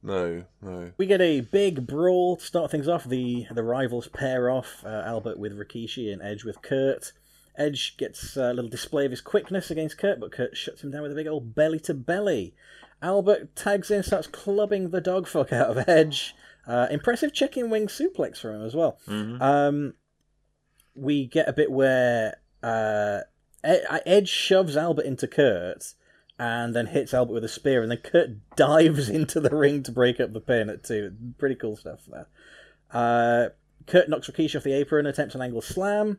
No, 0.03 0.45
no. 0.63 0.93
We 0.97 1.07
get 1.07 1.21
a 1.21 1.41
big 1.41 1.87
brawl 1.87 2.37
to 2.37 2.45
start 2.45 2.71
things 2.71 2.89
off. 2.89 3.05
The 3.05 3.47
the 3.53 3.63
rivals 3.65 4.09
pair 4.09 4.49
off, 4.51 4.83
uh, 4.85 5.03
Albert 5.07 5.39
with 5.39 5.53
Rikishi 5.59 6.13
and 6.13 6.23
Edge 6.23 6.45
with 6.45 6.63
Kurt. 6.63 7.13
Edge 7.59 7.97
gets 7.97 8.37
a 8.37 8.53
little 8.53 8.71
display 8.71 9.05
of 9.05 9.11
his 9.11 9.21
quickness 9.21 9.71
against 9.71 9.99
Kurt, 9.99 10.21
but 10.21 10.33
Kurt 10.33 10.57
shuts 10.57 10.83
him 10.83 10.91
down 10.91 11.03
with 11.03 11.13
a 11.13 11.15
big 11.17 11.27
old 11.27 11.55
belly 11.55 11.81
to 11.81 11.95
belly. 11.95 12.55
Albert 13.03 13.55
tags 13.55 13.91
in, 13.91 14.03
starts 14.03 14.27
clubbing 14.27 14.91
the 14.91 15.01
dog 15.01 15.27
fuck 15.27 15.53
out 15.53 15.69
of 15.77 15.89
Edge. 15.89 16.35
Uh, 16.67 16.87
impressive 16.91 17.33
chicken 17.33 17.71
wing 17.71 17.87
suplex 17.87 18.39
from 18.39 18.57
him 18.57 18.63
as 18.65 18.75
well. 18.75 18.99
Mhm. 19.07 19.41
Um, 19.41 19.95
we 20.95 21.27
get 21.27 21.49
a 21.49 21.53
bit 21.53 21.71
where 21.71 22.37
uh, 22.63 23.21
Ed- 23.65 24.29
shoves 24.29 24.77
Albert 24.77 25.05
into 25.07 25.27
Kurt 25.29 25.95
and 26.39 26.75
then 26.75 26.87
hits 26.87 27.15
Albert 27.15 27.33
with 27.35 27.45
a 27.45 27.49
spear, 27.49 27.83
and 27.83 27.91
then 27.91 27.99
Kurt 27.99 28.31
dives 28.57 29.09
into 29.09 29.41
the 29.41 29.55
ring 29.55 29.83
to 29.85 29.93
break 29.93 30.21
up 30.21 30.33
the 30.33 30.41
pin 30.41 30.69
at 30.69 30.85
two. 30.85 31.13
Pretty 31.39 31.55
cool 31.55 31.77
stuff 31.77 32.01
there. 32.07 32.27
Uh, 32.93 33.49
Kurt 33.87 34.09
knocks 34.09 34.29
Rikishi 34.29 34.57
off 34.57 34.65
the 34.65 34.73
apron, 34.73 35.07
attempts 35.07 35.35
an 35.35 35.41
angle 35.43 35.63
slam, 35.63 36.19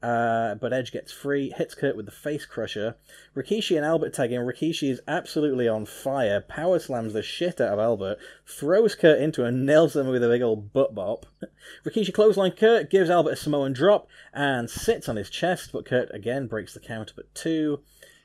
uh, 0.00 0.54
but 0.54 0.72
Edge 0.72 0.92
gets 0.92 1.10
free, 1.10 1.50
hits 1.56 1.74
Kurt 1.74 1.96
with 1.96 2.06
the 2.06 2.12
face 2.12 2.46
crusher. 2.46 2.94
Rikishi 3.36 3.76
and 3.76 3.84
Albert 3.84 4.14
tag 4.14 4.30
in. 4.30 4.42
Rikishi 4.42 4.90
is 4.90 5.00
absolutely 5.08 5.66
on 5.66 5.86
fire, 5.86 6.40
power 6.40 6.78
slams 6.78 7.14
the 7.14 7.22
shit 7.22 7.60
out 7.60 7.72
of 7.72 7.78
Albert, 7.80 8.18
throws 8.46 8.94
Kurt 8.94 9.20
into 9.20 9.44
and 9.44 9.66
nails 9.66 9.96
him 9.96 10.06
with 10.06 10.22
a 10.22 10.28
big 10.28 10.42
old 10.42 10.72
butt 10.72 10.94
bop. 10.94 11.26
Rikishi 11.84 12.14
clothesline 12.14 12.52
Kurt, 12.52 12.90
gives 12.90 13.10
Albert 13.10 13.32
a 13.32 13.36
Samoan 13.36 13.72
drop, 13.72 14.06
and 14.32 14.70
sits 14.70 15.08
on 15.08 15.16
his 15.16 15.30
chest, 15.30 15.70
but 15.72 15.84
Kurt 15.84 16.14
again 16.14 16.46
breaks 16.46 16.74
the 16.74 16.80
count 16.80 17.12
at 17.18 17.34
two. 17.34 17.80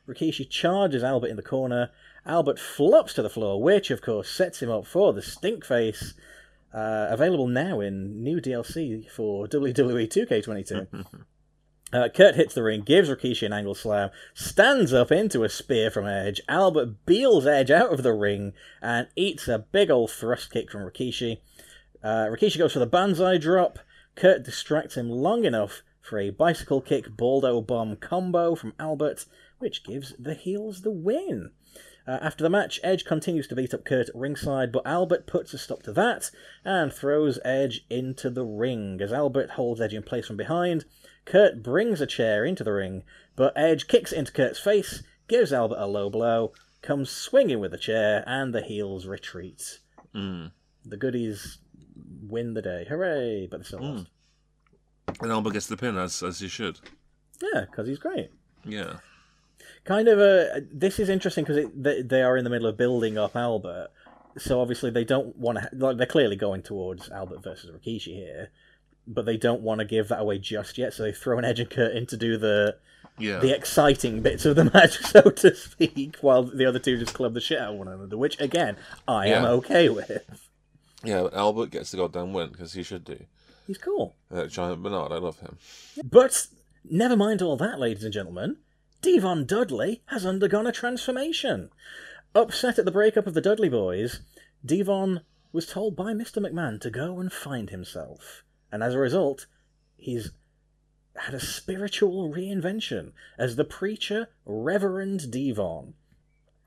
Rikishi 0.07 0.47
charges 0.47 1.03
Albert 1.03 1.29
in 1.29 1.37
the 1.37 1.41
corner. 1.41 1.89
Albert 2.23 2.59
flops 2.59 3.15
to 3.15 3.23
the 3.23 3.29
floor, 3.29 3.59
which 3.61 3.89
of 3.89 4.01
course 4.01 4.29
sets 4.29 4.61
him 4.61 4.69
up 4.69 4.85
for 4.85 5.11
the 5.11 5.23
stink 5.23 5.65
face. 5.65 6.13
Uh, 6.71 7.07
available 7.09 7.47
now 7.47 7.79
in 7.79 8.23
new 8.23 8.39
DLC 8.39 9.09
for 9.09 9.47
WWE 9.47 10.07
2K22. 10.07 11.05
Uh, 11.93 12.09
Kurt 12.09 12.33
hits 12.33 12.55
the 12.55 12.63
ring, 12.63 12.81
gives 12.81 13.07
Rikishi 13.07 13.45
an 13.45 13.53
angle 13.53 13.75
slam, 13.75 14.09
stands 14.33 14.93
up 14.93 15.11
into 15.11 15.43
a 15.43 15.49
spear 15.49 15.91
from 15.91 16.07
Edge. 16.07 16.41
Albert 16.49 17.05
beels 17.05 17.45
Edge 17.45 17.69
out 17.69 17.93
of 17.93 18.01
the 18.01 18.13
ring 18.13 18.53
and 18.81 19.07
eats 19.15 19.47
a 19.47 19.59
big 19.59 19.91
old 19.91 20.09
thrust 20.09 20.51
kick 20.51 20.71
from 20.71 20.81
Rikishi. 20.81 21.37
Uh, 22.03 22.25
Rikishi 22.25 22.57
goes 22.57 22.73
for 22.73 22.79
the 22.79 22.87
banzai 22.87 23.37
drop. 23.37 23.77
Kurt 24.15 24.43
distracts 24.43 24.97
him 24.97 25.07
long 25.07 25.45
enough 25.45 25.83
for 26.01 26.19
a 26.19 26.31
bicycle 26.31 26.81
kick 26.81 27.15
Baldo 27.15 27.61
bomb 27.61 27.95
combo 27.97 28.55
from 28.55 28.73
Albert, 28.79 29.25
which 29.59 29.83
gives 29.83 30.15
the 30.17 30.33
heels 30.33 30.81
the 30.81 30.91
win. 30.91 31.51
Uh, 32.05 32.17
after 32.21 32.43
the 32.43 32.49
match, 32.49 32.79
Edge 32.83 33.05
continues 33.05 33.47
to 33.47 33.55
beat 33.55 33.73
up 33.73 33.85
Kurt 33.85 34.09
at 34.09 34.15
ringside, 34.15 34.71
but 34.71 34.85
Albert 34.85 35.27
puts 35.27 35.53
a 35.53 35.57
stop 35.57 35.83
to 35.83 35.93
that 35.93 36.31
and 36.65 36.91
throws 36.91 37.39
Edge 37.45 37.85
into 37.89 38.29
the 38.29 38.43
ring. 38.43 38.99
As 38.99 39.13
Albert 39.13 39.51
holds 39.51 39.79
Edge 39.79 39.93
in 39.93 40.03
place 40.03 40.27
from 40.27 40.37
behind, 40.37 40.85
Kurt 41.25 41.63
brings 41.63 42.01
a 42.01 42.05
chair 42.05 42.45
into 42.45 42.63
the 42.63 42.73
ring, 42.73 43.03
but 43.35 43.53
Edge 43.55 43.87
kicks 43.87 44.11
it 44.11 44.17
into 44.17 44.31
Kurt's 44.31 44.59
face, 44.59 45.03
gives 45.27 45.53
Albert 45.53 45.79
a 45.79 45.87
low 45.87 46.09
blow, 46.09 46.53
comes 46.81 47.09
swinging 47.09 47.59
with 47.59 47.71
the 47.71 47.77
chair, 47.77 48.23
and 48.27 48.53
the 48.53 48.61
heels 48.61 49.05
retreat. 49.07 49.79
Mm. 50.13 50.51
The 50.85 50.97
goodies 50.97 51.59
win 52.21 52.53
the 52.53 52.61
day. 52.61 52.85
Hooray! 52.89 53.47
But 53.49 53.57
they 53.59 53.63
still 53.63 53.79
lost. 53.79 54.07
And 55.21 55.31
Albert 55.31 55.53
gets 55.53 55.67
the 55.67 55.77
pin 55.77 55.97
as 55.97 56.21
as 56.23 56.39
he 56.39 56.47
should. 56.47 56.79
Yeah, 57.41 57.61
because 57.61 57.87
he's 57.87 57.99
great. 57.99 58.31
Yeah. 58.65 58.97
kind 59.85 60.07
of 60.07 60.19
a 60.19 60.61
this 60.71 60.99
is 60.99 61.09
interesting 61.09 61.45
because 61.45 61.69
they, 61.75 62.01
they 62.01 62.21
are 62.21 62.37
in 62.37 62.43
the 62.43 62.49
middle 62.49 62.67
of 62.67 62.77
building 62.77 63.17
up 63.17 63.35
Albert, 63.35 63.89
so 64.37 64.61
obviously 64.61 64.89
they 64.89 65.03
don't 65.03 65.35
want 65.37 65.57
to 65.59 65.69
like 65.73 65.97
they're 65.97 66.05
clearly 66.05 66.35
going 66.35 66.61
towards 66.61 67.09
Albert 67.09 67.43
versus 67.43 67.71
Rikishi 67.71 68.15
here, 68.15 68.49
but 69.07 69.25
they 69.25 69.37
don't 69.37 69.61
want 69.61 69.79
to 69.79 69.85
give 69.85 70.07
that 70.09 70.19
away 70.21 70.39
just 70.39 70.77
yet. 70.77 70.93
So 70.93 71.03
they 71.03 71.11
throw 71.11 71.37
an 71.37 71.45
Edge 71.45 71.59
and 71.59 71.69
curtain 71.69 72.05
to 72.07 72.17
do 72.17 72.37
the 72.37 72.77
Yeah. 73.19 73.39
the 73.39 73.55
exciting 73.55 74.21
bits 74.21 74.45
of 74.45 74.55
the 74.55 74.65
match, 74.73 74.97
so 74.99 75.21
to 75.21 75.55
speak, 75.55 76.17
while 76.21 76.43
the 76.43 76.65
other 76.65 76.79
two 76.79 76.97
just 76.97 77.13
club 77.13 77.33
the 77.33 77.41
shit 77.41 77.59
out 77.59 77.73
of 77.73 77.79
one 77.79 77.87
another. 77.87 78.17
Which 78.17 78.39
again, 78.39 78.77
I 79.07 79.27
am 79.27 79.45
okay 79.45 79.89
with. 79.89 80.49
Yeah, 81.03 81.27
Albert 81.33 81.71
gets 81.71 81.91
the 81.91 81.97
goddamn 81.97 82.31
win 82.33 82.49
because 82.51 82.73
he 82.73 82.83
should 82.83 83.03
do. 83.03 83.25
He's 83.67 83.77
cool. 83.77 84.15
That 84.29 84.49
giant 84.49 84.83
Bernard, 84.83 85.11
I 85.11 85.17
love 85.17 85.39
him. 85.39 85.57
But 86.03 86.47
never 86.89 87.15
mind 87.15 87.41
all 87.41 87.57
that, 87.57 87.79
ladies 87.79 88.03
and 88.03 88.13
gentlemen. 88.13 88.57
D-Von 89.01 89.45
Dudley 89.45 90.01
has 90.07 90.25
undergone 90.25 90.65
a 90.67 90.71
transformation. 90.71 91.69
Upset 92.33 92.79
at 92.79 92.85
the 92.85 92.91
breakup 92.91 93.27
of 93.27 93.33
the 93.33 93.41
Dudley 93.41 93.67
boys, 93.69 94.21
Devon 94.65 95.21
was 95.51 95.65
told 95.67 95.95
by 95.95 96.13
Mr. 96.13 96.37
McMahon 96.41 96.79
to 96.81 96.89
go 96.89 97.19
and 97.19 97.31
find 97.31 97.69
himself. 97.69 98.43
And 98.73 98.81
as 98.81 98.95
a 98.95 98.99
result, 98.99 99.45
he's 99.95 100.31
had 101.15 101.35
a 101.35 101.39
spiritual 101.39 102.33
reinvention 102.33 103.11
as 103.37 103.55
the 103.55 103.63
preacher 103.63 104.29
Reverend 104.45 105.29
D-Von. 105.29 105.93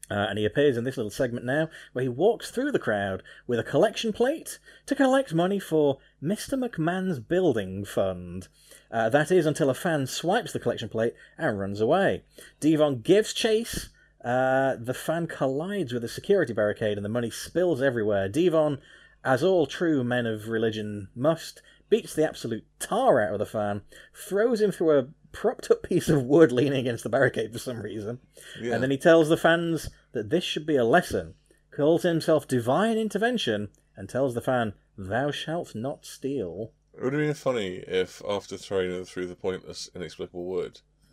Uh, 0.08 0.14
and 0.14 0.38
he 0.38 0.44
appears 0.44 0.76
in 0.76 0.84
this 0.84 0.96
little 0.96 1.10
segment 1.10 1.44
now 1.44 1.68
where 1.92 2.04
he 2.04 2.08
walks 2.08 2.48
through 2.48 2.70
the 2.70 2.78
crowd 2.78 3.24
with 3.48 3.58
a 3.58 3.64
collection 3.64 4.12
plate 4.12 4.60
to 4.86 4.94
collect 4.94 5.34
money 5.34 5.58
for 5.58 5.98
Mr. 6.22 6.56
McMahon's 6.56 7.18
building 7.18 7.84
fund. 7.84 8.46
Uh, 8.88 9.08
that 9.08 9.32
is 9.32 9.44
until 9.44 9.68
a 9.68 9.74
fan 9.74 10.06
swipes 10.06 10.52
the 10.52 10.60
collection 10.60 10.88
plate 10.88 11.14
and 11.36 11.58
runs 11.58 11.80
away. 11.80 12.22
D-Von 12.60 13.00
gives 13.00 13.34
chase. 13.34 13.88
Uh, 14.24 14.76
the 14.78 14.94
fan 14.94 15.26
collides 15.26 15.92
with 15.92 16.04
a 16.04 16.08
security 16.08 16.52
barricade 16.52 16.96
and 16.98 17.04
the 17.04 17.08
money 17.08 17.30
spills 17.30 17.82
everywhere. 17.82 18.28
D-Von, 18.28 18.78
as 19.24 19.42
all 19.42 19.66
true 19.66 20.04
men 20.04 20.24
of 20.24 20.48
religion 20.48 21.08
must, 21.16 21.62
beats 21.88 22.14
the 22.14 22.26
absolute 22.26 22.64
tar 22.78 23.20
out 23.20 23.32
of 23.34 23.38
the 23.38 23.46
fan, 23.46 23.82
throws 24.14 24.60
him 24.60 24.72
through 24.72 24.98
a 24.98 25.08
propped 25.32 25.70
up 25.70 25.82
piece 25.82 26.08
of 26.08 26.22
wood 26.24 26.50
leaning 26.50 26.78
against 26.80 27.02
the 27.04 27.10
barricade 27.10 27.52
for 27.52 27.58
some 27.58 27.80
reason, 27.82 28.18
Yeah. 28.60 28.74
and 28.74 28.82
then 28.82 28.90
he 28.90 28.96
tells 28.98 29.28
the 29.28 29.36
fans 29.36 29.90
that 30.12 30.30
this 30.30 30.42
should 30.44 30.64
be 30.66 30.76
a 30.76 30.84
lesson, 30.84 31.34
calls 31.70 32.02
himself 32.02 32.48
divine 32.48 32.96
intervention, 32.96 33.68
and 33.96 34.08
tells 34.08 34.34
the 34.34 34.40
fan, 34.40 34.72
Thou 34.96 35.30
shalt 35.30 35.74
not 35.74 36.06
steal. 36.06 36.72
It 36.96 37.04
would 37.04 37.12
have 37.12 37.20
been 37.22 37.34
funny 37.34 37.84
if, 37.86 38.22
after 38.26 38.56
throwing 38.56 38.90
him 38.90 39.04
through 39.04 39.26
the 39.26 39.34
pointless, 39.36 39.90
inexplicable 39.94 40.46
wood, 40.46 40.80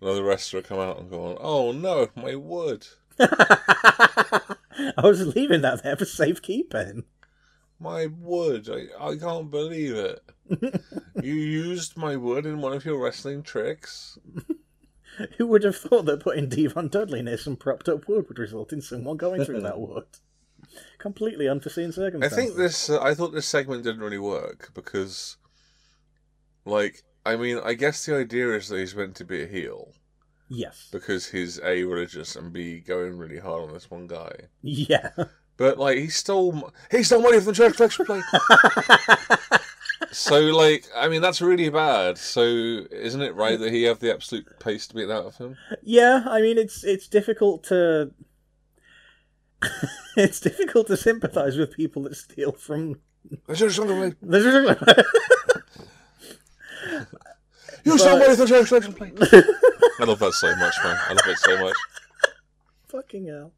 another 0.00 0.22
wrestler 0.22 0.60
had 0.60 0.68
come 0.68 0.78
out 0.78 1.00
and 1.00 1.10
gone, 1.10 1.36
"Oh 1.40 1.72
no, 1.72 2.08
my 2.14 2.36
wood, 2.36 2.86
I 3.18 5.00
was 5.02 5.34
leaving 5.34 5.62
that 5.62 5.82
there 5.82 5.96
for 5.96 6.04
safekeeping. 6.04 7.04
My 7.80 8.06
wood! 8.06 8.68
I 8.68 9.08
I 9.10 9.16
can't 9.16 9.50
believe 9.50 9.94
it. 9.94 10.20
you 11.22 11.34
used 11.34 11.96
my 11.96 12.16
wood 12.16 12.46
in 12.46 12.60
one 12.60 12.72
of 12.72 12.84
your 12.84 12.98
wrestling 13.02 13.42
tricks." 13.42 14.18
Who 15.36 15.48
would 15.48 15.64
have 15.64 15.76
thought 15.76 16.04
that 16.04 16.20
putting 16.20 16.48
D-Von 16.48 16.88
Dudley 16.88 17.22
near 17.22 17.38
some 17.38 17.56
propped 17.56 17.88
up 17.88 18.06
wood 18.08 18.26
would 18.28 18.38
result 18.38 18.72
in 18.72 18.80
someone 18.80 19.16
going 19.16 19.44
through 19.44 19.62
that 19.62 19.80
wood? 19.80 20.04
Completely 20.98 21.48
unforeseen 21.48 21.90
circumstances. 21.90 22.38
I 22.38 22.40
think 22.40 22.56
this. 22.56 22.88
Uh, 22.90 23.00
I 23.02 23.14
thought 23.14 23.32
this 23.32 23.46
segment 23.46 23.82
didn't 23.82 24.00
really 24.02 24.18
work 24.18 24.70
because, 24.74 25.36
like, 26.64 27.02
I 27.26 27.36
mean, 27.36 27.58
I 27.64 27.74
guess 27.74 28.06
the 28.06 28.16
idea 28.16 28.54
is 28.54 28.68
that 28.68 28.78
he's 28.78 28.94
meant 28.94 29.16
to 29.16 29.24
be 29.24 29.42
a 29.42 29.46
heel 29.46 29.92
Yes. 30.48 30.88
because 30.90 31.28
he's 31.30 31.60
a 31.60 31.82
religious 31.84 32.36
and 32.36 32.52
b 32.52 32.80
going 32.80 33.18
really 33.18 33.38
hard 33.38 33.62
on 33.68 33.72
this 33.72 33.90
one 33.90 34.06
guy. 34.06 34.32
Yeah. 34.62 35.10
But 35.58 35.76
like, 35.78 35.98
he 35.98 36.08
stole 36.08 36.72
he 36.90 37.02
stole 37.02 37.20
money 37.20 37.36
from 37.38 37.46
the 37.46 37.52
church 37.52 37.76
collection 37.76 38.06
plate. 38.06 38.22
so 40.12 40.38
like, 40.40 40.86
I 40.96 41.08
mean, 41.08 41.20
that's 41.20 41.42
really 41.42 41.68
bad. 41.68 42.16
So 42.16 42.42
isn't 42.42 43.20
it 43.20 43.34
right 43.34 43.58
that 43.58 43.72
he 43.72 43.82
have 43.82 43.98
the 43.98 44.12
absolute 44.14 44.46
pace 44.60 44.86
to 44.86 44.94
beat 44.94 45.10
out 45.10 45.26
of 45.26 45.36
him? 45.36 45.56
Yeah, 45.82 46.24
I 46.26 46.40
mean 46.40 46.56
it's 46.58 46.84
it's 46.84 47.08
difficult 47.08 47.64
to 47.64 48.12
it's 50.16 50.40
difficult 50.40 50.86
to 50.86 50.96
sympathise 50.96 51.56
with 51.56 51.72
people 51.76 52.02
that 52.04 52.14
steal 52.14 52.52
from 52.52 53.00
The 53.46 53.56
church 53.56 53.74
collection 53.80 54.16
You 57.84 57.98
stole 57.98 58.18
But- 58.18 58.18
money 58.20 58.36
from 58.36 58.46
the 58.46 58.46
church 58.46 58.68
collection 58.68 58.92
plate. 58.92 59.18
I 60.00 60.04
love 60.04 60.20
that 60.20 60.32
so 60.34 60.54
much, 60.54 60.74
man. 60.84 60.96
I 61.08 61.12
love 61.14 61.26
it 61.26 61.38
so 61.38 61.60
much. 61.60 61.74
Fucking 62.88 63.26
hell. 63.26 63.52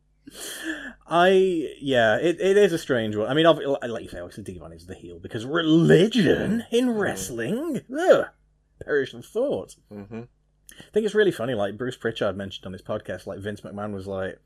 I 1.06 1.68
yeah, 1.80 2.16
it, 2.16 2.40
it 2.40 2.56
is 2.56 2.72
a 2.72 2.78
strange 2.78 3.16
one. 3.16 3.28
I 3.28 3.34
mean, 3.34 3.46
like 3.46 4.02
you 4.02 4.08
say, 4.08 4.20
obviously 4.20 4.44
D-Von 4.44 4.72
is 4.72 4.86
the 4.86 4.94
heel 4.94 5.18
because 5.18 5.44
religion 5.44 6.64
in 6.70 6.90
wrestling, 6.90 7.80
ugh, 7.98 8.26
perish 8.84 9.12
the 9.12 9.22
thought. 9.22 9.74
hmm 9.90 10.22
I 10.78 10.92
think 10.92 11.04
it's 11.04 11.14
really 11.14 11.32
funny. 11.32 11.54
Like 11.54 11.76
Bruce 11.76 11.96
Pritchard 11.96 12.36
mentioned 12.36 12.64
on 12.64 12.72
his 12.72 12.80
podcast, 12.82 13.26
like 13.26 13.40
Vince 13.40 13.60
McMahon 13.60 13.92
was 13.92 14.06
like, 14.06 14.38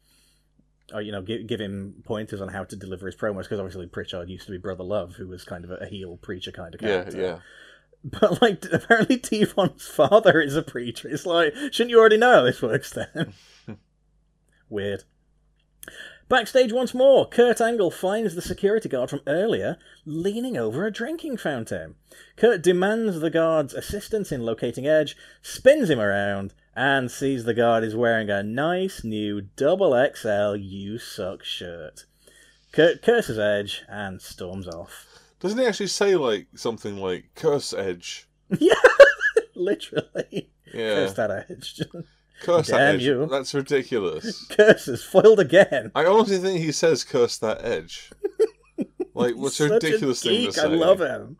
oh, 0.92 0.98
you 0.98 1.12
know, 1.12 1.22
give, 1.22 1.46
give 1.46 1.60
him 1.60 2.02
pointers 2.04 2.40
on 2.40 2.48
how 2.48 2.64
to 2.64 2.76
deliver 2.76 3.06
his 3.06 3.14
promos 3.14 3.42
because 3.42 3.60
obviously 3.60 3.86
Pritchard 3.86 4.28
used 4.28 4.46
to 4.46 4.52
be 4.52 4.58
Brother 4.58 4.84
Love, 4.84 5.14
who 5.16 5.28
was 5.28 5.44
kind 5.44 5.64
of 5.64 5.70
a, 5.70 5.76
a 5.76 5.86
heel 5.86 6.16
preacher 6.16 6.50
kind 6.50 6.74
of 6.74 6.80
character. 6.80 7.16
Yeah, 7.20 7.26
yeah. 7.26 7.38
But 8.02 8.42
like, 8.42 8.64
apparently 8.72 9.16
D-Von's 9.16 9.86
father 9.86 10.40
is 10.40 10.56
a 10.56 10.62
preacher. 10.62 11.08
It's 11.08 11.26
like, 11.26 11.54
shouldn't 11.70 11.90
you 11.90 12.00
already 12.00 12.16
know 12.16 12.32
how 12.36 12.42
this 12.42 12.60
works 12.62 12.90
then? 12.92 13.34
Weird. 14.68 15.04
Backstage 16.34 16.72
once 16.72 16.92
more, 16.92 17.28
Kurt 17.28 17.60
Angle 17.60 17.92
finds 17.92 18.34
the 18.34 18.42
security 18.42 18.88
guard 18.88 19.08
from 19.08 19.20
earlier 19.24 19.78
leaning 20.04 20.56
over 20.56 20.84
a 20.84 20.90
drinking 20.90 21.36
fountain. 21.36 21.94
Kurt 22.34 22.60
demands 22.60 23.20
the 23.20 23.30
guard's 23.30 23.72
assistance 23.72 24.32
in 24.32 24.42
locating 24.42 24.84
Edge, 24.84 25.16
spins 25.42 25.88
him 25.88 26.00
around, 26.00 26.52
and 26.74 27.08
sees 27.08 27.44
the 27.44 27.54
guard 27.54 27.84
is 27.84 27.94
wearing 27.94 28.30
a 28.30 28.42
nice 28.42 29.04
new 29.04 29.42
double 29.42 29.92
XL 29.92 30.56
You 30.56 30.98
Suck 30.98 31.44
shirt. 31.44 32.04
Kurt 32.72 33.00
curses 33.00 33.38
Edge 33.38 33.84
and 33.88 34.20
storms 34.20 34.66
off. 34.66 35.06
Doesn't 35.38 35.60
he 35.60 35.64
actually 35.64 35.86
say 35.86 36.16
like 36.16 36.48
something 36.56 36.96
like 36.96 37.26
"curse 37.36 37.72
Edge"? 37.72 38.26
yeah, 38.58 38.74
literally. 39.54 40.50
Yeah, 40.66 40.94
Curse 40.94 41.12
that 41.12 41.46
Edge. 41.48 41.80
curse 42.42 42.68
that 42.68 42.78
Damn 42.78 42.94
Edge. 42.96 43.02
you. 43.02 43.26
That's 43.30 43.54
ridiculous. 43.54 44.46
Curses 44.50 45.02
foiled 45.02 45.40
again. 45.40 45.90
I 45.94 46.04
honestly 46.06 46.38
think 46.38 46.60
he 46.60 46.72
says 46.72 47.04
"curse 47.04 47.38
that 47.38 47.64
Edge." 47.64 48.10
Like, 49.16 49.36
what's 49.36 49.60
a 49.60 49.68
ridiculous 49.70 50.22
thing 50.24 50.46
to 50.46 50.52
say? 50.52 50.62
I 50.62 50.66
love 50.66 51.00
him. 51.00 51.36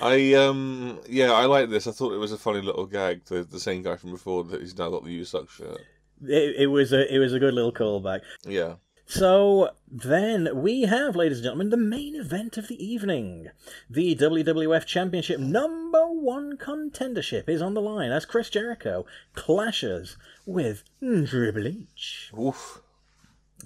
I 0.00 0.34
um 0.34 1.00
yeah, 1.08 1.32
I 1.32 1.46
like 1.46 1.68
this. 1.68 1.88
I 1.88 1.90
thought 1.90 2.12
it 2.12 2.18
was 2.18 2.30
a 2.30 2.38
funny 2.38 2.60
little 2.60 2.86
gag. 2.86 3.24
The 3.24 3.42
the 3.42 3.58
same 3.58 3.82
guy 3.82 3.96
from 3.96 4.12
before 4.12 4.44
that 4.44 4.60
he's 4.60 4.78
now 4.78 4.90
got 4.90 5.04
the 5.04 5.10
U 5.10 5.24
suck 5.24 5.50
shirt. 5.50 5.80
It, 6.22 6.54
it 6.56 6.66
was 6.68 6.92
a 6.92 7.12
it 7.12 7.18
was 7.18 7.32
a 7.32 7.40
good 7.40 7.54
little 7.54 7.72
callback. 7.72 8.20
Yeah. 8.44 8.74
So 9.10 9.70
then 9.90 10.50
we 10.60 10.82
have, 10.82 11.16
ladies 11.16 11.38
and 11.38 11.44
gentlemen, 11.44 11.70
the 11.70 11.78
main 11.78 12.14
event 12.14 12.58
of 12.58 12.68
the 12.68 12.84
evening. 12.84 13.48
The 13.88 14.14
WWF 14.14 14.84
Championship 14.84 15.40
number 15.40 16.04
one 16.06 16.58
contendership 16.58 17.48
is 17.48 17.62
on 17.62 17.72
the 17.72 17.80
line 17.80 18.10
as 18.10 18.26
Chris 18.26 18.50
Jericho 18.50 19.06
clashes 19.34 20.18
with 20.44 20.84
Triple 21.00 21.66
H. 21.66 22.30
Oof. 22.38 22.82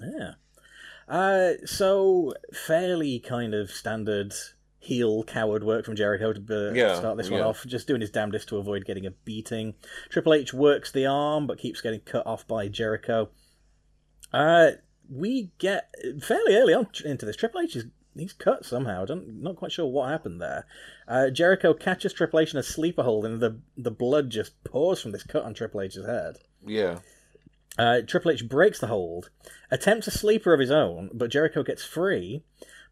Yeah. 0.01 0.34
Uh, 1.09 1.55
so 1.66 2.34
fairly 2.55 3.18
kind 3.18 3.53
of 3.53 3.72
standard 3.72 4.32
heel 4.78 5.24
coward 5.24 5.64
work 5.64 5.84
from 5.84 5.97
Jericho 5.97 6.32
to 6.32 6.68
uh, 6.70 6.72
Yeah, 6.72 6.95
start 6.95 7.16
this 7.16 7.30
one 7.30 7.40
yeah. 7.40 7.47
off, 7.47 7.66
just 7.66 7.88
doing 7.88 8.01
his 8.01 8.11
damnedest 8.11 8.49
to 8.51 8.59
avoid 8.59 8.84
getting 8.84 9.07
a 9.07 9.11
beating. 9.11 9.74
Triple 10.09 10.34
H 10.34 10.55
works 10.55 10.93
the 10.93 11.07
arm 11.07 11.49
but 11.49 11.59
keeps 11.59 11.80
getting 11.80 12.01
cut 12.01 12.28
off 12.28 12.47
by 12.47 12.68
Jericho. 12.68 13.30
Uh, 14.32 14.70
we 15.13 15.51
get 15.59 15.95
fairly 16.21 16.57
early 16.57 16.75
on 16.75 16.89
into 17.05 17.27
this. 17.27 17.37
Triple 17.37 17.61
H 17.61 17.77
is 17.77 17.85
he's 18.17 18.33
cut 18.33 18.65
somehow. 18.65 19.03
I 19.03 19.07
don't 19.07 19.43
not 19.43 19.57
quite 19.57 19.73
sure 19.73 19.87
what 19.87 20.11
happened 20.11 20.41
there. 20.41 20.67
Uh, 21.07 21.31
Jericho 21.31 21.75
catches 21.75 22.13
Triple 22.13 22.41
H 22.41 22.53
in 22.53 22.59
a 22.59 22.63
sleeper 22.63 23.03
hold, 23.03 23.25
and 23.25 23.41
the 23.41 23.59
the 23.77 23.91
blood 23.91 24.31
just 24.31 24.63
pours 24.65 25.01
from 25.01 25.13
this 25.13 25.23
cut 25.23 25.45
on 25.45 25.55
Triple 25.55 25.83
H's 25.83 26.07
head. 26.07 26.39
Yeah. 26.65 27.01
Uh, 27.79 28.01
Triple 28.07 28.33
H 28.33 28.49
breaks 28.49 28.81
the 28.81 28.89
hold, 28.89 29.31
attempts 29.71 30.07
a 30.07 30.11
sleeper 30.11 30.53
of 30.53 30.61
his 30.61 30.71
own, 30.71 31.11
but 31.13 31.31
Jericho 31.31 31.63
gets 31.63 31.85
free. 31.85 32.45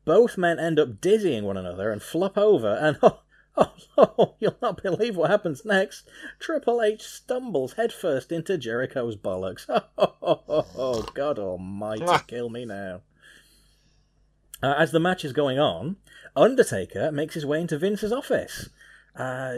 Both 0.06 0.38
men 0.38 0.58
end 0.58 0.78
up 0.78 1.00
dizzying 1.00 1.44
one 1.44 1.58
another 1.58 1.90
and 1.90 2.02
flop 2.02 2.38
over, 2.38 2.78
and 2.80 2.98
oh, 3.02 3.20
oh, 3.56 4.34
you'll 4.40 4.56
not 4.62 4.82
believe 4.82 5.16
what 5.16 5.30
happens 5.30 5.64
next. 5.64 6.08
Triple 6.38 6.82
H 6.82 7.02
stumbles 7.02 7.74
headfirst 7.74 8.32
into 8.32 8.56
Jericho's 8.58 9.16
bollocks. 9.16 9.66
Oh, 9.68 9.82
oh, 10.22 10.42
oh, 10.48 10.66
oh 10.76 11.02
God 11.14 11.38
Almighty, 11.38 12.04
kill 12.26 12.48
me 12.50 12.64
now. 12.64 13.02
Uh, 14.62 14.74
as 14.78 14.92
the 14.92 15.00
match 15.00 15.24
is 15.24 15.32
going 15.32 15.58
on, 15.58 15.96
Undertaker 16.36 17.10
makes 17.10 17.34
his 17.34 17.46
way 17.46 17.60
into 17.60 17.78
Vince's 17.78 18.12
office. 18.12 18.68
Uh, 19.16 19.54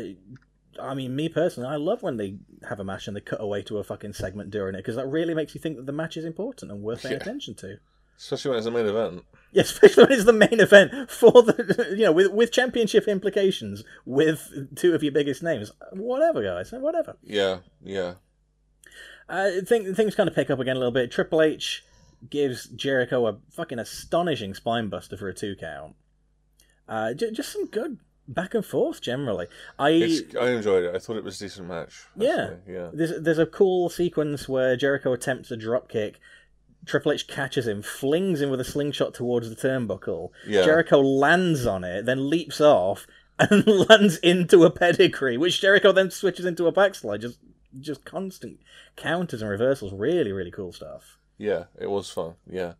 I 0.81 0.95
mean, 0.95 1.15
me 1.15 1.29
personally, 1.29 1.69
I 1.69 1.77
love 1.77 2.03
when 2.03 2.17
they 2.17 2.37
have 2.69 2.81
a 2.81 2.85
match 2.85 3.07
and 3.09 3.17
they 3.17 3.21
cut 3.21 3.41
away 3.43 3.63
to 3.63 3.79
a 3.79 3.85
fucking 3.85 4.13
segment 4.15 4.51
during 4.51 4.75
it 4.75 4.79
because 4.79 4.97
that 4.97 5.07
really 5.07 5.35
makes 5.35 5.55
you 5.55 5.61
think 5.61 5.77
that 5.77 5.87
the 5.87 5.93
match 5.93 6.17
is 6.17 6.25
important 6.25 6.71
and 6.71 6.83
worth 6.83 7.03
paying 7.03 7.13
Yeah. 7.15 7.19
attention 7.21 7.55
to. 7.57 7.79
Especially 8.23 8.51
when 8.51 8.59
it's 8.59 8.67
the 8.67 8.71
main 8.71 8.87
event. 8.87 9.25
Yeah, 9.51 9.63
especially 9.63 10.05
when 10.05 10.13
it's 10.13 10.25
the 10.25 10.33
main 10.33 10.61
event 10.61 11.11
for 11.11 11.43
the, 11.43 11.89
you 11.99 12.05
know, 12.05 12.13
with 12.13 12.31
with 12.31 12.53
championship 12.53 13.09
implications, 13.09 13.83
with 14.07 14.49
two 14.77 14.95
of 14.95 15.03
your 15.03 15.13
biggest 15.13 15.43
names. 15.43 15.73
Whatever, 15.93 16.43
guys, 16.43 16.71
whatever. 16.71 17.17
Yeah, 17.23 17.59
yeah. 17.83 18.15
I 19.29 19.61
think 19.67 19.97
things 19.97 20.15
kind 20.15 20.29
of 20.29 20.35
pick 20.35 20.51
up 20.51 20.61
again 20.61 20.77
a 20.77 20.79
little 20.79 20.93
bit. 20.93 21.11
Triple 21.11 21.43
H 21.43 21.85
gives 22.31 22.67
Jericho 22.69 23.27
a 23.27 23.39
fucking 23.51 23.79
astonishing 23.81 24.55
spine 24.55 24.89
buster 24.89 25.17
for 25.17 25.29
a 25.29 25.35
two 25.35 25.57
count. 25.57 25.97
Uh, 26.89 27.13
j- 27.15 27.33
just 27.33 27.53
some 27.53 27.67
good 27.67 27.99
back 28.29 28.55
and 28.55 28.65
forth 28.65 29.01
generally. 29.01 29.47
I 29.79 29.91
It's, 29.91 30.37
I 30.37 30.51
enjoyed 30.51 30.85
it. 30.85 30.95
I 30.95 30.99
thought 30.99 31.17
it 31.17 31.25
was 31.25 31.41
a 31.41 31.45
decent 31.45 31.69
match. 31.69 32.07
Yeah. 32.17 32.51
actually, 32.53 32.75
yeah. 32.75 32.91
There's 32.93 33.21
there's 33.21 33.39
a 33.39 33.47
cool 33.47 33.89
sequence 33.89 34.49
where 34.49 34.77
Jericho 34.77 35.13
attempts 35.13 35.51
a 35.51 35.57
drop 35.57 35.89
kick. 35.89 36.21
Triple 36.85 37.13
H 37.13 37.29
catches 37.29 37.67
him, 37.67 37.83
flings 37.83 38.41
him 38.41 38.51
with 38.51 38.61
a 38.61 38.65
slingshot 38.65 39.15
towards 39.15 39.49
the 39.49 39.57
turnbuckle. 39.57 40.31
Yeah. 40.47 40.65
Jericho 40.65 41.01
lands 41.01 41.67
on 41.67 41.85
it, 41.85 42.07
then 42.07 42.29
leaps 42.29 42.61
off 42.61 43.07
and 43.39 43.67
lands 43.67 44.19
into 44.19 44.65
a 44.65 44.71
pedigree, 44.71 45.37
which 45.37 45.61
Jericho 45.61 45.93
then 45.93 46.11
switches 46.11 46.45
into 46.45 46.67
a 46.67 46.73
backslide. 46.73 47.21
Just 47.21 47.39
just 47.81 48.05
constant 48.05 48.61
counters 48.97 49.43
and 49.43 49.51
reversals. 49.51 49.93
Really, 49.93 50.33
really 50.33 50.51
cool 50.51 50.73
stuff. 50.73 51.19
Yeah, 51.39 51.65
it 51.79 51.91
was 51.91 52.11
fun. 52.11 52.35
Yeah. 52.49 52.75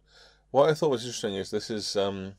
What 0.51 0.69
I 0.69 0.75
thought 0.75 0.91
was 0.91 1.05
interesting 1.05 1.35
is 1.35 1.51
this 1.51 1.71
is, 1.71 1.97
um, 1.97 2.35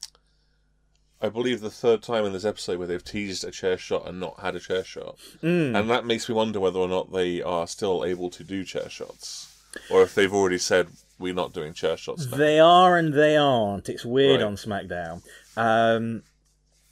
I 1.19 1.29
believe, 1.29 1.61
the 1.61 1.71
third 1.71 2.03
time 2.03 2.25
in 2.25 2.33
this 2.33 2.45
episode 2.45 2.77
where 2.77 2.87
they've 2.87 3.03
teased 3.03 3.43
a 3.43 3.51
chair 3.51 3.77
shot 3.77 4.07
and 4.07 4.19
not 4.19 4.39
had 4.39 4.55
a 4.55 4.59
chair 4.59 4.83
shot. 4.83 5.17
Mm. 5.41 5.77
And 5.77 5.89
that 5.89 6.05
makes 6.05 6.29
me 6.29 6.35
wonder 6.35 6.59
whether 6.59 6.79
or 6.79 6.87
not 6.87 7.11
they 7.11 7.41
are 7.41 7.65
still 7.65 8.05
able 8.05 8.29
to 8.29 8.43
do 8.43 8.63
chair 8.63 8.89
shots. 8.89 9.49
Or 9.89 10.03
if 10.03 10.13
they've 10.13 10.33
already 10.33 10.59
said, 10.59 10.89
we're 11.23 11.33
not 11.33 11.53
doing 11.53 11.73
chair 11.73 11.97
shots 11.97 12.29
now. 12.29 12.37
They 12.37 12.59
are 12.59 12.97
and 12.97 13.13
they 13.13 13.35
aren't. 13.37 13.89
It's 13.89 14.05
weird 14.05 14.41
Right. 14.41 14.45
on 14.47 14.55
SmackDown. 14.55 15.21
Um, 15.57 16.23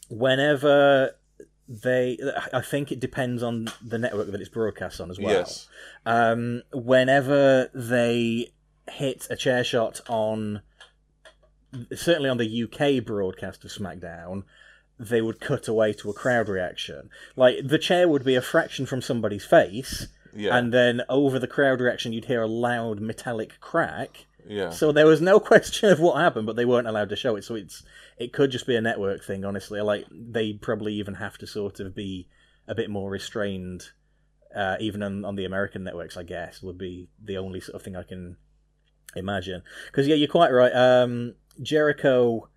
whenever 0.09 1.11
they, 1.67 2.17
I 2.53 2.61
think 2.61 2.91
it 2.91 2.99
depends 2.99 3.43
on 3.43 3.67
the 3.86 3.97
network 3.97 4.32
that 4.32 4.41
it's 4.41 4.49
broadcast 4.49 4.99
on 4.99 5.09
as 5.11 5.19
well. 5.19 5.34
Yes. 5.34 5.67
Um, 6.05 6.63
whenever 6.73 7.69
they 7.73 8.51
hit 8.89 9.27
a 9.29 9.36
chair 9.36 9.63
shot 9.63 10.01
on, 10.07 10.61
certainly 11.95 12.29
on 12.29 12.38
the 12.38 12.63
UK 12.63 13.03
broadcast 13.05 13.63
of 13.63 13.71
SmackDown, 13.71 14.43
they 14.99 15.21
would 15.21 15.39
cut 15.39 15.67
away 15.67 15.93
to 15.93 16.09
a 16.09 16.13
crowd 16.13 16.47
reaction. 16.49 17.09
Like 17.36 17.55
the 17.65 17.79
chair 17.79 18.07
would 18.07 18.23
be 18.23 18.36
a 18.36 18.41
fraction 18.41 18.86
from 18.86 19.01
somebody's 19.01 19.45
face, 19.45 20.07
Yeah. 20.34 20.57
and 20.57 20.73
then 20.73 21.01
over 21.09 21.39
the 21.39 21.47
crowd 21.47 21.82
reaction, 21.82 22.13
you'd 22.13 22.25
hear 22.25 22.41
a 22.41 22.47
loud 22.47 22.99
metallic 22.99 23.59
crack. 23.59 24.25
yeah. 24.47 24.69
So 24.69 24.91
there 24.91 25.05
was 25.07 25.21
no 25.21 25.39
question 25.51 25.89
of 25.89 25.99
what 25.99 26.17
happened, 26.19 26.45
but 26.45 26.55
they 26.55 26.65
weren't 26.65 26.88
allowed 26.88 27.09
to 27.09 27.15
show 27.15 27.36
it. 27.36 27.43
So 27.43 27.55
it's 27.55 27.84
it 28.17 28.34
could 28.34 28.51
just 28.51 28.67
be 28.67 28.75
a 28.75 28.82
network 28.82 29.23
thing, 29.23 29.43
honestly. 29.45 29.82
Like 29.82 30.05
they 30.11 30.53
probably 30.53 30.93
even 30.95 31.15
have 31.15 31.38
to 31.39 31.47
sort 31.47 31.79
of 31.79 31.95
be 31.95 32.27
a 32.67 32.75
bit 32.75 32.89
more 32.89 33.09
restrained, 33.09 33.89
uh, 34.55 34.77
even 34.79 35.01
on, 35.03 35.25
on 35.25 35.36
the 35.36 35.45
American 35.45 35.84
networks. 35.84 36.17
I 36.17 36.23
guess 36.23 36.61
would 36.61 36.77
be 36.77 37.09
the 37.23 37.38
only 37.38 37.59
sort 37.59 37.75
of 37.75 37.82
thing 37.82 37.95
I 37.95 38.03
can 38.03 38.38
imagine. 39.15 39.63
Because 39.88 40.07
yeah, 40.07 40.15
you're 40.15 40.27
quite 40.27 40.51
right. 40.51 40.73
Um, 40.73 41.36
Jericho, 41.61 42.47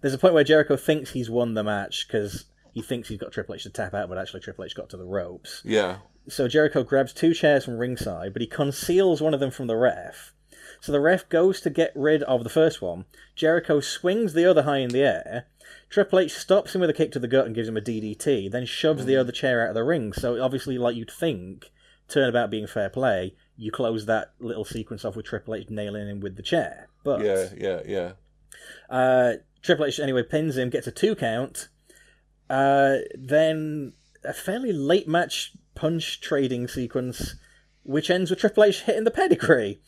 there's 0.00 0.14
a 0.14 0.18
point 0.18 0.34
where 0.34 0.44
Jericho 0.44 0.76
thinks 0.76 1.10
he's 1.12 1.28
won 1.28 1.54
the 1.54 1.64
match 1.64 2.06
because 2.06 2.46
he 2.72 2.82
thinks 2.82 3.08
he's 3.08 3.18
got 3.18 3.32
Triple 3.32 3.54
H 3.54 3.64
to 3.64 3.70
tap 3.70 3.94
out, 3.94 4.08
but 4.08 4.18
actually 4.18 4.40
Triple 4.40 4.64
H 4.64 4.74
got 4.74 4.90
to 4.90 4.96
the 4.96 5.04
ropes 5.04 5.62
yeah. 5.64 5.98
so 6.28 6.48
Jericho 6.48 6.82
grabs 6.82 7.12
two 7.12 7.34
chairs 7.34 7.64
from 7.64 7.78
ringside, 7.78 8.32
but 8.32 8.42
he 8.42 8.48
conceals 8.48 9.20
one 9.20 9.34
of 9.34 9.40
them 9.40 9.50
from 9.50 9.66
the 9.66 9.76
ref. 9.76 10.32
So 10.80 10.92
the 10.92 11.00
ref 11.00 11.28
goes 11.28 11.60
to 11.62 11.70
get 11.70 11.92
rid 11.94 12.22
of 12.22 12.42
the 12.42 12.50
first 12.50 12.80
one. 12.80 13.04
Jericho 13.36 13.80
swings 13.80 14.32
the 14.32 14.48
other 14.48 14.62
high 14.62 14.78
in 14.78 14.90
the 14.90 15.02
air. 15.02 15.46
Triple 15.90 16.20
H 16.20 16.32
stops 16.32 16.74
him 16.74 16.80
with 16.80 16.90
a 16.90 16.94
kick 16.94 17.12
to 17.12 17.18
the 17.18 17.28
gut 17.28 17.46
and 17.46 17.54
gives 17.54 17.68
him 17.68 17.76
a 17.76 17.80
DDT, 17.80 18.50
then 18.50 18.64
shoves 18.64 19.04
the 19.04 19.16
other 19.16 19.32
chair 19.32 19.62
out 19.62 19.70
of 19.70 19.74
the 19.74 19.84
ring. 19.84 20.12
So 20.12 20.42
obviously, 20.42 20.78
like 20.78 20.96
you'd 20.96 21.10
think, 21.10 21.70
turnabout 22.08 22.50
being 22.50 22.66
fair 22.66 22.88
play, 22.88 23.34
you 23.56 23.70
close 23.70 24.06
that 24.06 24.32
little 24.38 24.64
sequence 24.64 25.04
off 25.04 25.16
with 25.16 25.26
Triple 25.26 25.54
H 25.54 25.68
nailing 25.68 26.08
him 26.08 26.20
with 26.20 26.36
the 26.36 26.42
chair. 26.42 26.88
But 27.04 27.22
Yeah, 27.22 27.48
yeah, 27.56 27.80
yeah. 27.86 28.12
uh, 28.88 29.34
Triple 29.62 29.86
H 29.86 30.00
anyway 30.00 30.22
pins 30.22 30.56
him, 30.56 30.70
gets 30.70 30.86
a 30.86 30.92
two 30.92 31.14
count. 31.14 31.68
Uh, 32.50 32.98
then 33.14 33.92
a 34.24 34.34
fairly 34.34 34.72
late 34.72 35.06
match 35.08 35.52
punch 35.74 36.20
trading 36.20 36.66
sequence, 36.68 37.36
which 37.84 38.10
ends 38.10 38.28
with 38.28 38.40
Triple 38.40 38.64
H 38.64 38.82
hitting 38.82 39.04
the 39.04 39.10
pedigree. 39.10 39.80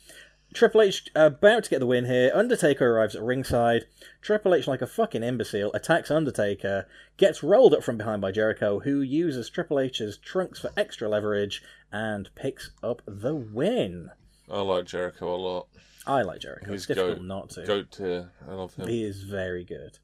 Triple 0.54 0.82
H 0.82 1.10
about 1.16 1.64
to 1.64 1.70
get 1.70 1.80
the 1.80 1.86
win 1.86 2.04
here. 2.04 2.30
Undertaker 2.32 2.94
arrives 2.94 3.16
at 3.16 3.22
ringside. 3.22 3.86
Triple 4.20 4.54
H, 4.54 4.68
like 4.68 4.82
a 4.82 4.86
fucking 4.86 5.22
imbecile, 5.22 5.72
attacks 5.72 6.10
Undertaker, 6.10 6.86
gets 7.16 7.42
rolled 7.42 7.74
up 7.74 7.82
from 7.82 7.96
behind 7.96 8.20
by 8.22 8.30
Jericho, 8.30 8.80
who 8.80 9.00
uses 9.00 9.50
Triple 9.50 9.80
H's 9.80 10.18
trunks 10.18 10.60
for 10.60 10.70
extra 10.76 11.08
leverage 11.08 11.62
and 11.90 12.30
picks 12.34 12.70
up 12.82 13.02
the 13.06 13.34
win. 13.34 14.10
I 14.50 14.60
like 14.60 14.84
Jericho 14.84 15.34
a 15.34 15.36
lot. 15.36 15.68
I 16.06 16.22
like 16.22 16.40
Jericho. 16.40 16.70
He's 16.70 16.82
it's 16.82 16.86
difficult 16.88 17.18
goat. 17.18 17.24
not 17.24 17.50
to. 17.50 17.64
Goat 17.64 17.90
tier. 17.90 18.30
I 18.48 18.52
love 18.54 18.74
him. 18.74 18.88
He 18.88 19.04
is 19.04 19.22
very 19.22 19.64
good. 19.64 19.98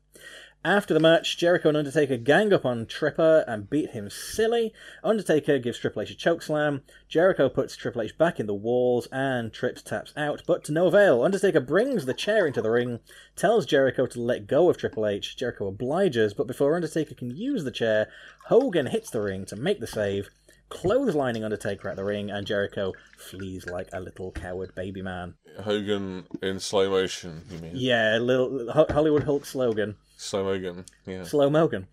After 0.65 0.93
the 0.93 1.01
match, 1.01 1.39
Jericho 1.39 1.69
and 1.69 1.79
Undertaker 1.79 2.17
gang 2.17 2.53
up 2.53 2.65
on 2.67 2.85
Tripper 2.85 3.45
and 3.47 3.71
beat 3.71 3.91
him 3.91 4.11
silly. 4.11 4.75
Undertaker 5.05 5.59
gives 5.59 5.79
Triple 5.79 6.03
H 6.03 6.11
a 6.11 6.15
chokeslam. 6.15 6.83
Jericho 7.09 7.49
puts 7.49 7.77
Triple 7.77 8.03
H 8.03 8.19
back 8.19 8.41
in 8.41 8.47
the 8.47 8.55
walls 8.55 9.07
and 9.13 9.53
Trips 9.53 9.83
taps 9.83 10.13
out, 10.17 10.43
but 10.47 10.65
to 10.65 10.73
no 10.73 10.89
avail. 10.89 11.23
Undertaker 11.23 11.61
brings 11.61 12.07
the 12.07 12.13
chair 12.15 12.45
into 12.45 12.61
the 12.61 12.71
ring, 12.71 12.99
tells 13.37 13.67
Jericho 13.67 14.05
to 14.07 14.21
let 14.21 14.49
go 14.49 14.69
of 14.69 14.77
Triple 14.77 15.07
H. 15.07 15.37
Jericho 15.37 15.69
obliges, 15.69 16.35
but 16.35 16.49
before 16.49 16.75
Undertaker 16.75 17.15
can 17.15 17.31
use 17.31 17.63
the 17.63 17.71
chair, 17.71 18.09
Hogan 18.47 18.87
hits 18.87 19.11
the 19.11 19.23
ring 19.23 19.47
to 19.47 19.57
make 19.57 19.79
the 19.79 19.87
save, 19.87 20.29
clotheslining 20.71 21.45
Undertaker 21.45 21.89
at 21.89 21.97
the 21.97 22.05
ring, 22.05 22.31
and 22.31 22.47
Jericho 22.47 22.93
flees 23.17 23.65
like 23.67 23.89
a 23.93 24.01
little 24.01 24.33
coward 24.33 24.75
baby 24.75 25.03
man. 25.03 25.35
Hogan 25.61 26.27
in 26.43 26.59
slow 26.59 26.91
motion, 26.91 27.45
you 27.49 27.59
mean? 27.59 27.73
Yeah, 27.75 28.19
little 28.21 28.73
Hollywood 28.73 29.23
Hulk 29.23 29.47
slogan. 29.47 29.97
Slow 30.21 30.43
Mogan. 30.43 30.85
Yeah. 31.07 31.23
Slow 31.23 31.49
Mogan. 31.49 31.87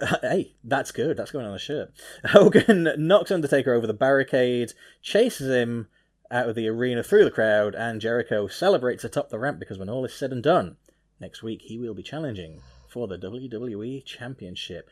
Uh, 0.00 0.16
hey, 0.22 0.54
that's 0.62 0.92
good. 0.92 1.16
That's 1.16 1.32
going 1.32 1.44
on 1.44 1.54
a 1.54 1.58
shirt. 1.58 1.90
Hogan 2.26 2.88
knocks 2.96 3.32
Undertaker 3.32 3.74
over 3.74 3.86
the 3.86 3.92
barricade, 3.92 4.72
chases 5.02 5.50
him 5.50 5.88
out 6.30 6.48
of 6.48 6.54
the 6.54 6.68
arena 6.68 7.02
through 7.02 7.24
the 7.24 7.32
crowd, 7.32 7.74
and 7.74 8.00
Jericho 8.00 8.46
celebrates 8.46 9.02
atop 9.02 9.28
the 9.28 9.40
ramp 9.40 9.58
because 9.58 9.76
when 9.76 9.90
all 9.90 10.04
is 10.04 10.14
said 10.14 10.30
and 10.30 10.40
done, 10.42 10.76
next 11.20 11.42
week 11.42 11.62
he 11.62 11.76
will 11.76 11.94
be 11.94 12.02
challenging 12.04 12.60
for 12.88 13.08
the 13.08 13.18
WWE 13.18 14.04
Championship. 14.04 14.88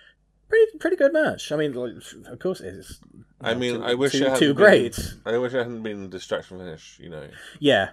Pretty, 0.48 0.76
pretty 0.78 0.96
good 0.96 1.12
match. 1.12 1.52
I 1.52 1.56
mean, 1.56 1.72
like, 1.74 1.92
of 2.26 2.40
course 2.40 2.60
it 2.60 2.74
is. 2.74 3.00
I 3.40 3.54
mean, 3.54 3.76
two, 3.76 3.84
I 3.84 3.94
wish 3.94 4.10
two, 4.12 4.18
it 4.18 4.22
hadn't 4.24 4.38
two 4.40 4.54
been- 4.54 4.56
greats. 4.56 5.14
I 5.24 5.38
wish 5.38 5.54
I 5.54 5.58
hadn't 5.58 5.84
been 5.84 6.10
distraction 6.10 6.58
finish. 6.58 6.98
You 7.00 7.10
know. 7.10 7.28
Yeah. 7.60 7.90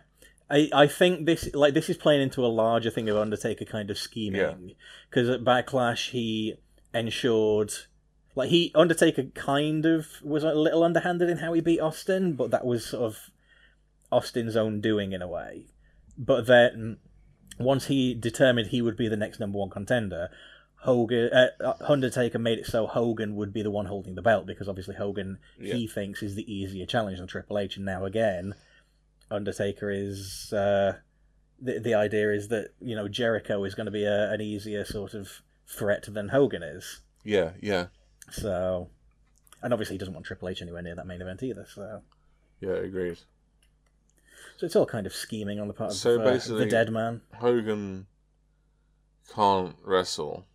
I, 0.49 0.69
I 0.73 0.87
think 0.87 1.25
this 1.25 1.53
like 1.53 1.73
this 1.73 1.89
is 1.89 1.97
playing 1.97 2.21
into 2.21 2.45
a 2.45 2.47
larger 2.47 2.89
thing 2.89 3.07
of 3.09 3.17
Undertaker 3.17 3.65
kind 3.65 3.89
of 3.91 3.97
scheming. 3.97 4.41
Because 5.09 5.29
at 5.29 5.43
Backlash 5.43 6.09
he 6.09 6.55
ensured 6.93 7.73
like 8.35 8.49
he 8.49 8.71
Undertaker 8.73 9.23
kind 9.35 9.85
of 9.85 10.21
was 10.23 10.43
a 10.43 10.53
little 10.53 10.83
underhanded 10.83 11.29
in 11.29 11.37
how 11.37 11.53
he 11.53 11.61
beat 11.61 11.79
Austin, 11.79 12.33
but 12.33 12.51
that 12.51 12.65
was 12.65 12.85
sort 12.85 13.03
of 13.03 13.29
Austin's 14.11 14.55
own 14.55 14.81
doing 14.81 15.11
in 15.11 15.21
a 15.21 15.27
way. 15.27 15.67
But 16.17 16.47
then 16.47 16.97
once 17.59 17.85
he 17.85 18.13
determined 18.13 18.67
he 18.67 18.81
would 18.81 18.97
be 18.97 19.07
the 19.07 19.17
next 19.17 19.39
number 19.39 19.59
one 19.59 19.69
contender, 19.69 20.29
Hogan 20.81 21.29
uh, 21.31 21.73
Undertaker 21.81 22.39
made 22.39 22.57
it 22.57 22.65
so 22.65 22.87
Hogan 22.87 23.35
would 23.35 23.53
be 23.53 23.61
the 23.61 23.71
one 23.71 23.85
holding 23.85 24.15
the 24.15 24.21
belt 24.21 24.47
because 24.47 24.69
obviously 24.69 24.95
Hogan 24.95 25.37
he 25.75 25.87
thinks 25.87 26.23
is 26.23 26.35
the 26.35 26.51
easier 26.51 26.85
challenge 26.85 27.19
than 27.19 27.27
Triple 27.27 27.59
H, 27.59 27.75
and 27.75 27.85
now 27.85 28.05
again 28.05 28.55
Undertaker 29.31 29.91
is 29.91 30.51
uh, 30.53 30.97
the 31.61 31.79
the 31.79 31.93
idea 31.93 32.31
is 32.31 32.47
that 32.49 32.69
you 32.81 32.95
know 32.95 33.07
Jericho 33.07 33.63
is 33.63 33.75
going 33.75 33.85
to 33.85 33.91
be 33.91 34.03
a, 34.03 34.31
an 34.31 34.41
easier 34.41 34.85
sort 34.85 35.13
of 35.13 35.41
threat 35.67 36.07
than 36.09 36.29
Hogan 36.29 36.63
is. 36.63 37.01
Yeah, 37.23 37.51
yeah, 37.61 37.87
So, 38.31 38.89
and 39.61 39.73
obviously 39.73 39.95
he 39.95 39.97
doesn't 39.97 40.13
want 40.13 40.25
Triple 40.25 40.49
H 40.49 40.61
anywhere 40.61 40.81
near 40.81 40.95
that 40.95 41.05
main 41.05 41.21
event 41.21 41.43
either. 41.43 41.65
So, 41.73 42.01
yeah. 42.61 42.69
Agreed. 42.69 43.19
So 44.57 44.65
it's 44.65 44.75
all 44.75 44.85
kind 44.85 45.05
of 45.05 45.13
scheming 45.13 45.59
on 45.59 45.67
the 45.67 45.73
part 45.73 45.91
of 45.91 45.97
So 45.97 46.21
uh, 46.21 46.37
the 46.37 46.65
dead 46.65 46.91
man. 46.91 47.21
Hogan 47.35 48.07
can't 49.33 49.75
wrestle, 49.83 50.45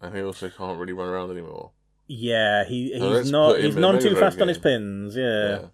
and 0.00 0.14
he 0.14 0.22
also 0.22 0.48
can't 0.48 0.78
really 0.78 0.92
run 0.92 1.08
around 1.08 1.30
anymore. 1.30 1.70
Yeah, 2.06 2.64
he 2.64 2.92
he's 2.92 3.30
not 3.30 3.60
he's 3.60 3.76
none 3.76 4.00
too 4.00 4.16
fast 4.16 4.40
on 4.40 4.48
his 4.48 4.58
pins. 4.58 5.16
Yeah, 5.16 5.66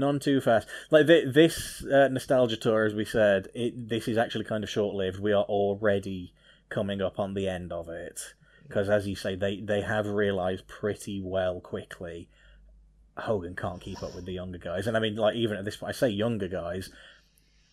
none 0.00 0.18
too 0.18 0.40
fast. 0.40 0.66
Like 0.90 1.06
th- 1.06 1.32
this 1.32 1.84
uh, 1.84 2.08
nostalgia 2.08 2.56
tour, 2.56 2.84
as 2.84 2.94
we 2.94 3.04
said, 3.04 3.48
it, 3.54 3.88
this 3.88 4.08
is 4.08 4.18
actually 4.18 4.44
kind 4.44 4.64
of 4.64 4.70
short 4.70 4.94
lived. 4.94 5.20
We 5.20 5.32
are 5.32 5.44
already 5.44 6.32
coming 6.68 7.00
up 7.00 7.18
on 7.18 7.34
the 7.34 7.48
end 7.48 7.72
of 7.72 7.88
it 7.88 8.34
because, 8.66 8.88
as 8.88 9.06
you 9.06 9.16
say, 9.16 9.34
they 9.34 9.60
they 9.60 9.82
have 9.82 10.06
realised 10.06 10.66
pretty 10.66 11.20
well 11.20 11.60
quickly. 11.60 12.28
Hogan 13.18 13.54
can't 13.54 13.80
keep 13.80 14.02
up 14.02 14.14
with 14.14 14.24
the 14.24 14.32
younger 14.32 14.58
guys, 14.58 14.86
and 14.86 14.96
I 14.96 15.00
mean, 15.00 15.16
like 15.16 15.36
even 15.36 15.56
at 15.56 15.64
this 15.64 15.76
point, 15.76 15.90
I 15.90 15.92
say 15.92 16.08
younger 16.08 16.48
guys 16.48 16.90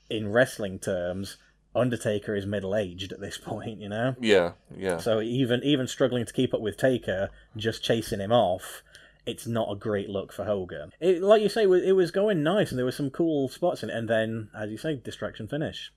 in 0.09 0.31
wrestling 0.31 0.79
terms. 0.79 1.37
Undertaker 1.75 2.35
is 2.35 2.47
middle 2.47 2.75
aged 2.75 3.11
at 3.11 3.19
this 3.19 3.37
point, 3.43 3.79
you 3.79 3.89
know. 3.89 4.15
Yeah, 4.19 4.53
yeah. 4.75 4.97
So 4.97 5.21
even 5.21 5.63
even 5.63 5.87
struggling 5.87 6.25
to 6.25 6.33
keep 6.33 6.53
up 6.53 6.61
with 6.61 6.77
Taker, 6.77 7.29
just 7.55 7.83
chasing 7.83 8.19
him 8.19 8.31
off, 8.31 8.81
it's 9.27 9.47
not 9.47 9.71
a 9.71 9.75
great 9.75 10.09
look 10.09 10.31
for 10.31 10.45
Hogan. 10.45 10.91
It, 10.99 11.21
like 11.21 11.41
you 11.41 11.49
say, 11.49 11.63
it 11.63 11.95
was- 11.95 12.11
going 12.11 12.41
nice, 12.41 12.71
and 12.71 12.77
there 12.79 12.85
were 12.85 12.91
some 12.91 13.09
cool 13.09 13.49
spots 13.49 13.83
in 13.83 13.89
it. 13.89 13.95
And 13.95 14.09
then, 14.09 14.49
as 14.57 14.71
you 14.71 14.77
say, 14.77 14.95
distraction 14.95 15.47
finish. 15.47 15.91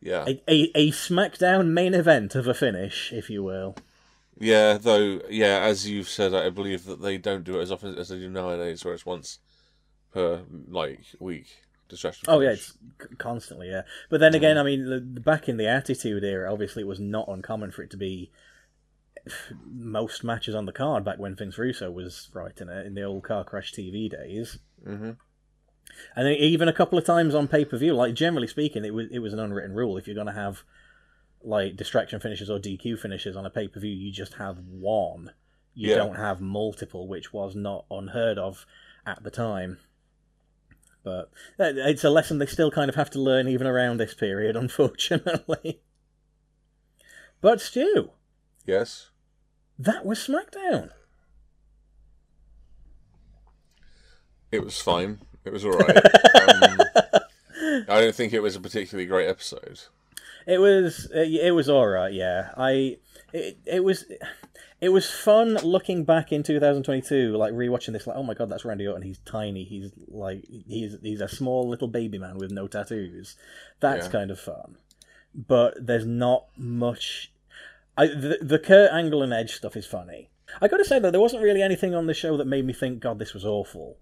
Yeah. 0.00 0.24
A, 0.26 0.42
a, 0.48 0.70
a 0.74 0.90
SmackDown 0.90 1.68
main 1.68 1.94
event 1.94 2.34
of 2.34 2.46
a 2.48 2.54
finish, 2.54 3.12
if 3.12 3.30
you 3.30 3.42
will. 3.42 3.76
Yeah, 4.38 4.76
though, 4.78 5.20
yeah, 5.30 5.60
as 5.60 5.88
you've 5.88 6.08
said, 6.08 6.34
I 6.34 6.50
believe 6.50 6.84
that 6.86 7.00
they 7.00 7.16
don't 7.16 7.44
do 7.44 7.58
it 7.58 7.62
as 7.62 7.70
often 7.70 7.96
as 7.96 8.08
they 8.08 8.18
do 8.18 8.28
nowadays, 8.28 8.84
where 8.84 8.94
it's 8.94 9.06
once 9.06 9.38
per, 10.12 10.42
like, 10.68 11.00
week. 11.20 11.46
Distraction. 11.88 12.24
Oh 12.26 12.40
yeah, 12.40 12.52
it's 12.52 12.72
constantly 13.18 13.68
yeah. 13.68 13.82
But 14.08 14.20
then 14.20 14.32
mm-hmm. 14.32 14.36
again, 14.36 14.56
I 14.56 14.62
mean, 14.62 14.88
the, 14.88 15.20
back 15.20 15.46
in 15.46 15.58
the 15.58 15.68
Attitude 15.68 16.24
era, 16.24 16.50
obviously 16.50 16.80
it 16.80 16.86
was 16.86 16.98
not 16.98 17.28
uncommon 17.28 17.70
for 17.70 17.82
it 17.82 17.90
to 17.90 17.98
be 17.98 18.30
most 19.64 20.24
matches 20.24 20.54
on 20.54 20.66
the 20.66 20.72
card 20.72 21.04
back 21.04 21.18
when 21.18 21.34
Vince 21.34 21.58
Russo 21.58 21.90
was 21.90 22.28
writing 22.34 22.68
it 22.68 22.86
in 22.86 22.94
the 22.94 23.02
old 23.02 23.22
Car 23.24 23.44
Crash 23.44 23.72
TV 23.72 24.08
days. 24.10 24.58
Mhm. 24.86 25.16
And 26.16 26.28
even 26.28 26.68
a 26.68 26.72
couple 26.72 26.98
of 26.98 27.04
times 27.04 27.34
on 27.34 27.48
pay 27.48 27.64
per 27.64 27.76
view, 27.76 27.94
like 27.94 28.14
generally 28.14 28.46
speaking, 28.48 28.84
it 28.84 28.94
was 28.94 29.08
it 29.10 29.18
was 29.20 29.32
an 29.32 29.38
unwritten 29.38 29.74
rule. 29.74 29.96
If 29.96 30.06
you're 30.06 30.14
going 30.14 30.26
to 30.26 30.32
have 30.32 30.62
like 31.42 31.76
distraction 31.76 32.20
finishes 32.20 32.48
or 32.50 32.58
DQ 32.58 32.98
finishes 32.98 33.36
on 33.36 33.44
a 33.46 33.50
pay 33.50 33.68
per 33.68 33.80
view, 33.80 33.90
you 33.92 34.10
just 34.12 34.34
have 34.34 34.58
one. 34.58 35.32
You 35.74 35.90
Yeah. 35.90 35.96
don't 35.96 36.16
have 36.16 36.40
multiple, 36.40 37.06
which 37.08 37.32
was 37.32 37.54
not 37.54 37.84
unheard 37.90 38.38
of 38.38 38.66
at 39.06 39.22
the 39.22 39.30
time. 39.30 39.78
But 41.04 41.30
uh, 41.58 41.72
it's 41.74 42.04
a 42.04 42.10
lesson 42.10 42.38
they 42.38 42.46
still 42.46 42.70
kind 42.70 42.88
of 42.88 42.94
have 42.94 43.10
to 43.10 43.20
learn 43.20 43.48
even 43.48 43.66
around 43.66 43.96
this 43.98 44.14
period, 44.14 44.54
unfortunately. 44.64 45.80
But 47.40 47.60
Stu, 47.60 48.10
Yes. 48.64 49.10
That 49.84 50.04
was 50.04 50.18
SmackDown. 50.18 50.90
It 54.50 54.64
was 54.64 54.80
fine. 54.80 55.20
It 55.44 55.52
was 55.52 55.64
alright. 55.64 55.96
um, 55.96 56.80
I 57.88 58.00
don't 58.00 58.14
think 58.14 58.32
it 58.32 58.40
was 58.42 58.54
a 58.56 58.60
particularly 58.60 59.06
great 59.06 59.28
episode. 59.28 59.80
It 60.46 60.58
was 60.58 61.08
it 61.14 61.54
was 61.54 61.68
all 61.68 61.86
right. 61.86 62.12
Yeah, 62.12 62.50
I 62.56 62.98
it, 63.32 63.58
it 63.64 63.82
was 63.84 64.04
it 64.80 64.90
was 64.90 65.08
fun 65.10 65.54
looking 65.54 66.04
back 66.04 66.32
in 66.32 66.42
2022, 66.42 67.36
like 67.36 67.52
rewatching 67.54 67.92
this. 67.92 68.06
Like, 68.06 68.16
oh 68.16 68.22
my 68.22 68.34
god, 68.34 68.50
that's 68.50 68.64
Randy 68.64 68.86
Orton. 68.86 69.02
He's 69.02 69.18
tiny. 69.24 69.64
He's 69.64 69.90
like 70.08 70.44
he's 70.68 70.96
he's 71.02 71.20
a 71.20 71.28
small 71.28 71.68
little 71.68 71.88
baby 71.88 72.18
man 72.18 72.36
with 72.38 72.50
no 72.50 72.66
tattoos. 72.66 73.36
That's 73.80 74.06
Yeah. 74.06 74.12
kind 74.12 74.30
of 74.30 74.38
fun. 74.40 74.76
But 75.34 75.86
there's 75.86 76.04
not 76.06 76.46
much. 76.58 77.31
I 77.96 78.06
the, 78.06 78.38
the 78.40 78.58
Kurt 78.58 78.90
Angle 78.92 79.22
and 79.22 79.32
Edge 79.32 79.54
stuff 79.54 79.76
is 79.76 79.86
funny. 79.86 80.30
I 80.60 80.68
got 80.68 80.78
to 80.78 80.84
say 80.84 80.98
though, 80.98 81.10
there 81.10 81.20
wasn't 81.20 81.42
really 81.42 81.62
anything 81.62 81.94
on 81.94 82.06
the 82.06 82.14
show 82.14 82.36
that 82.36 82.46
made 82.46 82.64
me 82.66 82.72
think, 82.72 83.00
God, 83.00 83.18
this 83.18 83.32
was 83.34 83.44
awful. 83.44 83.96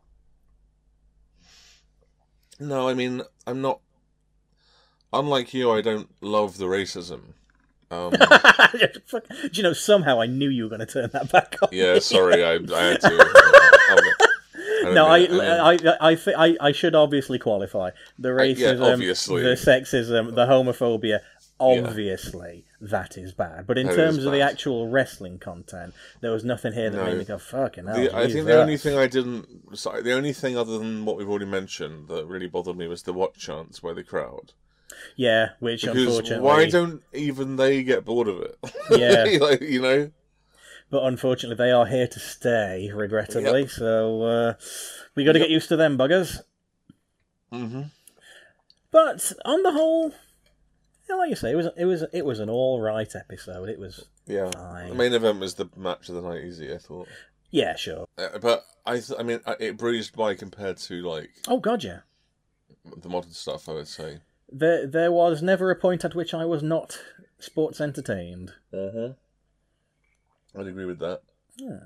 No, 2.59 2.89
I 2.89 2.95
mean, 2.95 3.23
I'm 3.47 3.61
not. 3.63 3.81
Unlike 5.13 5.55
you, 5.55 5.71
I 5.73 5.81
don't 5.81 6.09
love 6.21 6.59
the 6.59 6.67
racism. 6.67 7.21
Um, 7.91 8.13
Do 9.11 9.21
you 9.53 9.63
know? 9.65 9.73
Somehow 9.73 10.21
I 10.21 10.27
knew 10.27 10.49
you 10.49 10.65
were 10.65 10.69
going 10.69 10.81
to 10.81 10.87
turn 10.87 11.11
that 11.13 11.33
back 11.33 11.57
on. 11.63 11.71
yeah, 11.73 11.95
me. 11.95 12.01
sorry, 12.01 12.45
I, 12.45 12.53
I 12.55 12.83
had 12.83 13.01
to. 13.01 13.57
Um, 13.91 13.99
don't 14.83 14.95
No, 14.95 15.09
I, 15.09 15.19
mean- 15.27 15.41
I, 15.41 15.71
I, 16.01 16.11
I, 16.13 16.17
I, 16.37 16.57
I 16.69 16.73
should 16.73 16.95
obviously 16.95 17.41
qualify 17.41 17.91
the 18.21 18.29
Uh, 18.39 18.43
yeah, 18.43 18.69
racism, 18.75 18.93
obviously. 18.93 19.43
the 19.43 19.49
sexism, 19.51 20.35
the 20.37 20.47
homophobia. 20.47 21.21
Obviously, 21.61 22.65
that 22.81 23.17
is 23.19 23.33
bad. 23.33 23.67
But 23.67 23.79
in 23.79 23.87
That 23.89 23.97
terms 23.97 24.25
of 24.25 24.33
the 24.33 24.41
actual 24.41 24.89
wrestling 24.89 25.39
content, 25.39 25.95
there 26.21 26.31
was 26.33 26.45
nothing 26.45 26.73
here 26.73 26.91
that 26.91 26.97
No. 26.97 27.05
made 27.05 27.19
me 27.19 27.25
go 27.25 27.39
fucking 27.39 27.87
hell. 27.87 27.95
The, 27.97 28.11
I 28.15 28.21
think 28.23 28.31
Jesus." 28.33 28.45
the 28.47 28.61
only 28.61 28.77
thing 28.77 28.99
I 28.99 29.07
didn't, 29.07 29.77
sorry, 29.79 30.03
the 30.03 30.13
only 30.13 30.33
thing 30.33 30.57
other 30.57 30.79
than 30.79 31.05
what 31.05 31.17
we've 31.17 31.29
already 31.29 31.45
mentioned 31.47 32.09
that 32.09 32.27
really 32.27 32.47
bothered 32.47 32.77
me 32.77 32.89
was 32.89 33.03
the 33.03 33.13
what 33.13 33.35
chants 33.35 33.81
by 33.81 33.93
the 33.93 34.03
crowd. 34.05 34.53
yeah, 35.17 35.51
which 35.61 35.83
Because 35.83 36.07
unfortunately, 36.07 36.45
why 36.45 36.69
don't 36.69 37.03
even 37.13 37.57
they 37.57 37.83
get 37.83 38.05
bored 38.05 38.29
of 38.29 38.41
it? 38.41 38.59
Yeah. 38.91 39.39
like, 39.41 39.61
you 39.61 39.81
know. 39.83 40.11
but 40.91 41.05
unfortunately, 41.05 41.63
they 41.63 41.71
are 41.73 41.87
here 41.87 42.07
to 42.09 42.19
stay. 42.19 42.91
Regrettably, 42.93 43.69
so 43.69 44.23
uh, 44.23 44.55
we 45.15 45.25
got 45.25 45.33
to 45.33 45.39
get 45.39 45.51
used 45.51 45.69
to 45.69 45.77
them 45.77 45.97
buggers. 45.99 46.41
hmm 47.53 47.83
But 48.91 49.33
on 49.45 49.63
the 49.63 49.73
whole, 49.73 50.13
yeah, 51.11 51.17
like 51.17 51.31
you 51.31 51.37
say, 51.37 51.51
it 51.53 51.57
was 51.57 51.69
it 51.77 51.85
was 51.85 52.05
it 52.13 52.25
was 52.25 52.39
an 52.41 52.49
all 52.49 52.81
right 52.81 53.13
episode. 53.15 53.69
It 53.69 53.79
was 53.79 54.07
Yeah. 54.27 54.51
Fine. 54.53 54.89
The 54.91 54.95
main 54.95 55.13
event 55.13 55.41
was 55.41 55.55
the 55.55 55.69
match 55.77 56.09
of 56.09 56.15
the 56.15 56.23
night 56.23 56.45
easy. 56.45 56.73
I 56.73 56.79
thought, 56.79 57.09
yeah, 57.51 57.75
sure. 57.77 58.07
uh, 58.17 58.39
but 58.41 58.65
I, 58.87 58.95
th- 59.01 59.19
I 59.19 59.23
mean, 59.23 59.41
uh, 59.47 59.57
it 59.61 59.77
breezed 59.77 60.15
by 60.17 60.35
compared 60.35 60.77
to 60.79 61.03
like 61.03 61.31
Oh 61.49 61.59
god, 61.59 61.83
yeah. 61.85 62.01
the 62.97 63.09
modern 63.09 63.33
stuff. 63.33 63.69
I 63.69 63.73
would 63.73 63.89
say. 63.89 64.19
There, 64.53 64.87
there 64.87 65.13
was 65.13 65.43
never 65.43 65.71
a 65.71 65.77
point 65.77 66.05
at 66.05 66.15
which 66.17 66.35
I 66.35 66.45
was 66.45 66.63
not 66.63 67.01
sports 67.39 67.81
entertained. 67.81 68.53
Uh-huh. 68.73 69.11
I'd 70.59 70.67
agree 70.67 70.87
with 70.87 70.99
that. 70.99 71.23
Yeah. 71.57 71.79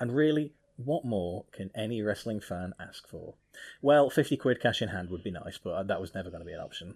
And 0.00 0.14
really, 0.14 0.54
what 0.76 1.04
more 1.04 1.44
can 1.52 1.70
any 1.74 2.00
wrestling 2.00 2.40
fan 2.40 2.72
ask 2.80 3.06
for? 3.06 3.34
Well, 3.82 4.08
50 4.08 4.36
quid 4.38 4.60
cash 4.62 4.80
in 4.80 4.88
hand 4.88 5.10
would 5.10 5.22
be 5.22 5.30
nice, 5.30 5.58
but 5.58 5.86
that 5.88 6.00
was 6.00 6.14
never 6.14 6.30
going 6.30 6.40
to 6.40 6.46
be 6.46 6.52
an 6.54 6.60
option. 6.60 6.94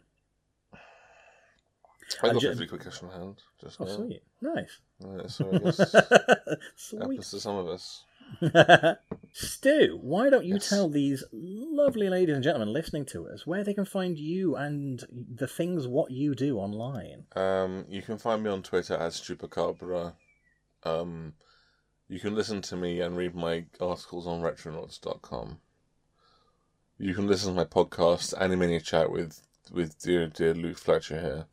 I 2.30 2.32
got 2.32 2.40
ju- 2.42 2.48
fifty 2.50 2.66
quick 2.66 2.84
cash 2.84 3.02
in 3.02 3.08
hand. 3.10 3.38
Just 3.60 3.80
Oh, 3.80 3.84
now. 3.84 3.96
sweet. 3.96 4.22
Nice. 4.40 4.78
Yeah, 5.00 5.26
so 5.26 5.50
I 5.52 5.58
guess 5.58 5.76
sweet. 6.76 7.00
happens 7.00 7.30
to 7.30 7.40
some 7.40 7.56
of 7.56 7.68
us. 7.68 8.04
Stu, 9.32 9.98
why 10.00 10.30
don't 10.30 10.44
you 10.44 10.54
Yes. 10.54 10.68
tell 10.68 10.88
these 10.88 11.24
lovely 11.32 12.08
ladies 12.08 12.34
and 12.34 12.44
gentlemen 12.44 12.72
listening 12.72 13.04
to 13.06 13.28
us 13.28 13.46
where 13.46 13.64
they 13.64 13.74
can 13.74 13.84
find 13.84 14.18
you 14.18 14.56
and 14.56 15.02
the 15.10 15.46
things 15.48 15.86
what 15.86 16.10
you 16.10 16.34
do 16.34 16.58
online? 16.58 17.24
Um, 17.34 17.84
you 17.88 18.02
can 18.02 18.18
find 18.18 18.42
me 18.42 18.50
on 18.50 18.62
Twitter 18.62 18.94
as 18.94 19.20
Chupacabra. 19.20 20.14
Um, 20.84 21.34
you 22.08 22.20
can 22.20 22.34
listen 22.34 22.62
to 22.62 22.76
me 22.76 23.00
and 23.00 23.16
read 23.16 23.34
my 23.34 23.64
articles 23.80 24.26
on 24.26 24.40
retronauts.com. 24.42 25.58
You 26.98 27.14
can 27.14 27.26
listen 27.26 27.50
to 27.54 27.56
my 27.56 27.64
podcast, 27.64 28.34
Animania 28.38 28.82
Chat, 28.82 29.10
with, 29.10 29.40
with 29.72 29.98
dear, 30.00 30.28
dear 30.28 30.54
Luke 30.54 30.78
Fletcher 30.78 31.20
here, 31.20 31.46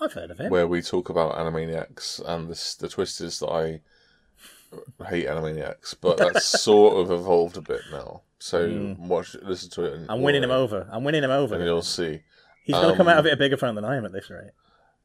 I've 0.00 0.12
heard 0.12 0.30
of 0.30 0.40
it. 0.40 0.50
where 0.50 0.66
we 0.66 0.82
talk 0.82 1.08
about 1.08 1.36
Animaniacs, 1.36 2.20
and 2.26 2.48
this, 2.50 2.74
the 2.74 2.88
twist 2.88 3.20
is 3.20 3.38
that 3.40 3.48
I 3.48 3.80
hate 5.08 5.26
Animaniacs, 5.26 5.94
but 6.00 6.16
that's 6.18 6.44
sort 6.44 6.96
of 6.98 7.10
evolved 7.10 7.56
a 7.56 7.62
bit 7.62 7.80
now. 7.90 8.22
So 8.38 8.94
watch, 8.98 9.34
listen 9.42 9.70
to 9.70 9.84
it. 9.84 9.92
And, 9.94 10.08
Mm. 10.08 10.12
I'm 10.12 10.22
winning 10.22 10.42
him 10.42 10.50
over. 10.50 10.86
I'm 10.92 11.04
winning 11.04 11.24
him 11.24 11.30
over. 11.30 11.54
And 11.54 11.64
you'll 11.64 11.82
see. 11.82 12.20
He's 12.64 12.74
going 12.74 12.90
to 12.90 12.96
come 12.96 13.08
out 13.08 13.14
um, 13.14 13.20
of 13.20 13.26
it 13.26 13.32
a 13.32 13.36
bigger 13.36 13.56
fan 13.56 13.74
than 13.76 13.84
I 13.84 13.96
am 13.96 14.04
at 14.04 14.12
this 14.12 14.28
rate. 14.28 14.50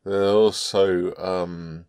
There's 0.03 0.33
also 0.33 1.15
um, 1.15 1.85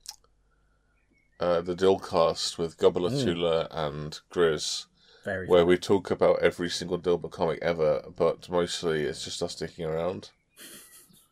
uh, 1.41 1.63
the 1.63 1.75
Dillcast 1.75 2.59
with. 2.59 2.77
Gobbler 2.79 3.67
and 3.71 4.21
Grizz, 4.31 4.87
Very 5.25 5.47
where 5.49 5.65
we 5.67 5.79
talk 5.79 6.11
about 6.11 6.41
every 6.43 6.69
single 6.69 6.99
Dilbert 6.99 7.31
comic 7.33 7.59
ever, 7.63 8.03
but 8.15 8.49
mostly 8.51 9.03
it's 9.05 9.25
just 9.25 9.43
us 9.43 9.53
sticking 9.53 9.87
around, 9.87 10.31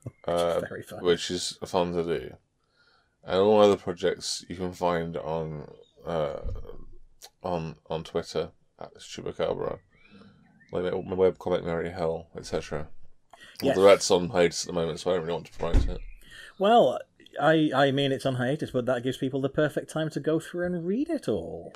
uh, 0.27 0.61
very 0.61 0.83
fun. 0.83 1.05
which 1.05 1.31
is 1.31 1.59
fun 1.65 1.93
to 1.93 2.03
do. 2.03 2.35
And 3.25 3.39
all 3.39 3.61
other 3.61 3.77
projects 3.77 4.45
you 4.49 4.57
can 4.57 4.73
find 4.73 5.17
on 5.17 5.71
uh, 6.07 6.41
on 7.43 7.77
on 7.89 8.05
Twitter 8.05 8.51
at 8.81 8.95
Chupacabra, 8.99 9.79
like 10.73 10.85
my 10.85 10.91
my 10.91 11.17
webcomic 11.17 11.65
Mary 11.65 11.91
Hell, 11.91 12.29
etc. 12.37 12.89
Yes. 13.63 13.77
Although 13.77 13.89
that's 13.89 14.11
on 14.11 14.31
hiatus 14.31 14.65
at 14.65 14.69
the 14.69 14.73
moment, 14.81 15.01
so 15.01 15.11
I 15.11 15.15
don't 15.15 15.23
really 15.23 15.35
want 15.35 15.47
to 15.47 15.59
promote 15.59 15.89
it. 15.89 16.01
Well, 16.59 16.99
I 17.41 17.71
I 17.75 17.91
mean 17.91 18.13
it's 18.13 18.27
on 18.27 18.37
hiatus, 18.37 18.71
but 18.71 18.87
that 18.87 19.03
gives 19.03 19.19
people 19.19 19.41
the 19.41 19.49
perfect 19.51 19.91
time 19.91 20.11
to 20.11 20.21
go 20.21 20.41
through 20.41 20.67
and 20.67 20.87
read 20.87 21.11
it 21.11 21.29
all. 21.29 21.75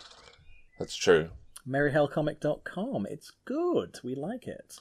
That's 0.79 0.97
true. 0.97 1.31
MaryHellComic.com. 1.69 3.07
It's 3.07 3.33
good. 3.45 3.99
We 4.03 4.15
like 4.15 4.47
it. 4.47 4.79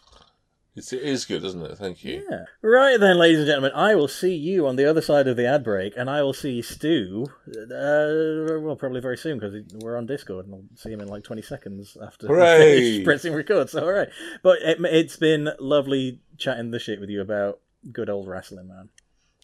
It's, 0.76 0.92
it 0.92 1.04
is 1.04 1.26
good, 1.26 1.44
isn't 1.44 1.62
it? 1.62 1.78
Thank 1.78 2.04
you. 2.04 2.26
Yeah. 2.30 2.46
Right 2.64 3.00
then, 3.00 3.20
ladies 3.20 3.40
and 3.40 3.48
gentlemen, 3.48 3.74
I 3.76 3.94
will 3.94 4.08
see 4.08 4.34
you 4.34 4.66
on 4.66 4.76
the 4.76 4.90
other 4.90 5.02
side 5.02 5.28
of 5.28 5.38
the 5.38 5.46
ad 5.46 5.64
break, 5.64 5.96
and 5.96 6.10
I 6.10 6.24
will 6.24 6.34
see 6.34 6.64
Stu, 6.64 7.28
uh, 7.48 8.60
well, 8.60 8.76
probably 8.76 9.00
very 9.00 9.18
soon 9.18 9.38
because 9.38 9.54
we're 9.76 9.98
on 9.98 10.08
Discord, 10.08 10.48
and 10.48 10.56
I'll 10.56 10.64
see 10.76 10.92
him 10.92 11.02
in 11.02 11.08
like 11.08 11.24
20 11.24 11.44
seconds 11.44 11.96
after 12.02 12.28
pressing 13.04 13.34
record. 13.34 13.70
So, 13.70 13.84
all 13.84 13.92
right. 13.92 14.10
But 14.42 14.60
it, 14.64 14.80
it's 14.82 15.16
been 15.16 15.50
lovely 15.60 16.22
chatting 16.38 16.72
the 16.72 16.80
shit 16.80 17.00
with 17.00 17.10
you 17.10 17.22
about 17.22 17.60
good 17.92 18.10
old 18.10 18.28
wrestling, 18.28 18.68
man. 18.68 18.90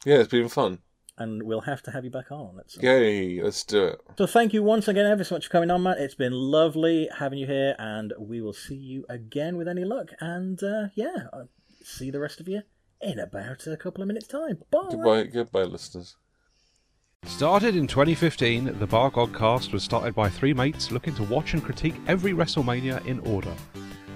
Yeah, 0.05 0.19
it's 0.19 0.31
been 0.31 0.49
fun. 0.49 0.79
And 1.19 1.43
we'll 1.43 1.61
have 1.61 1.83
to 1.83 1.91
have 1.91 2.05
you 2.05 2.09
back 2.09 2.31
on. 2.31 2.59
At 2.59 2.71
some 2.71 2.83
Yay, 2.83 3.41
let's 3.41 3.63
do 3.65 3.83
it. 3.85 4.01
So 4.17 4.25
thank 4.25 4.53
you 4.53 4.63
once 4.63 4.87
again 4.87 5.05
ever 5.05 5.23
so 5.23 5.35
much 5.35 5.45
for 5.47 5.51
coming 5.51 5.69
on, 5.69 5.83
Matt. 5.83 5.99
It's 5.99 6.15
been 6.15 6.33
lovely 6.33 7.09
having 7.19 7.39
you 7.39 7.45
here, 7.45 7.75
and 7.77 8.13
we 8.17 8.39
will 8.41 8.53
see 8.53 8.75
you 8.75 9.05
again 9.09 9.57
with 9.57 9.67
any 9.67 9.83
luck. 9.83 10.11
And 10.21 10.63
uh, 10.63 10.87
yeah, 10.95 11.27
I'll 11.33 11.49
see 11.83 12.09
the 12.09 12.19
rest 12.19 12.39
of 12.39 12.47
you 12.47 12.61
in 13.01 13.19
about 13.19 13.67
a 13.67 13.77
couple 13.77 14.01
of 14.01 14.07
minutes' 14.07 14.27
time. 14.27 14.59
Bye. 14.71 14.87
Goodbye, 14.91 15.23
goodbye, 15.23 15.63
listeners. 15.63 16.15
Started 17.25 17.75
in 17.75 17.85
2015, 17.85 18.79
the 18.79 18.87
Bar 18.87 19.11
Godcast 19.11 19.73
was 19.73 19.83
started 19.83 20.15
by 20.15 20.29
three 20.29 20.53
mates 20.53 20.89
looking 20.89 21.13
to 21.15 21.23
watch 21.23 21.53
and 21.53 21.63
critique 21.63 21.95
every 22.07 22.31
WrestleMania 22.31 23.05
in 23.05 23.19
order. 23.19 23.53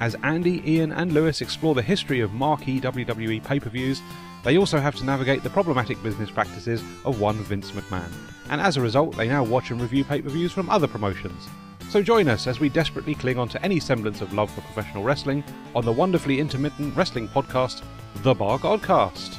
As 0.04 0.18
Andy, 0.22 0.62
Ian, 0.70 0.92
and 0.92 1.14
Lewis 1.14 1.40
explore 1.40 1.74
the 1.74 1.82
history 1.82 2.20
of 2.20 2.34
marquee 2.34 2.82
WWE 2.82 3.42
pay 3.42 3.58
per 3.58 3.70
views, 3.70 4.02
they 4.44 4.58
also 4.58 4.78
have 4.78 4.96
to 4.96 5.06
navigate 5.06 5.44
the 5.44 5.50
problematic 5.50 6.04
business 6.04 6.30
practices 6.30 6.82
of 7.06 7.22
one 7.22 7.38
Vince 7.38 7.72
McMahon. 7.72 8.12
And 8.50 8.60
as 8.60 8.76
a 8.76 8.82
result, 8.82 9.16
they 9.16 9.30
now 9.30 9.46
watch 9.46 9.72
and 9.72 9.80
review 9.80 10.04
pay 10.04 10.22
per 10.22 10.28
views 10.28 10.52
from 10.52 10.70
other 10.70 10.90
promotions. 10.90 11.48
So 11.88 12.02
join 12.02 12.28
us 12.28 12.48
as 12.48 12.60
we 12.60 12.68
desperately 12.68 13.16
cling 13.16 13.40
on 13.40 13.48
to 13.48 13.64
any 13.64 13.80
semblance 13.80 14.20
of 14.20 14.34
love 14.34 14.52
for 14.52 14.60
professional 14.60 15.06
wrestling 15.06 15.42
on 15.74 15.86
the 15.86 15.94
wonderfully 15.94 16.38
intermittent 16.38 16.98
wrestling 16.98 17.30
podcast, 17.30 17.82
The 18.24 18.34
Bar 18.34 18.60
Godcast. 18.60 19.38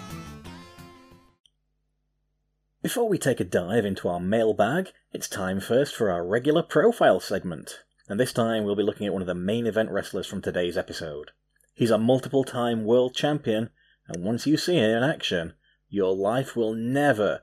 Before 2.80 3.06
we 3.06 3.18
take 3.18 3.40
a 3.40 3.44
dive 3.44 3.84
into 3.84 4.08
our 4.08 4.18
mailbag, 4.18 4.92
it's 5.12 5.28
time 5.28 5.60
first 5.60 5.94
for 5.94 6.10
our 6.10 6.26
regular 6.26 6.62
profile 6.62 7.20
segment. 7.20 7.80
And 8.08 8.20
this 8.20 8.32
time 8.32 8.64
we'll 8.64 8.76
be 8.76 8.82
looking 8.82 9.06
at 9.06 9.12
one 9.12 9.22
of 9.22 9.28
the 9.28 9.34
main 9.34 9.66
event 9.66 9.90
wrestlers 9.90 10.26
from 10.26 10.42
today's 10.42 10.76
episode. 10.76 11.30
He's 11.74 11.90
a 11.90 11.98
multiple 11.98 12.44
time 12.44 12.84
world 12.84 13.14
champion, 13.14 13.70
and 14.06 14.22
once 14.22 14.46
you 14.46 14.56
see 14.56 14.76
him 14.76 14.90
in 14.90 15.02
action, 15.02 15.54
your 15.88 16.14
life 16.14 16.54
will 16.54 16.74
never, 16.74 17.40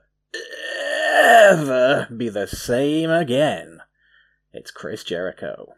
ever 1.14 2.08
be 2.16 2.28
the 2.28 2.46
same 2.46 3.10
again. 3.10 3.80
It's 4.52 4.70
Chris 4.70 5.02
Jericho. 5.02 5.74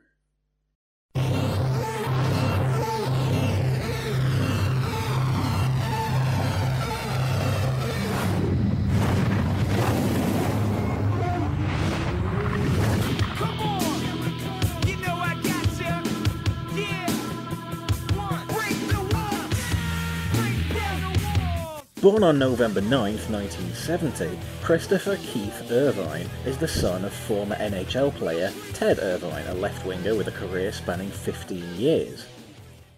Born 22.05 22.23
on 22.23 22.39
November 22.39 22.83
9th, 22.83 23.31
1970, 23.31 24.39
Christopher 24.63 25.17
Keith 25.23 25.71
Irvine 25.71 26.29
is 26.45 26.59
the 26.59 26.69
son 26.69 27.03
of 27.03 27.15
former 27.15 27.57
NHL 27.57 28.15
player 28.17 28.53
Ted 28.75 28.99
Irvine, 28.99 29.47
a 29.47 29.55
left 29.55 29.87
winger 29.87 30.15
with 30.15 30.29
a 30.29 30.33
career 30.33 30.71
spanning 30.71 31.09
15 31.09 31.77
years. 31.77 32.27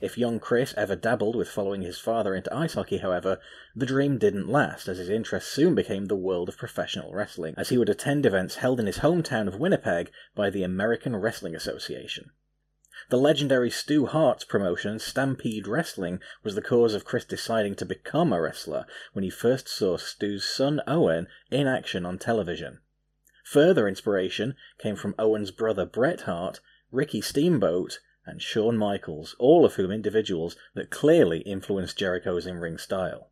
If 0.00 0.18
young 0.18 0.40
Chris 0.40 0.74
ever 0.76 0.96
dabbled 0.96 1.36
with 1.36 1.48
following 1.48 1.82
his 1.82 2.00
father 2.00 2.34
into 2.34 2.52
ice 2.52 2.74
hockey, 2.74 2.98
however, 2.98 3.38
the 3.76 3.86
dream 3.86 4.18
didn't 4.18 4.48
last, 4.48 4.88
as 4.88 4.98
his 4.98 5.08
interest 5.08 5.52
soon 5.52 5.76
became 5.76 6.06
the 6.06 6.16
world 6.16 6.48
of 6.48 6.58
professional 6.58 7.12
wrestling, 7.12 7.54
as 7.56 7.68
he 7.68 7.78
would 7.78 7.88
attend 7.88 8.26
events 8.26 8.56
held 8.56 8.80
in 8.80 8.86
his 8.86 8.98
hometown 8.98 9.46
of 9.46 9.60
Winnipeg 9.60 10.10
by 10.34 10.50
the 10.50 10.64
American 10.64 11.14
Wrestling 11.14 11.54
Association. 11.54 12.32
The 13.08 13.18
legendary 13.18 13.70
Stu 13.70 14.06
Hart's 14.06 14.44
promotion, 14.44 14.98
Stampede 14.98 15.68
Wrestling, 15.68 16.18
was 16.42 16.56
the 16.56 16.62
cause 16.62 16.92
of 16.92 17.04
Chris 17.04 17.24
deciding 17.24 17.76
to 17.76 17.86
become 17.86 18.32
a 18.32 18.40
wrestler 18.40 18.84
when 19.12 19.22
he 19.22 19.30
first 19.30 19.68
saw 19.68 19.96
Stu's 19.96 20.42
son 20.42 20.80
Owen 20.88 21.28
in 21.48 21.68
action 21.68 22.04
on 22.04 22.18
television. 22.18 22.80
Further 23.44 23.86
inspiration 23.86 24.56
came 24.78 24.96
from 24.96 25.14
Owen's 25.20 25.52
brother 25.52 25.86
Bret 25.86 26.22
Hart, 26.22 26.60
Ricky 26.90 27.20
Steamboat, 27.20 28.00
and 28.24 28.42
Shawn 28.42 28.76
Michaels, 28.76 29.36
all 29.38 29.64
of 29.64 29.74
whom 29.74 29.92
individuals 29.92 30.56
that 30.74 30.90
clearly 30.90 31.42
influenced 31.42 31.96
Jericho's 31.96 32.44
in 32.44 32.58
ring 32.58 32.76
style. 32.76 33.30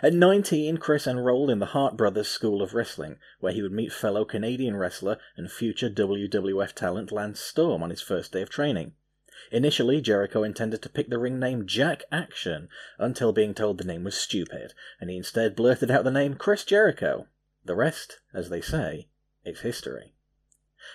At 0.00 0.14
19, 0.14 0.78
Chris 0.78 1.06
enrolled 1.06 1.50
in 1.50 1.58
the 1.58 1.66
Hart 1.66 1.96
Brothers 1.96 2.28
School 2.28 2.62
of 2.62 2.72
Wrestling, 2.72 3.18
where 3.40 3.52
he 3.52 3.60
would 3.60 3.72
meet 3.72 3.92
fellow 3.92 4.24
Canadian 4.24 4.76
wrestler 4.76 5.18
and 5.36 5.50
future 5.50 5.90
WWF 5.90 6.72
talent 6.72 7.12
Lance 7.12 7.40
Storm 7.40 7.82
on 7.82 7.90
his 7.90 8.00
first 8.00 8.32
day 8.32 8.42
of 8.42 8.48
training. 8.48 8.94
Initially, 9.50 10.00
Jericho 10.00 10.44
intended 10.44 10.80
to 10.82 10.88
pick 10.88 11.10
the 11.10 11.18
ring 11.18 11.38
name 11.38 11.66
Jack 11.66 12.04
Action, 12.10 12.68
until 12.98 13.32
being 13.32 13.54
told 13.54 13.76
the 13.76 13.84
name 13.84 14.04
was 14.04 14.16
stupid, 14.16 14.72
and 15.00 15.10
he 15.10 15.16
instead 15.16 15.56
blurted 15.56 15.90
out 15.90 16.04
the 16.04 16.10
name 16.10 16.36
Chris 16.36 16.64
Jericho. 16.64 17.26
The 17.64 17.74
rest, 17.74 18.20
as 18.32 18.48
they 18.48 18.60
say, 18.60 19.08
is 19.44 19.60
history. 19.60 20.14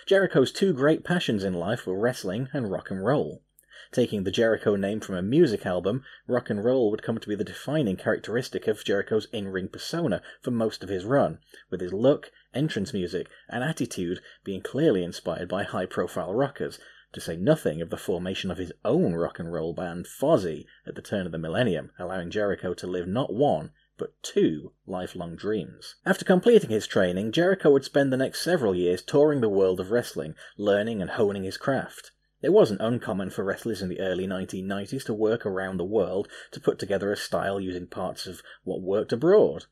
Jericho's 0.06 0.50
two 0.50 0.72
great 0.72 1.04
passions 1.04 1.44
in 1.44 1.54
life 1.54 1.86
were 1.86 1.98
wrestling 1.98 2.48
and 2.52 2.70
rock 2.70 2.90
and 2.90 3.04
roll. 3.04 3.42
Taking 3.90 4.24
the 4.24 4.30
Jericho 4.30 4.76
name 4.76 5.00
from 5.00 5.14
a 5.14 5.22
music 5.22 5.64
album, 5.64 6.04
rock 6.26 6.50
and 6.50 6.62
roll 6.62 6.90
would 6.90 7.02
come 7.02 7.18
to 7.18 7.28
be 7.28 7.34
the 7.34 7.42
defining 7.42 7.96
characteristic 7.96 8.68
of 8.68 8.84
Jericho's 8.84 9.28
in 9.32 9.48
ring 9.48 9.68
persona 9.68 10.20
for 10.42 10.50
most 10.50 10.82
of 10.82 10.90
his 10.90 11.06
run, 11.06 11.38
with 11.70 11.80
his 11.80 11.94
look, 11.94 12.30
entrance 12.52 12.92
music, 12.92 13.28
and 13.48 13.64
attitude 13.64 14.20
being 14.44 14.60
clearly 14.60 15.02
inspired 15.02 15.48
by 15.48 15.62
high 15.62 15.86
profile 15.86 16.34
rockers, 16.34 16.78
to 17.12 17.20
say 17.20 17.36
nothing 17.36 17.80
of 17.80 17.88
the 17.88 17.96
formation 17.96 18.50
of 18.50 18.58
his 18.58 18.72
own 18.84 19.14
rock 19.14 19.38
and 19.38 19.54
roll 19.54 19.72
band, 19.72 20.06
Fozzy, 20.06 20.66
at 20.86 20.94
the 20.94 21.00
turn 21.00 21.24
of 21.24 21.32
the 21.32 21.38
millennium, 21.38 21.90
allowing 21.98 22.30
Jericho 22.30 22.74
to 22.74 22.86
live 22.86 23.08
not 23.08 23.32
one, 23.32 23.70
but 23.96 24.22
two 24.22 24.72
lifelong 24.86 25.34
dreams. 25.34 25.96
After 26.04 26.26
completing 26.26 26.68
his 26.68 26.86
training, 26.86 27.32
Jericho 27.32 27.70
would 27.70 27.84
spend 27.84 28.12
the 28.12 28.18
next 28.18 28.42
several 28.42 28.74
years 28.74 29.00
touring 29.00 29.40
the 29.40 29.48
world 29.48 29.80
of 29.80 29.90
wrestling, 29.90 30.34
learning 30.58 31.00
and 31.00 31.12
honing 31.12 31.44
his 31.44 31.56
craft. 31.56 32.12
It 32.40 32.52
wasn't 32.52 32.80
uncommon 32.80 33.30
for 33.30 33.42
wrestlers 33.42 33.82
in 33.82 33.88
the 33.88 34.00
early 34.00 34.26
1990s 34.26 35.04
to 35.06 35.14
work 35.14 35.44
around 35.44 35.76
the 35.76 35.84
world 35.84 36.28
to 36.52 36.60
put 36.60 36.78
together 36.78 37.10
a 37.10 37.16
style 37.16 37.58
using 37.58 37.88
parts 37.88 38.26
of 38.26 38.42
what 38.62 38.80
worked 38.80 39.12
abroad. 39.12 39.64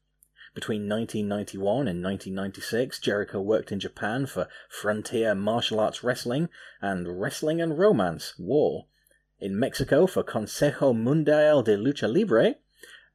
Between 0.53 0.89
1991 0.89 1.87
and 1.87 2.03
1996, 2.03 2.99
Jericho 2.99 3.41
worked 3.41 3.71
in 3.71 3.79
Japan 3.79 4.27
for 4.27 4.49
Frontier 4.69 5.35
Martial 5.35 5.79
Arts 5.79 6.03
Wrestling 6.03 6.49
and 6.81 7.21
Wrestling 7.21 7.61
and 7.61 7.79
Romance 7.79 8.35
War, 8.39 8.87
in 9.39 9.59
Mexico 9.59 10.07
for 10.07 10.25
Consejo 10.25 10.93
Mundial 10.93 11.63
de 11.63 11.77
Lucha 11.77 12.11
Libre, 12.11 12.57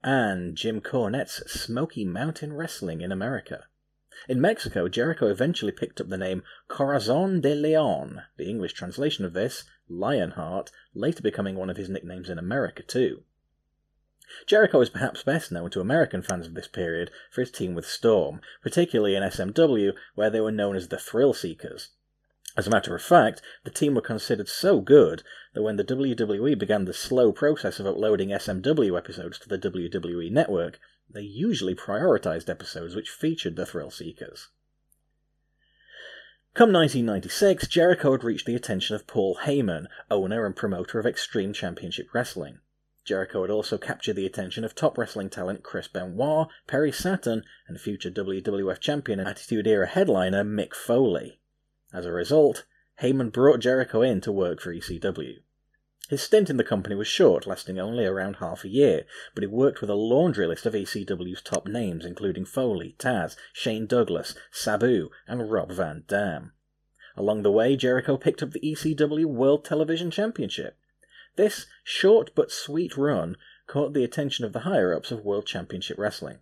and 0.03 0.55
Jim 0.55 0.79
Cornette's 0.79 1.43
Smoky 1.51 2.05
Mountain 2.05 2.53
Wrestling 2.53 3.01
in 3.01 3.11
America. 3.11 3.65
In 4.29 4.39
Mexico, 4.39 4.87
Jericho 4.87 5.27
eventually 5.27 5.71
picked 5.71 5.99
up 5.99 6.09
the 6.09 6.17
name 6.17 6.43
Corazon 6.67 7.41
de 7.41 7.55
Leon, 7.55 8.21
the 8.37 8.47
English 8.47 8.73
translation 8.73 9.25
of 9.25 9.33
this, 9.33 9.63
Lionheart, 9.89 10.71
later 10.93 11.23
becoming 11.23 11.55
one 11.55 11.69
of 11.69 11.77
his 11.77 11.89
nicknames 11.89 12.29
in 12.29 12.37
America 12.37 12.83
too. 12.83 13.23
Jericho 14.45 14.79
is 14.79 14.89
perhaps 14.89 15.23
best 15.23 15.51
known 15.51 15.69
to 15.71 15.81
American 15.81 16.21
fans 16.21 16.47
of 16.47 16.53
this 16.53 16.67
period 16.67 17.11
for 17.31 17.41
his 17.41 17.51
team 17.51 17.73
with 17.73 17.85
Storm, 17.85 18.41
particularly 18.61 19.15
in 19.15 19.23
SMW, 19.23 19.93
where 20.15 20.29
they 20.29 20.39
were 20.39 20.51
known 20.51 20.75
as 20.75 20.87
the 20.87 20.97
Thrill 20.97 21.33
Seekers. 21.33 21.89
As 22.55 22.67
a 22.67 22.69
matter 22.69 22.93
of 22.93 23.01
fact, 23.01 23.41
the 23.63 23.71
team 23.71 23.95
were 23.95 24.01
considered 24.01 24.47
so 24.47 24.81
good 24.81 25.23
that 25.53 25.63
when 25.63 25.77
the 25.77 25.83
WWE 25.83 26.57
began 26.57 26.85
the 26.85 26.93
slow 26.93 27.31
process 27.31 27.79
of 27.79 27.87
uploading 27.87 28.29
SMW 28.29 28.97
episodes 28.97 29.39
to 29.39 29.49
the 29.49 29.57
WWE 29.57 30.31
network, 30.31 30.79
they 31.13 31.21
usually 31.21 31.75
prioritized 31.75 32.49
episodes 32.49 32.95
which 32.95 33.09
featured 33.09 33.55
the 33.55 33.65
Thrill 33.65 33.91
Seekers. 33.91 34.49
Come 36.53 36.73
1996, 36.73 37.67
Jericho 37.67 38.11
had 38.11 38.23
reached 38.23 38.45
the 38.45 38.55
attention 38.55 38.95
of 38.95 39.07
Paul 39.07 39.39
Heyman, 39.43 39.87
owner 40.09 40.45
and 40.45 40.55
promoter 40.55 40.99
of 40.99 41.05
Extreme 41.05 41.53
Championship 41.53 42.13
Wrestling. 42.13 42.59
Jericho 43.05 43.41
had 43.41 43.49
also 43.49 43.77
captured 43.77 44.15
the 44.15 44.25
attention 44.25 44.63
of 44.63 44.75
top 44.75 44.97
wrestling 44.97 45.29
talent 45.29 45.63
Chris 45.63 45.87
Benoit, 45.87 46.49
Perry 46.67 46.91
Saturn, 46.91 47.43
and 47.67 47.79
future 47.79 48.11
WWF 48.11 48.79
champion 48.79 49.19
and 49.19 49.29
Attitude 49.29 49.65
Era 49.65 49.87
headliner 49.87 50.43
Mick 50.43 50.75
Foley. 50.75 51.39
As 51.93 52.05
a 52.05 52.11
result, 52.11 52.65
Heyman 53.01 53.31
brought 53.31 53.61
Jericho 53.61 54.01
in 54.01 54.21
to 54.21 54.31
work 54.31 54.61
for 54.61 54.73
ECW. 54.73 55.37
His 56.09 56.21
stint 56.21 56.49
in 56.49 56.57
the 56.57 56.63
company 56.63 56.95
was 56.95 57.07
short, 57.07 57.47
lasting 57.47 57.79
only 57.79 58.05
around 58.05 58.37
half 58.37 58.65
a 58.65 58.69
year, 58.69 59.05
but 59.33 59.43
he 59.43 59.47
worked 59.47 59.81
with 59.81 59.89
a 59.89 59.95
laundry 59.95 60.45
list 60.45 60.65
of 60.65 60.73
ECW's 60.73 61.41
top 61.41 61.67
names, 61.67 62.03
including 62.03 62.43
Foley, 62.43 62.95
Taz, 62.99 63.35
Shane 63.53 63.85
Douglas, 63.85 64.35
Sabu, 64.51 65.09
and 65.27 65.51
Rob 65.51 65.71
Van 65.71 66.03
Dam. 66.07 66.51
Along 67.15 67.43
the 67.43 67.51
way, 67.51 67.75
Jericho 67.75 68.17
picked 68.17 68.43
up 68.43 68.51
the 68.51 68.59
ECW 68.59 69.25
World 69.25 69.63
Television 69.63 70.11
Championship. 70.11 70.77
This 71.37 71.67
short 71.83 72.31
but 72.35 72.51
sweet 72.51 72.97
run 72.97 73.37
caught 73.67 73.93
the 73.93 74.03
attention 74.03 74.43
of 74.43 74.53
the 74.53 74.61
higher 74.61 74.93
ups 74.93 75.11
of 75.11 75.23
World 75.23 75.45
Championship 75.45 75.97
Wrestling. 75.97 76.39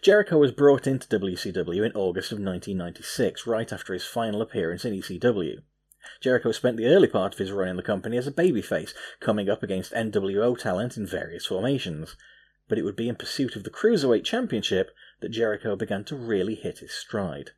Jericho 0.00 0.38
was 0.38 0.52
brought 0.52 0.86
into 0.86 1.06
WCW 1.08 1.84
in 1.84 1.92
August 1.92 2.32
of 2.32 2.38
1996, 2.38 3.46
right 3.46 3.70
after 3.70 3.92
his 3.92 4.06
final 4.06 4.40
appearance 4.40 4.86
in 4.86 4.94
ECW. 4.94 5.62
Jericho 6.20 6.52
spent 6.52 6.76
the 6.76 6.86
early 6.86 7.08
part 7.08 7.32
of 7.32 7.38
his 7.38 7.50
run 7.50 7.68
in 7.68 7.76
the 7.76 7.82
company 7.82 8.16
as 8.16 8.26
a 8.26 8.32
babyface, 8.32 8.94
coming 9.20 9.48
up 9.48 9.62
against 9.62 9.92
NWO 9.92 10.58
talent 10.58 10.96
in 10.96 11.06
various 11.06 11.46
formations. 11.46 12.16
But 12.68 12.78
it 12.78 12.82
would 12.82 12.96
be 12.96 13.08
in 13.08 13.16
pursuit 13.16 13.56
of 13.56 13.64
the 13.64 13.70
Cruiserweight 13.70 14.24
Championship 14.24 14.90
that 15.20 15.30
Jericho 15.30 15.76
began 15.76 16.04
to 16.04 16.16
really 16.16 16.54
hit 16.54 16.78
his 16.78 16.92
stride. 16.92 17.52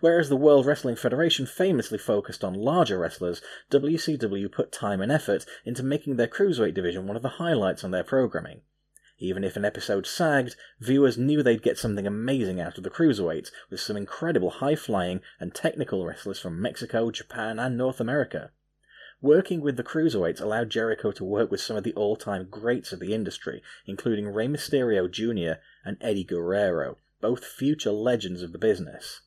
Whereas 0.00 0.28
the 0.28 0.36
World 0.36 0.66
Wrestling 0.66 0.96
Federation 0.96 1.46
famously 1.46 1.98
focused 1.98 2.44
on 2.44 2.52
larger 2.52 2.98
wrestlers, 2.98 3.40
WCW 3.70 4.52
put 4.52 4.70
time 4.70 5.00
and 5.00 5.10
effort 5.10 5.46
into 5.64 5.82
making 5.82 6.16
their 6.16 6.26
Cruiserweight 6.26 6.74
division 6.74 7.06
one 7.06 7.16
of 7.16 7.22
the 7.22 7.38
highlights 7.40 7.84
on 7.84 7.90
their 7.90 8.04
programming. 8.04 8.60
Even 9.20 9.42
if 9.42 9.56
an 9.56 9.64
episode 9.64 10.06
sagged, 10.06 10.54
viewers 10.78 11.18
knew 11.18 11.42
they'd 11.42 11.60
get 11.60 11.76
something 11.76 12.06
amazing 12.06 12.60
out 12.60 12.78
of 12.78 12.84
the 12.84 12.90
Cruiserweights, 12.90 13.50
with 13.68 13.80
some 13.80 13.96
incredible 13.96 14.50
high 14.50 14.76
flying 14.76 15.20
and 15.40 15.52
technical 15.52 16.06
wrestlers 16.06 16.38
from 16.38 16.62
Mexico, 16.62 17.10
Japan, 17.10 17.58
and 17.58 17.76
North 17.76 17.98
America. 17.98 18.52
Working 19.20 19.60
with 19.60 19.76
the 19.76 19.82
Cruiserweights 19.82 20.40
allowed 20.40 20.70
Jericho 20.70 21.10
to 21.10 21.24
work 21.24 21.50
with 21.50 21.60
some 21.60 21.76
of 21.76 21.82
the 21.82 21.94
all 21.94 22.14
time 22.14 22.46
greats 22.48 22.92
of 22.92 23.00
the 23.00 23.12
industry, 23.12 23.60
including 23.86 24.28
Rey 24.28 24.46
Mysterio 24.46 25.10
Jr. 25.10 25.60
and 25.84 25.96
Eddie 26.00 26.22
Guerrero, 26.22 26.98
both 27.20 27.44
future 27.44 27.90
legends 27.90 28.42
of 28.42 28.52
the 28.52 28.58
business. 28.58 29.22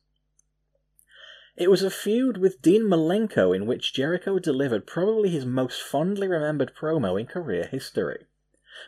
It 1.54 1.70
was 1.70 1.82
a 1.82 1.90
feud 1.90 2.38
with 2.38 2.62
Dean 2.62 2.84
Malenko 2.84 3.54
in 3.54 3.66
which 3.66 3.92
Jericho 3.92 4.38
delivered 4.38 4.86
probably 4.86 5.28
his 5.28 5.44
most 5.44 5.82
fondly 5.82 6.26
remembered 6.26 6.74
promo 6.74 7.20
in 7.20 7.26
career 7.26 7.66
history. 7.66 8.24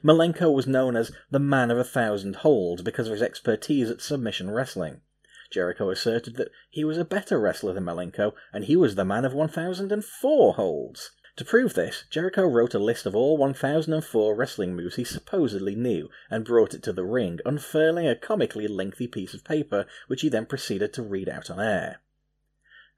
Malenko 0.03 0.53
was 0.53 0.67
known 0.67 0.97
as 0.97 1.13
the 1.31 1.39
Man 1.39 1.71
of 1.71 1.79
a 1.79 1.85
Thousand 1.85 2.37
Holds 2.37 2.83
because 2.83 3.07
of 3.07 3.13
his 3.13 3.23
expertise 3.23 3.91
at 3.91 4.01
submission 4.01 4.51
wrestling. 4.51 5.03
Jericho 5.51 5.91
asserted 5.91 6.37
that 6.37 6.51
he 6.71 6.85
was 6.85 6.99
a 6.99 7.05
better 7.05 7.39
wrestler 7.39 7.73
than 7.73 7.85
Malenko, 7.85 8.35
and 8.53 8.65
he 8.65 8.75
was 8.75 8.95
the 8.95 9.05
man 9.05 9.25
of 9.25 9.35
1004 9.35 10.55
holds. 10.55 11.13
To 11.37 11.45
prove 11.45 11.75
this, 11.75 12.05
Jericho 12.11 12.45
wrote 12.45 12.75
a 12.75 12.79
list 12.79 13.07
of 13.07 13.15
all 13.15 13.37
1004 13.37 14.35
wrestling 14.35 14.75
moves 14.75 14.97
he 14.97 15.05
supposedly 15.05 15.75
knew 15.75 16.09
and 16.31 16.45
brought 16.45 16.75
it 16.75 16.83
to 16.85 16.93
the 16.93 17.05
ring, 17.05 17.41
unfurling 17.45 18.07
a 18.07 18.17
comically 18.17 18.69
lengthy 18.69 19.07
piece 19.09 19.35
of 19.35 19.45
paper 19.45 19.87
which 20.07 20.23
he 20.23 20.29
then 20.29 20.47
proceeded 20.47 20.93
to 20.93 21.03
read 21.03 21.29
out 21.29 21.51
on 21.51 21.61
air. 21.61 22.01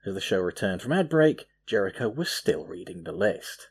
As 0.05 0.13
the 0.13 0.21
show 0.21 0.39
returned 0.39 0.81
from 0.81 0.93
ad 0.93 1.09
break, 1.09 1.47
Jericho 1.65 2.09
was 2.09 2.29
still 2.29 2.65
reading 2.65 3.03
the 3.03 3.11
list. 3.11 3.69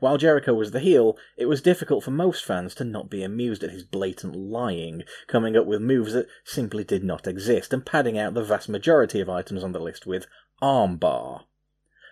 While 0.00 0.18
Jericho 0.18 0.54
was 0.54 0.70
the 0.72 0.80
heel, 0.80 1.16
it 1.36 1.46
was 1.46 1.60
difficult 1.60 2.04
for 2.04 2.10
most 2.10 2.44
fans 2.44 2.74
to 2.76 2.84
not 2.84 3.10
be 3.10 3.22
amused 3.22 3.64
at 3.64 3.70
his 3.70 3.84
blatant 3.84 4.36
lying, 4.36 5.04
coming 5.26 5.56
up 5.56 5.66
with 5.66 5.80
moves 5.80 6.12
that 6.12 6.28
simply 6.44 6.84
did 6.84 7.02
not 7.02 7.26
exist, 7.26 7.72
and 7.72 7.84
padding 7.84 8.18
out 8.18 8.34
the 8.34 8.42
vast 8.42 8.68
majority 8.68 9.20
of 9.20 9.28
items 9.28 9.64
on 9.64 9.72
the 9.72 9.80
list 9.80 10.06
with 10.06 10.26
armbar. 10.62 11.44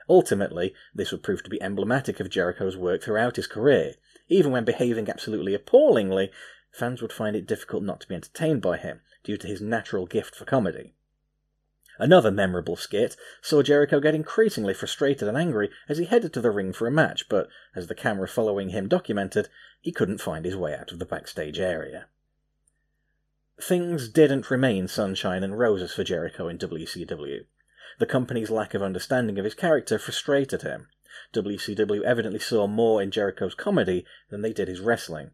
Ultimately, 0.08 0.74
this 0.94 1.12
would 1.12 1.22
prove 1.22 1.42
to 1.42 1.50
be 1.50 1.60
emblematic 1.62 2.20
of 2.20 2.30
Jericho's 2.30 2.76
work 2.76 3.02
throughout 3.02 3.36
his 3.36 3.46
career. 3.46 3.94
Even 4.28 4.52
when 4.52 4.64
behaving 4.64 5.08
absolutely 5.08 5.54
appallingly, 5.54 6.30
fans 6.72 7.02
would 7.02 7.12
find 7.12 7.36
it 7.36 7.46
difficult 7.46 7.82
not 7.82 8.00
to 8.00 8.08
be 8.08 8.14
entertained 8.14 8.62
by 8.62 8.76
him, 8.76 9.00
due 9.22 9.36
to 9.36 9.46
his 9.46 9.60
natural 9.60 10.06
gift 10.06 10.34
for 10.34 10.44
comedy. 10.44 10.94
Another 11.98 12.30
memorable 12.30 12.76
skit 12.76 13.16
saw 13.40 13.62
Jericho 13.62 14.00
get 14.00 14.14
increasingly 14.14 14.74
frustrated 14.74 15.28
and 15.28 15.36
angry 15.36 15.70
as 15.88 15.98
he 15.98 16.04
headed 16.04 16.32
to 16.34 16.40
the 16.40 16.50
ring 16.50 16.72
for 16.72 16.86
a 16.86 16.90
match, 16.90 17.28
but 17.28 17.48
as 17.74 17.86
the 17.86 17.94
camera 17.94 18.28
following 18.28 18.68
him 18.68 18.88
documented, 18.88 19.48
he 19.80 19.92
couldn't 19.92 20.20
find 20.20 20.44
his 20.44 20.56
way 20.56 20.74
out 20.74 20.92
of 20.92 20.98
the 20.98 21.06
backstage 21.06 21.58
area. 21.58 22.06
Things 23.60 24.10
didn't 24.10 24.50
remain 24.50 24.88
sunshine 24.88 25.42
and 25.42 25.58
roses 25.58 25.92
for 25.92 26.04
Jericho 26.04 26.48
in 26.48 26.58
WCW. 26.58 27.46
The 27.98 28.06
company's 28.06 28.50
lack 28.50 28.74
of 28.74 28.82
understanding 28.82 29.38
of 29.38 29.44
his 29.46 29.54
character 29.54 29.98
frustrated 29.98 30.60
him. 30.60 30.88
WCW 31.32 32.02
evidently 32.02 32.40
saw 32.40 32.66
more 32.66 33.00
in 33.00 33.10
Jericho's 33.10 33.54
comedy 33.54 34.04
than 34.28 34.42
they 34.42 34.52
did 34.52 34.68
his 34.68 34.80
wrestling. 34.80 35.30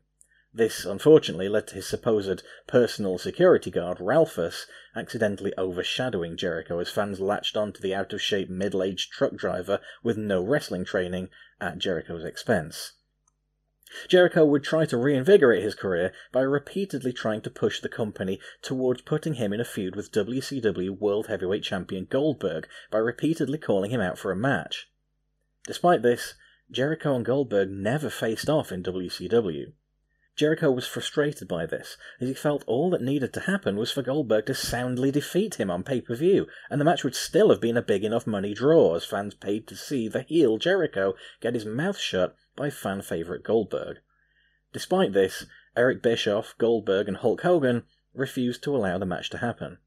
This, 0.55 0.85
unfortunately, 0.85 1.49
led 1.49 1.67
to 1.69 1.77
his 1.77 1.87
supposed 1.87 2.43
personal 2.67 3.17
security 3.17 3.71
guard, 3.71 3.99
Ralphus, 4.01 4.67
accidentally 4.95 5.55
overshadowing 5.57 6.37
Jericho 6.37 6.79
as 6.79 6.91
fans 6.91 7.21
latched 7.21 7.57
on 7.57 7.73
to 7.73 7.81
the 7.81 7.95
out 7.95 8.13
of 8.13 8.21
shape 8.21 8.51
middle 8.51 8.83
aged 8.83 9.11
truck 9.13 9.35
driver 9.35 9.81
with 10.03 10.19
no 10.19 10.43
wrestling 10.43 10.85
training 10.85 11.31
at 11.59 11.79
Jericho's 11.79 12.25
expense. 12.25 12.93
Jericho 14.09 14.45
would 14.45 14.63
try 14.63 14.85
to 14.85 14.99
reinvigorate 14.99 15.63
his 15.63 15.75
career 15.75 16.13
by 16.33 16.41
repeatedly 16.43 17.15
trying 17.15 17.41
to 17.41 17.51
push 17.51 17.81
the 17.81 17.89
company 17.89 18.39
towards 18.61 19.01
putting 19.01 19.35
him 19.35 19.55
in 19.55 19.61
a 19.61 19.65
feud 19.65 19.97
with 19.97 20.13
WCW 20.13 20.99
World 20.99 21.29
Heavyweight 21.29 21.63
Champion 21.63 22.05
Goldberg 22.05 22.69
by 22.91 22.99
repeatedly 22.99 23.57
calling 23.57 23.91
him 23.91 24.03
out 24.03 24.19
for 24.19 24.31
a 24.31 24.37
match. 24.37 24.91
Despite 25.67 26.03
this, 26.03 26.35
Jericho 26.71 27.15
and 27.15 27.25
Goldberg 27.25 27.71
never 27.71 28.11
faced 28.11 28.51
off 28.51 28.71
in 28.71 28.83
WCW. 28.83 29.73
Jericho 30.35 30.71
was 30.71 30.87
frustrated 30.87 31.47
by 31.47 31.67
this, 31.67 31.99
as 32.19 32.29
he 32.29 32.35
felt 32.35 32.65
all 32.67 32.89
that 32.91 33.03
needed 33.03 33.35
to 33.35 33.41
happen 33.41 33.77
was 33.77 33.91
for 33.91 34.03
Goldberg 34.03 34.47
to 34.47 34.55
soundly 34.55 35.11
defeat 35.11 35.57
him 35.57 35.71
on 35.71 35.83
pay 35.83 36.01
per 36.01 36.15
view, 36.15 36.47
and 36.71 36.81
the 36.81 36.85
match 36.87 37.05
would 37.05 37.15
still 37.15 37.51
have 37.51 37.61
been 37.61 37.77
a 37.77 37.83
big 37.83 38.03
enough 38.03 38.27
money 38.27 38.55
draw 38.55 38.95
as 38.95 39.05
fans 39.05 39.35
paid 39.35 39.67
to 39.69 39.77
see 39.77 40.09
the 40.09 40.23
heel 40.23 40.57
Jericho 40.57 41.15
get 41.41 41.55
his 41.55 41.67
mouth 41.67 41.99
shut 41.99 42.35
by 42.57 42.71
fan 42.71 43.03
favourite 43.03 43.43
Goldberg. 43.43 43.99
Despite 44.73 45.13
this, 45.13 45.45
Eric 45.77 46.03
Bischoff, 46.03 46.55
Goldberg, 46.57 47.09
and 47.09 47.19
Hulk 47.19 47.43
Hogan 47.43 47.85
refused 48.15 48.63
to 48.65 48.75
allow 48.75 48.97
the 48.97 49.07
match 49.07 49.29
to 49.31 49.39
happen. 49.39 49.79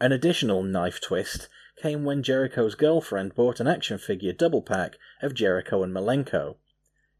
An 0.00 0.12
additional 0.12 0.62
knife 0.62 1.00
twist 1.00 1.48
came 1.76 2.04
when 2.04 2.22
Jericho's 2.22 2.76
girlfriend 2.76 3.34
bought 3.34 3.58
an 3.58 3.66
action 3.66 3.98
figure 3.98 4.32
double 4.32 4.62
pack 4.62 4.96
of 5.22 5.34
Jericho 5.34 5.82
and 5.82 5.92
Malenko. 5.92 6.56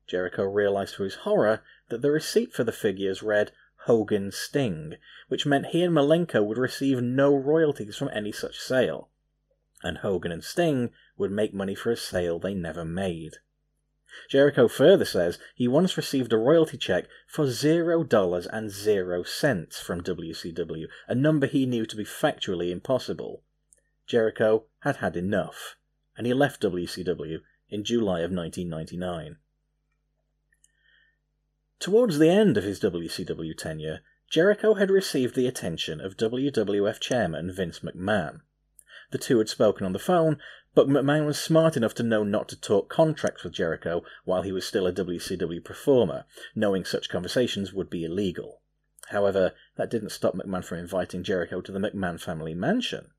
Jericho 0.07 0.44
realized 0.44 0.94
to 0.97 1.02
his 1.05 1.16
horror 1.16 1.62
that 1.90 2.02
the 2.02 2.10
receipt 2.10 2.52
for 2.52 2.64
the 2.64 2.72
figures 2.72 3.22
read 3.22 3.52
Hogan 3.84 4.30
Sting, 4.32 4.96
which 5.28 5.46
meant 5.46 5.66
he 5.66 5.82
and 5.82 5.94
Malenko 5.94 6.42
would 6.42 6.58
receive 6.58 7.02
no 7.02 7.34
royalties 7.34 7.96
from 7.96 8.10
any 8.12 8.32
such 8.32 8.58
sale, 8.58 9.10
and 9.82 9.98
Hogan 9.98 10.32
and 10.32 10.44
Sting 10.44 10.90
would 11.16 11.30
make 11.30 11.52
money 11.54 11.74
for 11.74 11.90
a 11.90 11.96
sale 11.96 12.38
they 12.38 12.54
never 12.54 12.84
made. 12.84 13.36
Jericho 14.28 14.66
further 14.68 15.04
says 15.04 15.38
he 15.54 15.68
once 15.68 15.96
received 15.96 16.32
a 16.32 16.36
royalty 16.36 16.76
check 16.76 17.06
for 17.28 17.46
zero 17.46 18.02
dollars 18.02 18.46
and 18.46 18.70
zero 18.70 19.22
cents 19.22 19.80
from 19.80 20.02
WCW, 20.02 20.86
a 21.06 21.14
number 21.14 21.46
he 21.46 21.64
knew 21.64 21.86
to 21.86 21.96
be 21.96 22.04
factually 22.04 22.70
impossible. 22.70 23.42
Jericho 24.06 24.64
had 24.80 24.96
had 24.96 25.16
enough, 25.16 25.76
and 26.16 26.26
he 26.26 26.34
left 26.34 26.62
WCW 26.62 27.38
in 27.68 27.84
July 27.84 28.20
of 28.20 28.32
1999. 28.32 29.36
Towards 31.81 32.19
the 32.19 32.28
end 32.28 32.59
of 32.59 32.65
his 32.65 32.78
WCW 32.81 33.57
tenure, 33.57 34.01
Jericho 34.28 34.74
had 34.74 34.90
received 34.90 35.35
the 35.35 35.47
attention 35.47 35.98
of 35.98 36.19
WWF 36.19 37.01
chairman 37.01 37.51
Vince 37.51 37.78
McMahon. 37.78 38.43
The 39.12 39.19
two 39.19 39.39
had 39.39 39.48
spoken 39.48 39.86
on 39.86 39.94
the 39.94 39.98
phone, 39.98 40.39
but 40.74 40.89
McMahon 40.89 41.24
was 41.24 41.39
smart 41.40 41.78
enough 41.78 41.94
to 41.94 42.02
know 42.02 42.23
not 42.23 42.51
to 42.51 42.61
talk 42.61 42.90
contracts 42.90 43.44
with 43.44 43.55
Jericho 43.55 44.05
while 44.27 44.43
he 44.43 44.52
was 44.52 44.66
still 44.66 44.86
a 44.86 44.93
WCW 44.93 45.65
performer, 45.65 46.27
knowing 46.55 46.85
such 46.85 47.09
conversations 47.09 47.73
would 47.73 47.89
be 47.89 48.05
illegal. 48.05 48.61
However, 49.09 49.55
that 49.77 49.90
didn't 49.90 50.11
stop 50.11 50.35
McMahon 50.35 50.62
from 50.62 50.81
inviting 50.81 51.23
Jericho 51.23 51.62
to 51.62 51.73
the 51.73 51.81
McMahon 51.81 52.20
family 52.20 52.55
mansion. 52.55 53.12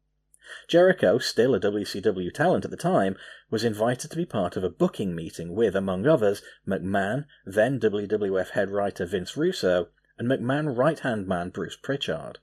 Jericho, 0.67 1.17
still 1.17 1.55
a 1.55 1.59
WCW 1.59 2.33
talent 2.33 2.65
at 2.65 2.71
the 2.71 2.77
time, 2.77 3.15
was 3.49 3.63
invited 3.63 4.11
to 4.11 4.17
be 4.17 4.25
part 4.25 4.57
of 4.57 4.63
a 4.63 4.69
booking 4.69 5.15
meeting 5.15 5.55
with, 5.55 5.75
among 5.75 6.05
others, 6.05 6.41
McMahon, 6.67 7.25
then 7.45 7.79
WWF 7.79 8.49
head 8.49 8.69
writer 8.69 9.05
Vince 9.05 9.37
Russo, 9.37 9.89
and 10.17 10.27
McMahon 10.27 10.77
right 10.77 10.99
hand 10.99 11.27
man 11.27 11.49
Bruce 11.49 11.75
Pritchard. 11.75 12.39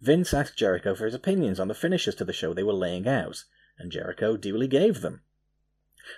Vince 0.00 0.34
asked 0.34 0.56
Jericho 0.56 0.94
for 0.94 1.04
his 1.04 1.14
opinions 1.14 1.60
on 1.60 1.68
the 1.68 1.74
finishes 1.74 2.14
to 2.16 2.24
the 2.24 2.32
show 2.32 2.52
they 2.52 2.62
were 2.62 2.72
laying 2.72 3.06
out, 3.06 3.44
and 3.78 3.92
Jericho 3.92 4.36
duly 4.36 4.66
gave 4.66 5.00
them. 5.00 5.22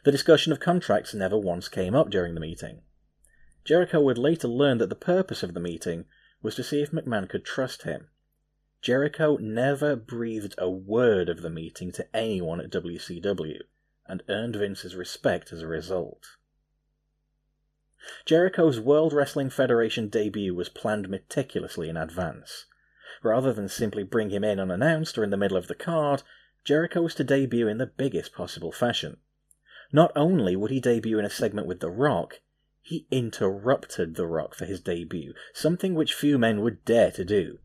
The 0.04 0.12
discussion 0.12 0.52
of 0.52 0.60
contracts 0.60 1.14
never 1.14 1.38
once 1.38 1.68
came 1.68 1.94
up 1.94 2.10
during 2.10 2.34
the 2.34 2.40
meeting. 2.40 2.82
Jericho 3.64 4.00
would 4.00 4.18
later 4.18 4.48
learn 4.48 4.78
that 4.78 4.88
the 4.88 4.94
purpose 4.94 5.42
of 5.42 5.54
the 5.54 5.60
meeting 5.60 6.06
was 6.42 6.54
to 6.54 6.62
see 6.62 6.82
if 6.82 6.90
McMahon 6.90 7.28
could 7.28 7.44
trust 7.44 7.82
him. 7.82 8.08
Jericho 8.84 9.38
never 9.38 9.96
breathed 9.96 10.54
a 10.58 10.68
word 10.68 11.30
of 11.30 11.40
the 11.40 11.48
meeting 11.48 11.90
to 11.92 12.06
anyone 12.14 12.60
at 12.60 12.68
WCW, 12.68 13.62
and 14.06 14.22
earned 14.28 14.56
Vince's 14.56 14.94
respect 14.94 15.54
as 15.54 15.62
a 15.62 15.66
result. 15.66 16.36
Jericho's 18.26 18.78
World 18.78 19.14
Wrestling 19.14 19.48
Federation 19.48 20.10
debut 20.10 20.54
was 20.54 20.68
planned 20.68 21.08
meticulously 21.08 21.88
in 21.88 21.96
advance. 21.96 22.66
Rather 23.22 23.54
than 23.54 23.70
simply 23.70 24.02
bring 24.02 24.28
him 24.28 24.44
in 24.44 24.60
unannounced 24.60 25.16
or 25.16 25.24
in 25.24 25.30
the 25.30 25.38
middle 25.38 25.56
of 25.56 25.66
the 25.66 25.74
card, 25.74 26.22
Jericho 26.62 27.00
was 27.00 27.14
to 27.14 27.24
debut 27.24 27.66
in 27.66 27.78
the 27.78 27.86
biggest 27.86 28.34
possible 28.34 28.70
fashion. 28.70 29.16
Not 29.92 30.12
only 30.14 30.56
would 30.56 30.70
he 30.70 30.78
debut 30.78 31.18
in 31.18 31.24
a 31.24 31.30
segment 31.30 31.66
with 31.66 31.80
The 31.80 31.88
Rock, 31.88 32.42
he 32.82 33.06
interrupted 33.10 34.16
The 34.16 34.26
Rock 34.26 34.54
for 34.54 34.66
his 34.66 34.82
debut, 34.82 35.32
something 35.54 35.94
which 35.94 36.12
few 36.12 36.36
men 36.36 36.60
would 36.60 36.84
dare 36.84 37.12
to 37.12 37.24
do. 37.24 37.60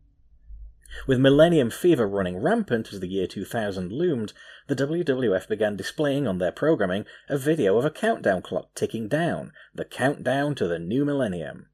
With 1.05 1.19
Millennium 1.19 1.69
Fever 1.69 2.07
running 2.07 2.37
rampant 2.37 2.91
as 2.91 2.99
the 2.99 3.07
year 3.07 3.27
2000 3.27 3.91
loomed, 3.91 4.33
the 4.67 4.75
WWF 4.75 5.47
began 5.47 5.75
displaying 5.75 6.27
on 6.27 6.39
their 6.39 6.51
programming 6.51 7.05
a 7.27 7.37
video 7.37 7.77
of 7.77 7.85
a 7.85 7.91
countdown 7.91 8.41
clock 8.41 8.73
ticking 8.73 9.07
down, 9.07 9.53
the 9.73 9.85
countdown 9.85 10.55
to 10.55 10.67
the 10.67 10.79
new 10.79 11.05
millennium. 11.05 11.67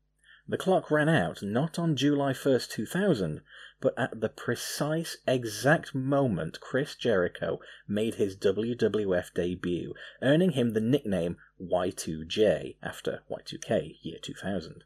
The 0.47 0.57
clock 0.57 0.91
ran 0.91 1.09
out 1.09 1.41
not 1.41 1.79
on 1.79 1.95
July 1.95 2.33
1st, 2.33 2.69
2000, 2.69 3.41
but 3.81 3.93
at 3.97 4.21
the 4.21 4.29
precise 4.29 5.17
exact 5.25 5.95
moment 5.95 6.59
Chris 6.59 6.93
Jericho 6.95 7.59
made 7.87 8.15
his 8.15 8.37
WWF 8.37 9.33
debut, 9.33 9.93
earning 10.21 10.51
him 10.51 10.73
the 10.73 10.81
nickname 10.81 11.37
Y2J 11.61 12.75
after 12.83 13.23
Y2K, 13.31 13.97
year 14.01 14.19
2000. 14.21 14.83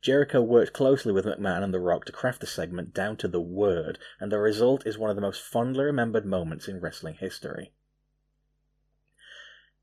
Jericho 0.00 0.40
worked 0.40 0.72
closely 0.72 1.12
with 1.12 1.24
McMahon 1.24 1.62
and 1.64 1.74
The 1.74 1.80
Rock 1.80 2.04
to 2.04 2.12
craft 2.12 2.40
the 2.40 2.46
segment 2.46 2.94
down 2.94 3.16
to 3.16 3.28
the 3.28 3.40
word, 3.40 3.98
and 4.20 4.30
the 4.30 4.38
result 4.38 4.86
is 4.86 4.96
one 4.96 5.10
of 5.10 5.16
the 5.16 5.22
most 5.22 5.42
fondly 5.42 5.84
remembered 5.84 6.24
moments 6.24 6.68
in 6.68 6.80
wrestling 6.80 7.14
history. 7.14 7.72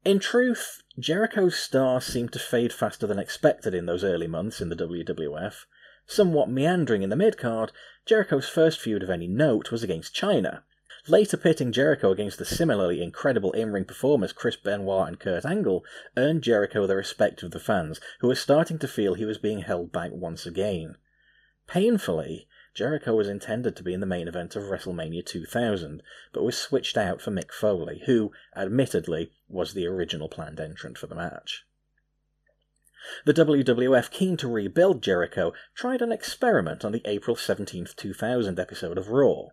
In 0.05 0.19
truth, 0.19 0.83
Jericho's 0.99 1.57
star 1.57 1.99
seemed 1.99 2.31
to 2.33 2.39
fade 2.39 2.71
faster 2.71 3.07
than 3.07 3.19
expected 3.19 3.73
in 3.73 3.87
those 3.87 4.03
early 4.03 4.27
months 4.27 4.61
in 4.61 4.69
the 4.69 4.75
WWF. 4.75 5.65
Somewhat 6.05 6.49
meandering 6.49 7.01
in 7.01 7.09
the 7.09 7.15
mid-card, 7.15 7.71
Jericho's 8.05 8.47
first 8.47 8.79
feud 8.79 9.01
of 9.01 9.09
any 9.09 9.27
note 9.27 9.71
was 9.71 9.83
against 9.83 10.15
Chyna. 10.15 10.61
Later 11.07 11.37
pitting 11.37 11.71
Jericho 11.71 12.11
against 12.11 12.39
the 12.39 12.45
similarly 12.45 12.99
incredible 12.99 13.51
in-ring 13.51 13.85
performers 13.85 14.33
Chris 14.33 14.55
Benoit 14.55 15.07
and 15.07 15.19
Kurt 15.19 15.45
Angle 15.45 15.85
earned 16.17 16.41
Jericho 16.41 16.87
the 16.87 16.95
respect 16.95 17.43
of 17.43 17.51
the 17.51 17.59
fans, 17.59 18.01
who 18.21 18.27
were 18.27 18.33
starting 18.33 18.79
to 18.79 18.87
feel 18.87 19.13
he 19.13 19.23
was 19.23 19.37
being 19.37 19.59
held 19.59 19.91
back 19.91 20.09
once 20.11 20.47
again. 20.47 20.97
Painfully, 21.67 22.47
Jericho 22.73 23.15
was 23.15 23.29
intended 23.29 23.75
to 23.75 23.83
be 23.83 23.93
in 23.93 23.99
the 23.99 24.07
main 24.07 24.27
event 24.27 24.55
of 24.55 24.63
WrestleMania 24.63 25.23
2000, 25.23 26.01
but 26.33 26.43
was 26.43 26.57
switched 26.57 26.97
out 26.97 27.21
for 27.21 27.29
Mick 27.29 27.51
Foley, 27.51 28.01
who, 28.07 28.31
admittedly, 28.55 29.31
was 29.47 29.73
the 29.73 29.85
original 29.85 30.27
planned 30.27 30.59
entrant 30.59 30.97
for 30.97 31.05
the 31.05 31.13
match. 31.13 31.65
The 33.25 33.33
WWF, 33.33 34.09
keen 34.09 34.37
to 34.37 34.47
rebuild 34.47 35.03
Jericho, 35.03 35.53
tried 35.75 36.01
an 36.01 36.11
experiment 36.11 36.83
on 36.83 36.91
the 36.91 37.03
April 37.05 37.35
17, 37.35 37.89
2000 37.95 38.59
episode 38.59 38.97
of 38.97 39.09
Raw. 39.09 39.49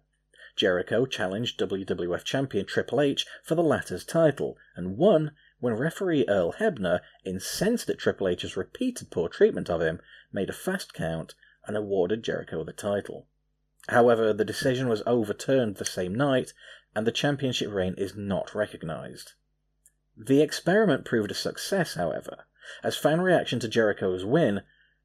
Jericho 0.54 1.06
challenged 1.06 1.58
WWF 1.58 2.24
champion 2.24 2.66
Triple 2.66 3.00
H 3.00 3.26
for 3.42 3.54
the 3.54 3.62
latter's 3.62 4.04
title, 4.04 4.58
and 4.76 4.98
won 4.98 5.32
when 5.60 5.74
referee 5.74 6.26
Earl 6.28 6.54
Hebner, 6.54 7.00
incensed 7.24 7.88
at 7.88 7.98
Triple 7.98 8.28
H's 8.28 8.56
repeated 8.56 9.10
poor 9.10 9.28
treatment 9.28 9.70
of 9.70 9.80
him, 9.80 10.00
made 10.32 10.50
a 10.50 10.52
fast 10.52 10.92
count 10.92 11.34
and 11.66 11.76
awarded 11.76 12.22
Jericho 12.22 12.64
the 12.64 12.72
title. 12.72 13.26
However, 13.88 14.32
the 14.32 14.44
decision 14.44 14.88
was 14.88 15.02
overturned 15.06 15.76
the 15.76 15.84
same 15.84 16.14
night, 16.14 16.52
and 16.94 17.06
the 17.06 17.12
championship 17.12 17.70
reign 17.70 17.94
is 17.96 18.14
not 18.14 18.54
recognised. 18.54 19.32
The 20.16 20.42
experiment 20.42 21.06
proved 21.06 21.30
a 21.30 21.34
success, 21.34 21.94
however, 21.94 22.44
as 22.82 22.96
fan 22.96 23.22
reaction 23.22 23.58
to 23.60 23.68
Jericho's 23.68 24.24
win 24.24 24.62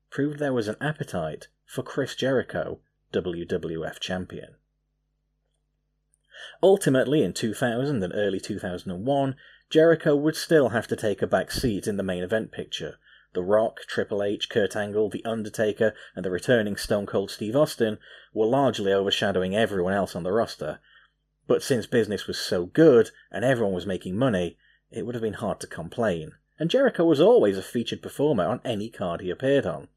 proved 0.10 0.40
there 0.40 0.54
was 0.54 0.68
an 0.68 0.76
appetite 0.82 1.48
for 1.66 1.84
Chris 1.84 2.16
Jericho, 2.16 2.82
WWF 3.14 4.00
champion. 4.00 4.57
Ultimately, 6.62 7.24
in 7.24 7.34
2000 7.34 8.04
and 8.04 8.14
early 8.16 8.40
2001, 8.40 9.36
Jericho 9.70 10.16
would 10.16 10.36
still 10.36 10.70
have 10.70 10.88
to 10.88 10.96
take 10.96 11.22
a 11.22 11.28
back 11.28 11.52
seat 11.52 11.88
in 11.88 11.98
the 11.98 12.04
main 12.04 12.24
event 12.24 12.52
picture. 12.52 12.96
The 13.34 13.44
Rock, 13.44 13.82
Triple 13.88 14.24
H, 14.24 14.50
Kurt 14.50 14.76
Angle, 14.76 15.10
The 15.10 15.26
Undertaker, 15.26 15.94
and 16.16 16.24
the 16.24 16.32
returning 16.32 16.78
Stone 16.78 17.06
Cold 17.06 17.30
Steve 17.30 17.56
Austin 17.56 18.00
were 18.34 18.46
largely 18.46 18.94
overshadowing 18.94 19.56
everyone 19.56 19.94
else 19.94 20.16
on 20.16 20.24
the 20.24 20.32
roster. 20.32 20.80
But 21.48 21.62
since 21.62 21.86
business 21.86 22.28
was 22.28 22.38
so 22.38 22.66
good 22.66 23.12
and 23.32 23.44
everyone 23.44 23.74
was 23.74 23.86
making 23.86 24.16
money, 24.16 24.58
it 24.90 25.06
would 25.06 25.16
have 25.16 25.22
been 25.22 25.34
hard 25.34 25.60
to 25.60 25.68
complain. 25.68 26.32
And 26.60 26.70
Jericho 26.70 27.06
was 27.06 27.22
always 27.22 27.58
a 27.58 27.62
featured 27.62 28.02
performer 28.02 28.46
on 28.46 28.62
any 28.66 28.90
card 28.90 29.22
he 29.22 29.30
appeared 29.30 29.66
on. 29.66 29.90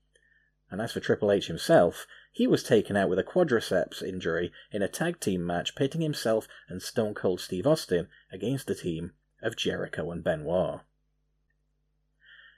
And 0.71 0.81
as 0.81 0.93
for 0.93 1.01
Triple 1.01 1.33
H 1.33 1.49
himself, 1.49 2.07
he 2.33 2.47
was 2.47 2.63
taken 2.63 2.97
out 2.97 3.09
with 3.09 3.19
a 3.19 3.25
quadriceps 3.25 4.03
injury 4.03 4.53
in 4.71 4.83
a 4.83 4.89
tag 4.89 5.19
team 5.19 5.45
match 5.45 5.75
pitting 5.75 6.01
himself 6.01 6.47
and 6.69 6.81
Stone 6.81 7.15
Cold 7.15 7.41
Steve 7.41 7.67
Austin 7.67 8.09
against 8.33 8.67
the 8.67 8.75
team 8.75 9.13
of 9.43 9.57
Jericho 9.57 10.11
and 10.11 10.23
Benoit. 10.23 10.83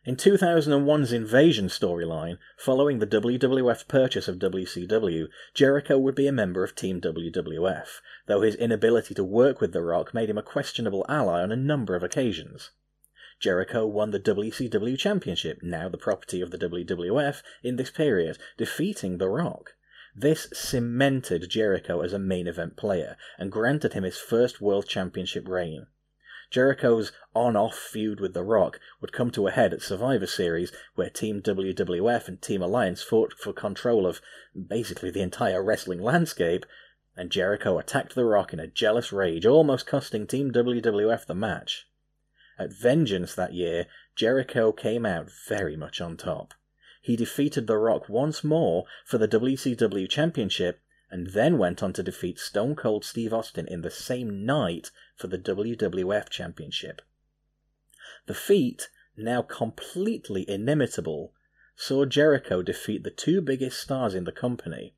In 0.05 0.17
2001's 0.17 1.13
Invasion 1.13 1.69
storyline, 1.69 2.39
following 2.57 2.99
the 2.99 3.07
WWF 3.07 3.87
purchase 3.87 4.27
of 4.27 4.41
WCW, 4.41 5.29
Jericho 5.55 5.97
would 5.97 6.17
be 6.17 6.27
a 6.27 6.33
member 6.33 6.65
of 6.65 6.75
Team 6.75 7.01
WWF, 7.01 8.01
though 8.27 8.41
his 8.41 8.57
inability 8.57 9.15
to 9.15 9.23
work 9.23 9.61
with 9.61 9.73
The 9.73 9.81
Rock 9.81 10.13
made 10.13 10.29
him 10.29 10.39
a 10.39 10.43
questionable 10.43 11.07
ally 11.09 11.41
on 11.41 11.53
a 11.53 11.57
number 11.57 11.95
of 11.95 12.03
occasions. 12.03 12.73
Jericho 13.43 13.85
won 13.85 14.13
the 14.13 14.21
WCW 14.21 14.97
Championship, 14.97 15.65
now 15.65 15.89
the 15.89 15.99
property 15.99 16.41
of 16.41 16.53
the 16.53 16.59
WWF, 16.59 17.43
in 17.65 17.75
this 17.75 17.91
period, 17.91 18.39
defeating 18.57 19.19
The 19.19 19.29
Rock. 19.29 19.75
This 20.15 20.47
cemented 20.53 21.51
Jericho 21.51 22.03
as 22.03 22.13
a 22.13 22.21
main 22.21 22.47
event 22.47 22.77
player 22.77 23.17
and 23.41 23.51
granted 23.51 23.95
him 23.95 24.05
his 24.05 24.17
first 24.17 24.61
World 24.61 24.87
Championship 24.87 25.49
reign. 25.49 25.89
Jericho's 26.53 27.11
on 27.35 27.57
off 27.57 27.75
feud 27.75 28.21
with 28.21 28.33
The 28.33 28.45
Rock 28.45 28.79
would 29.01 29.13
come 29.13 29.33
to 29.33 29.49
a 29.49 29.51
head 29.51 29.73
at 29.73 29.83
Survivor 29.83 30.29
Series, 30.29 30.71
where 30.95 31.11
Team 31.11 31.43
WWF 31.43 32.29
and 32.29 32.41
Team 32.41 32.63
Alliance 32.63 33.03
fought 33.03 33.33
for 33.33 33.53
control 33.53 34.07
of 34.07 34.21
basically 34.55 35.11
the 35.11 35.21
entire 35.21 35.65
wrestling 35.65 36.01
landscape, 36.01 36.65
and 37.17 37.29
Jericho 37.29 37.77
attacked 37.77 38.15
The 38.15 38.25
Rock 38.25 38.53
in 38.53 38.61
a 38.61 38.69
jealous 38.69 39.13
rage, 39.13 39.45
almost 39.45 39.85
costing 39.85 40.29
Team 40.29 40.53
WWF 40.53 41.27
the 41.27 41.35
match. 41.35 41.89
At 42.63 42.73
Vengeance 42.73 43.35
that 43.35 43.55
year, 43.55 43.89
Jericho 44.15 44.71
came 44.71 45.05
out 45.05 45.29
very 45.49 45.75
much 45.77 46.01
on 46.01 46.17
top. 46.17 46.55
He 47.01 47.17
defeated 47.17 47.67
The 47.67 47.77
Rock 47.77 48.09
once 48.09 48.45
more 48.45 48.85
for 49.05 49.19
the 49.19 49.27
WCW 49.27 50.09
Championship 50.09 50.81
and 51.11 51.31
then 51.31 51.59
went 51.59 51.83
on 51.83 51.93
to 51.95 52.05
defeat 52.05 52.39
Stone 52.39 52.77
Cold 52.77 53.05
Steve 53.05 53.33
Austin 53.33 53.67
in 53.67 53.81
the 53.81 53.91
same 53.91 54.47
night 54.47 54.93
for 55.17 55.27
the 55.27 55.39
WWF 55.39 56.29
Championship. 56.29 57.03
The 58.27 58.35
feat, 58.35 58.91
now 59.17 59.43
completely 59.43 60.49
inimitable, 60.49 61.35
saw 61.75 62.05
Jericho 62.05 62.63
defeat 62.63 63.03
the 63.03 63.11
two 63.11 63.41
biggest 63.41 63.81
stars 63.81 64.15
in 64.15 64.23
the 64.23 64.31
company. 64.31 64.95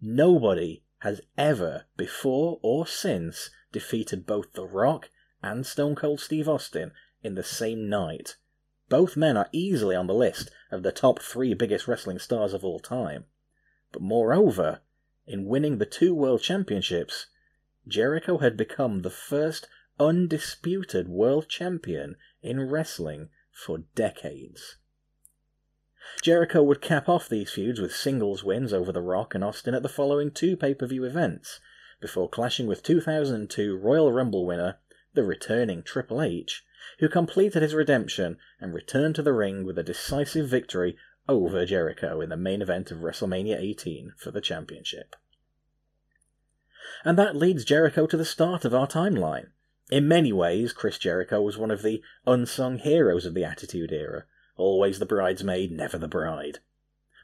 Nobody 0.00 0.84
has 0.98 1.20
ever, 1.36 1.86
before 1.96 2.60
or 2.62 2.86
since, 2.86 3.50
defeated 3.72 4.24
both 4.24 4.52
The 4.52 4.64
Rock 4.64 5.10
and 5.42 5.66
Stone 5.66 5.94
Cold 5.96 6.20
Steve 6.20 6.48
Austin 6.48 6.92
in 7.22 7.34
the 7.34 7.42
same 7.42 7.88
night. 7.88 8.36
Both 8.88 9.16
men 9.16 9.36
are 9.36 9.48
easily 9.52 9.96
on 9.96 10.06
the 10.06 10.14
list 10.14 10.50
of 10.70 10.82
the 10.82 10.92
top 10.92 11.20
three 11.20 11.54
biggest 11.54 11.88
wrestling 11.88 12.18
stars 12.18 12.52
of 12.52 12.64
all 12.64 12.78
time. 12.78 13.24
But 13.92 14.02
moreover, 14.02 14.80
in 15.26 15.46
winning 15.46 15.78
the 15.78 15.86
two 15.86 16.14
world 16.14 16.40
championships, 16.40 17.26
Jericho 17.88 18.38
had 18.38 18.56
become 18.56 19.02
the 19.02 19.10
first 19.10 19.68
undisputed 19.98 21.08
world 21.08 21.48
champion 21.48 22.16
in 22.42 22.68
wrestling 22.68 23.30
for 23.50 23.78
decades. 23.94 24.76
Jericho 26.22 26.62
would 26.62 26.80
cap 26.80 27.08
off 27.08 27.28
these 27.28 27.50
feuds 27.50 27.80
with 27.80 27.94
singles 27.94 28.44
wins 28.44 28.72
over 28.72 28.92
The 28.92 29.02
Rock 29.02 29.34
and 29.34 29.42
Austin 29.42 29.74
at 29.74 29.82
the 29.82 29.88
following 29.88 30.30
two 30.30 30.56
pay 30.56 30.74
per 30.74 30.86
view 30.86 31.04
events, 31.04 31.60
before 32.00 32.28
clashing 32.28 32.66
with 32.66 32.82
2002 32.82 33.76
Royal 33.76 34.12
Rumble 34.12 34.46
winner, 34.46 34.78
the 35.16 35.24
returning 35.24 35.82
Triple 35.82 36.22
H, 36.22 36.64
who 37.00 37.08
completed 37.08 37.62
his 37.62 37.74
redemption 37.74 38.38
and 38.60 38.72
returned 38.72 39.16
to 39.16 39.22
the 39.22 39.32
ring 39.32 39.64
with 39.64 39.78
a 39.78 39.82
decisive 39.82 40.48
victory 40.48 40.96
over 41.28 41.66
Jericho 41.66 42.20
in 42.20 42.28
the 42.28 42.36
main 42.36 42.62
event 42.62 42.90
of 42.90 42.98
WrestleMania 42.98 43.58
18 43.58 44.12
for 44.16 44.30
the 44.30 44.40
championship. 44.40 45.16
And 47.04 47.18
that 47.18 47.34
leads 47.34 47.64
Jericho 47.64 48.06
to 48.06 48.16
the 48.16 48.24
start 48.24 48.64
of 48.64 48.74
our 48.74 48.86
timeline. 48.86 49.48
In 49.90 50.08
many 50.08 50.32
ways, 50.32 50.72
Chris 50.72 50.98
Jericho 50.98 51.40
was 51.42 51.58
one 51.58 51.70
of 51.70 51.82
the 51.82 52.02
unsung 52.26 52.78
heroes 52.78 53.26
of 53.26 53.34
the 53.34 53.44
Attitude 53.44 53.92
Era, 53.92 54.24
always 54.56 54.98
the 54.98 55.06
bridesmaid, 55.06 55.72
never 55.72 55.98
the 55.98 56.08
bride. 56.08 56.58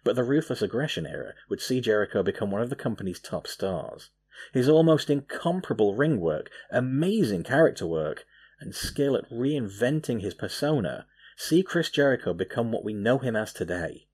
But 0.05 0.17
the 0.17 0.25
Ruthless 0.25 0.63
Aggression 0.63 1.07
era 1.07 1.35
would 1.49 1.61
see 1.61 1.81
Jericho 1.81 2.23
become 2.23 2.51
one 2.51 2.63
of 2.63 2.71
the 2.71 2.77
company's 2.77 3.21
top 3.21 3.47
stars. 3.47 4.11
His 4.53 4.69
almost 4.69 5.11
incomparable 5.11 5.95
ring 5.95 6.21
work, 6.21 6.51
amazing 6.71 7.43
character 7.45 7.87
work, 7.87 8.25
and 8.61 8.75
skill 8.75 9.17
at 9.17 9.29
reinventing 9.31 10.21
his 10.21 10.35
persona 10.35 11.07
see 11.37 11.63
Chris 11.63 11.91
Jericho 11.91 12.33
become 12.35 12.71
what 12.71 12.85
we 12.85 12.93
know 12.93 13.19
him 13.19 13.35
as 13.37 13.53
today 13.53 14.07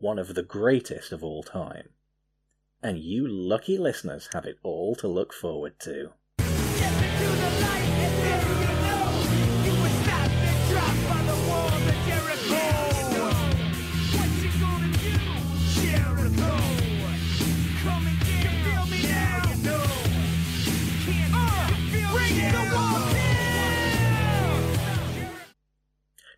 one 0.00 0.18
of 0.18 0.34
the 0.34 0.42
greatest 0.42 1.12
of 1.12 1.22
all 1.22 1.42
time. 1.42 1.90
And 2.82 2.98
you 2.98 3.28
lucky 3.28 3.76
listeners 3.76 4.30
have 4.32 4.46
it 4.46 4.56
all 4.62 4.94
to 4.96 5.06
look 5.06 5.34
forward 5.34 5.78
to. 5.80 6.12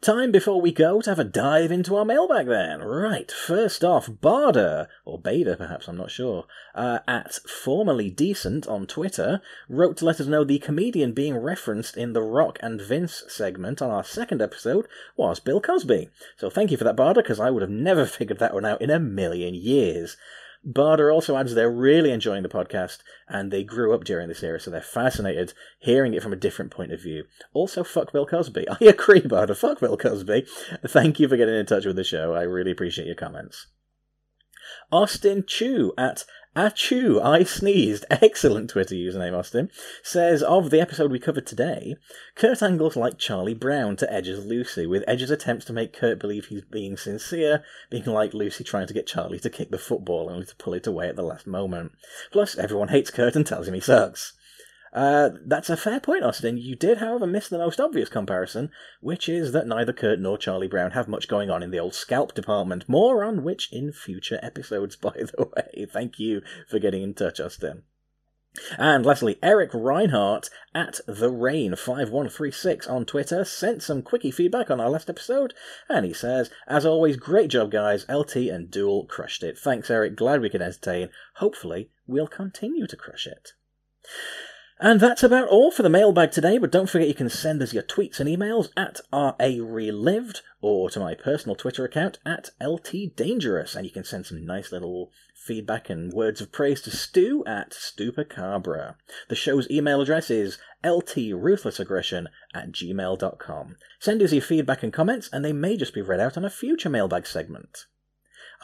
Time 0.02 0.32
before 0.32 0.60
we 0.60 0.72
go 0.72 1.00
to 1.00 1.10
have 1.10 1.20
a 1.20 1.24
dive 1.24 1.70
into 1.70 1.94
our 1.94 2.04
mailbag 2.04 2.46
then. 2.46 2.82
Right, 2.82 3.30
first 3.30 3.84
off, 3.84 4.10
Barder, 4.20 4.88
or 5.04 5.16
Bader 5.16 5.54
perhaps, 5.54 5.86
I'm 5.86 5.96
not 5.96 6.10
sure, 6.10 6.46
uh, 6.74 6.98
at 7.06 7.34
formerly 7.34 8.10
decent 8.10 8.66
on 8.66 8.88
Twitter, 8.88 9.40
wrote 9.68 9.98
to 9.98 10.04
let 10.04 10.20
us 10.20 10.26
know 10.26 10.42
the 10.42 10.58
comedian 10.58 11.12
being 11.12 11.36
referenced 11.36 11.96
in 11.96 12.14
the 12.14 12.22
Rock 12.22 12.58
and 12.60 12.80
Vince 12.80 13.22
segment 13.28 13.80
on 13.80 13.92
our 13.92 14.02
second 14.02 14.42
episode 14.42 14.88
was 15.16 15.38
Bill 15.38 15.60
Cosby. 15.60 16.08
So 16.36 16.50
thank 16.50 16.72
you 16.72 16.76
for 16.76 16.82
that, 16.82 16.96
Barder, 16.96 17.22
because 17.22 17.38
I 17.38 17.50
would 17.50 17.62
have 17.62 17.70
never 17.70 18.04
figured 18.06 18.40
that 18.40 18.54
one 18.54 18.64
out 18.64 18.82
in 18.82 18.90
a 18.90 18.98
million 18.98 19.54
years. 19.54 20.16
Barder 20.64 21.10
also 21.10 21.36
adds 21.36 21.54
they're 21.54 21.70
really 21.70 22.12
enjoying 22.12 22.44
the 22.44 22.48
podcast 22.48 22.98
and 23.28 23.50
they 23.50 23.64
grew 23.64 23.92
up 23.94 24.04
during 24.04 24.28
this 24.28 24.42
era, 24.42 24.60
so 24.60 24.70
they're 24.70 24.80
fascinated 24.80 25.54
hearing 25.80 26.14
it 26.14 26.22
from 26.22 26.32
a 26.32 26.36
different 26.36 26.70
point 26.70 26.92
of 26.92 27.02
view. 27.02 27.24
Also, 27.52 27.82
fuck 27.82 28.12
Bill 28.12 28.26
Cosby. 28.26 28.68
I 28.80 28.84
agree, 28.84 29.20
Barder. 29.20 29.54
Fuck 29.54 29.80
Bill 29.80 29.96
Cosby. 29.96 30.46
Thank 30.86 31.18
you 31.18 31.28
for 31.28 31.36
getting 31.36 31.56
in 31.56 31.66
touch 31.66 31.84
with 31.84 31.96
the 31.96 32.04
show. 32.04 32.34
I 32.34 32.42
really 32.42 32.70
appreciate 32.70 33.06
your 33.06 33.16
comments. 33.16 33.66
Austin 34.90 35.44
Chu 35.46 35.92
at 35.98 36.24
Achoo, 36.54 37.18
I 37.24 37.44
sneezed. 37.44 38.04
Excellent 38.10 38.68
Twitter 38.68 38.94
username, 38.94 39.34
Austin. 39.34 39.70
Says 40.02 40.42
of 40.42 40.68
the 40.68 40.82
episode 40.82 41.10
we 41.10 41.18
covered 41.18 41.46
today, 41.46 41.96
Kurt 42.34 42.62
Angle's 42.62 42.94
like 42.94 43.16
Charlie 43.16 43.54
Brown 43.54 43.96
to 43.96 44.12
Edge's 44.12 44.44
Lucy, 44.44 44.86
with 44.86 45.02
Edge's 45.08 45.30
attempts 45.30 45.64
to 45.64 45.72
make 45.72 45.94
Kurt 45.94 46.18
believe 46.18 46.46
he's 46.46 46.60
being 46.60 46.98
sincere, 46.98 47.64
being 47.88 48.04
like 48.04 48.34
Lucy 48.34 48.64
trying 48.64 48.86
to 48.86 48.92
get 48.92 49.06
Charlie 49.06 49.38
to 49.38 49.48
kick 49.48 49.70
the 49.70 49.78
football 49.78 50.28
only 50.28 50.44
to 50.44 50.56
pull 50.56 50.74
it 50.74 50.86
away 50.86 51.08
at 51.08 51.16
the 51.16 51.22
last 51.22 51.46
moment. 51.46 51.92
Plus, 52.30 52.58
everyone 52.58 52.88
hates 52.88 53.10
Kurt 53.10 53.34
and 53.34 53.46
tells 53.46 53.66
him 53.66 53.72
he 53.72 53.80
sucks. 53.80 54.34
Uh, 54.92 55.30
that's 55.46 55.70
a 55.70 55.76
fair 55.76 56.00
point, 56.00 56.22
Austin. 56.22 56.58
You 56.58 56.76
did, 56.76 56.98
however, 56.98 57.26
miss 57.26 57.48
the 57.48 57.56
most 57.58 57.80
obvious 57.80 58.10
comparison, 58.10 58.70
which 59.00 59.26
is 59.26 59.52
that 59.52 59.66
neither 59.66 59.92
Kurt 59.92 60.18
nor 60.18 60.36
Charlie 60.36 60.68
Brown 60.68 60.90
have 60.90 61.08
much 61.08 61.28
going 61.28 61.50
on 61.50 61.62
in 61.62 61.70
the 61.70 61.78
old 61.80 61.94
scalp 61.94 62.34
department. 62.34 62.88
More 62.88 63.24
on 63.24 63.42
which 63.42 63.72
in 63.72 63.92
future 63.92 64.38
episodes, 64.42 64.96
by 65.00 65.12
the 65.12 65.48
way. 65.56 65.86
Thank 65.90 66.18
you 66.18 66.42
for 66.68 66.78
getting 66.78 67.02
in 67.02 67.14
touch, 67.14 67.40
Austin. 67.40 67.84
And 68.76 69.06
lastly, 69.06 69.38
Eric 69.42 69.70
Reinhardt 69.72 70.50
at 70.74 71.00
the 71.06 71.30
Rain5136 71.30 72.90
on 72.90 73.06
Twitter 73.06 73.46
sent 73.46 73.82
some 73.82 74.02
quickie 74.02 74.30
feedback 74.30 74.70
on 74.70 74.78
our 74.78 74.90
last 74.90 75.08
episode, 75.08 75.54
and 75.88 76.04
he 76.04 76.12
says, 76.12 76.50
As 76.68 76.84
always, 76.84 77.16
great 77.16 77.48
job, 77.48 77.70
guys. 77.70 78.04
LT 78.10 78.36
and 78.36 78.70
Duel 78.70 79.06
crushed 79.06 79.42
it. 79.42 79.58
Thanks, 79.58 79.90
Eric. 79.90 80.16
Glad 80.16 80.42
we 80.42 80.50
could 80.50 80.60
entertain. 80.60 81.08
Hopefully, 81.36 81.88
we'll 82.06 82.26
continue 82.26 82.86
to 82.86 82.96
crush 82.96 83.26
it. 83.26 83.52
And 84.82 84.98
that's 84.98 85.22
about 85.22 85.46
all 85.46 85.70
for 85.70 85.84
the 85.84 85.88
mailbag 85.88 86.32
today, 86.32 86.58
but 86.58 86.72
don't 86.72 86.90
forget 86.90 87.06
you 87.06 87.14
can 87.14 87.30
send 87.30 87.62
us 87.62 87.72
your 87.72 87.84
tweets 87.84 88.18
and 88.18 88.28
emails 88.28 88.70
at 88.76 89.00
RARelived 89.12 90.40
or 90.60 90.90
to 90.90 90.98
my 90.98 91.14
personal 91.14 91.54
Twitter 91.54 91.84
account 91.84 92.18
at 92.26 92.50
LTDangerous, 92.60 93.76
and 93.76 93.86
you 93.86 93.92
can 93.92 94.02
send 94.02 94.26
some 94.26 94.44
nice 94.44 94.72
little 94.72 95.12
feedback 95.36 95.88
and 95.88 96.12
words 96.12 96.40
of 96.40 96.50
praise 96.50 96.82
to 96.82 96.90
Stu 96.90 97.44
at 97.46 97.70
Stupacabra. 97.70 98.96
The 99.28 99.36
show's 99.36 99.70
email 99.70 100.00
address 100.00 100.32
is 100.32 100.58
ltruthlessaggression 100.82 102.26
at 102.52 102.72
gmail.com. 102.72 103.76
Send 104.00 104.20
us 104.20 104.32
your 104.32 104.42
feedback 104.42 104.82
and 104.82 104.92
comments, 104.92 105.30
and 105.32 105.44
they 105.44 105.52
may 105.52 105.76
just 105.76 105.94
be 105.94 106.02
read 106.02 106.18
out 106.18 106.36
on 106.36 106.44
a 106.44 106.50
future 106.50 106.90
mailbag 106.90 107.28
segment. 107.28 107.86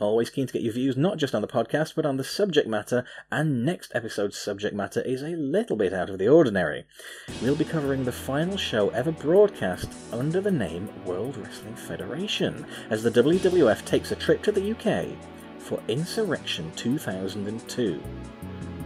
Always 0.00 0.30
keen 0.30 0.46
to 0.46 0.52
get 0.52 0.62
your 0.62 0.74
views 0.74 0.96
not 0.96 1.16
just 1.16 1.34
on 1.34 1.42
the 1.42 1.48
podcast, 1.48 1.94
but 1.96 2.06
on 2.06 2.18
the 2.18 2.24
subject 2.24 2.68
matter, 2.68 3.04
and 3.32 3.64
next 3.64 3.90
episode's 3.96 4.38
subject 4.38 4.72
matter 4.72 5.00
is 5.00 5.22
a 5.22 5.30
little 5.30 5.76
bit 5.76 5.92
out 5.92 6.08
of 6.08 6.18
the 6.18 6.28
ordinary. 6.28 6.84
We'll 7.42 7.56
be 7.56 7.64
covering 7.64 8.04
the 8.04 8.12
final 8.12 8.56
show 8.56 8.90
ever 8.90 9.10
broadcast 9.10 9.90
under 10.12 10.40
the 10.40 10.52
name 10.52 10.88
World 11.04 11.36
Wrestling 11.36 11.74
Federation, 11.74 12.64
as 12.90 13.02
the 13.02 13.10
WWF 13.10 13.84
takes 13.84 14.12
a 14.12 14.16
trip 14.16 14.40
to 14.44 14.52
the 14.52 14.70
UK 14.70 15.16
for 15.58 15.78
Insurrextion 15.88 16.74
2002. 16.76 18.00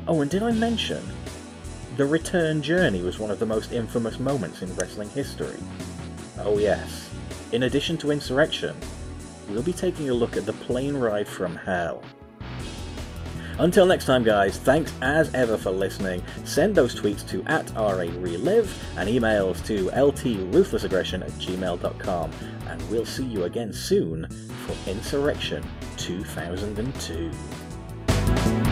Oh, 0.08 0.22
and 0.22 0.30
did 0.30 0.42
I 0.42 0.52
mention 0.52 1.02
the 1.98 2.06
return 2.06 2.62
journey 2.62 3.02
was 3.02 3.18
one 3.18 3.30
of 3.30 3.38
the 3.38 3.44
most 3.44 3.70
infamous 3.70 4.18
moments 4.18 4.62
in 4.62 4.74
wrestling 4.76 5.10
history? 5.10 5.58
Oh, 6.38 6.56
yes. 6.56 7.10
In 7.52 7.64
addition 7.64 7.98
to 7.98 8.06
Insurrextion, 8.06 8.74
we'll 9.52 9.62
be 9.62 9.72
taking 9.72 10.10
a 10.10 10.14
look 10.14 10.36
at 10.36 10.46
the 10.46 10.52
plane 10.52 10.96
ride 10.96 11.28
from 11.28 11.56
hell. 11.56 12.02
Until 13.58 13.86
next 13.86 14.06
time, 14.06 14.24
guys, 14.24 14.58
thanks 14.58 14.92
as 15.02 15.32
ever 15.34 15.56
for 15.56 15.70
listening. 15.70 16.22
Send 16.44 16.74
those 16.74 16.98
tweets 16.98 17.26
to 17.28 17.44
at 17.44 17.66
RARelive 17.66 18.68
and 18.96 19.08
emails 19.08 19.64
to 19.66 19.86
ltruthlessaggression 19.90 21.22
at 21.22 21.30
gmail.com. 21.32 22.30
And 22.68 22.90
we'll 22.90 23.06
see 23.06 23.24
you 23.24 23.44
again 23.44 23.72
soon 23.72 24.26
for 24.66 24.72
Insurrextion 24.90 25.64
2002. 25.96 28.71